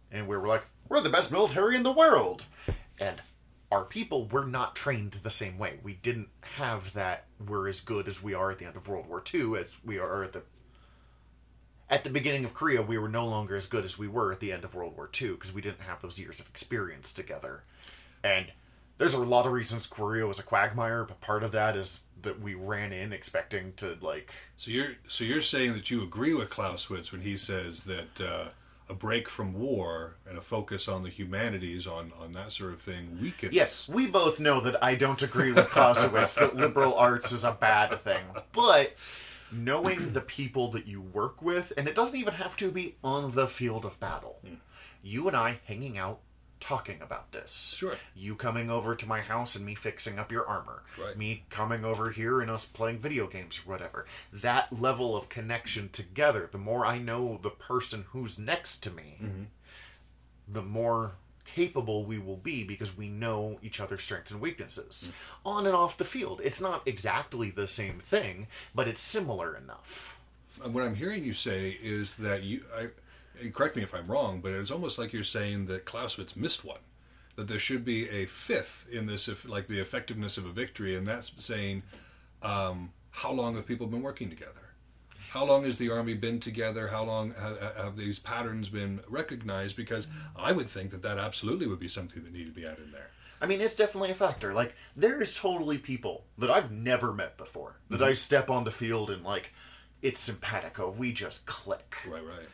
and 0.09 0.26
we 0.26 0.38
were 0.38 0.47
like, 0.47 0.63
we're 0.88 1.01
the 1.01 1.09
best 1.09 1.34
military 1.34 1.76
in 1.76 1.84
the 1.84 1.91
world. 1.91 2.45
And 2.97 3.22
our 3.70 3.84
people 3.84 4.26
were 4.30 4.45
not 4.45 4.74
trained 4.78 5.20
the 5.24 5.30
same 5.30 5.57
way. 5.57 5.80
We 5.84 5.95
didn't 5.95 6.30
have 6.55 6.93
that 6.93 7.26
we're 7.45 7.68
as 7.68 7.82
good 7.82 8.07
as 8.07 8.24
we 8.24 8.34
are 8.34 8.51
at 8.51 8.59
the 8.59 8.66
end 8.66 8.78
of 8.78 8.88
World 8.88 9.07
War 9.07 9.22
II 9.34 9.57
as 9.57 9.74
we 9.84 9.99
are 9.99 10.24
at 10.24 10.32
the 10.32 10.43
at 11.89 12.03
the 12.03 12.09
beginning 12.09 12.45
of 12.45 12.53
Korea, 12.53 12.81
we 12.81 12.97
were 12.97 13.09
no 13.09 13.27
longer 13.27 13.55
as 13.55 13.67
good 13.67 13.86
as 13.86 13.97
we 13.97 14.07
were 14.07 14.31
at 14.31 14.39
the 14.39 14.51
end 14.51 14.63
of 14.63 14.73
World 14.73 14.95
War 14.95 15.09
II 15.19 15.31
because 15.31 15.53
we 15.53 15.61
didn't 15.61 15.81
have 15.81 16.01
those 16.01 16.17
years 16.17 16.39
of 16.39 16.47
experience 16.47 17.13
together. 17.13 17.63
And 18.23 18.51
there's 18.97 19.13
a 19.13 19.19
lot 19.19 19.45
of 19.45 19.51
reasons 19.51 19.86
Korea 19.86 20.25
was 20.25 20.39
a 20.39 20.43
quagmire, 20.43 21.03
but 21.03 21.21
part 21.21 21.43
of 21.43 21.51
that 21.51 21.75
is 21.75 22.01
that 22.21 22.41
we 22.41 22.55
ran 22.55 22.91
in 22.91 23.13
expecting 23.13 23.73
to 23.73 23.97
like 24.01 24.33
so 24.57 24.71
you're 24.71 24.93
so 25.07 25.23
you're 25.23 25.41
saying 25.41 25.73
that 25.73 25.91
you 25.91 26.01
agree 26.01 26.33
with 26.33 26.49
Clausewitz 26.49 27.11
when 27.11 27.21
he 27.21 27.38
says 27.38 27.83
that 27.83 28.21
uh, 28.21 28.45
a 28.89 28.93
break 28.93 29.27
from 29.29 29.53
war 29.53 30.15
and 30.27 30.38
a 30.38 30.41
focus 30.41 30.88
on 30.88 31.01
the 31.01 31.09
humanities, 31.09 31.86
on 31.86 32.11
on 32.19 32.33
that 32.33 32.51
sort 32.51 32.73
of 32.73 32.81
thing, 32.81 33.17
weakens. 33.21 33.53
Yes, 33.53 33.88
we 33.88 34.07
both 34.07 34.39
know 34.39 34.61
that 34.61 34.83
I 34.83 34.95
don't 34.95 35.21
agree 35.21 35.51
with 35.51 35.69
Clausewitz 35.69 36.36
that 36.36 36.55
liberal 36.55 36.95
arts 36.95 37.31
is 37.31 37.43
a 37.43 37.51
bad 37.51 38.03
thing. 38.03 38.23
But 38.51 38.95
knowing 39.56 40.14
the 40.14 40.22
people 40.22 40.72
that 40.72 40.88
you 40.88 41.01
work 41.01 41.41
with, 41.41 41.72
and 41.78 41.88
it 41.88 41.95
doesn't 41.95 42.20
even 42.20 42.34
have 42.34 42.56
to 42.58 42.72
be 42.72 42.95
on 43.03 43.34
the 43.34 43.47
field 43.47 43.86
of 43.86 43.99
battle, 43.99 44.39
hmm. 44.45 44.56
you 45.01 45.28
and 45.28 45.36
I 45.36 45.60
hanging 45.66 45.97
out 45.97 46.20
talking 46.60 47.01
about 47.01 47.32
this. 47.32 47.76
Sure. 47.78 47.95
You 48.16 48.36
coming 48.36 48.70
over 48.70 48.95
to 48.95 49.08
my 49.08 49.22
house 49.22 49.56
and 49.56 49.66
me 49.66 49.76
fixing 49.76 50.18
up 50.18 50.32
your 50.32 50.47
armor. 50.47 50.84
Right. 50.99 51.18
Me 51.18 51.43
coming 51.49 51.86
over 51.86 52.10
here 52.10 52.41
and 52.41 52.49
us 52.49 52.66
playing 52.66 52.99
video 52.99 53.28
games 53.28 53.60
or 53.60 53.70
whatever. 53.70 54.06
That 54.34 54.82
level 54.82 55.16
of 55.16 55.30
connection 55.30 55.89
together, 55.89 56.49
the 56.51 56.58
more 56.58 56.86
I 56.86 56.97
know 56.97 57.39
the 57.41 57.49
person 57.51 58.06
who's 58.10 58.39
next 58.39 58.80
to 58.84 58.91
me, 58.91 59.18
mm-hmm. 59.22 59.43
the 60.47 60.64
more 60.64 61.14
capable 61.56 62.03
we 62.03 62.20
will 62.20 62.36
be 62.36 62.66
because 62.66 62.97
we 62.97 63.08
know 63.08 63.58
each 63.64 63.80
other's 63.80 64.03
strengths 64.03 64.30
and 64.30 64.41
weaknesses 64.41 65.14
on 65.45 65.66
and 65.66 65.76
off 65.76 65.97
the 65.97 66.03
field. 66.03 66.41
It's 66.43 66.60
not 66.60 66.82
exactly 66.86 67.49
the 67.49 67.68
same 67.68 67.99
thing, 67.99 68.47
but 68.76 68.89
it's 68.89 68.99
similar 68.99 69.56
enough. 69.56 70.18
What 70.62 70.84
I'm 70.84 70.95
hearing 70.95 71.24
you 71.24 71.34
say 71.34 71.78
is 71.82 72.16
that 72.16 72.43
you, 72.43 72.66
I, 72.76 72.89
correct 73.49 73.78
me 73.78 73.84
if 73.84 73.93
I'm 73.93 74.08
wrong, 74.08 74.41
but 74.41 74.51
it's 74.51 74.72
almost 74.72 74.97
like 74.97 75.14
you're 75.14 75.24
saying 75.24 75.68
that 75.68 75.86
Clausewitz 75.86 76.36
missed 76.36 76.66
one. 76.66 76.80
That 77.38 77.47
there 77.47 77.60
should 77.60 77.84
be 77.84 78.10
a 78.10 78.26
fifth 78.26 78.88
in 78.89 79.08
this, 79.08 79.28
if, 79.28 79.47
like 79.47 79.68
the 79.68 79.80
effectiveness 79.80 80.38
of 80.38 80.45
a 80.45 80.51
victory, 80.51 80.95
and 80.95 81.06
that's 81.06 81.32
saying 81.39 81.84
um, 82.41 82.91
how 83.12 83.32
long 83.32 83.56
have 83.56 83.66
people 83.66 83.88
been 83.88 84.01
working 84.01 84.30
together? 84.30 84.64
How 85.36 85.43
long 85.43 85.65
has 85.65 85.77
the 85.77 85.89
army 85.89 86.13
been 86.13 86.39
together? 86.39 86.88
How 86.88 87.03
long 87.03 87.33
ha- 87.38 87.73
have 87.75 87.97
these 87.97 88.19
patterns 88.19 88.69
been 88.69 89.01
recognized? 89.09 89.75
Because 89.75 90.07
I 90.33 90.53
would 90.53 90.69
think 90.69 90.91
that 90.91 91.01
that 91.01 91.17
absolutely 91.17 91.67
would 91.67 91.77
be 91.77 91.89
something 91.89 92.23
that 92.23 92.31
needed 92.31 92.55
to 92.55 92.61
be 92.61 92.65
added 92.65 92.86
in 92.86 92.91
there. 92.93 93.09
I 93.41 93.45
mean, 93.45 93.59
it's 93.59 93.75
definitely 93.75 94.11
a 94.11 94.15
factor. 94.15 94.53
Like, 94.53 94.75
there 94.95 95.21
is 95.21 95.36
totally 95.36 95.77
people 95.77 96.23
that 96.38 96.49
I've 96.49 96.71
never 96.71 97.11
met 97.11 97.36
before 97.36 97.75
that 97.89 97.97
mm-hmm. 97.97 98.05
I 98.05 98.13
step 98.13 98.49
on 98.49 98.63
the 98.63 98.71
field 98.71 99.09
and, 99.09 99.25
like, 99.25 99.53
it's 100.01 100.21
simpatico. 100.21 100.89
We 100.89 101.11
just 101.11 101.45
click. 101.45 101.97
Right, 102.07 102.25
right. 102.25 102.47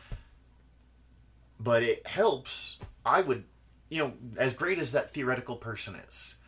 but 1.60 1.84
it 1.84 2.04
helps. 2.04 2.78
I 3.06 3.20
would, 3.20 3.44
you 3.90 3.98
know, 3.98 4.12
as 4.36 4.54
great 4.54 4.80
as 4.80 4.90
that 4.90 5.14
theoretical 5.14 5.54
person 5.54 5.94
is, 6.08 6.38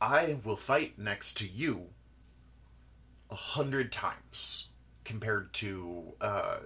I 0.00 0.38
will 0.42 0.56
fight 0.56 0.98
next 0.98 1.36
to 1.36 1.46
you 1.46 1.90
a 3.30 3.36
hundred 3.36 3.92
times 3.92 4.70
compared 5.04 5.52
to 5.54 6.14
uh, 6.20 6.56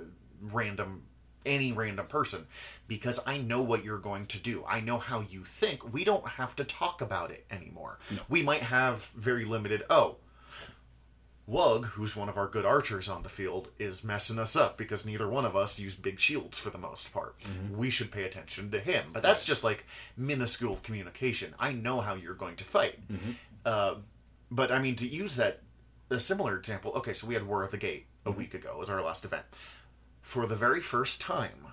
random 0.40 1.02
any 1.46 1.72
random 1.72 2.06
person 2.06 2.46
because 2.88 3.18
I 3.26 3.38
know 3.38 3.62
what 3.62 3.84
you're 3.84 3.98
going 3.98 4.26
to 4.26 4.38
do. 4.38 4.64
I 4.68 4.80
know 4.80 4.98
how 4.98 5.20
you 5.20 5.44
think. 5.44 5.92
We 5.92 6.04
don't 6.04 6.26
have 6.28 6.54
to 6.56 6.64
talk 6.64 7.00
about 7.00 7.30
it 7.30 7.46
anymore. 7.50 7.98
We 8.28 8.42
might 8.42 8.62
have 8.62 9.04
very 9.16 9.44
limited. 9.44 9.82
Oh, 9.88 10.16
Wug, 11.48 11.86
who's 11.86 12.14
one 12.14 12.28
of 12.28 12.36
our 12.36 12.46
good 12.46 12.66
archers 12.66 13.08
on 13.08 13.22
the 13.22 13.30
field, 13.30 13.68
is 13.78 14.04
messing 14.04 14.38
us 14.38 14.54
up 14.54 14.76
because 14.76 15.06
neither 15.06 15.26
one 15.26 15.46
of 15.46 15.56
us 15.56 15.78
use 15.78 15.94
big 15.94 16.20
shields 16.20 16.58
for 16.58 16.68
the 16.68 16.76
most 16.76 17.10
part. 17.10 17.36
We 17.74 17.88
should 17.88 18.10
pay 18.12 18.24
attention 18.24 18.70
to 18.72 18.80
him. 18.80 19.06
But 19.14 19.22
that's 19.22 19.44
just 19.44 19.64
like 19.64 19.86
minuscule 20.14 20.78
communication. 20.82 21.54
I 21.58 21.72
know 21.72 22.02
how 22.02 22.14
you're 22.16 22.34
going 22.34 22.56
to 22.56 22.64
fight. 22.64 22.98
Uh, 23.64 23.94
but 24.50 24.70
I 24.70 24.78
mean, 24.80 24.96
to 24.96 25.08
use 25.08 25.36
that, 25.36 25.62
a 26.10 26.20
similar 26.20 26.56
example, 26.58 26.92
okay, 26.96 27.14
so 27.14 27.26
we 27.26 27.32
had 27.32 27.46
War 27.46 27.62
of 27.62 27.70
the 27.70 27.78
Gate 27.78 28.04
a 28.28 28.32
week 28.32 28.54
ago, 28.54 28.76
was 28.78 28.90
our 28.90 29.02
last 29.02 29.24
event. 29.24 29.44
For 30.20 30.46
the 30.46 30.56
very 30.56 30.80
first 30.80 31.20
time, 31.20 31.66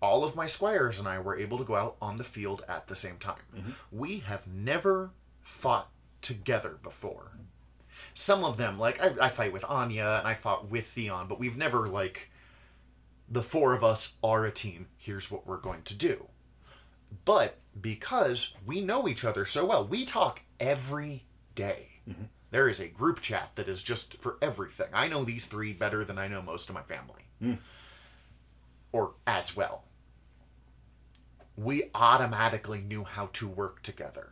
all 0.00 0.24
of 0.24 0.36
my 0.36 0.46
squires 0.46 0.98
and 0.98 1.06
I 1.06 1.18
were 1.18 1.38
able 1.38 1.58
to 1.58 1.64
go 1.64 1.74
out 1.74 1.96
on 2.00 2.16
the 2.16 2.24
field 2.24 2.64
at 2.68 2.88
the 2.88 2.94
same 2.94 3.18
time. 3.18 3.42
Mm-hmm. 3.54 3.70
We 3.92 4.18
have 4.20 4.46
never 4.46 5.10
fought 5.42 5.90
together 6.22 6.78
before 6.82 7.32
some 8.14 8.44
of 8.44 8.56
them 8.56 8.78
like 8.78 9.00
I, 9.00 9.26
I 9.26 9.28
fight 9.28 9.52
with 9.52 9.64
Anya 9.64 10.16
and 10.18 10.28
I 10.28 10.34
fought 10.34 10.70
with 10.70 10.86
Theon, 10.86 11.26
but 11.28 11.38
we've 11.38 11.56
never 11.56 11.88
like 11.88 12.30
the 13.28 13.42
four 13.42 13.72
of 13.74 13.84
us 13.84 14.14
are 14.22 14.44
a 14.44 14.50
team. 14.50 14.86
Here's 14.96 15.30
what 15.30 15.46
we're 15.46 15.58
going 15.58 15.82
to 15.84 15.94
do. 15.94 16.26
But 17.24 17.58
because 17.80 18.52
we 18.66 18.80
know 18.80 19.08
each 19.08 19.24
other 19.24 19.44
so 19.44 19.64
well, 19.64 19.86
we 19.86 20.04
talk 20.04 20.40
every 20.58 21.24
day. 21.54 21.88
Mm-hmm. 22.08 22.24
There 22.50 22.68
is 22.68 22.80
a 22.80 22.88
group 22.88 23.20
chat 23.20 23.50
that 23.54 23.68
is 23.68 23.82
just 23.82 24.16
for 24.18 24.36
everything. 24.42 24.88
I 24.92 25.08
know 25.08 25.24
these 25.24 25.46
three 25.46 25.72
better 25.72 26.04
than 26.04 26.18
I 26.18 26.28
know 26.28 26.42
most 26.42 26.68
of 26.68 26.74
my 26.74 26.82
family, 26.82 27.22
hmm. 27.40 27.54
or 28.92 29.12
as 29.26 29.56
well. 29.56 29.84
We 31.56 31.90
automatically 31.94 32.80
knew 32.80 33.04
how 33.04 33.28
to 33.34 33.46
work 33.46 33.82
together 33.82 34.30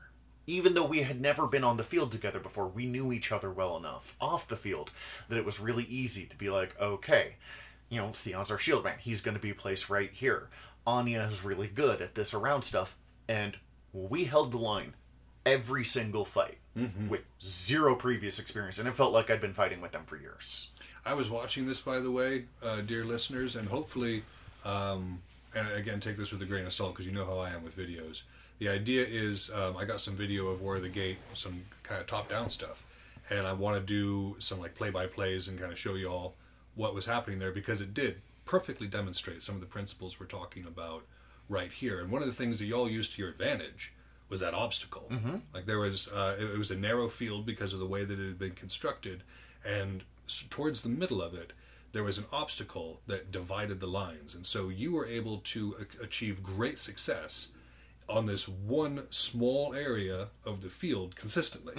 even 0.48 0.72
though 0.72 0.86
we 0.86 1.02
had 1.02 1.20
never 1.20 1.46
been 1.46 1.62
on 1.62 1.76
the 1.76 1.84
field 1.84 2.10
together 2.10 2.40
before, 2.40 2.66
we 2.66 2.86
knew 2.86 3.12
each 3.12 3.30
other 3.30 3.52
well 3.52 3.76
enough 3.76 4.16
off 4.18 4.48
the 4.48 4.56
field 4.56 4.90
that 5.28 5.36
it 5.36 5.44
was 5.44 5.60
really 5.60 5.84
easy 5.84 6.24
to 6.24 6.36
be 6.36 6.48
like, 6.48 6.74
okay, 6.80 7.34
you 7.90 8.00
know, 8.00 8.10
Theon's 8.12 8.50
our 8.50 8.58
shield 8.58 8.82
man. 8.82 8.96
He's 8.98 9.20
going 9.20 9.36
to 9.36 9.40
be 9.40 9.52
placed 9.52 9.90
right 9.90 10.10
here. 10.10 10.48
Anya 10.86 11.28
is 11.30 11.44
really 11.44 11.68
good 11.68 12.00
at 12.00 12.14
this 12.14 12.32
around 12.32 12.62
stuff. 12.62 12.96
And 13.28 13.58
we 13.92 14.24
held 14.24 14.52
the 14.52 14.58
line 14.58 14.94
every 15.44 15.84
single 15.84 16.24
fight 16.24 16.58
with 17.08 17.20
zero 17.42 17.94
previous 17.94 18.38
experience. 18.38 18.78
And 18.78 18.88
it 18.88 18.94
felt 18.94 19.12
like 19.12 19.30
I'd 19.30 19.40
been 19.40 19.54
fighting 19.54 19.80
with 19.80 19.92
them 19.92 20.04
for 20.06 20.16
years. 20.16 20.70
I 21.04 21.14
was 21.14 21.30
watching 21.30 21.66
this, 21.66 21.80
by 21.80 22.00
the 22.00 22.10
way, 22.10 22.44
uh, 22.62 22.82
dear 22.82 23.04
listeners, 23.04 23.56
and 23.56 23.68
hopefully, 23.68 24.24
um, 24.64 25.22
and 25.54 25.68
again, 25.72 26.00
take 26.00 26.16
this 26.18 26.30
with 26.30 26.42
a 26.42 26.44
grain 26.44 26.66
of 26.66 26.72
salt 26.72 26.92
because 26.92 27.06
you 27.06 27.12
know 27.12 27.24
how 27.24 27.38
I 27.38 27.50
am 27.50 27.64
with 27.64 27.76
videos. 27.76 28.22
The 28.58 28.68
idea 28.68 29.06
is 29.06 29.50
um, 29.54 29.76
I 29.76 29.84
got 29.84 30.00
some 30.00 30.16
video 30.16 30.48
of 30.48 30.60
War 30.60 30.76
of 30.76 30.82
the 30.82 30.88
Gate, 30.88 31.18
some 31.32 31.62
kind 31.82 32.00
of 32.00 32.06
top-down 32.06 32.50
stuff, 32.50 32.84
and 33.30 33.46
I 33.46 33.52
want 33.52 33.76
to 33.76 33.80
do 33.80 34.36
some 34.38 34.60
like 34.60 34.74
play-by-plays 34.74 35.48
and 35.48 35.58
kind 35.58 35.72
of 35.72 35.78
show 35.78 35.94
you 35.94 36.08
all 36.08 36.34
what 36.74 36.94
was 36.94 37.06
happening 37.06 37.38
there 37.38 37.52
because 37.52 37.80
it 37.80 37.94
did 37.94 38.20
perfectly 38.44 38.86
demonstrate 38.86 39.42
some 39.42 39.54
of 39.54 39.60
the 39.60 39.66
principles 39.66 40.18
we're 40.18 40.26
talking 40.26 40.64
about 40.64 41.02
right 41.48 41.72
here. 41.72 42.00
And 42.00 42.10
one 42.10 42.22
of 42.22 42.28
the 42.28 42.34
things 42.34 42.58
that 42.58 42.66
y'all 42.66 42.88
used 42.88 43.14
to 43.14 43.22
your 43.22 43.30
advantage 43.30 43.92
was 44.28 44.40
that 44.40 44.54
obstacle. 44.54 45.06
Like 45.54 45.66
there 45.66 45.78
was, 45.78 46.08
uh, 46.08 46.36
it, 46.38 46.44
it 46.44 46.58
was 46.58 46.70
a 46.70 46.76
narrow 46.76 47.08
field 47.08 47.46
because 47.46 47.72
of 47.72 47.78
the 47.78 47.86
way 47.86 48.04
that 48.04 48.18
it 48.18 48.26
had 48.26 48.38
been 48.38 48.52
constructed, 48.52 49.22
and 49.64 50.04
towards 50.50 50.82
the 50.82 50.88
middle 50.88 51.22
of 51.22 51.34
it, 51.34 51.52
there 51.92 52.04
was 52.04 52.18
an 52.18 52.26
obstacle 52.32 53.00
that 53.06 53.32
divided 53.32 53.80
the 53.80 53.86
lines, 53.86 54.34
and 54.34 54.44
so 54.44 54.68
you 54.68 54.92
were 54.92 55.06
able 55.06 55.38
to 55.38 55.76
a- 56.00 56.02
achieve 56.04 56.42
great 56.42 56.78
success 56.78 57.48
on 58.08 58.26
this 58.26 58.46
one 58.48 59.02
small 59.10 59.74
area 59.74 60.28
of 60.44 60.60
the 60.62 60.68
field 60.68 61.16
consistently. 61.16 61.74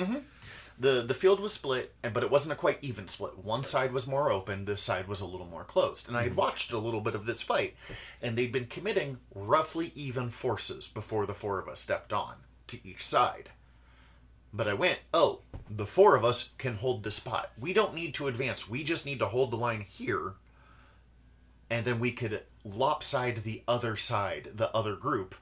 The 0.79 1.03
the 1.05 1.13
field 1.13 1.39
was 1.39 1.53
split, 1.53 1.93
but 2.01 2.23
it 2.23 2.31
wasn't 2.31 2.53
a 2.53 2.55
quite 2.55 2.79
even 2.81 3.07
split. 3.07 3.37
One 3.37 3.63
side 3.63 3.91
was 3.91 4.07
more 4.07 4.31
open, 4.31 4.65
this 4.65 4.81
side 4.81 5.07
was 5.07 5.19
a 5.19 5.25
little 5.25 5.45
more 5.45 5.65
closed. 5.65 6.07
And 6.07 6.15
I 6.15 6.23
had 6.23 6.31
hmm. 6.31 6.37
watched 6.37 6.71
a 6.71 6.79
little 6.79 7.01
bit 7.01 7.15
of 7.15 7.25
this 7.25 7.41
fight, 7.41 7.75
and 8.21 8.37
they'd 8.37 8.51
been 8.51 8.67
committing 8.67 9.17
roughly 9.35 9.91
even 9.95 10.29
forces 10.29 10.87
before 10.87 11.25
the 11.25 11.33
four 11.33 11.59
of 11.59 11.67
us 11.67 11.79
stepped 11.79 12.13
on 12.13 12.35
to 12.67 12.79
each 12.87 13.05
side. 13.05 13.49
But 14.51 14.67
I 14.67 14.73
went, 14.73 14.99
oh, 15.13 15.41
the 15.69 15.85
four 15.85 16.15
of 16.15 16.25
us 16.25 16.51
can 16.57 16.75
hold 16.75 17.03
the 17.03 17.11
spot. 17.11 17.51
We 17.59 17.73
don't 17.73 17.93
need 17.93 18.15
to 18.15 18.27
advance. 18.27 18.67
We 18.67 18.83
just 18.83 19.05
need 19.05 19.19
to 19.19 19.27
hold 19.27 19.51
the 19.51 19.57
line 19.57 19.81
here, 19.81 20.33
and 21.69 21.85
then 21.85 21.99
we 21.99 22.11
could 22.11 22.41
lopside 22.63 23.43
the 23.43 23.63
other 23.67 23.95
side, 23.95 24.51
the 24.55 24.71
other 24.75 24.95
group. 24.95 25.35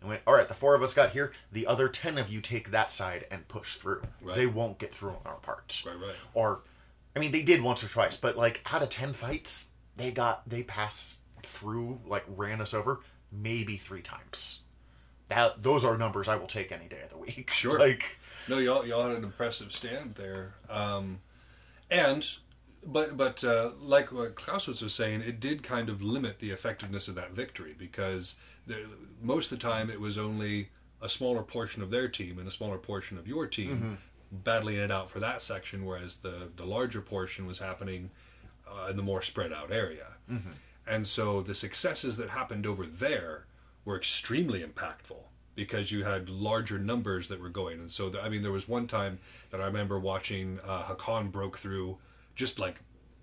And 0.00 0.08
went, 0.08 0.22
all 0.26 0.34
right, 0.34 0.48
the 0.48 0.54
four 0.54 0.74
of 0.74 0.82
us 0.82 0.94
got 0.94 1.10
here. 1.10 1.32
The 1.52 1.66
other 1.66 1.88
ten 1.88 2.16
of 2.16 2.30
you 2.30 2.40
take 2.40 2.70
that 2.70 2.90
side 2.90 3.26
and 3.30 3.46
push 3.48 3.76
through. 3.76 4.02
Right. 4.22 4.36
They 4.36 4.46
won't 4.46 4.78
get 4.78 4.92
through 4.92 5.10
on 5.10 5.20
our 5.26 5.36
parts. 5.36 5.84
Right, 5.84 5.98
right. 5.98 6.14
Or, 6.32 6.60
I 7.14 7.18
mean, 7.18 7.32
they 7.32 7.42
did 7.42 7.62
once 7.62 7.84
or 7.84 7.88
twice, 7.88 8.16
but 8.16 8.36
like 8.36 8.62
out 8.70 8.82
of 8.82 8.88
ten 8.88 9.12
fights, 9.12 9.68
they 9.96 10.10
got 10.10 10.48
they 10.48 10.62
passed 10.62 11.20
through, 11.42 12.00
like 12.06 12.24
ran 12.28 12.60
us 12.60 12.72
over, 12.74 13.00
maybe 13.30 13.76
three 13.76 14.02
times. 14.02 14.62
That 15.28 15.62
those 15.62 15.84
are 15.84 15.96
numbers 15.96 16.28
I 16.28 16.36
will 16.36 16.46
take 16.46 16.72
any 16.72 16.88
day 16.88 17.02
of 17.02 17.10
the 17.10 17.18
week. 17.18 17.50
Sure. 17.54 17.78
like 17.78 18.18
No, 18.48 18.58
y'all 18.58 18.86
y'all 18.86 19.02
had 19.02 19.16
an 19.16 19.24
impressive 19.24 19.72
stand 19.72 20.14
there, 20.16 20.54
um, 20.68 21.20
and 21.90 22.26
but 22.84 23.16
but 23.16 23.44
uh, 23.44 23.70
like 23.80 24.12
what 24.12 24.34
Clausewitz 24.34 24.80
was 24.80 24.94
saying, 24.94 25.20
it 25.20 25.40
did 25.40 25.62
kind 25.62 25.88
of 25.88 26.02
limit 26.02 26.38
the 26.38 26.50
effectiveness 26.50 27.08
of 27.08 27.14
that 27.16 27.32
victory 27.32 27.74
because 27.78 28.36
most 29.22 29.50
of 29.52 29.58
the 29.58 29.62
time 29.68 29.90
it 29.90 30.00
was 30.00 30.18
only 30.18 30.70
a 31.02 31.08
smaller 31.08 31.42
portion 31.42 31.82
of 31.82 31.90
their 31.90 32.08
team 32.08 32.38
and 32.38 32.46
a 32.46 32.50
smaller 32.50 32.78
portion 32.78 33.18
of 33.18 33.26
your 33.26 33.46
team 33.46 33.98
battling 34.32 34.76
it 34.76 34.90
out 34.90 35.10
for 35.10 35.18
that 35.20 35.42
section, 35.42 35.84
whereas 35.84 36.16
the 36.18 36.48
the 36.56 36.64
larger 36.64 37.00
portion 37.00 37.46
was 37.46 37.58
happening 37.58 38.10
uh, 38.70 38.88
in 38.90 38.96
the 38.96 39.02
more 39.02 39.22
spread 39.22 39.52
out 39.52 39.72
area. 39.72 40.06
And 40.86 41.06
so 41.06 41.42
the 41.42 41.54
successes 41.54 42.16
that 42.16 42.30
happened 42.30 42.66
over 42.66 42.86
there 42.86 43.46
were 43.84 43.96
extremely 43.96 44.62
impactful 44.62 45.22
because 45.54 45.90
you 45.92 46.04
had 46.04 46.28
larger 46.28 46.78
numbers 46.78 47.28
that 47.28 47.40
were 47.40 47.48
going. 47.48 47.80
And 47.80 47.90
so, 47.90 48.08
the, 48.10 48.20
I 48.20 48.28
mean, 48.28 48.42
there 48.42 48.52
was 48.52 48.68
one 48.68 48.86
time 48.86 49.18
that 49.50 49.60
I 49.60 49.66
remember 49.66 49.98
watching 49.98 50.58
uh, 50.64 50.84
Hakan 50.84 51.30
broke 51.30 51.58
through 51.58 51.98
just 52.34 52.58
like 52.58 52.80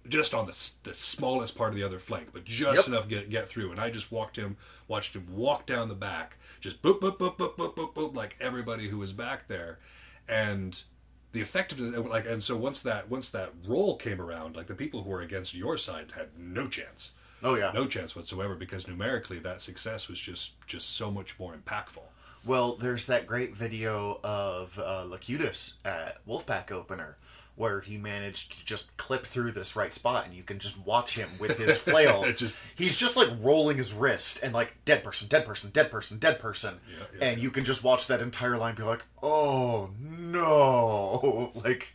just 0.09 0.33
on 0.33 0.45
the, 0.45 0.69
the 0.83 0.93
smallest 0.93 1.55
part 1.55 1.69
of 1.69 1.75
the 1.75 1.83
other 1.83 1.99
flank, 1.99 2.29
but 2.33 2.43
just 2.43 2.77
Yep. 2.77 2.87
enough 2.87 3.03
to 3.03 3.09
get 3.09 3.29
get 3.29 3.49
through. 3.49 3.71
And 3.71 3.79
I 3.79 3.89
just 3.89 4.11
walked 4.11 4.35
him, 4.35 4.57
watched 4.87 5.15
him 5.15 5.25
walk 5.31 5.65
down 5.65 5.87
the 5.87 5.95
back, 5.95 6.37
just 6.59 6.81
boop 6.81 6.99
boop 6.99 7.17
boop 7.17 7.37
boop 7.37 7.55
boop 7.55 7.75
boop 7.75 7.93
boop, 7.93 8.15
like 8.15 8.35
everybody 8.39 8.89
who 8.89 8.97
was 8.97 9.13
back 9.13 9.47
there, 9.47 9.79
and 10.27 10.81
the 11.31 11.41
effectiveness 11.41 11.95
like 12.07 12.25
and 12.25 12.41
so 12.41 12.55
once 12.55 12.81
that 12.81 13.09
once 13.09 13.29
that 13.29 13.53
roll 13.65 13.97
came 13.97 14.21
around, 14.21 14.55
like 14.55 14.67
the 14.67 14.75
people 14.75 15.03
who 15.03 15.09
were 15.09 15.21
against 15.21 15.53
your 15.53 15.77
side 15.77 16.13
had 16.15 16.29
no 16.37 16.67
chance 16.67 17.11
oh 17.43 17.55
yeah. 17.55 17.71
no 17.73 17.85
chance 17.85 18.15
whatsoever 18.15 18.55
because 18.55 18.87
numerically 18.87 19.37
that 19.39 19.61
success 19.61 20.07
was 20.07 20.19
just 20.19 20.53
just 20.65 20.95
so 20.95 21.11
much 21.11 21.37
more 21.39 21.53
impactful. 21.53 22.03
Well, 22.45 22.77
there's 22.77 23.07
that 23.07 23.27
great 23.27 23.55
video 23.55 24.19
of 24.23 24.77
uh, 24.79 25.03
Locutus 25.05 25.77
at 25.83 26.25
Wolfpack 26.25 26.71
opener 26.71 27.17
where 27.57 27.81
he 27.81 27.97
managed 27.97 28.57
to 28.57 28.65
just 28.65 28.95
clip 28.95 29.25
through 29.25 29.51
this 29.51 29.75
right 29.75 29.93
spot, 29.93 30.25
and 30.25 30.33
you 30.33 30.43
can 30.43 30.59
just 30.59 30.77
watch 30.85 31.15
him 31.15 31.29
with 31.39 31.57
his 31.57 31.77
flail. 31.77 32.23
Just- 32.31 32.57
he's 32.75 32.95
just 32.95 33.15
like 33.17 33.29
rolling 33.41 33.77
his 33.77 33.93
wrist 33.93 34.39
and 34.41 34.53
like 34.53 34.73
dead 34.85 35.03
person, 35.03 35.27
dead 35.27 35.43
person, 35.43 35.71
dead 35.71 35.91
person, 35.91 36.19
dead 36.19 36.39
person, 36.39 36.79
Yeah, 36.87 37.05
yeah, 37.19 37.27
and 37.27 37.41
you 37.41 37.51
can 37.51 37.65
just 37.65 37.83
watch 37.83 38.07
that 38.07 38.21
entire 38.21 38.57
line 38.57 38.75
be 38.75 38.83
like, 38.83 39.03
oh 39.21 39.89
no, 39.99 41.51
like. 41.65 41.93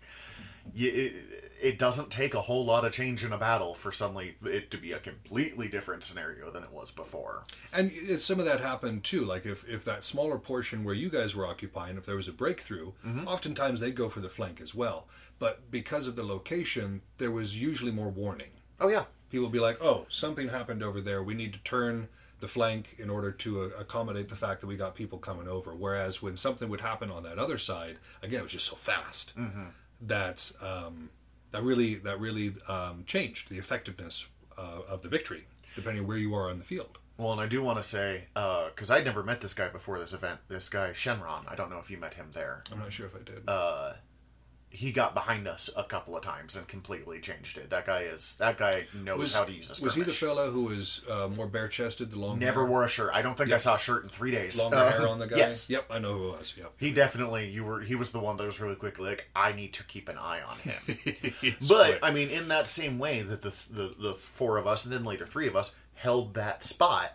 it, 0.75 1.15
it 1.63 1.79
doesn't 1.79 2.11
take 2.11 2.35
a 2.35 2.41
whole 2.41 2.65
lot 2.65 2.85
of 2.85 2.93
change 2.93 3.25
in 3.25 3.33
a 3.33 3.39
battle 3.39 3.73
for 3.73 3.93
suddenly 3.93 4.35
it 4.45 4.71
to 4.73 4.77
be 4.77 4.93
a 4.93 4.99
completely 4.99 5.69
different 5.69 6.03
scenario 6.03 6.51
than 6.51 6.65
it 6.65 6.73
was 6.73 6.91
before. 6.91 7.45
And 7.73 8.21
some 8.21 8.41
of 8.41 8.47
that 8.47 8.61
happened 8.61 9.05
too. 9.05 9.25
Like 9.25 9.47
if, 9.47 9.65
if 9.69 9.85
that 9.85 10.03
smaller 10.03 10.39
portion 10.39 10.83
where 10.83 10.95
you 10.95 11.09
guys 11.09 11.37
were 11.37 11.47
occupying, 11.47 11.97
if 11.97 12.05
there 12.05 12.17
was 12.17 12.27
a 12.27 12.33
breakthrough, 12.33 12.93
mm-hmm. 13.07 13.29
oftentimes 13.29 13.79
they'd 13.79 13.95
go 13.95 14.09
for 14.09 14.19
the 14.19 14.29
flank 14.29 14.61
as 14.61 14.75
well. 14.75 15.07
But 15.43 15.73
because 15.73 16.07
of 16.07 16.15
the 16.15 16.23
location, 16.23 17.03
there 17.19 17.33
was 17.33 17.61
usually 17.61 17.91
more 17.91 18.09
warning. 18.09 18.51
Oh 18.81 18.87
yeah, 18.87 19.07
People 19.29 19.47
would 19.47 19.53
be 19.53 19.59
like, 19.59 19.83
"Oh, 19.83 20.07
something 20.09 20.51
happened 20.51 20.85
over 20.85 21.01
there. 21.01 21.21
We 21.21 21.35
need 21.35 21.53
to 21.55 21.59
turn 21.65 22.09
the 22.39 22.47
flank 22.47 22.95
in 22.97 23.11
order 23.11 23.33
to 23.33 23.63
uh, 23.63 23.65
accommodate 23.77 24.29
the 24.29 24.37
fact 24.37 24.61
that 24.61 24.69
we 24.69 24.77
got 24.77 24.95
people 24.95 25.19
coming 25.19 25.49
over." 25.49 25.75
Whereas 25.75 26.23
when 26.23 26.37
something 26.37 26.69
would 26.69 26.83
happen 26.83 27.11
on 27.11 27.25
that 27.25 27.41
other 27.41 27.59
side, 27.59 27.97
again, 28.23 28.39
it 28.39 28.43
was 28.45 28.53
just 28.53 28.67
so 28.67 28.77
fast 28.77 29.33
that 30.03 30.53
um, 30.61 31.11
that 31.51 31.65
really 31.65 31.97
that 31.97 32.21
really 32.21 32.55
um, 32.69 33.03
changed 33.05 33.49
the 33.49 33.59
effectiveness 33.59 34.27
uh, 34.57 34.83
of 34.87 35.03
the 35.03 35.09
victory, 35.09 35.47
depending 35.75 36.07
where 36.07 36.19
you 36.19 36.33
are 36.37 36.51
on 36.51 36.59
the 36.59 36.65
field. 36.65 36.99
Well, 37.17 37.33
and 37.33 37.41
I 37.41 37.47
do 37.47 37.63
want 37.65 37.79
to 37.79 37.83
say, 37.83 38.27
because 38.35 38.93
I'd 38.93 39.05
never 39.05 39.25
met 39.25 39.41
this 39.41 39.55
guy 39.55 39.71
before 39.71 39.99
this 39.99 40.13
event, 40.13 40.39
this 40.47 40.69
guy, 40.69 40.91
Shenron, 40.91 41.51
I 41.51 41.57
don't 41.57 41.71
know 41.71 41.79
if 41.81 41.91
you 41.91 41.97
met 41.97 42.15
him 42.15 42.29
there. 42.33 42.63
I'm 42.71 42.79
not 42.79 42.93
sure 42.93 43.07
if 43.07 43.17
I 43.17 43.23
did. 43.25 43.49
He 44.75 44.91
got 44.91 45.13
behind 45.13 45.47
us 45.47 45.69
a 45.77 45.85
couple 45.85 46.17
of 46.17 46.23
times 46.23 46.57
and 46.57 46.67
completely 46.67 47.21
changed 47.21 47.59
it. 47.59 47.69
That 47.69 47.85
guy 47.85 48.05
is, 48.05 48.35
that 48.39 48.57
guy 48.57 48.87
knows 48.95 49.35
how 49.35 49.45
to 49.45 49.53
use 49.53 49.69
a 49.71 49.75
skirmish. 49.75 49.85
was 49.85 49.95
he 49.95 50.03
the 50.11 50.17
fellow 50.17 50.51
who 50.51 50.65
was 50.65 51.03
uh, 51.11 51.29
more 51.29 51.47
bare 51.47 51.69
chested, 51.69 52.11
the 52.11 52.19
long 52.19 52.39
Never 52.39 52.63
hair? 52.63 52.71
wore 52.71 52.83
a 52.83 52.89
shirt. 52.89 53.11
I 53.13 53.21
don't 53.21 53.37
think 53.37 53.53
I 53.53 53.59
saw 53.59 53.75
a 53.75 53.79
shirt 53.79 54.05
in 54.05 54.09
three 54.09 54.31
days. 54.31 54.59
longer 54.59 54.77
Uh, 54.79 54.91
hair 54.93 55.09
on 55.09 55.19
the 55.19 55.27
guy? 55.27 55.37
Yes. 55.37 55.69
Yep, 55.69 55.87
I 55.91 55.99
know 55.99 56.17
who 56.17 56.29
it 56.33 56.39
was. 56.39 56.55
Yep. 56.57 56.73
He 56.79 56.91
definitely, 56.91 57.51
you 57.51 57.65
were, 57.65 57.83
he 57.83 57.95
was 57.95 58.13
the 58.13 58.21
one 58.21 58.39
that 58.39 58.45
was 58.45 58.61
really 58.61 58.77
quickly 58.77 59.11
like, 59.11 59.29
I 59.37 59.53
need 59.53 59.75
to 59.75 59.85
keep 59.85 60.09
an 60.09 60.17
eye 60.17 60.41
on 60.41 60.57
him. 60.61 60.81
But 61.69 61.87
quick. 61.87 61.99
I 62.03 62.11
mean, 62.11 62.31
in 62.31 62.49
that 62.49 62.67
same 62.67 62.99
way 62.99 63.21
that 63.21 63.43
the, 63.43 63.53
the 63.71 63.95
the 64.01 64.15
four 64.15 64.57
of 64.57 64.67
us 64.67 64.85
and 64.85 64.93
then 64.95 65.05
later 65.05 65.27
three 65.27 65.47
of 65.49 65.55
us 65.55 65.75
held 65.95 66.33
that 66.35 66.65
spot, 66.65 67.13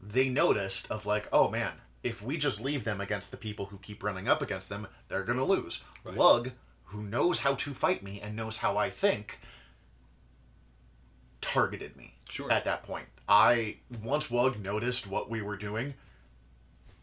they 0.00 0.28
noticed 0.28 0.90
of 0.90 1.06
like, 1.06 1.28
oh 1.32 1.48
man, 1.48 1.72
if 2.04 2.22
we 2.22 2.36
just 2.36 2.60
leave 2.60 2.84
them 2.84 3.00
against 3.00 3.30
the 3.30 3.36
people 3.36 3.66
who 3.66 3.78
keep 3.78 4.04
running 4.04 4.28
up 4.28 4.42
against 4.42 4.68
them, 4.68 4.86
they're 5.08 5.24
gonna 5.24 5.44
lose. 5.44 5.82
Right. 6.04 6.16
Lug, 6.16 6.50
who 6.84 7.02
knows 7.02 7.40
how 7.40 7.54
to 7.54 7.74
fight 7.74 8.04
me 8.04 8.20
and 8.20 8.36
knows 8.36 8.58
how 8.58 8.76
I 8.76 8.90
think, 8.90 9.40
targeted 11.40 11.96
me. 11.96 12.14
Sure. 12.28 12.52
At 12.52 12.66
that 12.66 12.82
point, 12.82 13.06
I 13.28 13.78
once 14.02 14.26
Wug 14.26 14.60
noticed 14.60 15.06
what 15.06 15.30
we 15.30 15.40
were 15.40 15.56
doing, 15.56 15.94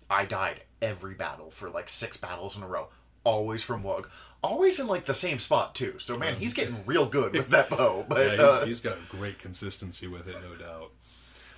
I 0.10 0.26
died 0.26 0.62
every 0.82 1.16
battle 1.16 1.50
for 1.50 1.70
like 1.70 1.90
six 1.90 2.16
battles 2.18 2.56
in 2.56 2.64
a 2.64 2.68
row. 2.68 2.90
Always 3.24 3.64
from 3.64 3.84
Wug. 3.84 4.06
Always 4.44 4.80
in 4.80 4.88
like 4.88 5.06
the 5.06 5.14
same 5.14 5.40
spot 5.40 5.74
too. 5.74 5.96
So 5.98 6.18
man, 6.18 6.36
he's 6.36 6.54
getting 6.54 6.86
real 6.86 7.08
good 7.08 7.34
with 7.34 7.50
that 7.50 7.70
bow. 7.70 8.06
But 8.10 8.18
yeah, 8.20 8.32
he's, 8.32 8.42
uh, 8.42 8.66
he's 8.66 8.80
got 8.80 9.10
great 9.10 9.40
consistency 9.40 10.08
with 10.08 10.28
it, 10.28 10.36
no 10.44 10.56
doubt. 10.56 10.92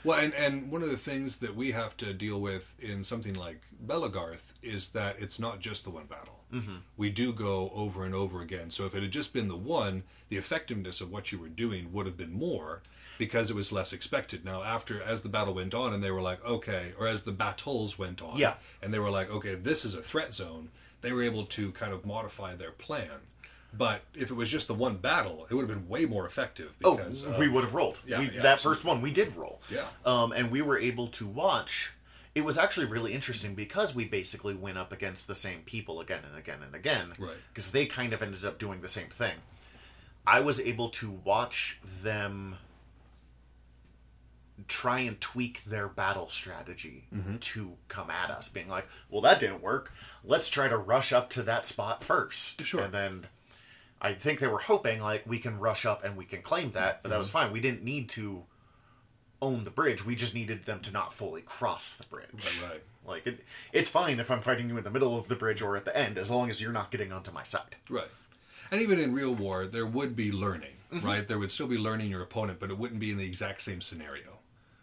Well, 0.03 0.19
and, 0.19 0.33
and 0.33 0.69
one 0.71 0.83
of 0.83 0.89
the 0.89 0.97
things 0.97 1.37
that 1.37 1.55
we 1.55 1.71
have 1.71 1.95
to 1.97 2.13
deal 2.13 2.41
with 2.41 2.75
in 2.79 3.03
something 3.03 3.33
like 3.35 3.61
Belegarth 3.85 4.53
is 4.61 4.89
that 4.89 5.15
it's 5.19 5.39
not 5.39 5.59
just 5.59 5.83
the 5.85 5.89
one 5.89 6.05
battle. 6.05 6.39
Mm-hmm. 6.53 6.75
We 6.97 7.09
do 7.09 7.31
go 7.33 7.71
over 7.73 8.03
and 8.03 8.13
over 8.13 8.41
again. 8.41 8.69
So 8.69 8.85
if 8.85 8.93
it 8.95 9.01
had 9.01 9.11
just 9.11 9.33
been 9.33 9.47
the 9.47 9.55
one, 9.55 10.03
the 10.29 10.37
effectiveness 10.37 10.99
of 11.01 11.11
what 11.11 11.31
you 11.31 11.37
were 11.39 11.47
doing 11.49 11.91
would 11.93 12.05
have 12.05 12.17
been 12.17 12.33
more 12.33 12.81
because 13.17 13.49
it 13.49 13.55
was 13.55 13.71
less 13.71 13.93
expected. 13.93 14.43
Now, 14.43 14.61
after 14.63 15.01
as 15.01 15.21
the 15.21 15.29
battle 15.29 15.53
went 15.53 15.73
on, 15.73 15.93
and 15.93 16.03
they 16.03 16.11
were 16.11 16.21
like, 16.21 16.43
okay, 16.45 16.93
or 16.99 17.07
as 17.07 17.23
the 17.23 17.31
battles 17.31 17.97
went 17.97 18.21
on, 18.21 18.37
Yeah. 18.37 18.55
and 18.81 18.93
they 18.93 18.99
were 18.99 19.09
like, 19.11 19.29
okay, 19.29 19.55
this 19.55 19.85
is 19.85 19.95
a 19.95 20.01
threat 20.01 20.33
zone. 20.33 20.69
They 21.01 21.11
were 21.11 21.23
able 21.23 21.45
to 21.47 21.71
kind 21.71 21.93
of 21.93 22.05
modify 22.05 22.55
their 22.55 22.71
plan. 22.71 23.09
But 23.75 24.01
if 24.13 24.29
it 24.29 24.35
was 24.35 24.49
just 24.51 24.67
the 24.67 24.73
one 24.75 24.97
battle, 24.97 25.47
it 25.49 25.53
would 25.55 25.67
have 25.67 25.77
been 25.77 25.89
way 25.89 26.05
more 26.05 26.27
effective 26.27 26.75
oh, 26.83 26.95
because 26.95 27.25
we 27.25 27.47
of- 27.47 27.53
would 27.53 27.63
have 27.63 27.73
rolled. 27.73 27.97
Yeah, 28.05 28.19
we, 28.19 28.29
yeah, 28.29 28.41
that 28.43 28.61
first 28.61 28.85
one 28.85 29.01
we 29.01 29.11
did 29.11 29.35
roll. 29.35 29.61
Yeah. 29.71 29.85
Um, 30.05 30.31
and 30.31 30.51
we 30.51 30.61
were 30.61 30.77
able 30.77 31.07
to 31.07 31.25
watch. 31.25 31.91
It 32.35 32.43
was 32.45 32.57
actually 32.57 32.85
really 32.87 33.13
interesting 33.13 33.55
because 33.55 33.93
we 33.95 34.05
basically 34.05 34.53
went 34.53 34.77
up 34.77 34.91
against 34.91 35.27
the 35.27 35.35
same 35.35 35.61
people 35.61 36.01
again 36.01 36.21
and 36.27 36.37
again 36.37 36.59
and 36.63 36.75
again. 36.75 37.13
Right. 37.17 37.35
Because 37.51 37.71
they 37.71 37.85
kind 37.87 38.13
of 38.13 38.21
ended 38.21 38.45
up 38.45 38.59
doing 38.59 38.81
the 38.81 38.89
same 38.89 39.07
thing. 39.09 39.33
I 40.25 40.39
was 40.39 40.59
able 40.59 40.89
to 40.91 41.09
watch 41.23 41.79
them 42.03 42.57
try 44.67 44.99
and 44.99 45.19
tweak 45.19 45.63
their 45.65 45.87
battle 45.87 46.29
strategy 46.29 47.05
Mm-hmm. 47.13 47.37
to 47.37 47.73
come 47.87 48.09
at 48.09 48.29
us, 48.29 48.49
being 48.49 48.67
like, 48.69 48.87
"Well, 49.09 49.21
that 49.21 49.39
didn't 49.39 49.61
work. 49.61 49.91
Let's 50.23 50.47
try 50.49 50.67
to 50.67 50.77
rush 50.77 51.11
up 51.11 51.29
to 51.31 51.43
that 51.43 51.65
spot 51.65 52.03
first. 52.03 52.63
Sure. 52.63 52.81
And 52.83 52.93
then 52.93 53.27
I 54.03 54.13
think 54.13 54.39
they 54.39 54.47
were 54.47 54.59
hoping 54.59 54.99
like 55.01 55.23
we 55.25 55.39
can 55.39 55.57
rush 55.59 55.85
up 55.85 56.03
and 56.03 56.17
we 56.17 56.25
can 56.25 56.41
claim 56.41 56.71
that, 56.73 57.01
but 57.01 57.09
that 57.09 57.15
Mm-hmm. 57.15 57.19
was 57.19 57.29
fine. 57.29 57.51
We 57.53 57.61
didn't 57.61 57.83
need 57.83 58.09
to 58.09 58.43
own 59.41 59.63
the 59.63 59.71
bridge. 59.71 60.05
We 60.05 60.15
just 60.15 60.35
needed 60.35 60.65
them 60.65 60.79
to 60.81 60.91
not 60.91 61.13
fully 61.13 61.41
cross 61.41 61.95
the 61.95 62.03
bridge. 62.05 62.27
Right, 62.61 62.69
right. 62.69 62.83
Like 63.05 63.27
it, 63.27 63.39
it's 63.71 63.89
fine 63.89 64.19
if 64.19 64.29
I'm 64.29 64.41
fighting 64.41 64.69
you 64.69 64.77
in 64.77 64.83
the 64.83 64.89
middle 64.91 65.17
of 65.17 65.27
the 65.27 65.35
bridge 65.35 65.61
or 65.61 65.75
at 65.77 65.85
the 65.85 65.95
end, 65.97 66.17
as 66.17 66.29
long 66.29 66.49
as 66.49 66.61
you're 66.61 66.71
not 66.71 66.91
getting 66.91 67.11
onto 67.11 67.31
my 67.31 67.43
side. 67.43 67.75
Right. 67.89 68.07
And 68.71 68.81
even 68.81 68.99
in 68.99 69.13
real 69.13 69.33
war, 69.35 69.65
there 69.67 69.85
would 69.85 70.15
be 70.15 70.31
learning, 70.31 70.69
Mm-hmm. 70.93 71.07
right? 71.07 71.27
There 71.27 71.39
would 71.39 71.49
still 71.51 71.65
be 71.67 71.77
learning 71.77 72.11
your 72.11 72.21
opponent, 72.21 72.59
but 72.59 72.69
it 72.69 72.77
wouldn't 72.77 72.99
be 72.99 73.09
in 73.09 73.17
the 73.17 73.25
exact 73.25 73.61
same 73.63 73.81
scenario. 73.81 74.39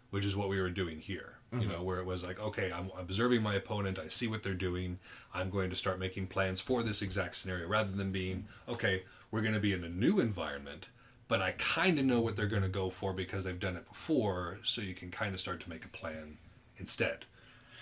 which 0.09 0.25
is 0.25 0.35
what 0.35 0.49
we 0.49 0.59
were 0.59 0.69
doing 0.69 0.99
here. 0.99 1.35
You 1.53 1.59
Mm-hmm. 1.59 1.71
know, 1.71 1.83
where 1.83 1.99
it 1.99 2.05
was 2.05 2.23
like, 2.23 2.39
okay, 2.39 2.71
I'm 2.71 2.91
observing 2.97 3.41
my 3.41 3.55
opponent, 3.55 3.99
I 3.99 4.07
see 4.07 4.25
what 4.27 4.41
they're 4.41 4.53
doing, 4.53 4.99
I'm 5.33 5.49
going 5.49 5.69
to 5.69 5.75
start 5.75 5.99
making 5.99 6.27
plans 6.27 6.61
for 6.61 6.81
this 6.81 7.01
exact 7.01 7.35
scenario, 7.35 7.67
rather 7.67 7.91
than 7.91 8.11
being, 8.11 8.45
okay, 8.69 9.03
we're 9.31 9.41
going 9.41 9.53
to 9.53 9.59
be 9.59 9.73
in 9.73 9.83
a 9.83 9.89
new 9.89 10.21
environment, 10.21 10.87
but 11.27 11.41
I 11.41 11.51
kind 11.57 11.99
of 11.99 12.05
know 12.05 12.21
what 12.21 12.37
they're 12.37 12.47
going 12.47 12.61
to 12.61 12.69
go 12.69 12.89
for 12.89 13.11
because 13.13 13.43
they've 13.43 13.59
done 13.59 13.75
it 13.75 13.85
before, 13.87 14.59
so 14.63 14.79
you 14.81 14.93
can 14.93 15.11
kind 15.11 15.33
of 15.33 15.41
start 15.41 15.59
to 15.61 15.69
make 15.69 15.83
a 15.83 15.89
plan 15.89 16.37
instead 16.77 17.25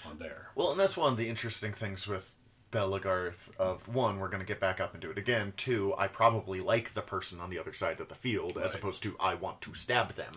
on 0.04 0.18
there. 0.18 0.48
Well, 0.56 0.72
and 0.72 0.80
that's 0.80 0.98
one 0.98 1.12
of 1.12 1.18
the 1.20 1.30
interesting 1.30 1.72
things 1.74 2.08
with 2.08 2.34
Belegarth 2.72 3.50
of 3.60 3.88
one, 3.88 4.20
we're 4.20 4.30
going 4.30 4.42
to 4.42 4.48
get 4.48 4.60
back 4.60 4.80
up 4.80 4.94
and 4.94 5.02
do 5.02 5.10
it 5.12 5.18
again. 5.18 5.54
Two, 5.58 5.94
I 5.98 6.08
probably 6.08 6.60
like 6.60 6.94
the 6.96 7.02
person 7.02 7.40
on 7.40 7.50
the 7.52 7.60
other 7.60 7.74
side 7.74 8.00
of 8.00 8.10
the 8.10 8.16
field 8.16 8.58
as 8.58 8.74
opposed 8.76 9.02
to 9.04 9.16
I 9.20 9.36
want 9.36 9.62
to 9.62 9.74
stab 9.76 10.16
them, 10.16 10.34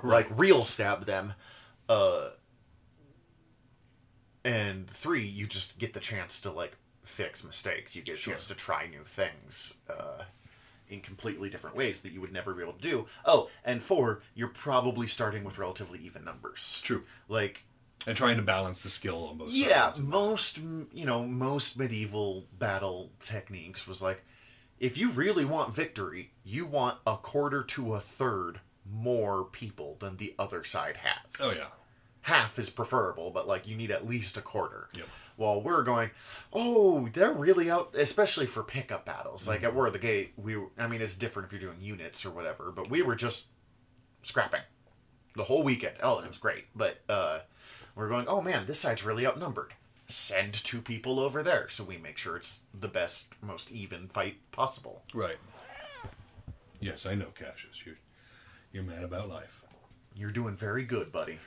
like 0.02 0.26
real 0.38 0.64
stab 0.66 1.06
them. 1.06 1.34
Uh, 1.88 2.30
and 4.44 4.88
three, 4.88 5.24
you 5.24 5.46
just 5.46 5.78
get 5.78 5.92
the 5.92 6.00
chance 6.00 6.40
to 6.40 6.50
like 6.50 6.76
fix 7.04 7.44
mistakes. 7.44 7.94
You 7.94 8.02
get 8.02 8.16
a 8.16 8.18
chance 8.18 8.46
to 8.46 8.54
try 8.54 8.86
new 8.86 9.04
things. 9.04 9.76
Uh, 9.88 10.24
in 10.88 11.00
completely 11.00 11.48
different 11.48 11.76
ways 11.76 12.00
that 12.00 12.12
you 12.12 12.20
would 12.20 12.32
never 12.32 12.52
be 12.52 12.62
able 12.62 12.72
to 12.72 12.82
do. 12.82 13.06
Oh, 13.24 13.48
and 13.64 13.82
four, 13.82 14.22
you're 14.34 14.48
probably 14.48 15.06
starting 15.06 15.44
with 15.44 15.56
relatively 15.56 16.00
even 16.00 16.24
numbers. 16.24 16.80
True. 16.82 17.04
Like 17.28 17.64
And 18.06 18.16
trying 18.16 18.36
to 18.36 18.42
balance 18.42 18.82
the 18.82 18.90
skill 18.90 19.28
on 19.30 19.38
both 19.38 19.50
yeah, 19.50 19.92
most 19.98 20.58
you 20.58 21.04
know 21.06 21.24
most 21.24 21.78
medieval 21.78 22.46
battle 22.58 23.12
techniques 23.22 23.86
was 23.86 24.02
like, 24.02 24.24
if 24.80 24.98
you 24.98 25.10
really 25.10 25.44
want 25.44 25.74
victory, 25.74 26.32
you 26.42 26.66
want 26.66 26.98
a 27.06 27.16
quarter 27.16 27.62
to 27.62 27.94
a 27.94 28.00
third 28.00 28.60
more 28.90 29.44
people 29.44 29.96
than 30.00 30.16
the 30.16 30.34
other 30.38 30.64
side 30.64 30.96
has. 30.96 31.36
Oh, 31.40 31.52
yeah. 31.56 31.66
Half 32.22 32.58
is 32.58 32.70
preferable, 32.70 33.30
but 33.30 33.46
like 33.48 33.66
you 33.66 33.76
need 33.76 33.90
at 33.90 34.06
least 34.06 34.36
a 34.36 34.42
quarter. 34.42 34.88
Yep. 34.94 35.06
While 35.36 35.62
we're 35.62 35.82
going, 35.84 36.10
oh, 36.52 37.08
they're 37.14 37.32
really 37.32 37.70
out, 37.70 37.94
especially 37.96 38.44
for 38.46 38.62
pickup 38.62 39.06
battles. 39.06 39.48
Like 39.48 39.58
Mm-hmm. 39.60 39.66
at 39.68 39.74
War 39.74 39.86
of 39.86 39.94
the 39.94 39.98
Gate, 39.98 40.32
we, 40.36 40.56
were- 40.56 40.68
I 40.78 40.86
mean, 40.86 41.00
it's 41.00 41.16
different 41.16 41.46
if 41.46 41.52
you're 41.52 41.70
doing 41.72 41.80
units 41.80 42.26
or 42.26 42.30
whatever, 42.30 42.70
but 42.70 42.90
we 42.90 43.00
were 43.02 43.16
just 43.16 43.46
scrapping 44.22 44.60
the 45.34 45.44
whole 45.44 45.62
weekend. 45.62 45.94
Oh, 46.02 46.16
and 46.16 46.26
it 46.26 46.28
was 46.28 46.36
great. 46.38 46.64
But 46.76 46.98
uh, 47.08 47.38
we're 47.94 48.08
going, 48.10 48.26
oh 48.28 48.42
man, 48.42 48.66
this 48.66 48.78
side's 48.80 49.02
really 49.04 49.26
outnumbered. 49.26 49.72
Send 50.08 50.52
two 50.52 50.82
people 50.82 51.18
over 51.20 51.42
there 51.42 51.68
so 51.70 51.84
we 51.84 51.96
make 51.96 52.18
sure 52.18 52.36
it's 52.36 52.58
the 52.78 52.88
best, 52.88 53.32
most 53.40 53.70
even 53.72 54.08
fight 54.08 54.36
possible. 54.52 55.02
Right. 55.14 55.36
Yes, 56.80 57.06
I 57.06 57.14
know, 57.14 57.28
Cassius. 57.34 57.76
You're, 57.84 57.96
you're 58.72 58.82
mad 58.82 59.04
about 59.04 59.28
life. 59.28 59.62
You're 60.14 60.30
doing 60.32 60.56
very 60.56 60.82
good, 60.82 61.12
buddy. 61.12 61.38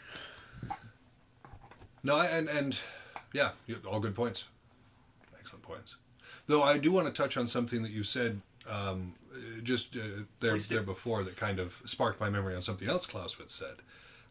No, 2.03 2.19
and 2.19 2.49
and 2.49 2.77
yeah, 3.33 3.51
all 3.87 3.99
good 3.99 4.15
points. 4.15 4.45
Excellent 5.39 5.63
points. 5.63 5.95
Though 6.47 6.63
I 6.63 6.77
do 6.77 6.91
want 6.91 7.07
to 7.07 7.13
touch 7.13 7.37
on 7.37 7.47
something 7.47 7.81
that 7.83 7.91
you 7.91 8.03
said 8.03 8.41
um, 8.69 9.13
just 9.63 9.95
uh, 9.95 10.23
there 10.39 10.57
there 10.57 10.83
before 10.83 11.23
that 11.23 11.37
kind 11.37 11.59
of 11.59 11.81
sparked 11.85 12.19
my 12.19 12.29
memory 12.29 12.55
on 12.55 12.61
something 12.61 12.87
else 12.87 13.05
Clausewitz 13.05 13.53
said. 13.53 13.75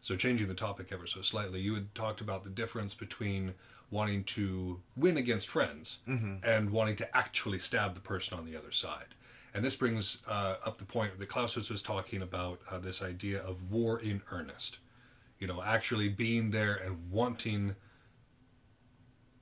So 0.01 0.15
changing 0.15 0.47
the 0.47 0.53
topic 0.53 0.87
ever 0.91 1.07
so 1.07 1.21
slightly, 1.21 1.61
you 1.61 1.73
had 1.75 1.95
talked 1.95 2.19
about 2.19 2.43
the 2.43 2.49
difference 2.49 2.93
between 2.93 3.53
wanting 3.89 4.23
to 4.25 4.79
win 4.97 5.17
against 5.17 5.47
friends 5.47 5.99
and 6.43 6.71
wanting 6.71 6.95
to 6.97 7.17
actually 7.17 7.59
stab 7.59 7.93
the 7.93 8.01
person 8.01 8.37
on 8.37 8.45
the 8.45 8.57
other 8.57 8.71
side. 8.71 9.15
And 9.53 9.63
this 9.63 9.75
brings 9.75 10.17
uh, 10.27 10.55
up 10.65 10.77
the 10.79 10.85
point 10.85 11.17
that 11.19 11.29
Clausewitz 11.29 11.69
was 11.69 11.81
talking 11.81 12.21
about 12.21 12.59
uh, 12.69 12.79
this 12.79 13.01
idea 13.01 13.41
of 13.43 13.71
war 13.71 13.99
in 13.99 14.21
earnest. 14.31 14.77
You 15.43 15.47
know, 15.47 15.61
actually 15.61 16.07
being 16.07 16.51
there 16.51 16.73
and 16.73 17.11
wanting 17.11 17.75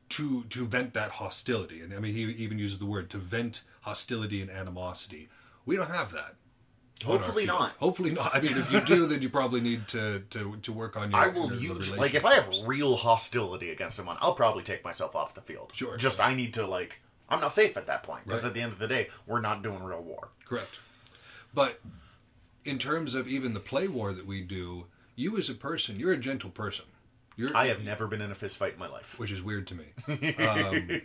to 0.09 0.43
to 0.45 0.65
vent 0.65 0.95
that 0.95 1.11
hostility. 1.11 1.81
And 1.81 1.93
I 1.93 1.99
mean, 1.99 2.15
he 2.15 2.23
even 2.23 2.57
uses 2.57 2.79
the 2.79 2.87
word 2.87 3.11
to 3.11 3.19
vent 3.19 3.61
hostility 3.81 4.41
and 4.41 4.49
animosity. 4.49 5.29
We 5.63 5.75
don't 5.75 5.91
have 5.91 6.11
that. 6.13 6.37
Hopefully 7.05 7.45
not. 7.45 7.73
Hopefully 7.79 8.09
not. 8.09 8.35
I 8.35 8.41
mean, 8.41 8.57
if 8.57 8.71
you 8.71 8.81
do, 8.81 9.05
then 9.05 9.21
you 9.21 9.29
probably 9.29 9.61
need 9.61 9.87
to 9.89 10.23
to, 10.31 10.57
to 10.63 10.73
work 10.73 10.97
on 10.97 11.11
your. 11.11 11.19
I 11.19 11.27
will 11.27 11.53
use 11.53 11.95
like 11.95 12.15
if 12.15 12.25
I 12.25 12.33
have 12.33 12.51
real 12.65 12.95
hostility 12.95 13.69
against 13.69 13.95
someone, 13.95 14.17
I'll 14.21 14.33
probably 14.33 14.63
take 14.63 14.83
myself 14.83 15.15
off 15.15 15.35
the 15.35 15.41
field. 15.41 15.69
Sure. 15.75 15.97
Just 15.97 16.19
I 16.19 16.33
need 16.33 16.55
to 16.55 16.65
like 16.65 16.99
I'm 17.29 17.41
not 17.41 17.53
safe 17.53 17.77
at 17.77 17.85
that 17.85 18.01
point 18.01 18.25
because 18.25 18.41
Right. 18.41 18.49
at 18.49 18.53
the 18.55 18.61
end 18.61 18.73
of 18.73 18.79
the 18.79 18.87
day, 18.87 19.09
we're 19.27 19.39
not 19.39 19.61
doing 19.61 19.83
real 19.83 20.01
war. 20.01 20.29
Correct. 20.45 20.79
But 21.53 21.79
in 22.65 22.79
terms 22.79 23.13
of 23.13 23.27
even 23.27 23.53
the 23.53 23.59
play 23.59 23.87
war 23.87 24.13
that 24.13 24.25
we 24.25 24.41
do, 24.41 24.87
you 25.22 25.38
as 25.38 25.49
a 25.49 25.53
person, 25.53 25.99
you're 25.99 26.11
a 26.11 26.18
gentle 26.18 26.49
person. 26.49 26.85
You're, 27.38 27.56
I 27.56 27.68
have 27.68 27.81
never 27.81 28.07
been 28.07 28.22
in 28.22 28.31
a 28.31 28.35
fist 28.35 28.57
fight 28.57 28.73
in 28.73 28.80
my 28.80 28.89
life. 28.89 29.18
which 29.18 29.31
is 29.31 29.41
weird 29.41 29.68
to 29.68 29.76
me. 29.76 29.85
Um, 30.38 31.02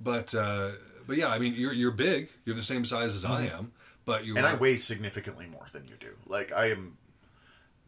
but 0.00 0.34
uh, 0.34 0.72
but 1.06 1.16
yeah, 1.16 1.28
I 1.28 1.38
mean, 1.38 1.54
you're 1.54 1.72
you're 1.72 1.90
big. 1.90 2.30
You're 2.44 2.56
the 2.56 2.62
same 2.62 2.84
size 2.84 3.14
as 3.14 3.24
I 3.24 3.46
am, 3.46 3.72
but 4.04 4.24
you 4.24 4.34
Mm-hmm. 4.34 4.44
And 4.44 4.46
I 4.46 4.58
weigh 4.58 4.78
significantly 4.78 5.46
more 5.46 5.66
than 5.72 5.86
you 5.86 5.94
do. 6.00 6.12
Like 6.26 6.52
I 6.52 6.70
am 6.70 6.96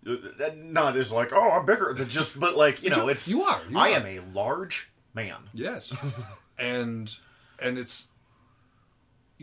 uh, 0.07 0.17
not 0.57 0.97
as 0.97 1.11
like, 1.11 1.33
oh, 1.33 1.51
I'm 1.51 1.65
bigger. 1.67 1.95
than 1.97 2.09
Just 2.09 2.39
but 2.39 2.57
like, 2.57 2.83
you 2.83 2.91
know, 2.91 3.09
it's 3.09 3.27
you 3.29 3.43
are, 3.43 3.63
you 3.69 3.79
I 3.79 3.93
are. 3.93 3.97
am 3.97 4.07
a 4.07 4.21
large 4.33 4.91
man. 5.15 5.37
Yes, 5.55 5.93
and 6.59 7.15
and 7.61 7.79
it's. 7.79 8.09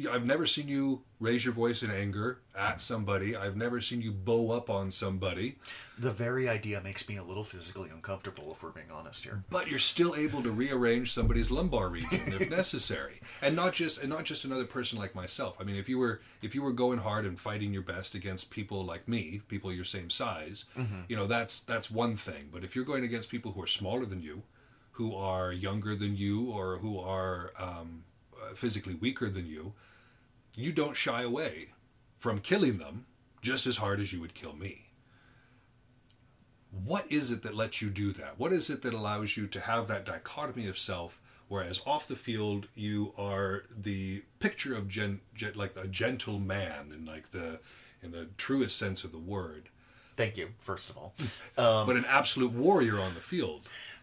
I've 0.08 0.26
never 0.26 0.46
seen 0.46 0.68
you 0.68 1.02
raise 1.20 1.44
your 1.44 1.54
voice 1.54 1.84
in 1.84 1.92
anger 1.92 2.40
at 2.58 2.80
somebody. 2.82 3.36
I've 3.36 3.58
never 3.58 3.82
seen 3.82 4.02
you 4.02 4.12
bow 4.12 4.52
up 4.52 4.70
on 4.70 4.92
somebody. 4.92 5.58
The 5.98 6.12
very 6.12 6.48
idea 6.48 6.80
makes 6.82 7.10
me 7.10 7.18
a 7.18 7.24
little 7.24 7.44
physically 7.44 7.90
uncomfortable 7.90 8.52
if 8.52 8.64
we're 8.64 8.70
being 8.70 8.92
honest 8.92 9.24
here. 9.26 9.44
but 9.50 9.68
you're 9.68 9.80
still 9.80 10.16
able 10.16 10.42
to 10.44 10.52
rearrange 10.52 11.12
somebody's 11.14 11.52
lumbar 11.52 11.90
region 11.90 12.22
if 12.28 12.50
necessary 12.50 13.20
and 13.42 13.56
not 13.56 13.74
just 13.74 13.98
and 13.98 14.10
not 14.10 14.24
just 14.24 14.46
another 14.46 14.66
person 14.66 14.98
like 14.98 15.14
myself 15.16 15.56
i 15.60 15.64
mean 15.64 15.76
if 15.76 15.90
you 15.90 15.98
were 15.98 16.22
if 16.42 16.56
you 16.56 16.62
were 16.62 16.72
going 16.72 17.00
hard 17.00 17.26
and 17.26 17.40
fighting 17.40 17.74
your 17.74 17.82
best 17.82 18.16
against 18.16 18.50
people 18.50 18.86
like 18.86 19.08
me 19.08 19.42
people 19.50 19.74
your 19.74 19.84
same 19.84 20.10
size 20.10 20.66
you 21.10 21.16
know 21.16 21.28
that's 21.28 21.60
that's 21.62 21.92
one 21.92 22.16
thing 22.16 22.48
but 22.54 22.64
if 22.64 22.76
you're 22.76 22.86
going 22.86 23.04
against 23.04 23.30
people 23.30 23.52
who 23.52 23.62
are 23.62 23.68
smaller 23.68 24.06
than 24.06 24.22
you 24.22 24.44
who 24.94 25.14
are 25.16 25.52
younger 25.52 25.96
than 25.96 26.16
you 26.16 26.50
or 26.52 26.78
who 26.78 26.98
are 27.00 27.52
um, 27.58 28.04
uh, 28.42 28.54
physically 28.56 28.96
weaker 28.96 29.30
than 29.30 29.46
you 29.46 29.74
you 30.60 30.72
don't 30.72 30.98
shy 30.98 31.22
away 31.22 31.70
from 32.18 32.40
killing 32.40 32.78
them 32.78 33.06
just 33.42 33.66
as 33.66 33.78
hard 33.78 34.00
as 34.00 34.12
you 34.12 34.20
would 34.20 34.34
kill 34.34 34.56
me 34.56 34.90
what 36.72 37.12
is 37.12 37.32
it 37.32 37.42
that 37.44 37.56
lets 37.56 37.82
you 37.82 37.90
do 37.90 38.14
that? 38.14 38.40
What 38.40 38.54
is 38.54 38.70
it 38.70 38.82
that 38.84 38.94
allows 38.94 39.36
you 39.36 39.48
to 39.48 39.60
have 39.60 39.88
that 39.88 40.06
dichotomy 40.06 40.68
of 40.68 40.78
self, 40.78 41.20
whereas 41.48 41.82
off 41.86 42.08
the 42.08 42.16
field 42.16 42.68
you 42.76 43.14
are 43.18 43.64
the 43.76 44.24
picture 44.40 44.76
of 44.76 44.88
gen, 44.88 45.22
gen 45.34 45.54
like 45.56 45.76
a 45.76 45.88
gentle 45.88 46.40
man 46.40 46.92
in 46.94 47.06
like 47.06 47.32
the 47.32 47.60
in 48.02 48.12
the 48.12 48.28
truest 48.38 48.78
sense 48.78 49.04
of 49.04 49.12
the 49.12 49.18
word, 49.18 49.70
Thank 50.16 50.36
you, 50.36 50.50
first 50.60 50.90
of 50.90 50.98
all. 50.98 51.14
but 51.56 51.96
an 51.96 52.04
absolute 52.06 52.52
warrior 52.52 53.00
on 53.00 53.14
the 53.14 53.22
field. 53.22 53.62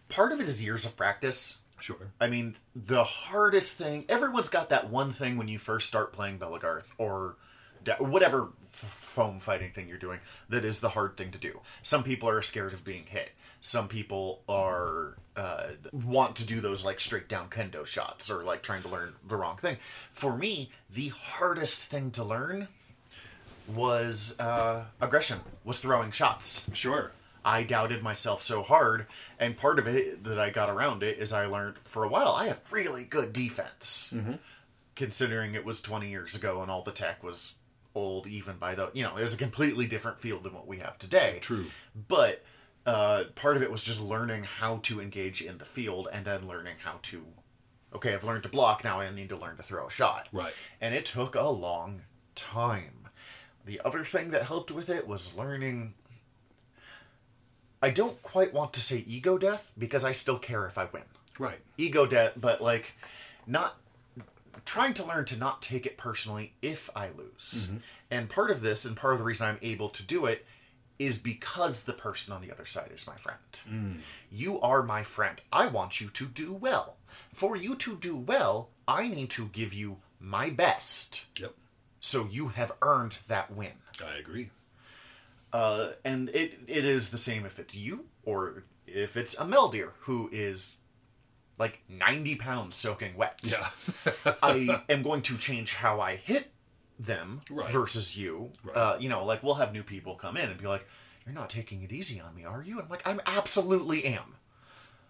Part 0.09 0.31
of 0.31 0.41
it 0.41 0.47
is 0.47 0.63
years 0.63 0.83
of 0.83 0.97
practice. 0.97 1.59
Sure. 1.79 2.11
I 2.19 2.27
mean, 2.27 2.55
the 2.75 3.03
hardest 3.03 3.77
thing. 3.77 4.05
Everyone's 4.09 4.49
got 4.49 4.69
that 4.69 4.89
one 4.89 5.11
thing 5.13 5.37
when 5.37 5.47
you 5.47 5.59
first 5.59 5.87
start 5.87 6.11
playing 6.13 6.39
Belegarth 6.39 6.85
or 6.97 7.35
da- 7.83 7.97
whatever 7.97 8.49
f- 8.73 8.79
foam 8.79 9.39
fighting 9.39 9.71
thing 9.71 9.87
you're 9.87 9.97
doing 9.97 10.19
that 10.49 10.65
is 10.65 10.79
the 10.79 10.89
hard 10.89 11.17
thing 11.17 11.31
to 11.31 11.37
do. 11.37 11.59
Some 11.83 12.03
people 12.03 12.29
are 12.29 12.41
scared 12.41 12.73
of 12.73 12.83
being 12.83 13.05
hit. 13.05 13.29
Some 13.61 13.87
people 13.87 14.41
are 14.49 15.17
uh, 15.35 15.67
want 15.91 16.35
to 16.37 16.45
do 16.45 16.61
those 16.61 16.83
like 16.85 16.99
straight 16.99 17.27
down 17.27 17.49
kendo 17.49 17.85
shots 17.85 18.29
or 18.29 18.43
like 18.43 18.63
trying 18.63 18.81
to 18.83 18.87
learn 18.89 19.13
the 19.27 19.35
wrong 19.35 19.57
thing. 19.57 19.77
For 20.11 20.35
me, 20.35 20.71
the 20.93 21.09
hardest 21.09 21.81
thing 21.81 22.11
to 22.11 22.23
learn 22.23 22.67
was 23.67 24.39
uh, 24.39 24.85
aggression. 25.01 25.39
Was 25.63 25.79
throwing 25.79 26.11
shots. 26.11 26.65
Sure. 26.73 27.11
I 27.47 27.63
doubted 27.63 28.03
myself 28.03 28.43
so 28.43 28.61
hard, 28.61 29.07
and 29.39 29.55
part 29.55 29.79
of 29.79 29.87
it 29.87 30.25
that 30.25 30.37
I 30.37 30.49
got 30.49 30.69
around 30.69 31.01
it 31.01 31.17
is 31.17 31.31
I 31.31 31.45
learned 31.45 31.77
for 31.85 32.03
a 32.03 32.09
while 32.09 32.33
I 32.33 32.47
had 32.47 32.57
really 32.69 33.05
good 33.05 33.31
defense, 33.31 34.13
considering 34.95 35.55
it 35.55 35.63
was 35.63 35.79
20 35.79 36.09
years 36.09 36.35
ago 36.35 36.61
and 36.61 36.69
all 36.69 36.83
the 36.83 36.91
tech 36.91 37.23
was 37.23 37.55
old. 37.95 38.27
Even 38.27 38.57
by 38.57 38.75
the 38.75 38.91
you 38.93 39.01
know, 39.01 39.15
it 39.15 39.21
was 39.21 39.33
a 39.33 39.37
completely 39.37 39.87
different 39.87 40.19
field 40.19 40.43
than 40.43 40.53
what 40.53 40.67
we 40.67 40.79
have 40.79 40.97
today. 40.97 41.39
True. 41.41 41.67
but 42.07 42.43
uh, 42.85 43.25
part 43.35 43.55
of 43.55 43.63
it 43.63 43.71
was 43.71 43.81
just 43.81 44.01
learning 44.01 44.43
how 44.43 44.77
to 44.83 44.99
engage 44.99 45.41
in 45.41 45.57
the 45.57 45.65
field 45.65 46.09
and 46.11 46.25
then 46.25 46.47
learning 46.47 46.75
how 46.83 46.99
to. 47.03 47.25
Okay, 47.95 48.13
I've 48.13 48.25
learned 48.25 48.43
to 48.43 48.49
block. 48.49 48.83
Now 48.83 48.99
I 48.99 49.09
need 49.09 49.29
to 49.29 49.37
learn 49.37 49.55
to 49.55 49.63
throw 49.63 49.87
a 49.87 49.89
shot. 49.89 50.27
Right. 50.33 50.53
And 50.81 50.93
it 50.93 51.05
took 51.05 51.35
a 51.35 51.49
long 51.49 52.01
time. 52.35 53.07
The 53.65 53.81
other 53.83 54.03
thing 54.03 54.31
that 54.31 54.43
helped 54.43 54.71
with 54.71 54.89
it 54.89 55.07
was 55.07 55.33
learning. 55.35 55.93
I 57.81 57.89
don't 57.91 58.21
quite 58.23 58.53
want 58.53 58.73
to 58.73 58.81
say 58.81 59.03
ego 59.07 59.37
death 59.37 59.71
because 59.77 60.03
I 60.03 60.11
still 60.11 60.39
care 60.39 60.65
if 60.65 60.77
I 60.77 60.85
win. 60.91 61.03
Right. 61.37 61.59
Ego 61.77 62.05
death, 62.05 62.33
but 62.35 62.61
like 62.61 62.93
not 63.45 63.77
trying 64.65 64.93
to 64.95 65.05
learn 65.05 65.25
to 65.25 65.37
not 65.37 65.61
take 65.61 65.85
it 65.85 65.97
personally 65.97 66.53
if 66.61 66.89
I 66.95 67.09
lose. 67.09 67.67
Mm-hmm. 67.67 67.77
And 68.11 68.29
part 68.29 68.51
of 68.51 68.61
this, 68.61 68.85
and 68.85 68.95
part 68.95 69.13
of 69.13 69.19
the 69.19 69.25
reason 69.25 69.47
I'm 69.47 69.59
able 69.61 69.89
to 69.89 70.03
do 70.03 70.25
it, 70.25 70.45
is 70.99 71.17
because 71.19 71.83
the 71.83 71.93
person 71.93 72.33
on 72.33 72.41
the 72.41 72.51
other 72.51 72.65
side 72.65 72.89
is 72.93 73.05
my 73.05 73.15
friend. 73.17 73.37
Mm. 73.69 73.99
You 74.31 74.59
are 74.61 74.81
my 74.81 75.03
friend. 75.03 75.39
I 75.53 75.67
want 75.67 76.01
you 76.01 76.09
to 76.09 76.25
do 76.25 76.51
well. 76.51 76.95
For 77.33 77.55
you 77.55 77.75
to 77.75 77.95
do 77.95 78.15
well, 78.15 78.69
I 78.87 79.07
need 79.07 79.29
to 79.31 79.47
give 79.47 79.73
you 79.73 79.97
my 80.19 80.49
best. 80.49 81.25
Yep. 81.39 81.53
So 81.99 82.27
you 82.29 82.49
have 82.49 82.71
earned 82.81 83.17
that 83.27 83.53
win. 83.53 83.73
I 84.03 84.17
agree. 84.17 84.49
Uh, 85.57 85.93
and 86.05 86.29
it 86.29 86.53
it 86.67 86.85
is 86.85 87.09
the 87.09 87.17
same 87.17 87.45
if 87.45 87.57
it's 87.57 87.73
you 87.75 88.05
or 88.23 88.63
if 88.85 89.17
it's 89.17 89.33
a 89.35 89.43
Meldeer 89.45 89.89
who 90.01 90.29
is 90.31 90.77
like 91.57 91.79
90 91.89 92.35
pounds 92.35 92.75
soaking 92.75 93.15
wet. 93.17 93.39
Yeah. 93.43 93.69
I 94.43 94.81
am 94.87 95.01
going 95.01 95.23
to 95.23 95.37
change 95.37 95.73
how 95.73 95.99
I 95.99 96.15
hit 96.15 96.51
them 96.99 97.41
Right. 97.49 97.71
versus 97.73 98.15
you. 98.15 98.51
Right. 98.63 98.75
Uh, 98.77 98.97
you 98.99 99.09
know, 99.09 99.25
like 99.25 99.41
we'll 99.41 99.55
have 99.55 99.73
new 99.73 99.83
people 99.83 100.15
come 100.15 100.37
in 100.37 100.49
and 100.51 100.59
be 100.59 100.67
like, 100.67 100.85
"You're 101.25 101.33
not 101.35 101.49
taking 101.49 101.81
it 101.81 101.91
easy 101.91 102.19
on 102.21 102.35
me, 102.35 102.45
are 102.45 102.61
you?" 102.61 102.73
And 102.77 102.83
I'm 102.83 102.89
like, 102.89 103.07
"I'm 103.07 103.21
absolutely 103.25 104.05
am." 104.05 104.35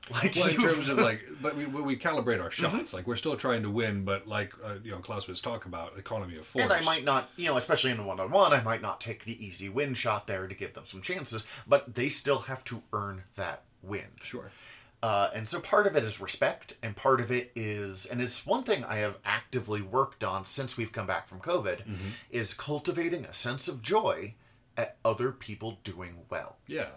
Like 0.11 0.35
Well, 0.35 0.47
in 0.47 0.55
terms 0.55 0.89
of 0.89 0.97
like, 0.97 1.21
but 1.41 1.55
we, 1.55 1.65
we 1.65 1.97
calibrate 1.97 2.41
our 2.41 2.51
shots. 2.51 2.93
Like 2.93 3.07
we're 3.07 3.15
still 3.15 3.35
trying 3.35 3.63
to 3.63 3.69
win, 3.69 4.03
but 4.03 4.27
like 4.27 4.53
uh, 4.63 4.75
you 4.84 4.91
know, 4.91 4.99
Clausewitz 4.99 5.41
talk 5.41 5.65
about 5.65 5.97
economy 5.97 6.38
of 6.38 6.47
force. 6.47 6.63
And 6.63 6.73
I 6.73 6.81
might 6.81 7.03
not, 7.03 7.29
you 7.35 7.45
know, 7.45 7.57
especially 7.57 7.91
in 7.91 7.97
the 7.97 8.03
one 8.03 8.19
on 8.19 8.31
one, 8.31 8.53
I 8.53 8.61
might 8.61 8.81
not 8.81 9.01
take 9.01 9.25
the 9.25 9.45
easy 9.45 9.69
win 9.69 9.93
shot 9.93 10.27
there 10.27 10.47
to 10.47 10.55
give 10.55 10.73
them 10.73 10.85
some 10.85 11.01
chances, 11.01 11.45
but 11.67 11.95
they 11.95 12.09
still 12.09 12.39
have 12.39 12.63
to 12.65 12.81
earn 12.93 13.23
that 13.35 13.63
win. 13.81 14.05
sure. 14.21 14.51
Uh, 15.03 15.29
and 15.35 15.47
so 15.47 15.59
part 15.59 15.85
of 15.85 15.95
it 15.95 16.03
is 16.03 16.19
respect, 16.19 16.75
and 16.81 16.95
part 16.95 17.21
of 17.21 17.31
it 17.31 17.51
is, 17.55 18.07
and 18.07 18.19
it's 18.19 18.47
one 18.47 18.63
thing 18.63 18.84
I 18.84 18.95
have 18.97 19.17
actively 19.23 19.79
worked 19.79 20.23
on 20.23 20.43
since 20.43 20.75
we've 20.75 20.91
come 20.91 21.05
back 21.05 21.27
from 21.27 21.39
COVID, 21.39 21.81
is 22.31 22.55
cultivating 22.55 23.23
a 23.23 23.34
sense 23.34 23.67
of 23.67 23.84
joy 23.84 24.34
at 24.75 24.97
other 25.05 25.31
people 25.31 25.77
doing 25.84 26.15
well. 26.29 26.57
Yeah. 26.67 26.89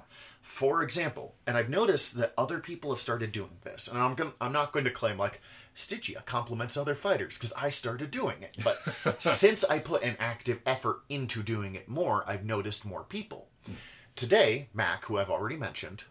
For 0.50 0.82
example, 0.82 1.36
and 1.46 1.56
I've 1.56 1.70
noticed 1.70 2.16
that 2.16 2.34
other 2.36 2.58
people 2.58 2.90
have 2.90 3.00
started 3.00 3.32
doing 3.32 3.56
this, 3.62 3.88
and 3.88 3.96
I'm 3.96 4.14
going 4.14 4.32
I'm 4.42 4.52
not 4.52 4.72
going 4.72 4.84
to 4.84 4.90
claim 4.90 5.16
like 5.16 5.40
Stygia 5.74 6.22
compliments 6.26 6.76
other 6.76 6.94
fighters 6.94 7.38
because 7.38 7.54
I 7.56 7.70
started 7.70 8.10
doing 8.10 8.42
it, 8.42 8.56
but 8.62 8.78
since 9.22 9.64
I 9.64 9.78
put 9.78 10.02
an 10.02 10.16
active 10.18 10.60
effort 10.66 11.02
into 11.08 11.42
doing 11.42 11.76
it 11.76 11.88
more, 11.88 12.28
I've 12.28 12.44
noticed 12.44 12.84
more 12.84 13.04
people. 13.04 13.48
Hmm. 13.64 13.74
Today, 14.16 14.68
Mac, 14.74 15.04
who 15.06 15.16
I've 15.16 15.30
already 15.30 15.56
mentioned, 15.56 16.04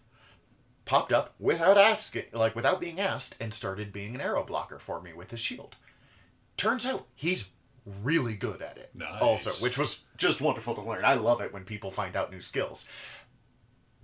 popped 0.85 1.13
up 1.13 1.35
without 1.37 1.77
asking, 1.77 2.23
like 2.33 2.55
without 2.55 2.79
being 2.79 2.99
asked, 2.99 3.35
and 3.39 3.53
started 3.53 3.93
being 3.93 4.15
an 4.15 4.21
arrow 4.21 4.43
blocker 4.43 4.79
for 4.79 4.99
me 4.99 5.13
with 5.13 5.29
his 5.29 5.41
shield. 5.41 5.75
Turns 6.57 6.85
out 6.85 7.05
he's 7.13 7.49
really 8.03 8.35
good 8.35 8.61
at 8.61 8.77
it. 8.77 8.89
Nice. 8.93 9.21
Also, 9.21 9.51
which 9.61 9.77
was 9.77 9.99
just 10.17 10.41
wonderful 10.41 10.75
to 10.75 10.81
learn. 10.81 11.05
I 11.05 11.15
love 11.15 11.41
it 11.41 11.53
when 11.53 11.63
people 11.63 11.91
find 11.91 12.15
out 12.15 12.31
new 12.31 12.41
skills. 12.41 12.85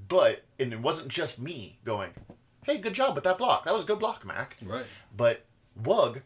But 0.07 0.43
and 0.59 0.73
it 0.73 0.81
wasn't 0.81 1.09
just 1.09 1.39
me 1.39 1.79
going, 1.85 2.11
"Hey, 2.63 2.77
good 2.77 2.93
job 2.93 3.15
with 3.15 3.23
that 3.23 3.37
block. 3.37 3.65
That 3.65 3.73
was 3.73 3.83
a 3.83 3.87
good 3.87 3.99
block, 3.99 4.25
Mac." 4.25 4.57
Right. 4.61 4.85
But 5.15 5.45
Wug, 5.81 6.21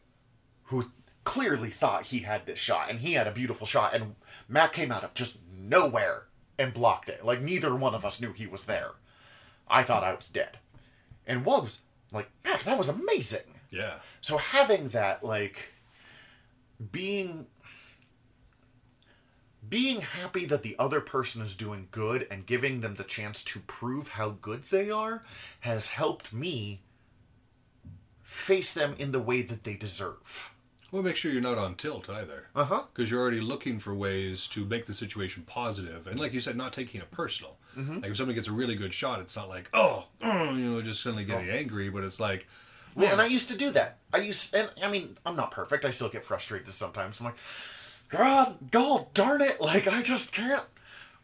who 0.66 0.92
clearly 1.24 1.70
thought 1.70 2.08
he 2.08 2.20
had 2.20 2.46
this 2.46 2.60
shot, 2.60 2.90
and 2.90 3.00
he 3.00 3.14
had 3.14 3.28
a 3.28 3.32
beautiful 3.32 3.68
shot, 3.68 3.94
and 3.94 4.16
Mac 4.48 4.74
came 4.74 4.92
out 4.92 5.04
of 5.04 5.14
just 5.14 5.38
nowhere 5.52 6.26
and 6.58 6.74
blocked 6.74 7.10
it. 7.10 7.24
Like 7.24 7.42
neither 7.42 7.76
one 7.76 7.94
of 7.94 8.04
us 8.04 8.20
knew 8.20 8.34
he 8.34 8.48
was 8.48 8.66
there. 8.66 8.92
I 9.68 9.84
thought 9.84 10.04
I 10.04 10.14
was 10.14 10.28
dead, 10.28 10.58
and 11.28 11.46
Wug 11.46 11.64
was 11.64 11.78
like, 12.12 12.30
"Mac, 12.44 12.64
that 12.64 12.78
was 12.78 12.90
amazing." 12.90 13.56
Yeah. 13.72 14.00
So 14.22 14.38
having 14.38 14.90
that, 14.90 15.24
like, 15.24 15.74
being 16.92 17.46
being 19.70 20.02
happy 20.02 20.46
that 20.46 20.64
the 20.64 20.76
other 20.80 21.02
person 21.02 21.42
is 21.42 21.56
doing 21.56 21.88
good 21.92 22.28
and 22.30 22.46
giving 22.46 22.82
them 22.82 22.96
the 22.96 23.04
chance 23.04 23.44
to 23.44 23.60
prove 23.62 24.10
how 24.10 24.30
good 24.42 24.64
they 24.70 24.90
are 24.90 25.24
has 25.62 25.88
helped 25.88 26.34
me 26.34 26.82
face 28.24 28.72
them 28.72 28.96
in 28.98 29.12
the 29.12 29.20
way 29.20 29.42
that 29.42 29.64
they 29.64 29.74
deserve. 29.74 30.52
Well, 30.92 31.04
make 31.04 31.16
sure 31.16 31.32
you're 31.32 31.42
not 31.42 31.58
on 31.58 31.76
tilt 31.76 32.10
either. 32.10 32.48
Uh 32.56 32.64
huh. 32.64 32.84
Because 32.94 33.12
you're 33.12 33.22
already 33.22 33.42
looking 33.42 33.80
for 33.80 33.94
ways 33.94 34.48
to 34.48 34.66
make 34.66 34.86
the 34.86 34.94
situation 34.94 35.44
positive, 35.46 36.08
and 36.08 36.20
like 36.20 36.34
you 36.34 36.42
said, 36.42 36.58
not 36.58 36.74
taking 36.74 37.00
it 37.00 37.12
personal. 37.12 37.58
Mm-hmm. 37.78 38.00
Like 38.00 38.12
if 38.12 38.18
somebody 38.18 38.36
gets 38.36 38.48
a 38.48 38.52
really 38.52 38.76
good 38.76 38.94
shot, 38.94 39.20
it's 39.20 39.36
not 39.36 39.50
like 39.50 39.70
oh, 39.74 40.06
oh, 40.24 40.56
you 40.56 40.72
know, 40.72 40.82
just 40.82 41.04
suddenly 41.04 41.26
getting 41.26 41.50
angry, 41.50 41.90
but 41.90 42.04
it's 42.04 42.20
like, 42.20 42.48
Well, 42.96 43.12
and 43.12 43.22
I 43.22 43.28
used 43.28 43.50
to 43.50 43.58
do 43.58 43.72
that. 43.72 43.98
I 44.12 44.18
used, 44.18 44.54
and 44.56 44.70
I 44.82 44.90
mean, 44.90 45.18
I'm 45.26 45.36
not 45.36 45.52
perfect. 45.52 45.86
I 45.86 45.92
still 45.92 46.10
get 46.10 46.26
frustrated 46.26 46.74
sometimes. 46.74 47.20
I'm 47.20 47.28
like, 47.28 47.38
God, 48.10 48.58
God 48.72 49.14
darn 49.14 49.42
it! 49.42 49.62
Like 49.62 49.88
I 49.88 50.02
just 50.02 50.32
can't 50.32 50.64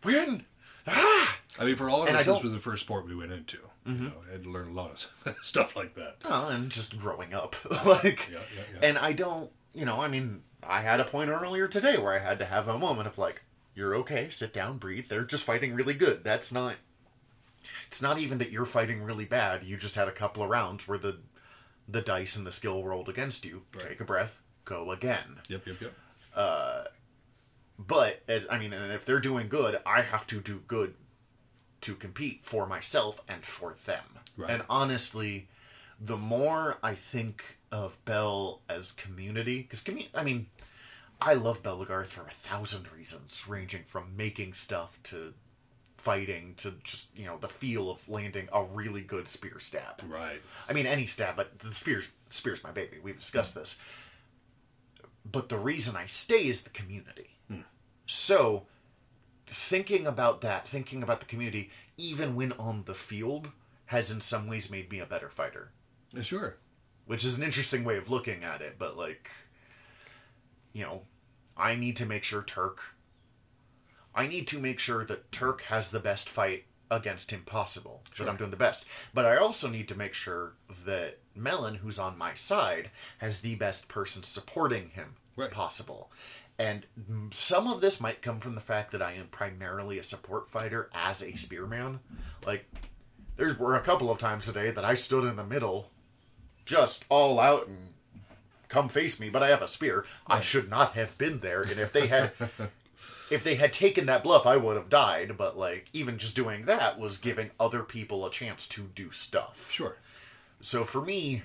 win. 0.04 0.46
Ah! 0.88 1.38
I 1.58 1.66
mean, 1.66 1.76
for 1.76 1.90
all 1.90 2.04
of 2.04 2.08
And 2.10 2.18
us, 2.18 2.26
this 2.26 2.36
Mm-hmm. 2.38 2.44
was 2.44 2.54
the 2.54 2.60
first 2.60 2.84
sport 2.84 3.08
we 3.08 3.16
went 3.16 3.32
into. 3.32 3.58
You 3.88 3.94
know, 3.94 4.14
I 4.28 4.32
had 4.32 4.44
to 4.46 4.50
learn 4.50 4.70
a 4.70 4.74
lot 4.74 5.08
of 5.26 5.36
stuff 5.44 5.76
like 5.76 5.94
that. 5.94 6.18
Well, 6.28 6.48
and 6.50 6.72
just 6.72 6.98
growing 6.98 7.36
up, 7.36 7.56
like, 7.86 8.28
Yeah, 8.32 8.40
yeah, 8.56 8.64
yeah. 8.74 8.88
and 8.88 8.98
I 8.98 9.14
don't, 9.14 9.52
you 9.76 9.86
know, 9.86 10.02
I 10.02 10.08
mean, 10.08 10.42
I 10.64 10.82
had 10.82 11.00
a 11.00 11.04
point 11.06 11.30
earlier 11.30 11.68
today 11.68 11.96
where 12.00 12.12
I 12.12 12.18
had 12.18 12.40
to 12.40 12.46
have 12.46 12.68
a 12.68 12.80
moment 12.80 13.08
of 13.08 13.20
like, 13.20 13.44
you're 13.76 13.94
okay, 13.98 14.30
sit 14.32 14.54
down, 14.54 14.80
breathe. 14.80 15.06
They're 15.08 15.24
just 15.24 15.44
fighting 15.44 15.76
really 15.76 15.94
good. 15.94 16.24
That's 16.24 16.52
not. 16.52 16.76
It's 17.88 18.02
not 18.02 18.18
even 18.18 18.40
that 18.40 18.52
you're 18.52 18.66
fighting 18.66 19.04
really 19.04 19.26
bad. 19.26 19.64
You 19.64 19.78
just 19.78 19.94
had 19.96 20.08
a 20.08 20.12
couple 20.12 20.42
of 20.42 20.50
rounds 20.50 20.88
where 20.88 20.98
the, 20.98 21.18
the 21.88 22.02
dice 22.02 22.36
and 22.36 22.46
the 22.48 22.52
skill 22.52 22.84
rolled 22.84 23.08
against 23.10 23.46
you. 23.46 23.64
Right. 23.76 23.90
Take 23.90 24.02
a 24.02 24.06
breath, 24.06 24.42
go 24.66 24.90
again. 24.92 25.42
Yep, 25.48 25.68
yep, 25.68 25.82
yep. 25.82 25.94
Uh, 26.36 26.86
but 27.78 28.22
as 28.28 28.46
I 28.50 28.58
mean, 28.58 28.74
and 28.74 28.92
if 28.92 29.06
they're 29.06 29.20
doing 29.20 29.48
good, 29.48 29.80
I 29.86 30.02
have 30.02 30.28
to 30.28 30.40
do 30.40 30.62
good 30.68 30.96
to 31.82 31.96
compete 31.96 32.42
for 32.44 32.66
myself 32.66 33.22
and 33.28 33.46
for 33.46 33.76
them. 33.86 34.04
Right. 34.38 34.50
And 34.50 34.64
honestly, 34.70 35.48
the 36.00 36.18
more 36.18 36.78
I 36.82 36.96
think 36.96 37.58
of 37.72 38.04
Bell 38.06 38.62
as 38.70 38.92
community, 38.92 39.62
because 39.62 39.84
I 40.14 40.24
mean, 40.24 40.48
I 41.22 41.34
love 41.34 41.64
Belegarth 41.64 42.08
for 42.08 42.22
a 42.22 42.32
thousand 42.32 42.92
reasons, 42.92 43.48
ranging 43.48 43.84
from 43.84 44.16
making 44.16 44.54
stuff 44.54 45.00
to 45.04 45.34
fighting 45.98 46.54
to 46.58 46.72
just 46.84 47.08
you 47.18 47.26
know 47.26 47.38
the 47.40 47.50
feel 47.50 47.90
of 47.90 48.08
landing 48.08 48.48
a 48.54 48.64
really 48.64 49.02
good 49.02 49.28
spear 49.28 49.60
stab. 49.60 50.02
Right. 50.08 50.42
I 50.70 50.74
mean, 50.74 50.86
any 50.86 51.08
stab, 51.08 51.36
but 51.36 51.60
the 51.60 51.74
spear's 51.74 52.10
spear's 52.30 52.64
my 52.64 52.72
baby. 52.72 52.98
We've 53.02 53.20
discussed 53.20 53.56
this. 53.56 53.80
But 55.30 55.50
the 55.50 55.58
reason 55.58 55.96
I 55.96 56.06
stay 56.06 56.48
is 56.48 56.64
the 56.64 56.70
community. 56.70 57.38
Hmm. 57.48 57.62
So, 58.06 58.68
thinking 59.48 60.06
about 60.06 60.42
that, 60.42 60.68
thinking 60.68 61.02
about 61.02 61.20
the 61.20 61.26
community, 61.26 61.72
even 61.98 62.36
when 62.36 62.52
on 62.54 62.84
the 62.86 62.94
field, 62.94 63.50
has 63.88 64.12
in 64.12 64.22
some 64.22 64.48
ways 64.48 64.72
made 64.72 64.92
me 64.92 65.00
a 65.00 65.06
better 65.06 65.30
fighter. 65.30 65.72
Sure. 66.22 66.58
Which 67.06 67.26
is 67.26 67.38
an 67.38 67.44
interesting 67.44 67.84
way 67.84 67.98
of 67.98 68.10
looking 68.10 68.44
at 68.44 68.62
it, 68.62 68.76
but 68.80 68.98
like, 68.98 69.30
you 70.74 70.84
know, 70.84 71.04
I 71.56 71.76
need 71.76 71.96
to 71.98 72.06
make 72.06 72.24
sure 72.24 72.44
Turk. 72.44 72.82
I 74.14 74.28
need 74.28 74.48
to 74.48 74.60
make 74.60 74.80
sure 74.80 75.06
that 75.06 75.32
Turk 75.32 75.62
has 75.64 75.90
the 75.90 76.00
best 76.00 76.30
fight 76.30 76.66
against 76.90 77.32
him 77.32 77.42
possible. 77.46 78.04
That 78.18 78.30
I'm 78.30 78.38
doing 78.38 78.52
the 78.52 78.58
best. 78.58 78.86
But 79.14 79.26
I 79.26 79.38
also 79.38 79.70
need 79.70 79.88
to 79.90 79.98
make 79.98 80.14
sure 80.14 80.54
that 80.86 81.20
Melon, 81.36 81.76
who's 81.76 82.00
on 82.00 82.18
my 82.18 82.34
side, 82.34 82.90
has 83.20 83.42
the 83.42 83.56
best 83.56 83.88
person 83.88 84.24
supporting 84.24 84.90
him 84.90 85.16
Right. 85.36 85.52
possible. 85.52 86.12
And 86.58 86.86
some 87.32 87.68
of 87.68 87.82
this 87.82 88.00
might 88.00 88.22
come 88.22 88.40
from 88.40 88.56
the 88.56 88.62
fact 88.62 88.92
that 88.92 89.02
I 89.02 89.14
am 89.14 89.28
primarily 89.28 90.00
a 90.00 90.04
support 90.04 90.50
fighter 90.50 90.90
as 90.94 91.22
a 91.22 91.36
spearman. 91.36 92.00
Like, 92.46 92.66
there 93.36 93.54
were 93.60 93.76
a 93.76 93.82
couple 93.82 94.10
of 94.10 94.18
times 94.18 94.46
today 94.46 94.72
that 94.72 94.86
I 94.86 94.94
stood 94.94 95.26
in 95.26 95.36
the 95.36 95.44
middle, 95.44 95.92
just 96.66 97.04
all 97.10 97.40
out 97.42 97.68
and 97.68 97.94
come 98.70 98.88
face 98.88 99.20
me, 99.20 99.30
but 99.30 99.44
I 99.44 99.50
have 99.50 99.62
a 99.62 99.68
spear. 99.68 100.06
I 100.26 100.40
should 100.40 100.70
not 100.70 100.94
have 100.94 101.18
been 101.18 101.42
there. 101.42 101.62
And 101.64 101.80
if 101.80 101.92
they 101.92 102.08
had. 102.08 102.32
If 103.32 103.44
they 103.44 103.56
had 103.56 103.74
taken 103.74 104.06
that 104.06 104.22
bluff, 104.24 104.46
I 104.46 104.56
would 104.56 104.76
have 104.78 104.88
died. 104.88 105.36
But 105.36 105.58
like, 105.58 105.88
even 105.94 106.20
just 106.20 106.36
doing 106.36 106.66
that 106.66 107.00
was 107.00 107.18
giving 107.18 107.50
other 107.60 107.82
people 107.82 108.24
a 108.24 108.30
chance 108.30 108.68
to 108.68 108.84
do 108.84 109.12
stuff. 109.12 109.72
Sure. 109.72 109.98
So 110.66 110.84
for 110.84 111.00
me, 111.00 111.44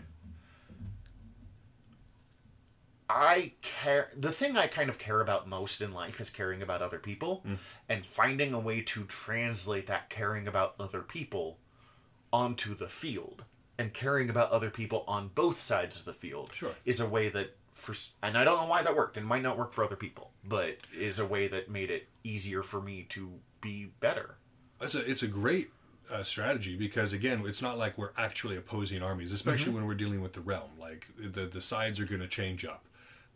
I 3.06 3.52
care. 3.60 4.08
The 4.18 4.32
thing 4.32 4.56
I 4.56 4.66
kind 4.66 4.88
of 4.88 4.98
care 4.98 5.20
about 5.20 5.46
most 5.46 5.82
in 5.82 5.92
life 5.92 6.22
is 6.22 6.30
caring 6.30 6.62
about 6.62 6.80
other 6.80 6.98
people 6.98 7.42
mm. 7.46 7.58
and 7.90 8.06
finding 8.06 8.54
a 8.54 8.58
way 8.58 8.80
to 8.80 9.04
translate 9.04 9.88
that 9.88 10.08
caring 10.08 10.48
about 10.48 10.74
other 10.80 11.02
people 11.02 11.58
onto 12.32 12.74
the 12.74 12.88
field. 12.88 13.44
And 13.76 13.92
caring 13.92 14.30
about 14.30 14.52
other 14.52 14.70
people 14.70 15.04
on 15.06 15.30
both 15.34 15.60
sides 15.60 15.98
of 15.98 16.06
the 16.06 16.14
field 16.14 16.52
Sure. 16.54 16.72
is 16.86 16.98
a 17.00 17.06
way 17.06 17.28
that, 17.28 17.54
for 17.74 17.94
and 18.22 18.38
I 18.38 18.44
don't 18.44 18.58
know 18.58 18.68
why 18.68 18.82
that 18.82 18.96
worked, 18.96 19.18
and 19.18 19.26
might 19.26 19.42
not 19.42 19.58
work 19.58 19.74
for 19.74 19.84
other 19.84 19.96
people, 19.96 20.32
but 20.44 20.78
is 20.98 21.18
a 21.18 21.26
way 21.26 21.46
that 21.48 21.70
made 21.70 21.90
it 21.90 22.08
easier 22.24 22.62
for 22.62 22.80
me 22.80 23.06
to 23.10 23.32
be 23.60 23.92
better. 24.00 24.36
It's 24.80 24.94
a 24.94 25.00
it's 25.00 25.22
a 25.22 25.26
great 25.26 25.70
uh, 26.10 26.24
strategy 26.24 26.76
because 26.76 27.12
again, 27.12 27.42
it's 27.46 27.62
not 27.62 27.78
like 27.78 27.96
we're 27.98 28.10
actually 28.16 28.56
opposing 28.56 29.02
armies, 29.02 29.32
especially 29.32 29.66
Mm-hmm. 29.66 29.74
when 29.76 29.86
we're 29.86 29.94
dealing 29.94 30.20
with 30.20 30.32
the 30.32 30.40
realm. 30.40 30.70
Like 30.78 31.06
the 31.18 31.46
the 31.46 31.60
sides 31.60 32.00
are 32.00 32.06
going 32.06 32.20
to 32.20 32.28
change 32.28 32.64
up, 32.64 32.84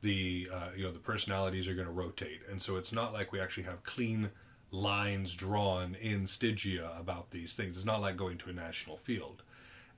the 0.02 0.48
uh, 0.52 0.68
you 0.76 0.82
know 0.84 0.92
the 0.92 0.98
personalities 0.98 1.68
are 1.68 1.74
going 1.74 1.86
to 1.86 1.92
rotate, 1.92 2.40
and 2.50 2.60
so 2.60 2.76
it's 2.76 2.92
not 2.92 3.12
like 3.12 3.32
we 3.32 3.40
actually 3.40 3.64
have 3.64 3.82
clean 3.84 4.30
lines 4.70 5.34
drawn 5.34 5.94
in 5.94 6.26
Stygia 6.26 6.90
about 6.98 7.30
these 7.30 7.54
things. 7.54 7.76
It's 7.76 7.86
not 7.86 8.00
like 8.00 8.16
going 8.16 8.38
to 8.38 8.50
a 8.50 8.52
national 8.52 8.96
field. 8.96 9.42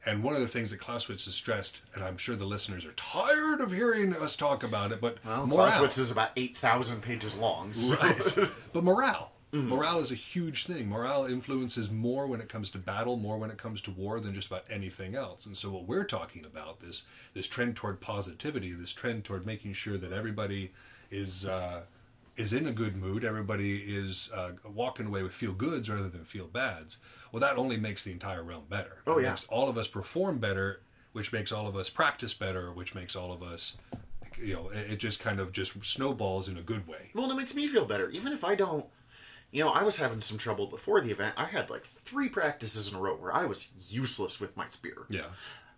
And 0.05 0.23
one 0.23 0.37
of 0.37 0.41
the 0.41 0.47
things 0.47 0.71
that 0.71 0.79
Clausewitz 0.79 1.25
has 1.25 1.35
stressed, 1.35 1.81
and 1.95 2.05
I'm 2.05 2.17
sure 2.17 2.37
the 2.37 2.45
listeners 2.45 2.85
are 2.85 2.93
tired 2.93 3.61
of 3.61 3.73
hearing 3.73 4.15
us 4.15 4.37
talk 4.37 4.63
about 4.63 4.93
it, 4.93 5.01
but 5.01 5.17
Well, 5.25 5.47
morale. 5.47 5.67
Clausewitz 5.71 5.99
is 5.99 6.13
about 6.13 6.29
8,000 6.37 7.01
pages 7.03 7.37
long. 7.37 7.73
so- 7.75 7.97
Right. 7.97 8.49
but 8.73 8.85
morale. 8.85 9.33
Morale 9.63 10.01
is 10.01 10.11
a 10.11 10.15
huge 10.17 10.67
thing. 10.67 10.89
Morale 10.89 11.25
influences 11.27 11.91
more 11.91 12.27
when 12.27 12.41
it 12.41 12.49
comes 12.49 12.71
to 12.73 12.79
battle, 12.79 13.17
more 13.17 13.39
when 13.39 13.51
it 13.51 13.59
comes 13.59 13.81
to 13.83 13.91
war 13.91 14.21
than 14.21 14.35
just 14.35 14.47
about 14.49 14.65
anything 14.71 15.15
else. 15.15 15.47
And 15.47 15.57
so 15.57 15.71
what 15.71 15.87
we're 15.87 16.05
talking 16.05 16.45
about 16.45 16.81
this 16.81 17.03
this 17.35 17.47
trend 17.49 17.77
toward 17.77 18.01
positivity, 18.01 18.73
this 18.73 18.93
trend 18.93 19.25
toward 19.25 19.47
making 19.47 19.73
sure 19.75 19.99
that 19.99 20.13
everybody 20.13 20.73
is 21.11 21.47
uh, 21.47 21.83
is 22.37 22.53
in 22.53 22.67
a 22.67 22.73
good 22.73 22.97
mood, 22.97 23.25
everybody 23.25 23.79
is 23.97 24.31
uh, 24.35 24.53
walking 24.75 25.07
away 25.07 25.23
with 25.23 25.33
feel 25.33 25.53
goods 25.53 25.89
rather 25.89 26.09
than 26.09 26.25
feel 26.25 26.47
bads. 26.47 26.99
Well, 27.33 27.41
that 27.41 27.57
only 27.57 27.77
makes 27.77 28.05
the 28.05 28.13
entire 28.13 28.43
realm 28.43 28.65
better. 28.69 28.99
Oh, 29.07 29.19
It 29.19 29.23
yeah. 29.23 29.31
makes 29.31 29.45
all 29.49 29.69
of 29.69 29.79
us 29.79 29.89
perform 29.89 30.39
better, 30.39 30.81
which 31.13 31.33
makes 31.33 31.51
all 31.51 31.67
of 31.67 31.77
us 31.77 31.89
practice 31.89 32.35
better, 32.35 32.73
which 32.73 32.95
makes 32.95 33.17
all 33.17 33.33
of 33.33 33.43
us 33.43 33.77
you 34.43 34.53
know, 34.53 34.69
it, 34.69 34.93
it 34.93 34.97
just 34.99 35.19
kind 35.21 35.41
of 35.41 35.53
just 35.53 35.83
snowballs 35.85 36.49
in 36.49 36.59
a 36.59 36.63
good 36.63 36.87
way. 36.87 37.11
Well, 37.15 37.31
it 37.31 37.37
makes 37.37 37.55
me 37.55 37.67
feel 37.69 37.87
better. 37.87 38.11
Even 38.11 38.33
if 38.35 38.45
I 38.45 38.55
don't. 38.55 38.85
You 39.57 39.65
know, 39.65 39.71
I 39.71 39.85
was 39.85 39.97
having 39.97 40.21
some 40.21 40.37
trouble 40.37 40.67
before 40.67 41.01
the 41.01 41.11
event. 41.11 41.33
I 41.39 41.47
had 41.47 41.71
like 41.71 41.85
three 42.05 42.29
practices 42.29 42.91
in 42.91 42.95
a 42.95 43.01
row 43.01 43.17
where 43.17 43.35
I 43.35 43.47
was 43.47 43.69
useless 43.89 44.39
with 44.39 44.55
my 44.55 44.69
spear. 44.69 45.07
Yeah. 45.09 45.29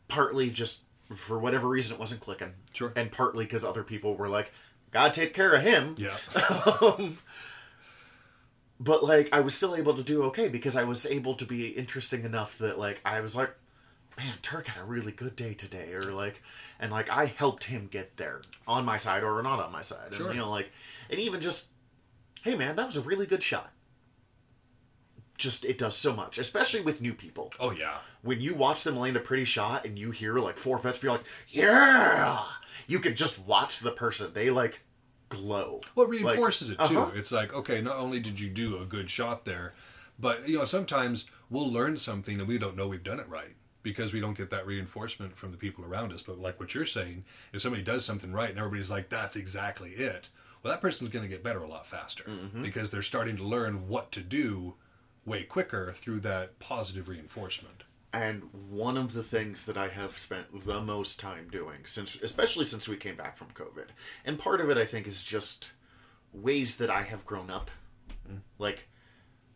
Partly 0.08 0.50
just 0.50 0.80
for 1.14 1.38
whatever 1.38 1.68
reason 1.68 1.94
it 1.94 2.00
wasn't 2.00 2.20
clicking. 2.20 2.54
Sure. 2.72 2.92
And 2.96 3.12
partly 3.12 3.44
because 3.44 3.62
other 3.64 3.84
people 3.84 4.16
were 4.16 4.28
like, 4.28 4.50
gotta 4.90 5.12
take 5.12 5.32
care 5.32 5.52
of 5.52 5.62
him. 5.62 5.94
Yeah. 5.96 6.16
Um, 6.82 7.18
but 8.80 9.04
like, 9.04 9.28
I 9.32 9.40
was 9.40 9.54
still 9.54 9.76
able 9.76 9.94
to 9.94 10.02
do 10.02 10.24
okay 10.24 10.48
because 10.48 10.74
I 10.74 10.82
was 10.82 11.06
able 11.06 11.34
to 11.36 11.44
be 11.44 11.68
interesting 11.68 12.24
enough 12.24 12.58
that 12.58 12.80
like 12.80 13.00
I 13.04 13.20
was 13.20 13.36
like, 13.36 13.50
man, 14.16 14.34
Turk 14.42 14.66
had 14.66 14.82
a 14.82 14.86
really 14.86 15.12
good 15.12 15.36
day 15.36 15.54
today, 15.54 15.92
or 15.92 16.12
like, 16.12 16.42
and 16.80 16.90
like 16.90 17.10
I 17.10 17.26
helped 17.26 17.64
him 17.64 17.86
get 17.90 18.16
there 18.16 18.40
on 18.66 18.84
my 18.84 18.96
side 18.96 19.22
or 19.22 19.40
not 19.42 19.60
on 19.60 19.70
my 19.70 19.82
side, 19.82 20.14
Sure. 20.14 20.26
and 20.26 20.34
you 20.34 20.40
know 20.40 20.50
like, 20.50 20.70
and 21.10 21.20
even 21.20 21.40
just, 21.40 21.68
hey 22.42 22.56
man, 22.56 22.76
that 22.76 22.86
was 22.86 22.96
a 22.96 23.00
really 23.00 23.26
good 23.26 23.42
shot. 23.42 23.72
Just 25.36 25.64
it 25.64 25.78
does 25.78 25.96
so 25.96 26.14
much, 26.14 26.36
especially 26.38 26.80
with 26.80 27.00
new 27.00 27.14
people. 27.14 27.52
Oh 27.60 27.70
yeah. 27.70 27.98
When 28.22 28.40
you 28.40 28.54
watch 28.54 28.82
them 28.82 28.96
land 28.98 29.16
a 29.16 29.20
pretty 29.20 29.44
shot 29.44 29.84
and 29.86 29.96
you 29.96 30.10
hear 30.10 30.34
like 30.38 30.56
four 30.56 30.78
vets 30.78 30.98
be 30.98 31.08
like, 31.08 31.22
yeah, 31.48 32.42
you 32.88 32.98
can 32.98 33.14
just 33.14 33.38
watch 33.38 33.78
the 33.78 33.92
person. 33.92 34.32
They 34.34 34.50
like 34.50 34.80
glow. 35.28 35.80
Well, 35.94 36.06
it 36.06 36.22
Like, 36.22 36.24
reinforces 36.24 36.70
it 36.70 36.78
too. 36.88 36.98
uh-huh. 36.98 37.12
It's 37.14 37.30
like, 37.30 37.54
okay, 37.54 37.80
not 37.80 37.96
only 37.98 38.18
did 38.18 38.40
you 38.40 38.48
do 38.48 38.78
a 38.82 38.84
good 38.84 39.10
shot 39.10 39.44
there, 39.44 39.74
but 40.18 40.48
you 40.48 40.58
know, 40.58 40.64
sometimes 40.64 41.26
we'll 41.50 41.70
learn 41.72 41.96
something 41.96 42.40
and 42.40 42.48
we 42.48 42.58
don't 42.58 42.76
know 42.76 42.88
we've 42.88 43.04
done 43.04 43.20
it 43.20 43.28
right 43.28 43.54
because 43.84 44.12
we 44.12 44.18
don't 44.20 44.36
get 44.36 44.50
that 44.50 44.66
reinforcement 44.66 45.36
from 45.36 45.52
the 45.52 45.56
people 45.56 45.84
around 45.84 46.12
us. 46.12 46.22
But 46.22 46.40
like 46.40 46.58
what 46.58 46.74
you're 46.74 46.84
saying, 46.84 47.24
if 47.52 47.62
somebody 47.62 47.84
does 47.84 48.04
something 48.04 48.32
right 48.32 48.50
and 48.50 48.58
everybody's 48.58 48.90
like, 48.90 49.08
that's 49.08 49.36
exactly 49.36 49.90
it, 49.92 50.30
well, 50.62 50.72
that 50.72 50.80
person's 50.80 51.10
going 51.10 51.22
to 51.22 51.28
get 51.28 51.42
better 51.44 51.62
a 51.62 51.68
lot 51.68 51.86
faster 51.86 52.24
Mm-hmm. 52.24 52.62
because 52.62 52.90
they're 52.90 53.02
starting 53.02 53.36
to 53.36 53.44
learn 53.44 53.88
what 53.88 54.12
to 54.12 54.20
do 54.20 54.74
way 55.24 55.42
quicker 55.44 55.92
through 55.92 56.20
that 56.20 56.58
positive 56.58 57.08
reinforcement. 57.08 57.84
And 58.12 58.44
one 58.70 58.96
of 58.96 59.12
the 59.12 59.22
things 59.22 59.66
that 59.66 59.76
I 59.76 59.88
have 59.88 60.16
spent 60.18 60.64
the 60.64 60.80
most 60.80 61.20
time 61.20 61.48
doing 61.50 61.80
since 61.84 62.16
especially 62.22 62.64
since 62.64 62.88
we 62.88 62.96
came 62.96 63.16
back 63.16 63.36
from 63.36 63.48
COVID. 63.48 63.88
And 64.24 64.38
part 64.38 64.60
of 64.62 64.70
it 64.70 64.78
I 64.78 64.86
think 64.86 65.06
is 65.06 65.22
just 65.22 65.70
ways 66.32 66.76
that 66.76 66.88
I 66.90 67.02
have 67.02 67.26
grown 67.26 67.50
up. 67.50 67.70
Like 68.58 68.88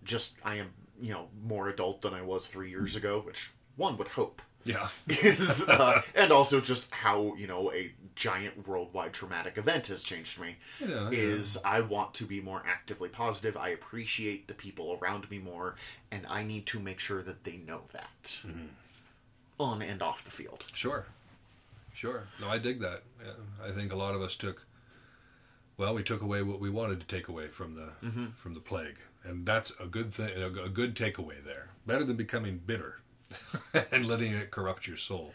just 0.04 0.34
I 0.44 0.56
am, 0.56 0.70
you 1.00 1.12
know, 1.12 1.28
more 1.42 1.68
adult 1.68 2.02
than 2.02 2.12
I 2.12 2.22
was 2.22 2.48
3 2.48 2.68
years 2.68 2.96
ago, 2.96 3.20
which 3.24 3.52
one 3.76 3.96
would 3.96 4.08
hope. 4.08 4.42
Yeah. 4.64 4.88
Is 5.08 5.68
uh, 5.68 6.02
and 6.14 6.30
also 6.32 6.60
just 6.60 6.86
how, 6.90 7.34
you 7.36 7.46
know, 7.46 7.72
a 7.72 7.92
giant 8.14 8.66
worldwide 8.68 9.12
traumatic 9.12 9.56
event 9.58 9.86
has 9.88 10.02
changed 10.02 10.38
me. 10.38 10.56
Yeah, 10.80 11.10
yeah. 11.10 11.10
is 11.10 11.56
I 11.64 11.80
want 11.80 12.12
to 12.14 12.24
be 12.24 12.40
more 12.40 12.62
actively 12.66 13.08
positive. 13.08 13.56
I 13.56 13.70
appreciate 13.70 14.46
the 14.48 14.54
people 14.54 14.98
around 15.00 15.30
me 15.30 15.38
more, 15.38 15.76
and 16.10 16.26
I 16.28 16.42
need 16.44 16.66
to 16.66 16.78
make 16.78 16.98
sure 17.00 17.22
that 17.22 17.44
they 17.44 17.56
know 17.56 17.80
that 17.92 18.42
Mm-hmm. 18.46 18.66
on 19.58 19.82
and 19.82 20.02
off 20.02 20.24
the 20.24 20.30
field. 20.30 20.64
Sure, 20.74 21.06
sure. 21.94 22.24
No, 22.40 22.48
I 22.48 22.58
dig 22.58 22.80
that. 22.80 23.02
Yeah, 23.24 23.32
I 23.66 23.72
think 23.72 23.92
a 23.92 23.96
lot 23.96 24.14
of 24.14 24.22
us 24.22 24.36
took, 24.36 24.64
well, 25.78 25.94
we 25.94 26.02
took 26.02 26.22
away 26.22 26.42
what 26.42 26.60
we 26.60 26.70
wanted 26.70 27.00
to 27.00 27.06
take 27.06 27.28
away 27.28 27.48
from 27.48 27.74
the 27.74 27.88
Mm-hmm. 28.06 28.26
from 28.36 28.54
the 28.54 28.60
plague, 28.60 28.98
and 29.24 29.46
that's 29.46 29.72
a 29.80 29.86
good 29.86 30.12
thing, 30.12 30.30
a 30.40 30.68
good 30.68 30.94
takeaway 30.94 31.42
there. 31.44 31.70
Better 31.86 32.04
than 32.04 32.16
becoming 32.16 32.60
bitter 32.64 32.98
and 33.92 34.06
letting 34.06 34.32
it 34.32 34.50
corrupt 34.50 34.86
your 34.86 34.96
soul. 34.96 35.32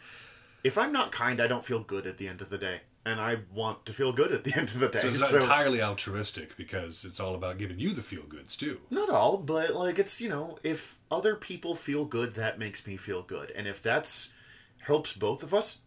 If 0.63 0.77
I'm 0.77 0.91
not 0.91 1.11
kind, 1.11 1.41
I 1.41 1.47
don't 1.47 1.65
feel 1.65 1.79
good 1.81 2.07
at 2.07 2.17
the 2.17 2.27
end 2.27 2.41
of 2.41 2.49
the 2.49 2.57
day, 2.57 2.81
and 3.05 3.21
I 3.21 3.37
want 3.53 3.85
to 3.85 3.93
feel 3.93 4.11
good 4.11 4.31
at 4.31 4.43
the 4.43 4.53
end 4.57 4.69
of 4.69 4.79
the 4.79 4.89
day. 4.89 5.01
So 5.01 5.07
it's 5.09 5.19
not 5.19 5.29
so- 5.29 5.39
entirely 5.39 5.81
altruistic 5.81 6.57
because 6.57 7.05
it's 7.05 7.19
all 7.19 7.35
about 7.35 7.57
giving 7.57 7.79
you 7.79 7.93
the 7.93 8.01
feel 8.01 8.23
goods 8.23 8.55
too. 8.55 8.79
Not 8.89 9.09
all, 9.09 9.37
but 9.37 9.75
like 9.75 9.99
it's 9.99 10.19
you 10.19 10.29
know, 10.29 10.57
if 10.63 10.97
other 11.11 11.35
people 11.35 11.75
feel 11.75 12.05
good, 12.05 12.35
that 12.35 12.59
makes 12.59 12.85
me 12.85 12.97
feel 12.97 13.21
good, 13.21 13.51
and 13.51 13.67
if 13.67 13.81
that's 13.81 14.33
helps 14.79 15.13
both 15.13 15.43
of 15.43 15.53
us, 15.53 15.81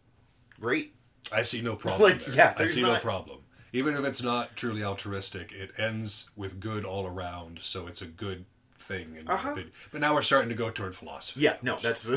great. 0.61 0.95
I 1.33 1.43
see 1.43 1.61
no 1.63 1.77
problem. 1.77 2.11
Like, 2.11 2.25
there. 2.25 2.35
yeah, 2.37 2.55
I 2.57 2.67
see 2.67 2.83
no 2.83 2.99
problem. 2.99 3.39
Even 3.73 3.95
if 3.95 4.05
it's 4.05 4.23
not 4.23 4.57
truly 4.57 4.83
altruistic, 4.83 5.53
it 5.53 5.71
ends 5.79 6.29
with 6.35 6.59
good 6.59 6.85
all 6.85 7.07
around, 7.07 7.61
so 7.63 7.87
it's 7.87 8.03
a 8.03 8.07
good 8.07 8.45
thing. 8.91 9.17
In 9.17 9.29
Uh-huh. 9.29 9.57
But 9.93 10.01
now 10.01 10.15
we're 10.15 10.23
starting 10.23 10.49
to 10.51 10.55
go 10.55 10.71
toward 10.71 10.95
philosophy. 10.95 11.41
Yeah, 11.41 11.57
no, 11.63 11.79
that's 11.81 12.09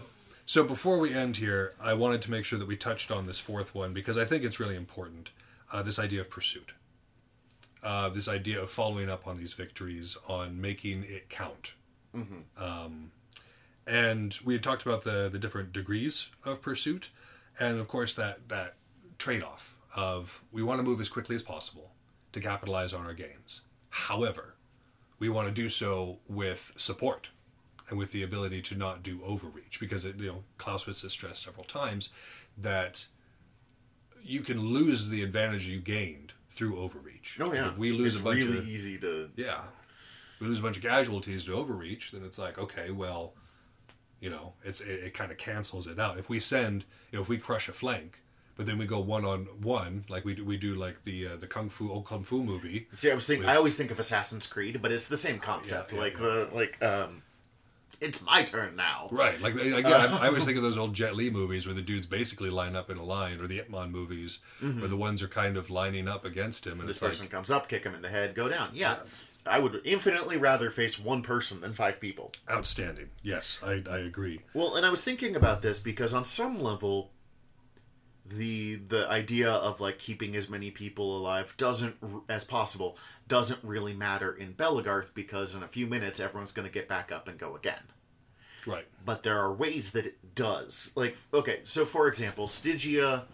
So 0.46 0.62
before 0.62 0.98
we 0.98 1.12
end 1.12 1.38
here, 1.38 1.74
I 1.80 1.94
wanted 1.94 2.22
to 2.22 2.30
make 2.30 2.44
sure 2.44 2.58
that 2.58 2.68
we 2.68 2.76
touched 2.76 3.10
on 3.10 3.26
this 3.26 3.40
fourth 3.40 3.74
one 3.74 3.92
because 3.92 4.16
I 4.16 4.24
think 4.24 4.44
it's 4.44 4.60
really 4.60 4.76
important. 4.76 5.30
Uh, 5.72 5.82
this 5.82 5.98
idea 5.98 6.20
of 6.20 6.30
pursuit, 6.30 6.70
uh, 7.82 8.08
this 8.10 8.28
idea 8.28 8.62
of 8.62 8.70
following 8.70 9.10
up 9.10 9.26
on 9.26 9.38
these 9.38 9.54
victories, 9.54 10.16
on 10.28 10.60
making 10.60 11.02
it 11.02 11.28
count. 11.28 11.72
Um, 12.56 13.10
and 13.86 14.38
we 14.44 14.54
had 14.54 14.62
talked 14.62 14.82
about 14.82 15.04
the 15.04 15.28
the 15.28 15.38
different 15.38 15.72
degrees 15.72 16.28
of 16.44 16.62
pursuit, 16.62 17.10
and 17.58 17.78
of 17.78 17.88
course 17.88 18.14
that 18.14 18.48
that 18.48 18.76
trade 19.18 19.42
off 19.42 19.74
of 19.94 20.42
we 20.52 20.62
want 20.62 20.78
to 20.78 20.82
move 20.84 21.00
as 21.00 21.08
quickly 21.08 21.34
as 21.34 21.42
possible 21.42 21.90
to 22.32 22.40
capitalize 22.40 22.92
on 22.92 23.04
our 23.04 23.14
gains. 23.14 23.62
However, 23.90 24.55
we 25.18 25.28
want 25.28 25.48
to 25.48 25.54
do 25.54 25.68
so 25.68 26.18
with 26.28 26.72
support 26.76 27.28
and 27.88 27.98
with 27.98 28.12
the 28.12 28.22
ability 28.22 28.60
to 28.62 28.74
not 28.74 29.02
do 29.02 29.20
overreach 29.24 29.78
because 29.80 30.04
it, 30.04 30.18
you 30.18 30.26
know 30.26 30.44
Clausewitz 30.58 31.02
has 31.02 31.12
stressed 31.12 31.42
several 31.42 31.64
times 31.64 32.08
that 32.58 33.06
you 34.22 34.40
can 34.40 34.60
lose 34.60 35.08
the 35.08 35.22
advantage 35.22 35.66
you 35.66 35.80
gained 35.80 36.32
through 36.50 36.78
overreach. 36.78 37.38
oh 37.40 37.52
yeah. 37.52 37.70
If 37.70 37.78
we 37.78 37.92
lose 37.92 38.14
it's 38.14 38.20
a 38.20 38.24
bunch 38.24 38.44
really 38.44 38.58
of 38.58 38.68
easy 38.68 38.98
to 38.98 39.30
yeah, 39.36 39.62
we 40.40 40.46
lose 40.46 40.58
a 40.58 40.62
bunch 40.62 40.76
of 40.76 40.82
casualties 40.82 41.44
to 41.44 41.54
overreach, 41.54 42.12
then 42.12 42.24
it's 42.24 42.38
like 42.38 42.58
okay, 42.58 42.90
well, 42.90 43.34
you 44.20 44.30
know, 44.30 44.54
it's 44.64 44.80
it, 44.80 45.04
it 45.04 45.14
kind 45.14 45.30
of 45.30 45.38
cancels 45.38 45.86
it 45.86 45.98
out. 46.00 46.18
If 46.18 46.28
we 46.28 46.40
send, 46.40 46.84
you 47.12 47.18
know, 47.18 47.22
if 47.22 47.28
we 47.28 47.38
crush 47.38 47.68
a 47.68 47.72
flank, 47.72 48.20
but 48.56 48.66
then 48.66 48.78
we 48.78 48.86
go 48.86 48.98
one 49.00 49.24
on 49.24 49.44
one, 49.62 50.04
like 50.08 50.24
we 50.24 50.34
do, 50.34 50.44
we 50.44 50.56
do 50.56 50.74
like 50.74 51.04
the 51.04 51.28
uh, 51.28 51.36
the 51.36 51.46
kung 51.46 51.68
fu 51.68 51.90
old 51.90 52.06
kung 52.06 52.24
fu 52.24 52.42
movie. 52.42 52.86
See, 52.94 53.10
I 53.10 53.14
was 53.14 53.26
thinking. 53.26 53.46
With- 53.46 53.50
I 53.50 53.56
always 53.56 53.74
think 53.76 53.90
of 53.90 53.98
Assassin's 53.98 54.46
Creed, 54.46 54.80
but 54.82 54.90
it's 54.92 55.08
the 55.08 55.16
same 55.16 55.38
concept. 55.38 55.92
yeah, 55.92 55.98
like 55.98 56.14
yeah. 56.14 56.20
the 56.20 56.48
like, 56.52 56.82
um, 56.82 57.22
it's 58.00 58.20
my 58.22 58.42
turn 58.44 58.76
now. 58.76 59.08
Right, 59.10 59.40
like 59.40 59.54
again, 59.54 59.84
I, 59.84 60.24
I 60.24 60.26
always 60.28 60.44
think 60.46 60.56
of 60.56 60.62
those 60.62 60.76
old 60.78 60.94
Jet 60.94 61.14
Li 61.16 61.30
movies 61.30 61.66
where 61.66 61.74
the 61.74 61.82
dudes 61.82 62.06
basically 62.06 62.50
line 62.50 62.76
up 62.76 62.90
in 62.90 62.96
a 62.98 63.04
line, 63.04 63.40
or 63.40 63.46
the 63.46 63.58
Ip 63.58 63.70
Man 63.70 63.90
movies 63.90 64.38
where 64.60 64.88
the 64.88 64.96
ones 64.96 65.22
are 65.22 65.28
kind 65.28 65.56
of 65.56 65.70
lining 65.70 66.08
up 66.08 66.24
against 66.24 66.66
him, 66.66 66.80
and 66.80 66.88
This 66.88 66.96
it's 66.96 67.02
like, 67.02 67.12
person 67.12 67.28
comes 67.28 67.50
up, 67.50 67.68
kick 67.68 67.84
him 67.84 67.94
in 67.94 68.02
the 68.02 68.08
head, 68.08 68.34
go 68.34 68.48
down. 68.48 68.70
Yeah, 68.74 68.96
I 69.46 69.58
would 69.60 69.80
infinitely 69.84 70.36
rather 70.38 70.70
face 70.70 70.98
one 70.98 71.22
person 71.22 71.60
than 71.60 71.72
five 71.72 72.00
people. 72.00 72.32
outstanding. 72.50 73.10
Yes, 73.22 73.58
I, 73.62 73.82
I 73.88 73.98
agree. 73.98 74.40
Well, 74.54 74.76
and 74.76 74.84
I 74.84 74.90
was 74.90 75.04
thinking 75.04 75.36
about 75.36 75.62
this 75.62 75.78
because 75.78 76.12
on 76.12 76.24
some 76.24 76.60
level, 76.60 77.10
the 78.28 78.76
the 78.76 79.08
idea 79.08 79.50
of 79.50 79.80
like 79.80 79.98
keeping 79.98 80.36
as 80.36 80.48
many 80.48 80.70
people 80.70 81.16
alive 81.16 81.54
doesn't 81.56 81.96
as 82.28 82.44
possible 82.44 82.96
doesn't 83.28 83.62
really 83.62 83.94
matter 83.94 84.32
in 84.32 84.52
Belegarth 84.54 85.14
because 85.14 85.54
in 85.54 85.62
a 85.62 85.68
few 85.68 85.86
minutes 85.86 86.20
everyone's 86.20 86.52
going 86.52 86.66
to 86.66 86.72
get 86.72 86.88
back 86.88 87.12
up 87.12 87.28
and 87.28 87.38
go 87.38 87.56
again. 87.56 87.82
Right. 88.66 88.86
but 89.04 89.22
there 89.22 89.38
are 89.38 89.52
ways 89.52 89.92
that 89.92 90.06
it 90.06 90.34
does. 90.34 90.90
Like, 90.96 91.16
okay, 91.32 91.60
so 91.62 91.84
for 91.84 92.08
example, 92.08 92.48
Stygia 92.48 93.24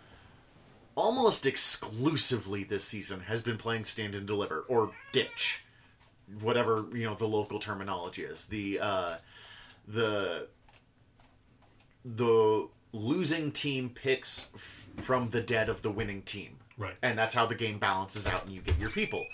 almost 0.94 1.46
exclusively 1.46 2.64
this 2.64 2.84
season 2.84 3.20
has 3.20 3.40
been 3.40 3.56
playing 3.56 3.84
stand 3.84 4.14
and 4.14 4.26
deliver 4.26 4.60
or 4.68 4.92
ditch, 5.12 5.64
whatever 6.40 6.86
you 6.92 7.04
know 7.04 7.14
the 7.14 7.26
local 7.26 7.58
terminology 7.58 8.24
is. 8.24 8.44
The 8.46 8.80
uh, 8.80 9.16
the 9.88 10.48
the 12.04 12.68
losing 12.92 13.52
team 13.52 13.88
picks 13.88 14.50
from 14.98 15.30
the 15.30 15.40
dead 15.40 15.68
of 15.68 15.82
the 15.82 15.90
winning 15.90 16.22
team, 16.22 16.56
Right. 16.76 16.94
and 17.02 17.18
that's 17.18 17.34
how 17.34 17.46
the 17.46 17.54
game 17.54 17.78
balances 17.78 18.26
out, 18.26 18.44
and 18.44 18.52
you 18.54 18.60
get 18.60 18.78
your 18.78 18.90
people. 18.90 19.24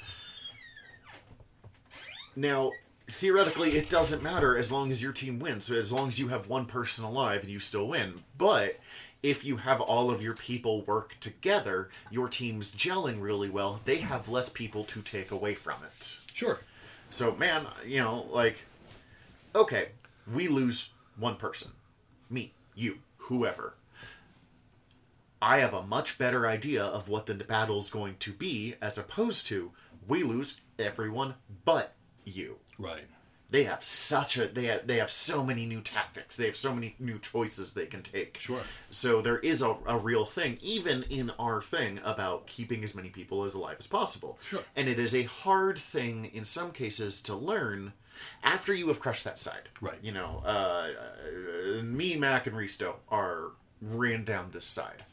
Now, 2.36 2.72
theoretically, 3.10 3.76
it 3.76 3.88
doesn't 3.90 4.22
matter 4.22 4.56
as 4.56 4.70
long 4.70 4.90
as 4.90 5.02
your 5.02 5.12
team 5.12 5.38
wins. 5.38 5.64
So 5.66 5.74
as 5.74 5.90
long 5.92 6.08
as 6.08 6.18
you 6.18 6.28
have 6.28 6.48
one 6.48 6.66
person 6.66 7.04
alive, 7.04 7.42
and 7.42 7.50
you 7.50 7.58
still 7.58 7.88
win. 7.88 8.22
But 8.36 8.78
if 9.22 9.44
you 9.44 9.56
have 9.56 9.80
all 9.80 10.10
of 10.10 10.22
your 10.22 10.34
people 10.34 10.82
work 10.82 11.16
together, 11.20 11.90
your 12.10 12.28
team's 12.28 12.70
gelling 12.70 13.20
really 13.20 13.50
well. 13.50 13.80
They 13.84 13.96
have 13.96 14.28
less 14.28 14.48
people 14.48 14.84
to 14.84 15.02
take 15.02 15.30
away 15.32 15.54
from 15.54 15.82
it. 15.84 16.18
Sure. 16.32 16.60
So, 17.10 17.34
man, 17.34 17.66
you 17.84 17.98
know, 17.98 18.26
like, 18.30 18.62
okay, 19.54 19.88
we 20.32 20.46
lose 20.46 20.90
one 21.16 21.36
person. 21.36 21.72
Me, 22.30 22.52
you, 22.76 22.98
whoever. 23.16 23.74
I 25.40 25.58
have 25.60 25.74
a 25.74 25.82
much 25.82 26.18
better 26.18 26.46
idea 26.46 26.82
of 26.82 27.08
what 27.08 27.26
the 27.26 27.34
battle's 27.34 27.90
going 27.90 28.16
to 28.20 28.32
be 28.32 28.74
as 28.80 28.98
opposed 28.98 29.46
to 29.48 29.72
we 30.06 30.22
lose 30.22 30.60
everyone 30.78 31.34
but 31.64 31.94
you. 32.24 32.56
Right. 32.78 33.04
They 33.50 33.64
have 33.64 33.82
such 33.82 34.36
a 34.36 34.46
they 34.46 34.66
have 34.66 34.86
they 34.86 34.96
have 34.98 35.10
so 35.10 35.42
many 35.42 35.64
new 35.64 35.80
tactics. 35.80 36.36
They 36.36 36.46
have 36.46 36.56
so 36.56 36.74
many 36.74 36.96
new 36.98 37.18
choices 37.18 37.72
they 37.72 37.86
can 37.86 38.02
take. 38.02 38.38
Sure. 38.38 38.60
So 38.90 39.22
there 39.22 39.38
is 39.38 39.62
a, 39.62 39.74
a 39.86 39.96
real 39.96 40.26
thing, 40.26 40.58
even 40.60 41.04
in 41.04 41.30
our 41.38 41.62
thing, 41.62 41.98
about 42.04 42.46
keeping 42.46 42.84
as 42.84 42.94
many 42.94 43.08
people 43.08 43.44
as 43.44 43.54
alive 43.54 43.76
as 43.78 43.86
possible. 43.86 44.38
Sure. 44.48 44.62
And 44.76 44.86
it 44.86 44.98
is 44.98 45.14
a 45.14 45.22
hard 45.22 45.78
thing 45.78 46.26
in 46.26 46.44
some 46.44 46.72
cases 46.72 47.22
to 47.22 47.34
learn 47.34 47.94
after 48.42 48.74
you 48.74 48.88
have 48.88 49.00
crushed 49.00 49.24
that 49.24 49.38
side. 49.38 49.70
Right. 49.80 49.98
You 50.02 50.12
know, 50.12 50.42
uh, 50.44 50.88
uh, 51.78 51.82
me, 51.82 52.16
Mac, 52.16 52.46
and 52.46 52.56
Risto 52.56 52.96
are 53.08 53.52
ran 53.80 54.24
down 54.24 54.50
this 54.52 54.66
side. 54.66 55.04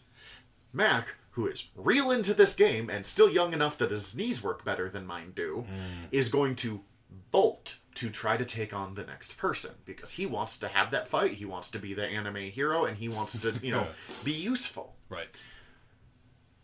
Mac, 0.76 1.16
who 1.32 1.48
is 1.48 1.70
real 1.76 2.12
into 2.12 2.34
this 2.34 2.54
game 2.54 2.90
and 2.90 3.06
still 3.06 3.30
young 3.30 3.54
enough 3.54 3.78
that 3.78 3.92
his 3.92 4.16
knees 4.16 4.44
work 4.44 4.64
better 4.64 4.90
than 4.90 5.06
mine 5.06 5.34
do, 5.36 5.66
mm. 5.68 6.08
is 6.12 6.30
going 6.30 6.56
to 6.58 6.82
bolt 7.32 7.78
to 7.96 8.10
try 8.10 8.38
to 8.38 8.46
take 8.46 8.74
on 8.74 8.96
the 8.96 9.04
next 9.04 9.38
person 9.38 9.72
because 9.86 10.12
he 10.12 10.26
wants 10.26 10.58
to 10.58 10.68
have 10.68 10.92
that 10.92 11.08
fight. 11.08 11.34
He 11.34 11.46
wants 11.46 11.70
to 11.72 11.80
be 11.80 11.94
the 11.94 12.06
anime 12.06 12.50
hero 12.52 12.86
and 12.86 12.98
he 12.98 13.10
wants 13.10 13.40
to, 13.40 13.54
you 13.62 13.72
know, 13.72 13.88
be 14.24 14.34
useful. 14.34 14.96
Right. 15.10 15.28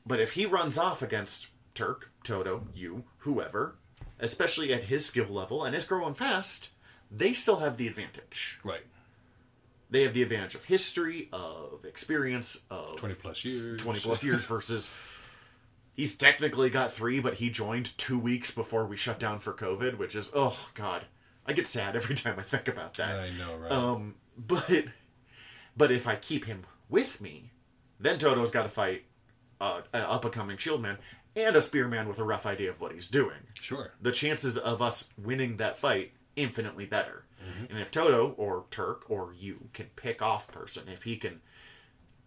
But 0.06 0.20
if 0.20 0.34
he 0.34 0.46
runs 0.46 0.78
off 0.78 1.02
against 1.02 1.48
Turk, 1.74 2.12
Toto, 2.24 2.68
you, 2.74 3.04
whoever, 3.20 3.76
especially 4.20 4.74
at 4.74 4.86
his 4.86 5.06
skill 5.06 5.28
level 5.28 5.64
and 5.64 5.76
is 5.76 5.86
growing 5.86 6.14
fast, 6.14 6.70
they 7.10 7.34
still 7.34 7.58
have 7.58 7.78
the 7.78 7.88
advantage. 7.88 8.60
Right. 8.64 8.84
They 9.92 10.04
have 10.04 10.14
the 10.14 10.24
advantage 10.24 10.56
of 10.56 10.64
history, 10.64 11.28
of 11.34 11.84
experience, 11.86 12.62
of 12.72 12.96
20 12.96 13.16
plus 13.16 13.44
years. 13.46 13.82
20 13.82 14.00
plus 14.00 14.24
years 14.24 14.46
versus 14.46 14.94
he's 15.94 16.16
technically 16.16 16.70
got 16.70 16.94
three, 16.94 17.20
but 17.20 17.36
he 17.36 17.50
joined 17.50 17.98
two 17.98 18.18
weeks 18.18 18.52
before 18.52 18.86
we 18.86 18.96
shut 18.96 19.20
down 19.20 19.40
for 19.40 19.54
COVID, 19.54 19.98
which 19.98 20.16
is 20.16 20.32
oh 20.34 20.58
god, 20.74 21.04
I 21.46 21.54
get 21.54 21.68
sad 21.68 21.96
every 21.98 22.16
time 22.16 22.40
I 22.40 22.44
think 22.44 22.68
about 22.68 22.96
that. 22.96 23.20
I 23.20 23.30
know, 23.38 23.56
right? 23.58 23.72
Um, 23.72 24.16
but 24.38 24.86
but 25.76 25.92
if 25.92 26.08
I 26.08 26.16
keep 26.16 26.46
him 26.46 26.66
with 26.90 27.22
me, 27.22 27.52
then 28.00 28.18
Toto's 28.18 28.52
got 28.52 28.64
to 28.64 28.70
fight 28.70 29.04
uh, 29.60 29.82
an 29.94 30.02
up 30.02 30.24
and 30.24 30.34
coming 30.34 30.58
Shieldman 30.58 30.98
and 31.36 31.56
a 31.56 31.62
Spearman 31.62 32.08
with 32.08 32.20
a 32.20 32.24
rough 32.24 32.46
idea 32.46 32.70
of 32.70 32.82
what 32.82 32.92
he's 32.92 33.08
doing. 33.08 33.38
sure. 33.54 33.92
The 34.02 34.12
chances 34.12 34.58
of 34.58 34.82
us 34.82 35.14
winning 35.18 35.58
that 35.58 35.78
fight 35.78 36.12
infinitely 36.36 36.86
better. 36.86 37.24
And 37.70 37.80
if 37.80 37.92
Toto 37.92 38.34
or 38.38 38.66
Turk 38.72 39.06
or 39.10 39.34
you 39.38 39.70
can 39.74 39.88
pick 39.96 40.22
off 40.22 40.48
person, 40.52 40.84
if 40.88 41.04
he 41.04 41.18
can 41.18 41.42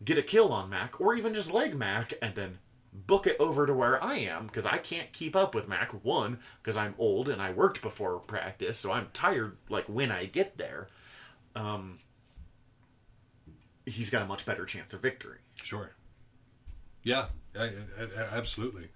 get 0.04 0.18
a 0.18 0.22
kill 0.22 0.52
on 0.52 0.68
Mac 0.70 1.00
or 1.00 1.14
even 1.14 1.34
just 1.34 1.52
leg 1.52 1.74
Mac 1.74 2.14
and 2.20 2.34
then 2.34 2.58
book 2.92 3.26
it 3.26 3.36
over 3.40 3.66
to 3.66 3.74
where 3.74 4.02
I 4.02 4.16
am 4.18 4.46
because 4.46 4.66
I 4.66 4.78
can't 4.78 5.12
keep 5.12 5.34
up 5.34 5.54
with 5.54 5.68
Mac. 5.68 5.92
One, 6.04 6.38
because 6.62 6.76
I'm 6.76 6.94
old 6.98 7.28
and 7.28 7.40
I 7.42 7.52
worked 7.52 7.82
before 7.82 8.18
practice, 8.20 8.78
so 8.78 8.92
I'm 8.92 9.08
tired 9.12 9.56
like 9.68 9.86
when 9.86 10.10
I 10.12 10.26
get 10.26 10.58
there. 10.58 10.88
Um, 11.56 11.98
he's 13.86 14.10
got 14.10 14.22
a 14.22 14.26
much 14.26 14.46
better 14.46 14.64
chance 14.64 14.94
of 14.94 15.00
victory. 15.02 15.38
Sure. 15.62 15.92
Yeah, 17.02 17.26
I, 17.58 17.64
I, 17.64 17.70
I- 18.18 18.36
absolutely. 18.36 18.88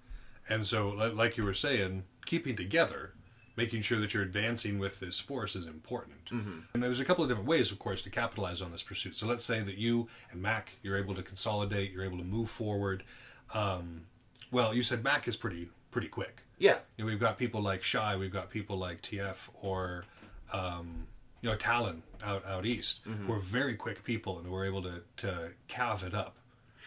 And 0.47 0.65
so, 0.65 0.89
like 0.89 1.37
you 1.37 1.43
were 1.43 1.53
saying, 1.53 2.05
keeping 2.25 2.55
together, 2.55 3.13
making 3.59 3.81
sure 3.81 3.99
that 3.99 4.13
you're 4.13 4.23
advancing 4.23 4.79
with 4.79 5.01
this 5.01 5.19
force 5.19 5.53
is 5.53 5.67
important. 5.67 6.25
Mm-hmm. 6.31 6.59
And 6.73 6.81
there's 6.81 7.01
a 7.01 7.05
couple 7.05 7.25
of 7.25 7.29
different 7.29 7.49
ways, 7.49 7.71
of 7.71 7.77
course, 7.77 8.01
to 8.03 8.09
capitalize 8.09 8.61
on 8.61 8.71
this 8.71 8.81
pursuit. 8.81 9.17
So 9.17 9.27
let's 9.27 9.43
say 9.43 9.59
that 9.59 9.77
you 9.77 10.07
and 10.31 10.41
Mac, 10.41 10.71
you're 10.81 10.97
able 10.97 11.13
to 11.15 11.21
consolidate, 11.21 11.91
you're 11.91 12.05
able 12.05 12.19
to 12.19 12.23
move 12.23 12.49
forward. 12.49 13.03
Um, 13.53 14.03
well, 14.49 14.73
you 14.73 14.81
said 14.81 15.03
Mac 15.03 15.27
is 15.27 15.35
pretty 15.35 15.67
pretty 15.91 16.07
quick. 16.07 16.43
Yeah, 16.57 16.77
You 16.97 17.03
know, 17.03 17.09
we've 17.11 17.19
got 17.19 17.37
people 17.37 17.61
like 17.61 17.83
Shy, 17.83 18.15
we've 18.15 18.31
got 18.31 18.49
people 18.49 18.77
like 18.77 19.01
TF 19.01 19.37
or 19.61 20.05
um, 20.53 21.07
you 21.41 21.49
know 21.49 21.55
Talon 21.57 22.03
out 22.23 22.45
out 22.45 22.65
east, 22.65 23.01
who 23.03 23.33
are 23.33 23.39
very 23.39 23.75
quick 23.75 24.03
people, 24.05 24.39
and 24.39 24.49
we're 24.49 24.65
able 24.65 24.83
to 24.83 25.01
to 25.17 25.49
calve 25.67 26.03
it 26.03 26.13
up 26.13 26.37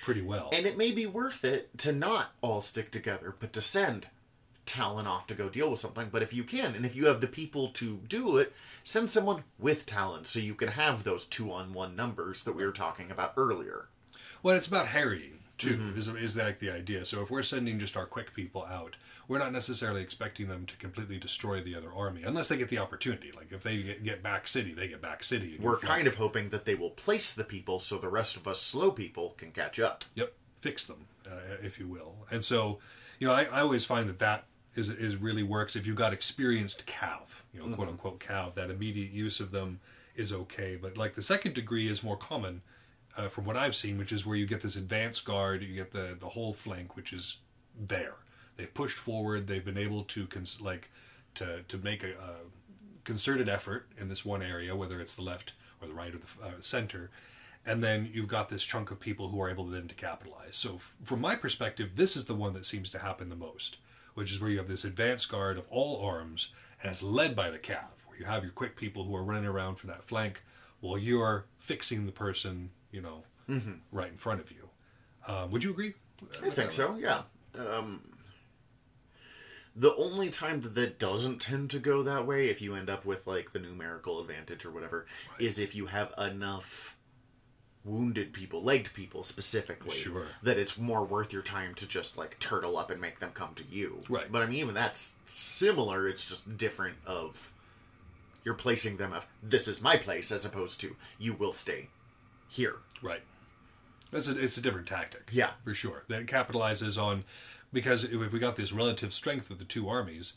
pretty 0.03 0.23
well. 0.23 0.49
And 0.53 0.67
it 0.67 0.77
may 0.79 0.91
be 0.91 1.07
worth 1.07 1.45
it 1.45 1.77
to 1.79 1.93
not 1.93 2.33
all 2.41 2.63
stick 2.63 2.91
together, 2.91 3.35
but 3.39 3.53
to 3.53 3.61
send 3.61 4.09
Talon 4.65 5.07
off 5.07 5.27
to 5.27 5.35
go 5.35 5.49
deal 5.49 5.71
with 5.71 5.81
something. 5.81 6.09
But 6.11 6.23
if 6.23 6.33
you 6.33 6.45
can, 6.45 6.75
and 6.75 6.87
if 6.87 6.95
you 6.95 7.07
have 7.07 7.21
the 7.21 7.27
people 7.27 7.69
to 7.71 8.01
do 8.09 8.37
it, 8.37 8.53
send 8.85 9.11
someone 9.11 9.45
with 9.59 9.87
talent 9.87 10.27
so 10.27 10.39
you 10.39 10.55
can 10.55 10.69
have 10.69 11.05
those 11.05 11.25
two 11.25 11.53
on 11.53 11.73
one 11.73 11.97
numbers 11.97 12.45
that 12.45 12.55
we 12.55 12.65
were 12.65 12.73
talking 12.73 13.11
about 13.11 13.35
earlier. 13.37 13.89
Well, 14.43 14.57
it's 14.57 14.67
about 14.67 14.89
harrying 14.89 15.39
too. 15.59 15.93
Is 15.97 16.09
is 16.09 16.37
like 16.37 16.59
the 16.59 16.71
idea? 16.71 17.05
So 17.05 17.23
if 17.23 17.31
we're 17.31 17.43
sending 17.43 17.79
just 17.79 17.97
our 17.97 18.07
quick 18.07 18.35
people 18.35 18.65
out, 18.65 18.97
we're 19.29 19.39
not 19.39 19.53
necessarily 19.53 20.03
expecting 20.03 20.49
them 20.49 20.67
to 20.67 20.77
completely 20.77 21.19
destroy 21.19 21.63
the 21.63 21.77
other 21.77 21.93
army, 21.93 22.23
unless 22.25 22.49
they 22.49 22.57
get 22.57 22.69
the 22.69 22.79
opportunity. 22.79 23.31
Like 23.35 23.53
if 23.53 23.63
they 23.63 23.83
get, 23.83 24.03
get 24.03 24.23
back 24.23 24.49
city, 24.49 24.75
they 24.75 24.89
get 24.89 25.01
back 25.01 25.23
city. 25.23 25.59
We're 25.61 25.79
kind 25.79 26.09
of 26.09 26.17
hoping 26.17 26.49
that 26.51 26.65
they 26.65 26.75
will 26.75 26.91
place 26.91 27.33
the 27.33 27.45
people 27.45 27.79
so 27.79 27.99
the 27.99 28.09
rest 28.09 28.37
of 28.37 28.49
us 28.49 28.61
slow 28.61 28.91
people 28.91 29.35
can 29.39 29.53
catch 29.53 29.79
up. 29.79 30.05
Yep, 30.17 30.33
fix 30.61 30.87
them, 30.87 31.07
uh, 31.27 31.59
if 31.63 31.79
you 31.79 31.87
will. 31.87 32.15
And 32.31 32.45
so, 32.45 32.81
you 33.21 33.29
know, 33.29 33.33
I, 33.33 33.45
I 33.45 33.61
always 33.61 33.85
find 33.85 34.09
that 34.09 34.19
that 34.19 34.45
is 34.75 34.89
is 34.89 35.17
really 35.17 35.43
works 35.43 35.77
if 35.77 35.87
you've 35.87 35.97
got 35.97 36.13
experienced 36.13 36.87
cav, 36.87 37.21
you 37.53 37.61
know, 37.61 37.75
quote 37.75 37.89
unquote 37.89 38.21
cav. 38.21 38.55
That 38.55 38.71
immediate 38.71 39.11
use 39.11 39.41
of 39.41 39.51
them 39.51 39.81
is 40.17 40.33
okay, 40.33 40.77
but 40.81 40.97
like 40.97 41.15
the 41.15 41.23
second 41.23 41.55
degree 41.55 41.89
is 41.89 42.03
more 42.03 42.17
common. 42.17 42.63
Uh, 43.15 43.29
from 43.29 43.45
what 43.45 43.59
I've 43.59 43.77
seen, 43.77 43.99
which 43.99 44.11
is 44.11 44.25
where 44.25 44.37
you 44.37 44.47
get 44.47 44.63
this 44.63 44.77
advanced 44.77 45.25
guard, 45.27 45.63
you 45.63 45.75
get 45.75 45.93
the 45.93 46.17
the 46.19 46.31
whole 46.31 46.55
flank, 46.55 46.97
which 46.97 47.13
is 47.13 47.37
there. 47.79 48.15
They've 48.57 48.73
pushed 48.73 48.97
forward. 48.97 49.47
They've 49.47 49.65
been 49.65 49.79
able 49.79 50.05
to 50.05 50.27
cons- 50.27 50.61
like 50.61 50.91
to 51.35 51.63
to 51.69 51.79
make 51.79 52.03
a, 52.03 52.13
a 52.13 52.35
concerted 53.05 53.49
effort 53.49 53.89
in 53.99 54.09
this 54.09 54.25
one 54.25 54.43
area, 54.43 54.75
whether 54.77 55.01
it's 55.01 55.15
the 55.15 55.23
left 55.23 55.53
or 55.81 55.89
the 55.89 55.95
right 55.95 56.15
or 56.15 56.19
the 56.19 56.47
uh, 56.47 56.51
center, 56.61 57.11
and 57.67 57.83
then 57.83 58.09
you've 58.13 58.29
got 58.29 58.49
this 58.49 58.65
chunk 58.65 58.91
of 58.91 59.01
people 59.01 59.29
who 59.29 59.41
are 59.41 59.51
able 59.51 59.67
then 59.67 59.89
to 59.89 59.95
capitalize. 59.95 60.57
So, 60.57 60.77
f- 60.77 60.95
from 61.03 61.21
my 61.21 61.35
perspective, 61.37 61.91
this 61.97 62.17
is 62.17 62.25
the 62.27 62.35
one 62.35 62.53
that 62.55 62.65
seems 62.67 62.91
to 62.91 62.99
happen 62.99 63.29
the 63.29 63.37
most, 63.37 63.77
which 64.15 64.33
is 64.33 64.41
where 64.41 64.51
you 64.51 64.59
have 64.59 64.69
this 64.69 64.85
advanced 64.85 65.29
guard 65.29 65.59
of 65.59 65.67
all 65.71 66.05
arms, 66.05 66.49
and 66.83 66.93
it's 66.93 67.03
led 67.03 67.35
by 67.37 67.51
the 67.51 67.59
cav, 67.59 67.85
where 68.07 68.19
you 68.19 68.25
have 68.25 68.43
your 68.43 68.53
quick 68.53 68.77
people 68.77 69.05
who 69.05 69.15
are 69.17 69.23
running 69.23 69.47
around 69.47 69.77
for 69.77 69.87
that 69.87 70.05
flank, 70.05 70.43
while 70.81 70.99
you're 70.99 71.47
fixing 71.59 72.07
the 72.07 72.13
person, 72.13 72.71
you 72.91 73.01
know, 73.01 73.23
right 73.91 74.11
in 74.11 74.17
front 74.17 74.41
of 74.41 74.51
you. 74.51 74.69
Um, 75.27 75.51
would 75.51 75.63
you 75.63 75.71
agree? 75.71 75.95
I 76.43 76.51
think 76.51 76.73
so, 76.73 76.97
yeah. 76.97 77.23
Um, 77.57 78.01
the 79.75 79.95
only 79.97 80.31
time 80.31 80.61
that 80.63 80.75
that 80.75 80.99
doesn't 80.99 81.41
tend 81.41 81.71
to 81.71 81.79
go 81.79 82.03
that 82.03 82.27
way, 82.27 82.49
if 82.49 82.61
you 82.61 82.75
end 82.75 82.91
up 82.91 83.05
with 83.05 83.27
like 83.27 83.53
the 83.53 83.59
numerical 83.59 84.21
advantage 84.21 84.65
or 84.65 84.71
whatever, 84.71 85.07
is 85.39 85.59
if 85.59 85.75
you 85.75 85.87
have 85.87 86.13
enough 86.19 86.97
wounded 87.85 88.33
people, 88.33 88.63
legged 88.63 88.95
people 88.95 89.23
specifically, 89.23 89.97
Sure. 89.97 90.27
that 90.43 90.57
it's 90.57 90.79
more 90.79 91.05
worth 91.05 91.33
your 91.33 91.43
time 91.43 91.75
to 91.75 91.87
just 91.87 92.17
like 92.17 92.39
turtle 92.39 92.77
up 92.77 92.91
and 92.91 93.01
make 93.01 93.19
them 93.19 93.33
come 93.35 93.55
to 93.55 93.65
you. 93.71 94.03
Right. 94.09 94.31
But 94.31 94.43
I 94.43 94.47
mean, 94.47 94.59
even 94.61 94.75
that's 94.75 95.15
similar. 95.25 96.09
It's 96.09 96.25
just 96.25 96.57
different. 96.57 96.97
Of 97.07 97.51
you're 98.45 98.55
placing 98.55 98.97
them 98.97 99.13
of 99.13 99.27
this 99.43 99.67
is 99.69 99.81
my 99.81 99.97
place 99.97 100.31
as 100.31 100.45
opposed 100.45 100.81
to 100.81 100.97
you 101.19 101.33
will 101.35 101.53
stay 101.53 101.89
here. 102.49 102.77
Right. 103.03 103.23
It's 104.13 104.29
a, 104.29 104.39
it's 104.39 104.57
a 104.59 104.61
different 104.61 104.87
tactic. 104.87 105.31
Yeah. 105.33 105.51
For 105.65 105.75
sure. 105.75 106.05
That 106.09 106.27
capitalizes 106.27 107.01
on, 107.01 107.25
because 107.73 108.05
if 108.05 108.33
we 108.33 108.39
got 108.39 108.57
this 108.57 108.73
relative 108.73 109.13
strength 109.15 109.51
of 109.51 109.59
the 109.59 109.65
two 109.65 109.89
armies, 109.89 110.35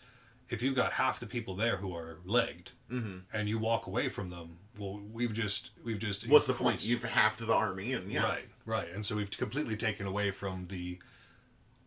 if 0.49 0.61
you've 0.61 0.75
got 0.75 0.93
half 0.93 1.19
the 1.19 1.25
people 1.25 1.55
there 1.55 1.77
who 1.77 1.95
are 1.95 2.17
legged, 2.25 2.71
Mm-hmm. 2.91 3.17
and 3.33 3.49
you 3.49 3.57
walk 3.57 3.87
away 3.87 4.09
from 4.09 4.29
them, 4.29 4.57
well, 4.77 5.01
we've 5.11 5.33
just, 5.33 5.71
we've 5.83 5.97
just. 5.97 6.27
What's 6.29 6.45
the 6.45 6.53
point? 6.53 6.83
You've 6.85 7.03
halved 7.03 7.39
the 7.39 7.51
army, 7.51 7.93
and 7.93 8.11
yeah, 8.11 8.23
Right, 8.23 8.45
right. 8.65 8.87
And 8.93 9.03
so 9.03 9.15
we've 9.15 9.31
completely 9.31 9.75
taken 9.75 10.05
away 10.05 10.29
from 10.29 10.65
the, 10.65 10.99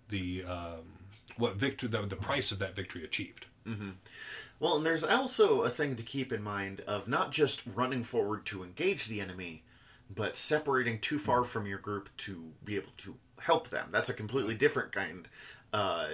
the, 0.08 0.42
um, 0.44 0.80
what 1.36 1.54
victory, 1.54 1.88
the, 1.88 2.02
the 2.02 2.16
price 2.16 2.50
of 2.50 2.58
that 2.58 2.74
victory 2.74 3.04
achieved. 3.04 3.46
Well, 4.60 4.78
and 4.78 4.84
there's 4.86 5.04
also 5.04 5.62
a 5.62 5.70
thing 5.70 5.94
to 5.96 6.02
keep 6.02 6.32
in 6.32 6.42
mind 6.42 6.80
of 6.80 7.06
not 7.06 7.30
just 7.30 7.60
running 7.74 8.02
forward 8.02 8.44
to 8.46 8.64
engage 8.64 9.06
the 9.06 9.20
enemy, 9.20 9.62
but 10.12 10.34
separating 10.36 10.98
too 11.00 11.18
far 11.20 11.44
from 11.44 11.66
your 11.66 11.78
group 11.78 12.08
to 12.18 12.50
be 12.64 12.74
able 12.74 12.92
to 12.98 13.14
help 13.38 13.68
them. 13.68 13.90
That's 13.92 14.08
a 14.08 14.14
completely 14.14 14.54
different 14.56 14.90
kind. 14.90 15.28
Uh, 15.72 16.08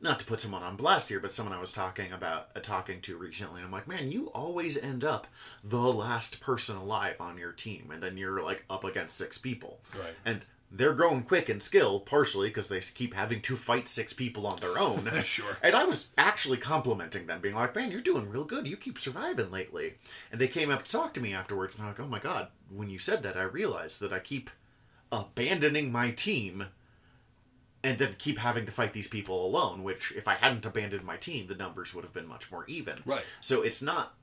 not 0.00 0.18
to 0.20 0.24
put 0.24 0.40
someone 0.40 0.62
on 0.62 0.76
blast 0.76 1.08
here, 1.08 1.20
but 1.20 1.32
someone 1.32 1.54
I 1.54 1.60
was 1.60 1.72
talking 1.72 2.12
about 2.12 2.48
uh, 2.56 2.60
talking 2.60 3.00
to 3.02 3.16
recently, 3.16 3.60
and 3.60 3.66
I'm 3.66 3.72
like, 3.72 3.88
man, 3.88 4.10
you 4.10 4.28
always 4.28 4.76
end 4.76 5.04
up 5.04 5.26
the 5.62 5.78
last 5.78 6.40
person 6.40 6.76
alive 6.76 7.16
on 7.20 7.36
your 7.38 7.52
team, 7.52 7.90
and 7.92 8.02
then 8.02 8.16
you're 8.16 8.42
like 8.42 8.64
up 8.70 8.84
against 8.84 9.16
six 9.16 9.38
people, 9.38 9.80
Right. 9.94 10.14
And 10.24 10.42
they're 10.72 10.94
growing 10.94 11.24
quick 11.24 11.50
in 11.50 11.60
skill, 11.60 11.98
partially 11.98 12.48
because 12.48 12.68
they 12.68 12.80
keep 12.80 13.12
having 13.12 13.42
to 13.42 13.56
fight 13.56 13.88
six 13.88 14.12
people 14.12 14.46
on 14.46 14.60
their 14.60 14.78
own. 14.78 15.10
Sure. 15.24 15.56
And 15.62 15.74
I 15.74 15.84
was 15.84 16.08
actually 16.16 16.58
complimenting 16.58 17.26
them, 17.26 17.40
being 17.40 17.56
like, 17.56 17.74
man, 17.74 17.90
you're 17.90 18.00
doing 18.00 18.30
real 18.30 18.44
good. 18.44 18.66
You 18.68 18.76
keep 18.76 18.98
surviving 18.98 19.50
lately. 19.50 19.94
And 20.30 20.40
they 20.40 20.46
came 20.48 20.70
up 20.70 20.84
to 20.84 20.90
talk 20.90 21.12
to 21.14 21.20
me 21.20 21.34
afterwards, 21.34 21.74
and 21.74 21.82
I'm 21.82 21.88
like, 21.88 22.00
oh 22.00 22.06
my 22.06 22.20
god, 22.20 22.48
when 22.68 22.88
you 22.88 22.98
said 22.98 23.22
that, 23.24 23.36
I 23.36 23.42
realized 23.42 24.00
that 24.00 24.12
I 24.12 24.20
keep 24.20 24.48
abandoning 25.10 25.90
my 25.90 26.12
team 26.12 26.66
and 27.82 27.98
then 27.98 28.14
keep 28.18 28.38
having 28.38 28.66
to 28.66 28.72
fight 28.72 28.92
these 28.92 29.08
people 29.08 29.44
alone, 29.46 29.82
which 29.82 30.12
if 30.12 30.28
I 30.28 30.34
hadn't 30.34 30.66
abandoned 30.66 31.04
my 31.04 31.16
team, 31.16 31.46
the 31.46 31.54
numbers 31.54 31.94
would 31.94 32.04
have 32.04 32.12
been 32.12 32.26
much 32.26 32.50
more 32.52 32.64
even. 32.66 33.02
Right. 33.06 33.22
So 33.40 33.62
it's 33.62 33.80
not 33.80 34.14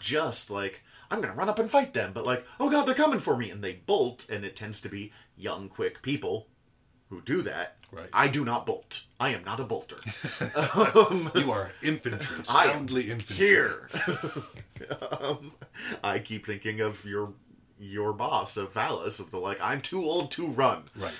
just 0.00 0.50
like 0.50 0.82
I'm 1.10 1.20
gonna 1.20 1.34
run 1.34 1.48
up 1.48 1.58
and 1.58 1.70
fight 1.70 1.92
them, 1.94 2.12
but 2.12 2.26
like, 2.26 2.44
oh 2.58 2.70
god, 2.70 2.86
they're 2.86 2.94
coming 2.94 3.20
for 3.20 3.36
me, 3.36 3.50
and 3.50 3.62
they 3.62 3.74
bolt, 3.74 4.26
and 4.28 4.44
it 4.44 4.56
tends 4.56 4.80
to 4.82 4.88
be 4.88 5.12
young, 5.36 5.68
quick 5.68 6.02
people 6.02 6.48
who 7.10 7.20
do 7.20 7.42
that. 7.42 7.76
Right. 7.92 8.08
I 8.12 8.26
do 8.26 8.44
not 8.44 8.66
bolt. 8.66 9.04
I 9.20 9.30
am 9.30 9.44
not 9.44 9.60
a 9.60 9.64
bolter. 9.64 9.96
um, 10.96 11.30
You 11.36 11.52
are 11.52 11.70
infantry, 11.82 12.38
soundly 12.44 13.10
infantry. 13.10 13.46
here. 13.46 13.88
um, 15.20 15.52
I 16.02 16.18
keep 16.18 16.44
thinking 16.46 16.80
of 16.80 17.04
your 17.04 17.34
your 17.78 18.12
boss 18.12 18.56
of 18.56 18.72
Valis 18.72 19.20
of 19.20 19.30
the 19.30 19.38
like 19.38 19.60
I'm 19.60 19.80
too 19.80 20.02
old 20.02 20.32
to 20.32 20.46
run. 20.48 20.84
Right. 20.96 21.12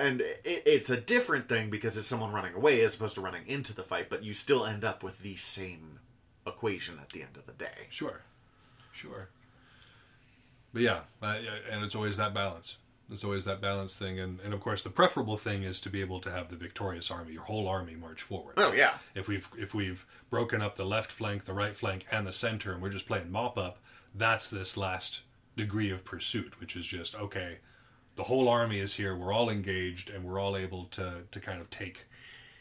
And 0.00 0.20
it, 0.20 0.42
it's 0.44 0.90
a 0.90 0.96
different 0.96 1.48
thing 1.48 1.70
because 1.70 1.96
it's 1.96 2.08
someone 2.08 2.32
running 2.32 2.54
away 2.54 2.82
as 2.82 2.94
opposed 2.94 3.14
to 3.14 3.20
running 3.20 3.46
into 3.46 3.74
the 3.74 3.82
fight, 3.82 4.08
but 4.10 4.22
you 4.22 4.34
still 4.34 4.64
end 4.66 4.84
up 4.84 5.02
with 5.02 5.20
the 5.20 5.36
same 5.36 6.00
equation 6.46 6.98
at 7.00 7.10
the 7.10 7.22
end 7.22 7.36
of 7.36 7.46
the 7.46 7.52
day. 7.52 7.86
Sure. 7.90 8.22
Sure. 8.92 9.28
But 10.72 10.82
yeah, 10.82 11.00
uh, 11.22 11.38
and 11.70 11.84
it's 11.84 11.94
always 11.94 12.16
that 12.16 12.34
balance. 12.34 12.76
It's 13.10 13.24
always 13.24 13.44
that 13.46 13.60
balance 13.60 13.96
thing, 13.96 14.20
and, 14.20 14.38
and 14.40 14.54
of 14.54 14.60
course 14.60 14.82
the 14.82 14.90
preferable 14.90 15.36
thing 15.36 15.64
is 15.64 15.80
to 15.80 15.90
be 15.90 16.00
able 16.00 16.20
to 16.20 16.30
have 16.30 16.48
the 16.48 16.56
victorious 16.56 17.10
army, 17.10 17.32
your 17.32 17.42
whole 17.42 17.66
army, 17.66 17.96
march 17.96 18.22
forward. 18.22 18.54
Oh 18.56 18.72
yeah, 18.72 18.94
If 19.16 19.26
we've 19.26 19.48
if 19.58 19.74
we've 19.74 20.06
broken 20.30 20.62
up 20.62 20.76
the 20.76 20.84
left 20.84 21.10
flank, 21.10 21.44
the 21.44 21.52
right 21.52 21.76
flank, 21.76 22.06
and 22.12 22.24
the 22.24 22.32
center, 22.32 22.72
and 22.72 22.80
we're 22.80 22.90
just 22.90 23.06
playing 23.06 23.32
mop 23.32 23.58
up, 23.58 23.78
that's 24.14 24.48
this 24.48 24.76
last 24.76 25.22
degree 25.56 25.90
of 25.90 26.04
pursuit, 26.04 26.60
which 26.60 26.76
is 26.76 26.86
just 26.86 27.16
okay. 27.16 27.58
The 28.20 28.24
whole 28.24 28.50
army 28.50 28.80
is 28.80 28.92
here. 28.92 29.16
We're 29.16 29.32
all 29.32 29.48
engaged, 29.48 30.10
and 30.10 30.22
we're 30.24 30.38
all 30.38 30.54
able 30.54 30.84
to 30.90 31.22
to 31.30 31.40
kind 31.40 31.58
of 31.58 31.70
take 31.70 32.04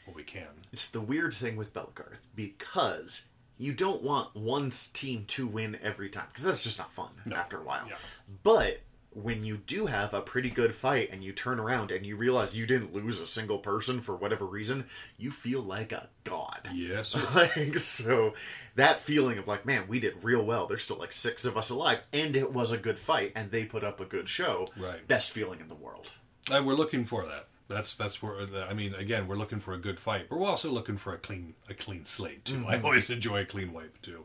what 0.06 0.16
we 0.16 0.24
can. 0.24 0.48
it's 0.72 0.86
the 0.86 1.02
weird 1.02 1.34
thing 1.34 1.58
with 1.58 1.74
Belegarth 1.74 2.20
because 2.34 3.26
you 3.58 3.74
don't 3.74 4.02
want 4.02 4.34
one 4.34 4.72
team 4.94 5.26
to 5.28 5.46
win 5.46 5.78
every 5.84 6.08
time 6.08 6.28
because 6.30 6.46
that's 6.46 6.64
just 6.64 6.78
not 6.78 6.94
fun 6.94 7.10
after 7.34 7.58
a 7.58 7.62
while. 7.62 7.86
Yeah. 7.90 7.96
But 8.42 8.80
when 9.24 9.44
you 9.44 9.58
do 9.58 9.86
have 9.88 10.14
a 10.14 10.22
pretty 10.22 10.50
good 10.50 10.74
fight 10.76 11.10
and 11.12 11.24
you 11.24 11.32
turn 11.34 11.60
around 11.60 11.92
and 11.92 12.06
you 12.06 12.16
realize 12.16 12.56
you 12.56 12.66
didn't 12.66 12.94
lose 12.94 13.20
a 13.20 13.28
single 13.28 13.58
person 13.60 14.02
for 14.02 14.16
whatever 14.16 14.46
reason, 14.46 14.86
you 15.18 15.32
feel 15.32 15.62
like 15.62 15.92
a 15.92 16.10
god. 16.24 16.70
Yes. 16.74 17.16
like 17.36 17.78
so 17.78 18.34
that 18.76 19.00
feeling 19.02 19.38
of 19.38 19.48
like 19.48 19.66
man 19.66 19.86
we 19.88 20.00
did 20.00 20.14
real 20.24 20.44
well 20.44 20.66
there's 20.68 20.84
still 20.84 20.98
like 20.98 21.12
six 21.12 21.44
of 21.44 21.58
us 21.58 21.70
alive 21.70 22.00
and 22.14 22.36
it 22.36 22.54
was 22.54 22.72
a 22.72 22.78
good 22.78 22.98
fight 22.98 23.32
and 23.36 23.52
they 23.52 23.66
put 23.66 23.84
up 23.84 24.00
a 24.00 24.06
good 24.06 24.30
show 24.30 24.68
Right. 24.78 25.06
best 25.08 25.32
feeling 25.32 25.60
in 25.60 25.68
the 25.68 25.76
world 25.76 26.12
And 26.50 26.66
we're 26.66 26.76
looking 26.76 27.04
for 27.06 27.26
that. 27.26 27.48
That's 27.68 27.96
that's 27.96 28.24
where 28.24 28.48
I 28.68 28.74
mean. 28.74 28.96
Again, 28.96 29.28
we're 29.28 29.36
looking 29.36 29.60
for 29.60 29.74
a 29.76 29.78
good 29.78 30.00
fight, 30.00 30.28
but 30.28 30.40
we're 30.40 30.48
also 30.48 30.72
looking 30.72 30.98
for 30.98 31.14
a 31.14 31.18
clean 31.20 31.54
a 31.70 31.76
clean 31.76 32.04
slate 32.04 32.44
too. 32.44 32.66
I 32.68 32.82
always 32.82 33.12
enjoy 33.12 33.42
a 33.42 33.46
clean 33.46 33.74
wipe 33.74 34.02
too. 34.02 34.24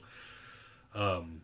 Um, 0.95 1.43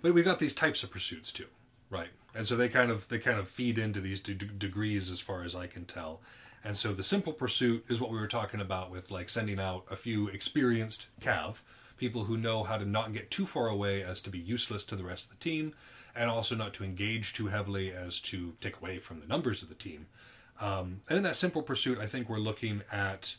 but 0.00 0.14
we've 0.14 0.24
got 0.24 0.38
these 0.38 0.52
types 0.54 0.82
of 0.84 0.90
pursuits 0.92 1.32
too, 1.32 1.46
right? 1.90 2.10
And 2.34 2.46
so 2.46 2.56
they 2.56 2.68
kind 2.68 2.90
of 2.90 3.08
they 3.08 3.18
kind 3.18 3.38
of 3.38 3.48
feed 3.48 3.78
into 3.78 4.00
these 4.00 4.20
de- 4.20 4.34
degrees 4.34 5.10
as 5.10 5.20
far 5.20 5.42
as 5.42 5.54
I 5.54 5.66
can 5.66 5.84
tell. 5.84 6.20
And 6.64 6.76
so 6.76 6.92
the 6.92 7.04
simple 7.04 7.32
pursuit 7.32 7.84
is 7.88 8.00
what 8.00 8.10
we 8.10 8.18
were 8.18 8.26
talking 8.26 8.60
about 8.60 8.90
with 8.90 9.10
like 9.10 9.28
sending 9.28 9.60
out 9.60 9.84
a 9.90 9.96
few 9.96 10.28
experienced 10.28 11.08
cav, 11.20 11.56
people 11.98 12.24
who 12.24 12.38
know 12.38 12.64
how 12.64 12.78
to 12.78 12.86
not 12.86 13.12
get 13.12 13.30
too 13.30 13.44
far 13.44 13.68
away 13.68 14.02
as 14.02 14.20
to 14.22 14.30
be 14.30 14.38
useless 14.38 14.84
to 14.86 14.96
the 14.96 15.04
rest 15.04 15.24
of 15.24 15.30
the 15.30 15.36
team, 15.36 15.74
and 16.16 16.30
also 16.30 16.54
not 16.54 16.72
to 16.74 16.84
engage 16.84 17.34
too 17.34 17.48
heavily 17.48 17.92
as 17.92 18.18
to 18.20 18.54
take 18.60 18.78
away 18.78 18.98
from 18.98 19.20
the 19.20 19.26
numbers 19.26 19.62
of 19.62 19.68
the 19.68 19.74
team. 19.74 20.06
Um, 20.60 21.00
and 21.08 21.18
in 21.18 21.22
that 21.24 21.36
simple 21.36 21.62
pursuit, 21.62 21.98
I 21.98 22.06
think 22.06 22.28
we're 22.28 22.38
looking 22.38 22.82
at 22.90 23.36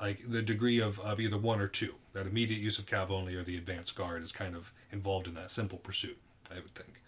like 0.00 0.30
the 0.30 0.42
degree 0.42 0.80
of, 0.80 1.00
of 1.00 1.18
either 1.20 1.38
one 1.38 1.60
or 1.60 1.68
two. 1.68 1.94
That 2.12 2.26
immediate 2.26 2.60
use 2.60 2.78
of 2.78 2.86
cav 2.86 3.10
only 3.10 3.34
or 3.34 3.42
the 3.42 3.56
advanced 3.56 3.94
guard 3.94 4.22
is 4.22 4.32
kind 4.32 4.54
of 4.54 4.72
involved 4.92 5.26
in 5.26 5.34
that 5.34 5.50
simple 5.50 5.78
pursuit. 5.78 6.18
I 6.50 6.56
would 6.56 6.74
think. 6.74 7.00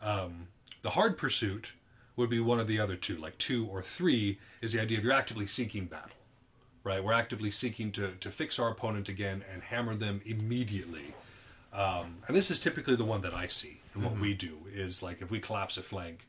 Um, 0.00 0.48
the 0.82 0.90
hard 0.90 1.16
pursuit 1.16 1.72
would 2.16 2.28
be 2.28 2.40
one 2.40 2.60
of 2.60 2.66
the 2.66 2.78
other 2.78 2.96
two, 2.96 3.16
like 3.16 3.38
two 3.38 3.66
or 3.66 3.82
three, 3.82 4.38
is 4.60 4.72
the 4.72 4.80
idea 4.80 4.98
of 4.98 5.04
you're 5.04 5.12
actively 5.12 5.46
seeking 5.46 5.86
battle, 5.86 6.16
right? 6.84 7.02
We're 7.02 7.12
actively 7.12 7.50
seeking 7.50 7.90
to 7.92 8.12
to 8.20 8.30
fix 8.30 8.58
our 8.58 8.70
opponent 8.70 9.08
again 9.08 9.44
and 9.52 9.62
hammer 9.62 9.94
them 9.94 10.20
immediately. 10.26 11.14
Um, 11.72 12.18
and 12.26 12.36
this 12.36 12.50
is 12.50 12.58
typically 12.58 12.96
the 12.96 13.04
one 13.04 13.22
that 13.22 13.32
I 13.32 13.46
see. 13.46 13.80
And 13.94 14.04
what 14.04 14.18
we 14.18 14.34
do 14.34 14.58
is 14.72 15.02
like 15.02 15.22
if 15.22 15.30
we 15.30 15.40
collapse 15.40 15.78
a 15.78 15.82
flank, 15.82 16.26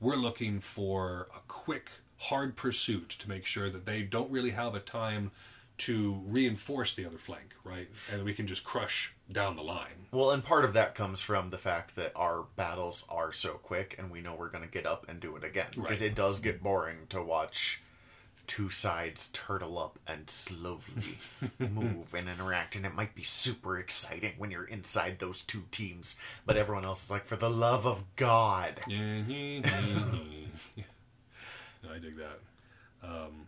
we're 0.00 0.16
looking 0.16 0.60
for 0.60 1.28
a 1.34 1.40
quick, 1.48 1.90
hard 2.18 2.56
pursuit 2.56 3.10
to 3.18 3.28
make 3.28 3.44
sure 3.44 3.68
that 3.68 3.84
they 3.84 4.02
don't 4.02 4.30
really 4.30 4.50
have 4.50 4.74
a 4.74 4.80
time 4.80 5.32
to 5.78 6.22
reinforce 6.26 6.94
the 6.94 7.04
other 7.04 7.18
flank, 7.18 7.54
right? 7.62 7.88
And 8.10 8.24
we 8.24 8.32
can 8.32 8.46
just 8.46 8.64
crush 8.64 9.12
down 9.32 9.56
the 9.56 9.62
line. 9.62 10.06
well 10.12 10.30
and 10.30 10.44
part 10.44 10.64
of 10.64 10.72
that 10.74 10.94
comes 10.94 11.20
from 11.20 11.50
the 11.50 11.58
fact 11.58 11.96
that 11.96 12.12
our 12.14 12.44
battles 12.56 13.04
are 13.08 13.32
so 13.32 13.52
quick 13.54 13.94
and 13.98 14.10
we 14.10 14.20
know 14.20 14.34
we're 14.34 14.50
going 14.50 14.64
to 14.64 14.70
get 14.70 14.86
up 14.86 15.06
and 15.08 15.18
do 15.20 15.34
it 15.36 15.44
again 15.44 15.66
because 15.74 16.00
Right. 16.00 16.10
it 16.10 16.14
does 16.14 16.38
get 16.40 16.62
boring 16.62 16.98
to 17.10 17.22
watch 17.22 17.80
two 18.46 18.70
sides 18.70 19.28
turtle 19.32 19.76
up 19.76 19.98
and 20.06 20.30
slowly 20.30 21.18
move 21.58 22.14
and 22.14 22.28
interact 22.28 22.76
and 22.76 22.86
it 22.86 22.94
might 22.94 23.12
be 23.16 23.24
super 23.24 23.76
exciting 23.78 24.34
when 24.38 24.52
you're 24.52 24.66
inside 24.66 25.18
those 25.18 25.42
two 25.42 25.64
teams 25.72 26.14
but 26.44 26.56
everyone 26.56 26.84
else 26.84 27.02
is 27.02 27.10
like 27.10 27.24
for 27.24 27.34
the 27.34 27.50
love 27.50 27.84
of 27.84 28.04
god 28.14 28.78
I 28.88 29.62
dig 31.98 32.16
that. 32.16 32.38
Um, 33.02 33.46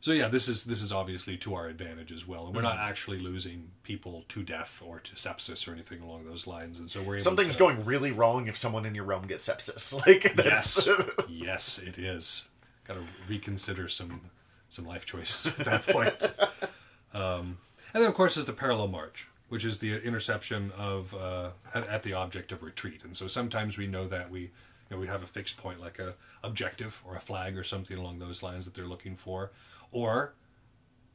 so 0.00 0.12
yeah, 0.12 0.28
this 0.28 0.48
is 0.48 0.64
this 0.64 0.80
is 0.80 0.92
obviously 0.92 1.36
to 1.38 1.54
our 1.54 1.66
advantage 1.66 2.10
as 2.10 2.26
well, 2.26 2.46
and 2.46 2.56
we're 2.56 2.62
not 2.62 2.78
actually 2.78 3.18
losing 3.18 3.70
people 3.82 4.24
to 4.28 4.42
death 4.42 4.80
or 4.84 4.98
to 5.00 5.14
sepsis 5.14 5.68
or 5.68 5.72
anything 5.72 6.00
along 6.00 6.24
those 6.24 6.46
lines, 6.46 6.78
and 6.78 6.90
so 6.90 7.02
we're 7.02 7.16
able 7.16 7.24
something's 7.24 7.52
to, 7.52 7.58
going 7.58 7.84
really 7.84 8.10
wrong 8.10 8.48
if 8.48 8.56
someone 8.56 8.86
in 8.86 8.94
your 8.94 9.04
realm 9.04 9.26
gets 9.26 9.46
sepsis 9.46 9.94
like 10.06 10.34
that's 10.34 10.86
Yes, 10.86 10.88
yes, 11.28 11.78
it 11.78 11.98
is. 11.98 12.44
Got 12.88 12.94
to 12.94 13.04
reconsider 13.28 13.88
some 13.88 14.22
some 14.70 14.86
life 14.86 15.04
choices 15.04 15.48
at 15.58 15.66
that 15.66 15.86
point. 15.86 16.22
um, 17.14 17.58
and 17.92 18.02
then, 18.02 18.08
of 18.08 18.14
course, 18.14 18.38
is 18.38 18.46
the 18.46 18.52
parallel 18.54 18.88
march, 18.88 19.26
which 19.50 19.66
is 19.66 19.78
the 19.78 20.02
interception 20.02 20.72
of 20.78 21.12
uh, 21.14 21.50
at, 21.74 21.86
at 21.88 22.02
the 22.04 22.14
object 22.14 22.52
of 22.52 22.62
retreat. 22.62 23.04
And 23.04 23.14
so 23.14 23.28
sometimes 23.28 23.76
we 23.76 23.86
know 23.86 24.08
that 24.08 24.30
we 24.30 24.50
you 24.90 24.96
know, 24.96 24.98
we 24.98 25.06
have 25.06 25.22
a 25.22 25.26
fixed 25.26 25.56
point, 25.56 25.80
like 25.80 25.98
a 25.98 26.14
objective 26.42 27.00
or 27.06 27.16
a 27.16 27.20
flag 27.20 27.56
or 27.56 27.64
something 27.64 27.96
along 27.96 28.18
those 28.18 28.42
lines 28.42 28.64
that 28.64 28.74
they're 28.74 28.86
looking 28.86 29.16
for, 29.16 29.50
or 29.92 30.34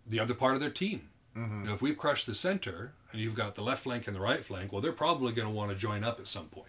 the 0.05 0.19
other 0.19 0.33
part 0.33 0.55
of 0.55 0.61
their 0.61 0.69
team. 0.69 1.09
You 1.61 1.67
know, 1.67 1.73
if 1.73 1.81
we've 1.81 1.97
crushed 1.97 2.27
the 2.27 2.35
center 2.35 2.93
and 3.11 3.19
you've 3.19 3.35
got 3.35 3.55
the 3.55 3.61
left 3.61 3.83
flank 3.83 4.07
and 4.07 4.15
the 4.15 4.21
right 4.21 4.43
flank, 4.45 4.71
well, 4.71 4.81
they're 4.81 4.93
probably 4.93 5.33
going 5.33 5.47
to 5.47 5.53
want 5.53 5.69
to 5.71 5.75
join 5.75 6.03
up 6.03 6.19
at 6.19 6.27
some 6.27 6.45
point. 6.45 6.67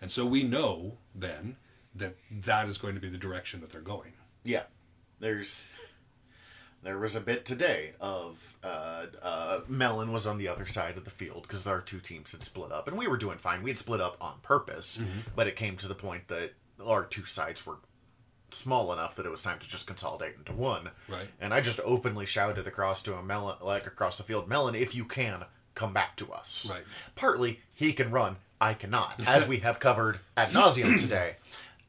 And 0.00 0.10
so 0.10 0.24
we 0.24 0.44
know 0.44 0.98
then 1.14 1.56
that 1.94 2.14
that 2.30 2.68
is 2.68 2.78
going 2.78 2.94
to 2.94 3.00
be 3.00 3.08
the 3.08 3.18
direction 3.18 3.60
that 3.60 3.70
they're 3.70 3.80
going. 3.80 4.12
Yeah, 4.44 4.64
there's 5.18 5.64
there 6.84 6.98
was 6.98 7.16
a 7.16 7.20
bit 7.20 7.44
today 7.44 7.92
of 8.00 8.56
uh, 8.62 9.06
uh, 9.20 9.60
Melon 9.66 10.12
was 10.12 10.26
on 10.26 10.38
the 10.38 10.46
other 10.46 10.66
side 10.66 10.96
of 10.96 11.04
the 11.04 11.10
field 11.10 11.42
because 11.42 11.66
our 11.66 11.80
two 11.80 11.98
teams 11.98 12.30
had 12.30 12.44
split 12.44 12.70
up, 12.70 12.86
and 12.86 12.96
we 12.96 13.08
were 13.08 13.16
doing 13.16 13.38
fine. 13.38 13.62
We 13.64 13.70
had 13.70 13.78
split 13.78 14.00
up 14.00 14.16
on 14.20 14.34
purpose, 14.42 15.02
but 15.34 15.48
it 15.48 15.56
came 15.56 15.76
to 15.78 15.88
the 15.88 15.94
point 15.96 16.28
that 16.28 16.52
our 16.84 17.04
two 17.04 17.24
sides 17.24 17.66
were 17.66 17.78
small 18.50 18.92
enough 18.92 19.14
that 19.16 19.26
it 19.26 19.30
was 19.30 19.42
time 19.42 19.58
to 19.58 19.68
just 19.68 19.86
consolidate 19.86 20.36
into 20.36 20.52
one. 20.52 20.90
Right. 21.08 21.28
And 21.40 21.52
I 21.52 21.60
just 21.60 21.80
openly 21.84 22.26
shouted 22.26 22.66
across 22.66 23.02
to 23.02 23.14
a 23.14 23.22
Melon, 23.22 23.56
like 23.60 23.86
across 23.86 24.16
the 24.16 24.22
field, 24.22 24.48
Melon, 24.48 24.74
if 24.74 24.94
you 24.94 25.04
can, 25.04 25.44
come 25.74 25.92
back 25.92 26.16
to 26.16 26.32
us. 26.32 26.66
Right. 26.70 26.82
Partly, 27.14 27.60
he 27.74 27.92
can 27.92 28.10
run, 28.10 28.36
I 28.60 28.74
cannot, 28.74 29.20
as 29.26 29.46
we 29.46 29.58
have 29.58 29.78
covered 29.80 30.20
ad 30.36 30.50
nauseum 30.50 30.98
today. 31.00 31.36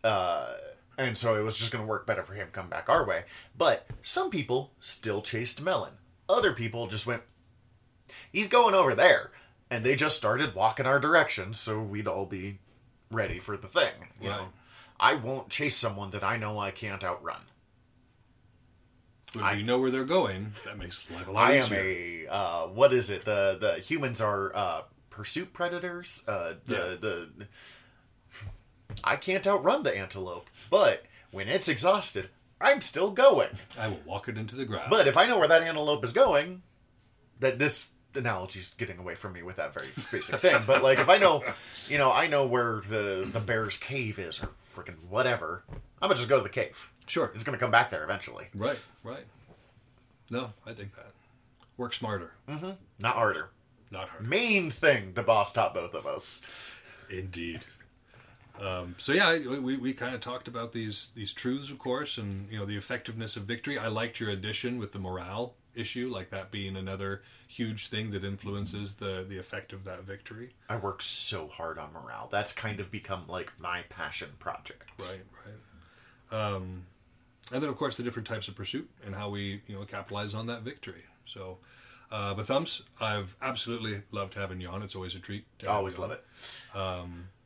Uh, 0.04 0.54
and 0.98 1.18
so 1.18 1.36
it 1.40 1.44
was 1.44 1.56
just 1.58 1.72
going 1.72 1.84
to 1.84 1.88
work 1.90 2.06
better 2.06 2.24
for 2.24 2.34
him 2.34 2.50
come 2.52 2.70
back 2.70 2.90
our 2.90 3.06
way. 3.06 3.24
But 3.58 3.88
some 4.04 4.30
people 4.30 4.72
still 4.82 5.22
chased 5.22 5.62
Melon. 5.62 5.94
Other 6.28 6.54
people 6.54 6.88
just 6.88 7.08
went, 7.08 7.24
he's 8.32 8.48
going 8.48 8.76
over 8.76 8.96
there. 8.96 9.32
And 9.72 9.86
they 9.86 9.96
just 9.96 10.18
started 10.18 10.56
walking 10.56 10.86
our 10.88 11.00
direction 11.00 11.54
so 11.54 11.80
we'd 11.80 12.08
all 12.08 12.26
be 12.26 12.58
ready 13.12 13.40
for 13.40 13.56
the 13.56 13.68
thing. 13.68 13.94
You 14.22 14.30
Right. 14.30 14.42
know, 14.42 14.48
I 15.00 15.16
won't 15.16 15.50
chase 15.50 15.78
someone 15.78 16.12
that 16.12 16.24
I 16.24 16.38
know 16.38 16.60
I 16.60 16.72
can't 16.72 17.04
outrun. 17.04 17.42
But 19.34 19.40
if 19.40 19.46
I- 19.46 19.54
you 19.54 19.64
know 19.64 19.80
where 19.80 19.92
they're 19.92 20.06
going, 20.06 20.54
that 20.66 20.78
makes 20.78 21.10
life 21.12 21.28
a 21.28 21.32
lot 21.32 21.50
I 21.52 21.56
am 21.56 21.66
easier. 21.66 22.28
a 22.30 22.34
uh, 22.34 22.68
what 22.68 22.92
is 22.94 23.10
it? 23.10 23.26
The 23.26 23.58
the 23.60 23.74
humans 23.80 24.22
are 24.22 24.56
uh, 24.56 24.82
pursuit 25.10 25.54
predators. 25.54 26.24
Uh, 26.28 26.56
the 26.66 26.76
Yeah. 26.76 26.96
the 27.00 27.30
I 29.04 29.16
can't 29.16 29.46
outrun 29.46 29.84
the 29.84 29.96
antelope, 29.96 30.50
but 30.72 31.04
when 31.32 31.48
it's 31.48 31.68
exhausted, 31.70 32.30
I'm 32.60 32.82
still 32.82 33.12
going. 33.12 33.50
I 33.78 33.88
will 33.88 34.02
walk 34.06 34.28
it 34.28 34.38
into 34.38 34.56
the 34.56 34.66
ground. 34.66 34.90
But 34.90 35.08
if 35.08 35.16
I 35.16 35.28
know 35.28 35.38
where 35.38 35.48
that 35.48 35.62
antelope 35.62 36.04
is 36.04 36.12
going, 36.12 36.64
that 37.40 37.60
this 37.60 37.88
analogy's 38.16 38.74
getting 38.78 38.98
away 38.98 39.16
from 39.16 39.34
me 39.34 39.44
with 39.44 39.58
that 39.58 39.74
very 39.74 39.88
basic 40.12 40.36
thing. 40.38 40.62
But 40.66 40.84
like, 40.84 41.00
if 41.00 41.10
I 41.10 41.18
know, 41.18 41.44
you 41.88 41.98
know, 41.98 42.12
I 42.12 42.28
know 42.28 42.46
where 42.46 42.82
the 42.90 43.30
the 43.32 43.40
bear's 43.40 43.78
cave 43.78 44.20
is 44.20 44.42
or 44.42 44.48
freaking 44.48 44.96
whatever, 45.10 45.64
I'm 45.70 46.08
gonna 46.10 46.16
just 46.16 46.30
go 46.30 46.38
to 46.38 46.44
the 46.44 46.50
cave. 46.50 46.90
sure. 47.08 47.32
It's 47.36 47.44
gonna 47.44 47.58
come 47.58 47.72
back 47.72 47.90
there 47.90 48.04
eventually. 48.04 48.48
Right, 48.56 48.80
right. 49.04 49.26
No, 50.30 50.54
I 50.66 50.74
dig 50.74 50.96
that. 50.96 51.12
Work 51.78 51.94
smarter, 51.94 52.34
Not 53.00 53.16
harder. 53.16 53.50
not 53.90 54.10
harder. 54.10 54.28
Main 54.28 54.70
thing 54.70 55.14
the 55.14 55.24
boss 55.24 55.54
taught 55.54 55.74
both 55.74 55.94
of 55.94 56.06
us. 56.06 56.42
Indeed. 57.10 57.62
Um, 58.60 58.96
so 58.98 59.14
yeah, 59.14 59.38
we, 59.38 59.78
we 59.78 59.94
kind 59.94 60.14
of 60.14 60.20
talked 60.20 60.48
about 60.50 60.74
these 60.74 61.12
these 61.16 61.32
truths, 61.32 61.70
of 61.72 61.80
course, 61.80 62.18
and 62.18 62.52
you 62.52 62.60
know 62.60 62.66
the 62.66 62.76
effectiveness 62.76 63.38
of 63.38 63.44
victory. 63.44 63.78
I 63.78 63.88
liked 63.88 64.20
your 64.20 64.30
addition 64.30 64.78
with 64.78 64.92
the 64.92 65.00
morale 65.00 65.54
issue, 65.80 66.10
like 66.10 66.30
that 66.32 66.52
being 66.52 66.76
another 66.76 67.22
huge 67.48 67.90
thing 67.90 68.12
that 68.12 68.24
influences 68.24 68.96
the 68.96 69.26
the 69.28 69.38
effect 69.38 69.74
of 69.74 69.84
that 69.86 70.04
victory. 70.04 70.52
I 70.70 70.78
work 70.78 71.02
so 71.02 71.48
hard 71.48 71.78
on 71.78 71.94
morale. 71.94 72.28
That's 72.32 72.52
kind 72.52 72.80
of 72.80 72.92
become 72.92 73.26
like 73.28 73.52
my 73.60 73.84
passion 73.90 74.30
project. 74.40 74.90
Right, 75.00 75.22
right. 76.32 76.40
Um, 76.56 76.84
and 77.52 77.64
then 77.64 77.70
of 77.70 77.78
course 77.78 77.98
the 77.98 78.04
different 78.04 78.28
types 78.28 78.48
of 78.48 78.56
pursuit 78.56 78.90
and 79.06 79.16
how 79.16 79.30
we 79.30 79.62
you 79.68 79.76
know 79.76 79.86
capitalize 79.86 80.34
on 80.34 80.48
that 80.48 80.62
victory. 80.64 81.04
So, 81.26 81.58
uh, 82.12 82.34
but 82.34 82.48
thumbs, 82.48 82.82
I've 83.00 83.36
absolutely 83.42 84.02
loved 84.12 84.34
having 84.36 84.62
you 84.62 84.70
on. 84.70 84.84
It's 84.84 84.96
always 84.96 85.16
a 85.16 85.20
treat. 85.20 85.46
to 85.60 85.68
I 85.68 85.70
have 85.70 85.78
always 85.78 85.98
love 85.98 86.12
it. 86.12 86.24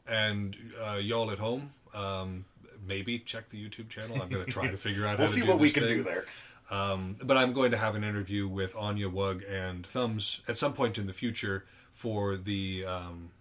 And 0.07 0.57
uh, 0.85 0.95
y'all 0.95 1.31
at 1.31 1.39
home, 1.39 1.71
um, 1.93 2.45
maybe 2.85 3.19
check 3.19 3.49
the 3.49 3.57
YouTube 3.63 3.89
channel. 3.89 4.21
I'm 4.21 4.29
going 4.29 4.45
to 4.45 4.51
try 4.51 4.67
to 4.69 4.77
figure 4.77 5.05
out. 5.05 5.17
We'll 5.19 5.27
how 5.27 5.33
to 5.33 5.39
see 5.41 5.47
what 5.47 5.59
we 5.59 5.71
can 5.71 5.83
thing. 5.83 5.97
do 5.97 6.03
there. 6.03 6.25
Um, 6.69 7.17
but 7.21 7.37
I'm 7.37 7.53
going 7.53 7.71
to 7.71 7.77
have 7.77 7.95
an 7.95 8.03
interview 8.03 8.47
with 8.47 8.75
Anya 8.75 9.09
Wug 9.09 9.43
and 9.49 9.85
Thumbs 9.85 10.39
at 10.47 10.57
some 10.57 10.73
point 10.73 10.97
in 10.97 11.07
the 11.07 11.13
future 11.13 11.65
for 11.93 12.37
the 12.37 12.85
um, 12.85 13.31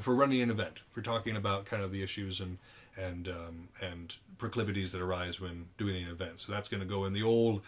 for 0.00 0.14
running 0.14 0.40
an 0.40 0.50
event, 0.50 0.80
for 0.90 1.02
talking 1.02 1.36
about 1.36 1.66
kind 1.66 1.82
of 1.82 1.92
the 1.92 2.02
issues 2.02 2.40
and 2.40 2.58
and 2.96 3.28
um, 3.28 3.68
and 3.80 4.16
proclivities 4.38 4.92
that 4.92 5.00
arise 5.00 5.40
when 5.40 5.66
doing 5.76 6.04
an 6.04 6.10
event. 6.10 6.40
So 6.40 6.52
that's 6.52 6.68
going 6.68 6.80
to 6.80 6.86
go 6.86 7.04
in 7.04 7.12
the 7.12 7.22
old 7.22 7.62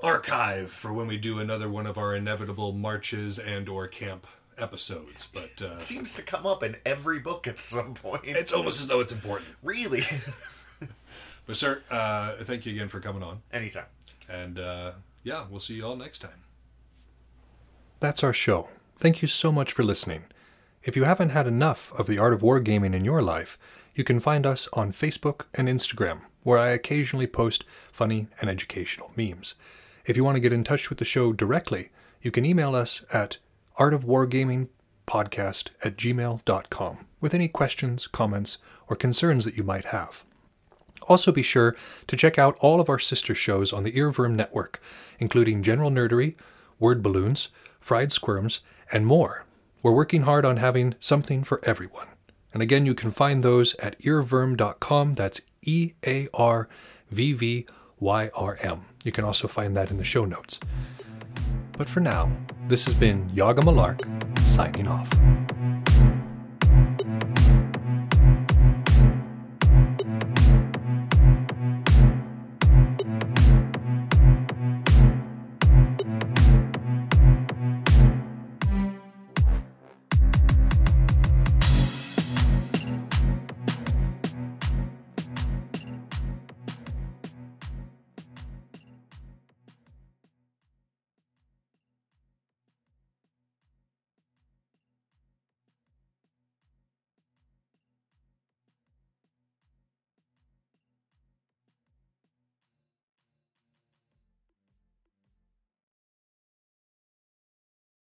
archive 0.00 0.72
for 0.72 0.92
when 0.92 1.06
we 1.06 1.16
do 1.16 1.38
another 1.38 1.68
one 1.68 1.86
of 1.86 1.96
our 1.96 2.14
inevitable 2.14 2.72
marches 2.72 3.38
and 3.38 3.68
or 3.68 3.86
camp 3.86 4.26
episodes. 4.58 5.28
But 5.32 5.62
uh, 5.62 5.78
Seems 5.78 6.14
to 6.14 6.22
come 6.22 6.46
up 6.46 6.62
in 6.62 6.76
every 6.84 7.20
book 7.20 7.46
at 7.46 7.58
some 7.58 7.94
point. 7.94 8.22
it's 8.24 8.52
almost 8.52 8.80
as 8.80 8.86
though 8.88 9.00
it's 9.00 9.12
important. 9.12 9.48
really 9.62 10.02
But 11.46 11.56
sir, 11.56 11.82
uh, 11.90 12.36
thank 12.44 12.64
you 12.66 12.72
again 12.72 12.88
for 12.88 13.00
coming 13.00 13.22
on, 13.22 13.42
anytime. 13.52 13.86
and 14.28 14.58
uh, 14.58 14.92
yeah, 15.24 15.44
we'll 15.50 15.60
see 15.60 15.74
you 15.74 15.84
all 15.86 15.96
next 15.96 16.20
time. 16.20 16.40
That's 18.00 18.22
our 18.24 18.32
show. 18.32 18.68
Thank 18.98 19.22
you 19.22 19.28
so 19.28 19.52
much 19.52 19.72
for 19.72 19.82
listening. 19.82 20.24
If 20.82 20.96
you 20.96 21.04
haven't 21.04 21.30
had 21.30 21.46
enough 21.46 21.92
of 21.98 22.06
the 22.06 22.18
art 22.18 22.32
of 22.32 22.40
wargaming 22.42 22.94
in 22.94 23.04
your 23.04 23.22
life, 23.22 23.58
you 23.94 24.02
can 24.04 24.18
find 24.20 24.46
us 24.46 24.68
on 24.72 24.92
Facebook 24.92 25.42
and 25.54 25.68
Instagram, 25.68 26.22
where 26.42 26.58
I 26.58 26.70
occasionally 26.70 27.26
post 27.26 27.64
funny 27.92 28.26
and 28.40 28.50
educational 28.50 29.12
memes. 29.16 29.54
If 30.04 30.16
you 30.16 30.24
want 30.24 30.36
to 30.36 30.40
get 30.40 30.52
in 30.52 30.64
touch 30.64 30.88
with 30.88 30.98
the 30.98 31.04
show 31.04 31.32
directly, 31.32 31.90
you 32.20 32.30
can 32.32 32.44
email 32.44 32.74
us 32.74 33.04
at 33.12 33.38
artofwargamingpodcast 33.78 35.70
at 35.84 35.96
gmail.com 35.96 37.06
with 37.20 37.34
any 37.34 37.48
questions, 37.48 38.06
comments, 38.08 38.58
or 38.88 38.96
concerns 38.96 39.44
that 39.44 39.56
you 39.56 39.62
might 39.62 39.86
have. 39.86 40.24
Also, 41.08 41.32
be 41.32 41.42
sure 41.42 41.76
to 42.06 42.16
check 42.16 42.38
out 42.38 42.58
all 42.60 42.80
of 42.80 42.88
our 42.88 42.98
sister 42.98 43.34
shows 43.34 43.72
on 43.72 43.82
the 43.82 43.92
Earworm 43.92 44.34
Network, 44.34 44.80
including 45.18 45.62
General 45.62 45.90
Nerdery, 45.90 46.34
Word 46.78 47.02
Balloons, 47.02 47.48
Fried 47.80 48.12
Squirms, 48.12 48.60
and 48.90 49.06
more. 49.06 49.44
We're 49.82 49.92
working 49.92 50.22
hard 50.22 50.44
on 50.44 50.58
having 50.58 50.94
something 51.00 51.42
for 51.42 51.60
everyone. 51.64 52.08
And 52.52 52.62
again, 52.62 52.86
you 52.86 52.94
can 52.94 53.10
find 53.10 53.42
those 53.42 53.74
at 53.76 53.98
earworm.com. 54.00 55.14
That's 55.14 55.40
E 55.62 55.92
A 56.06 56.28
R 56.34 56.68
V 57.10 57.32
V 57.32 57.66
Y 57.98 58.30
R 58.34 58.58
M. 58.60 58.82
You 59.04 59.12
can 59.12 59.24
also 59.24 59.48
find 59.48 59.76
that 59.76 59.90
in 59.90 59.96
the 59.96 60.04
show 60.04 60.24
notes. 60.24 60.60
But 61.76 61.88
for 61.88 62.00
now, 62.00 62.30
this 62.68 62.84
has 62.84 62.94
been 62.94 63.28
Yaga 63.34 63.62
Malark, 63.62 64.38
signing 64.38 64.86
off. 64.86 65.10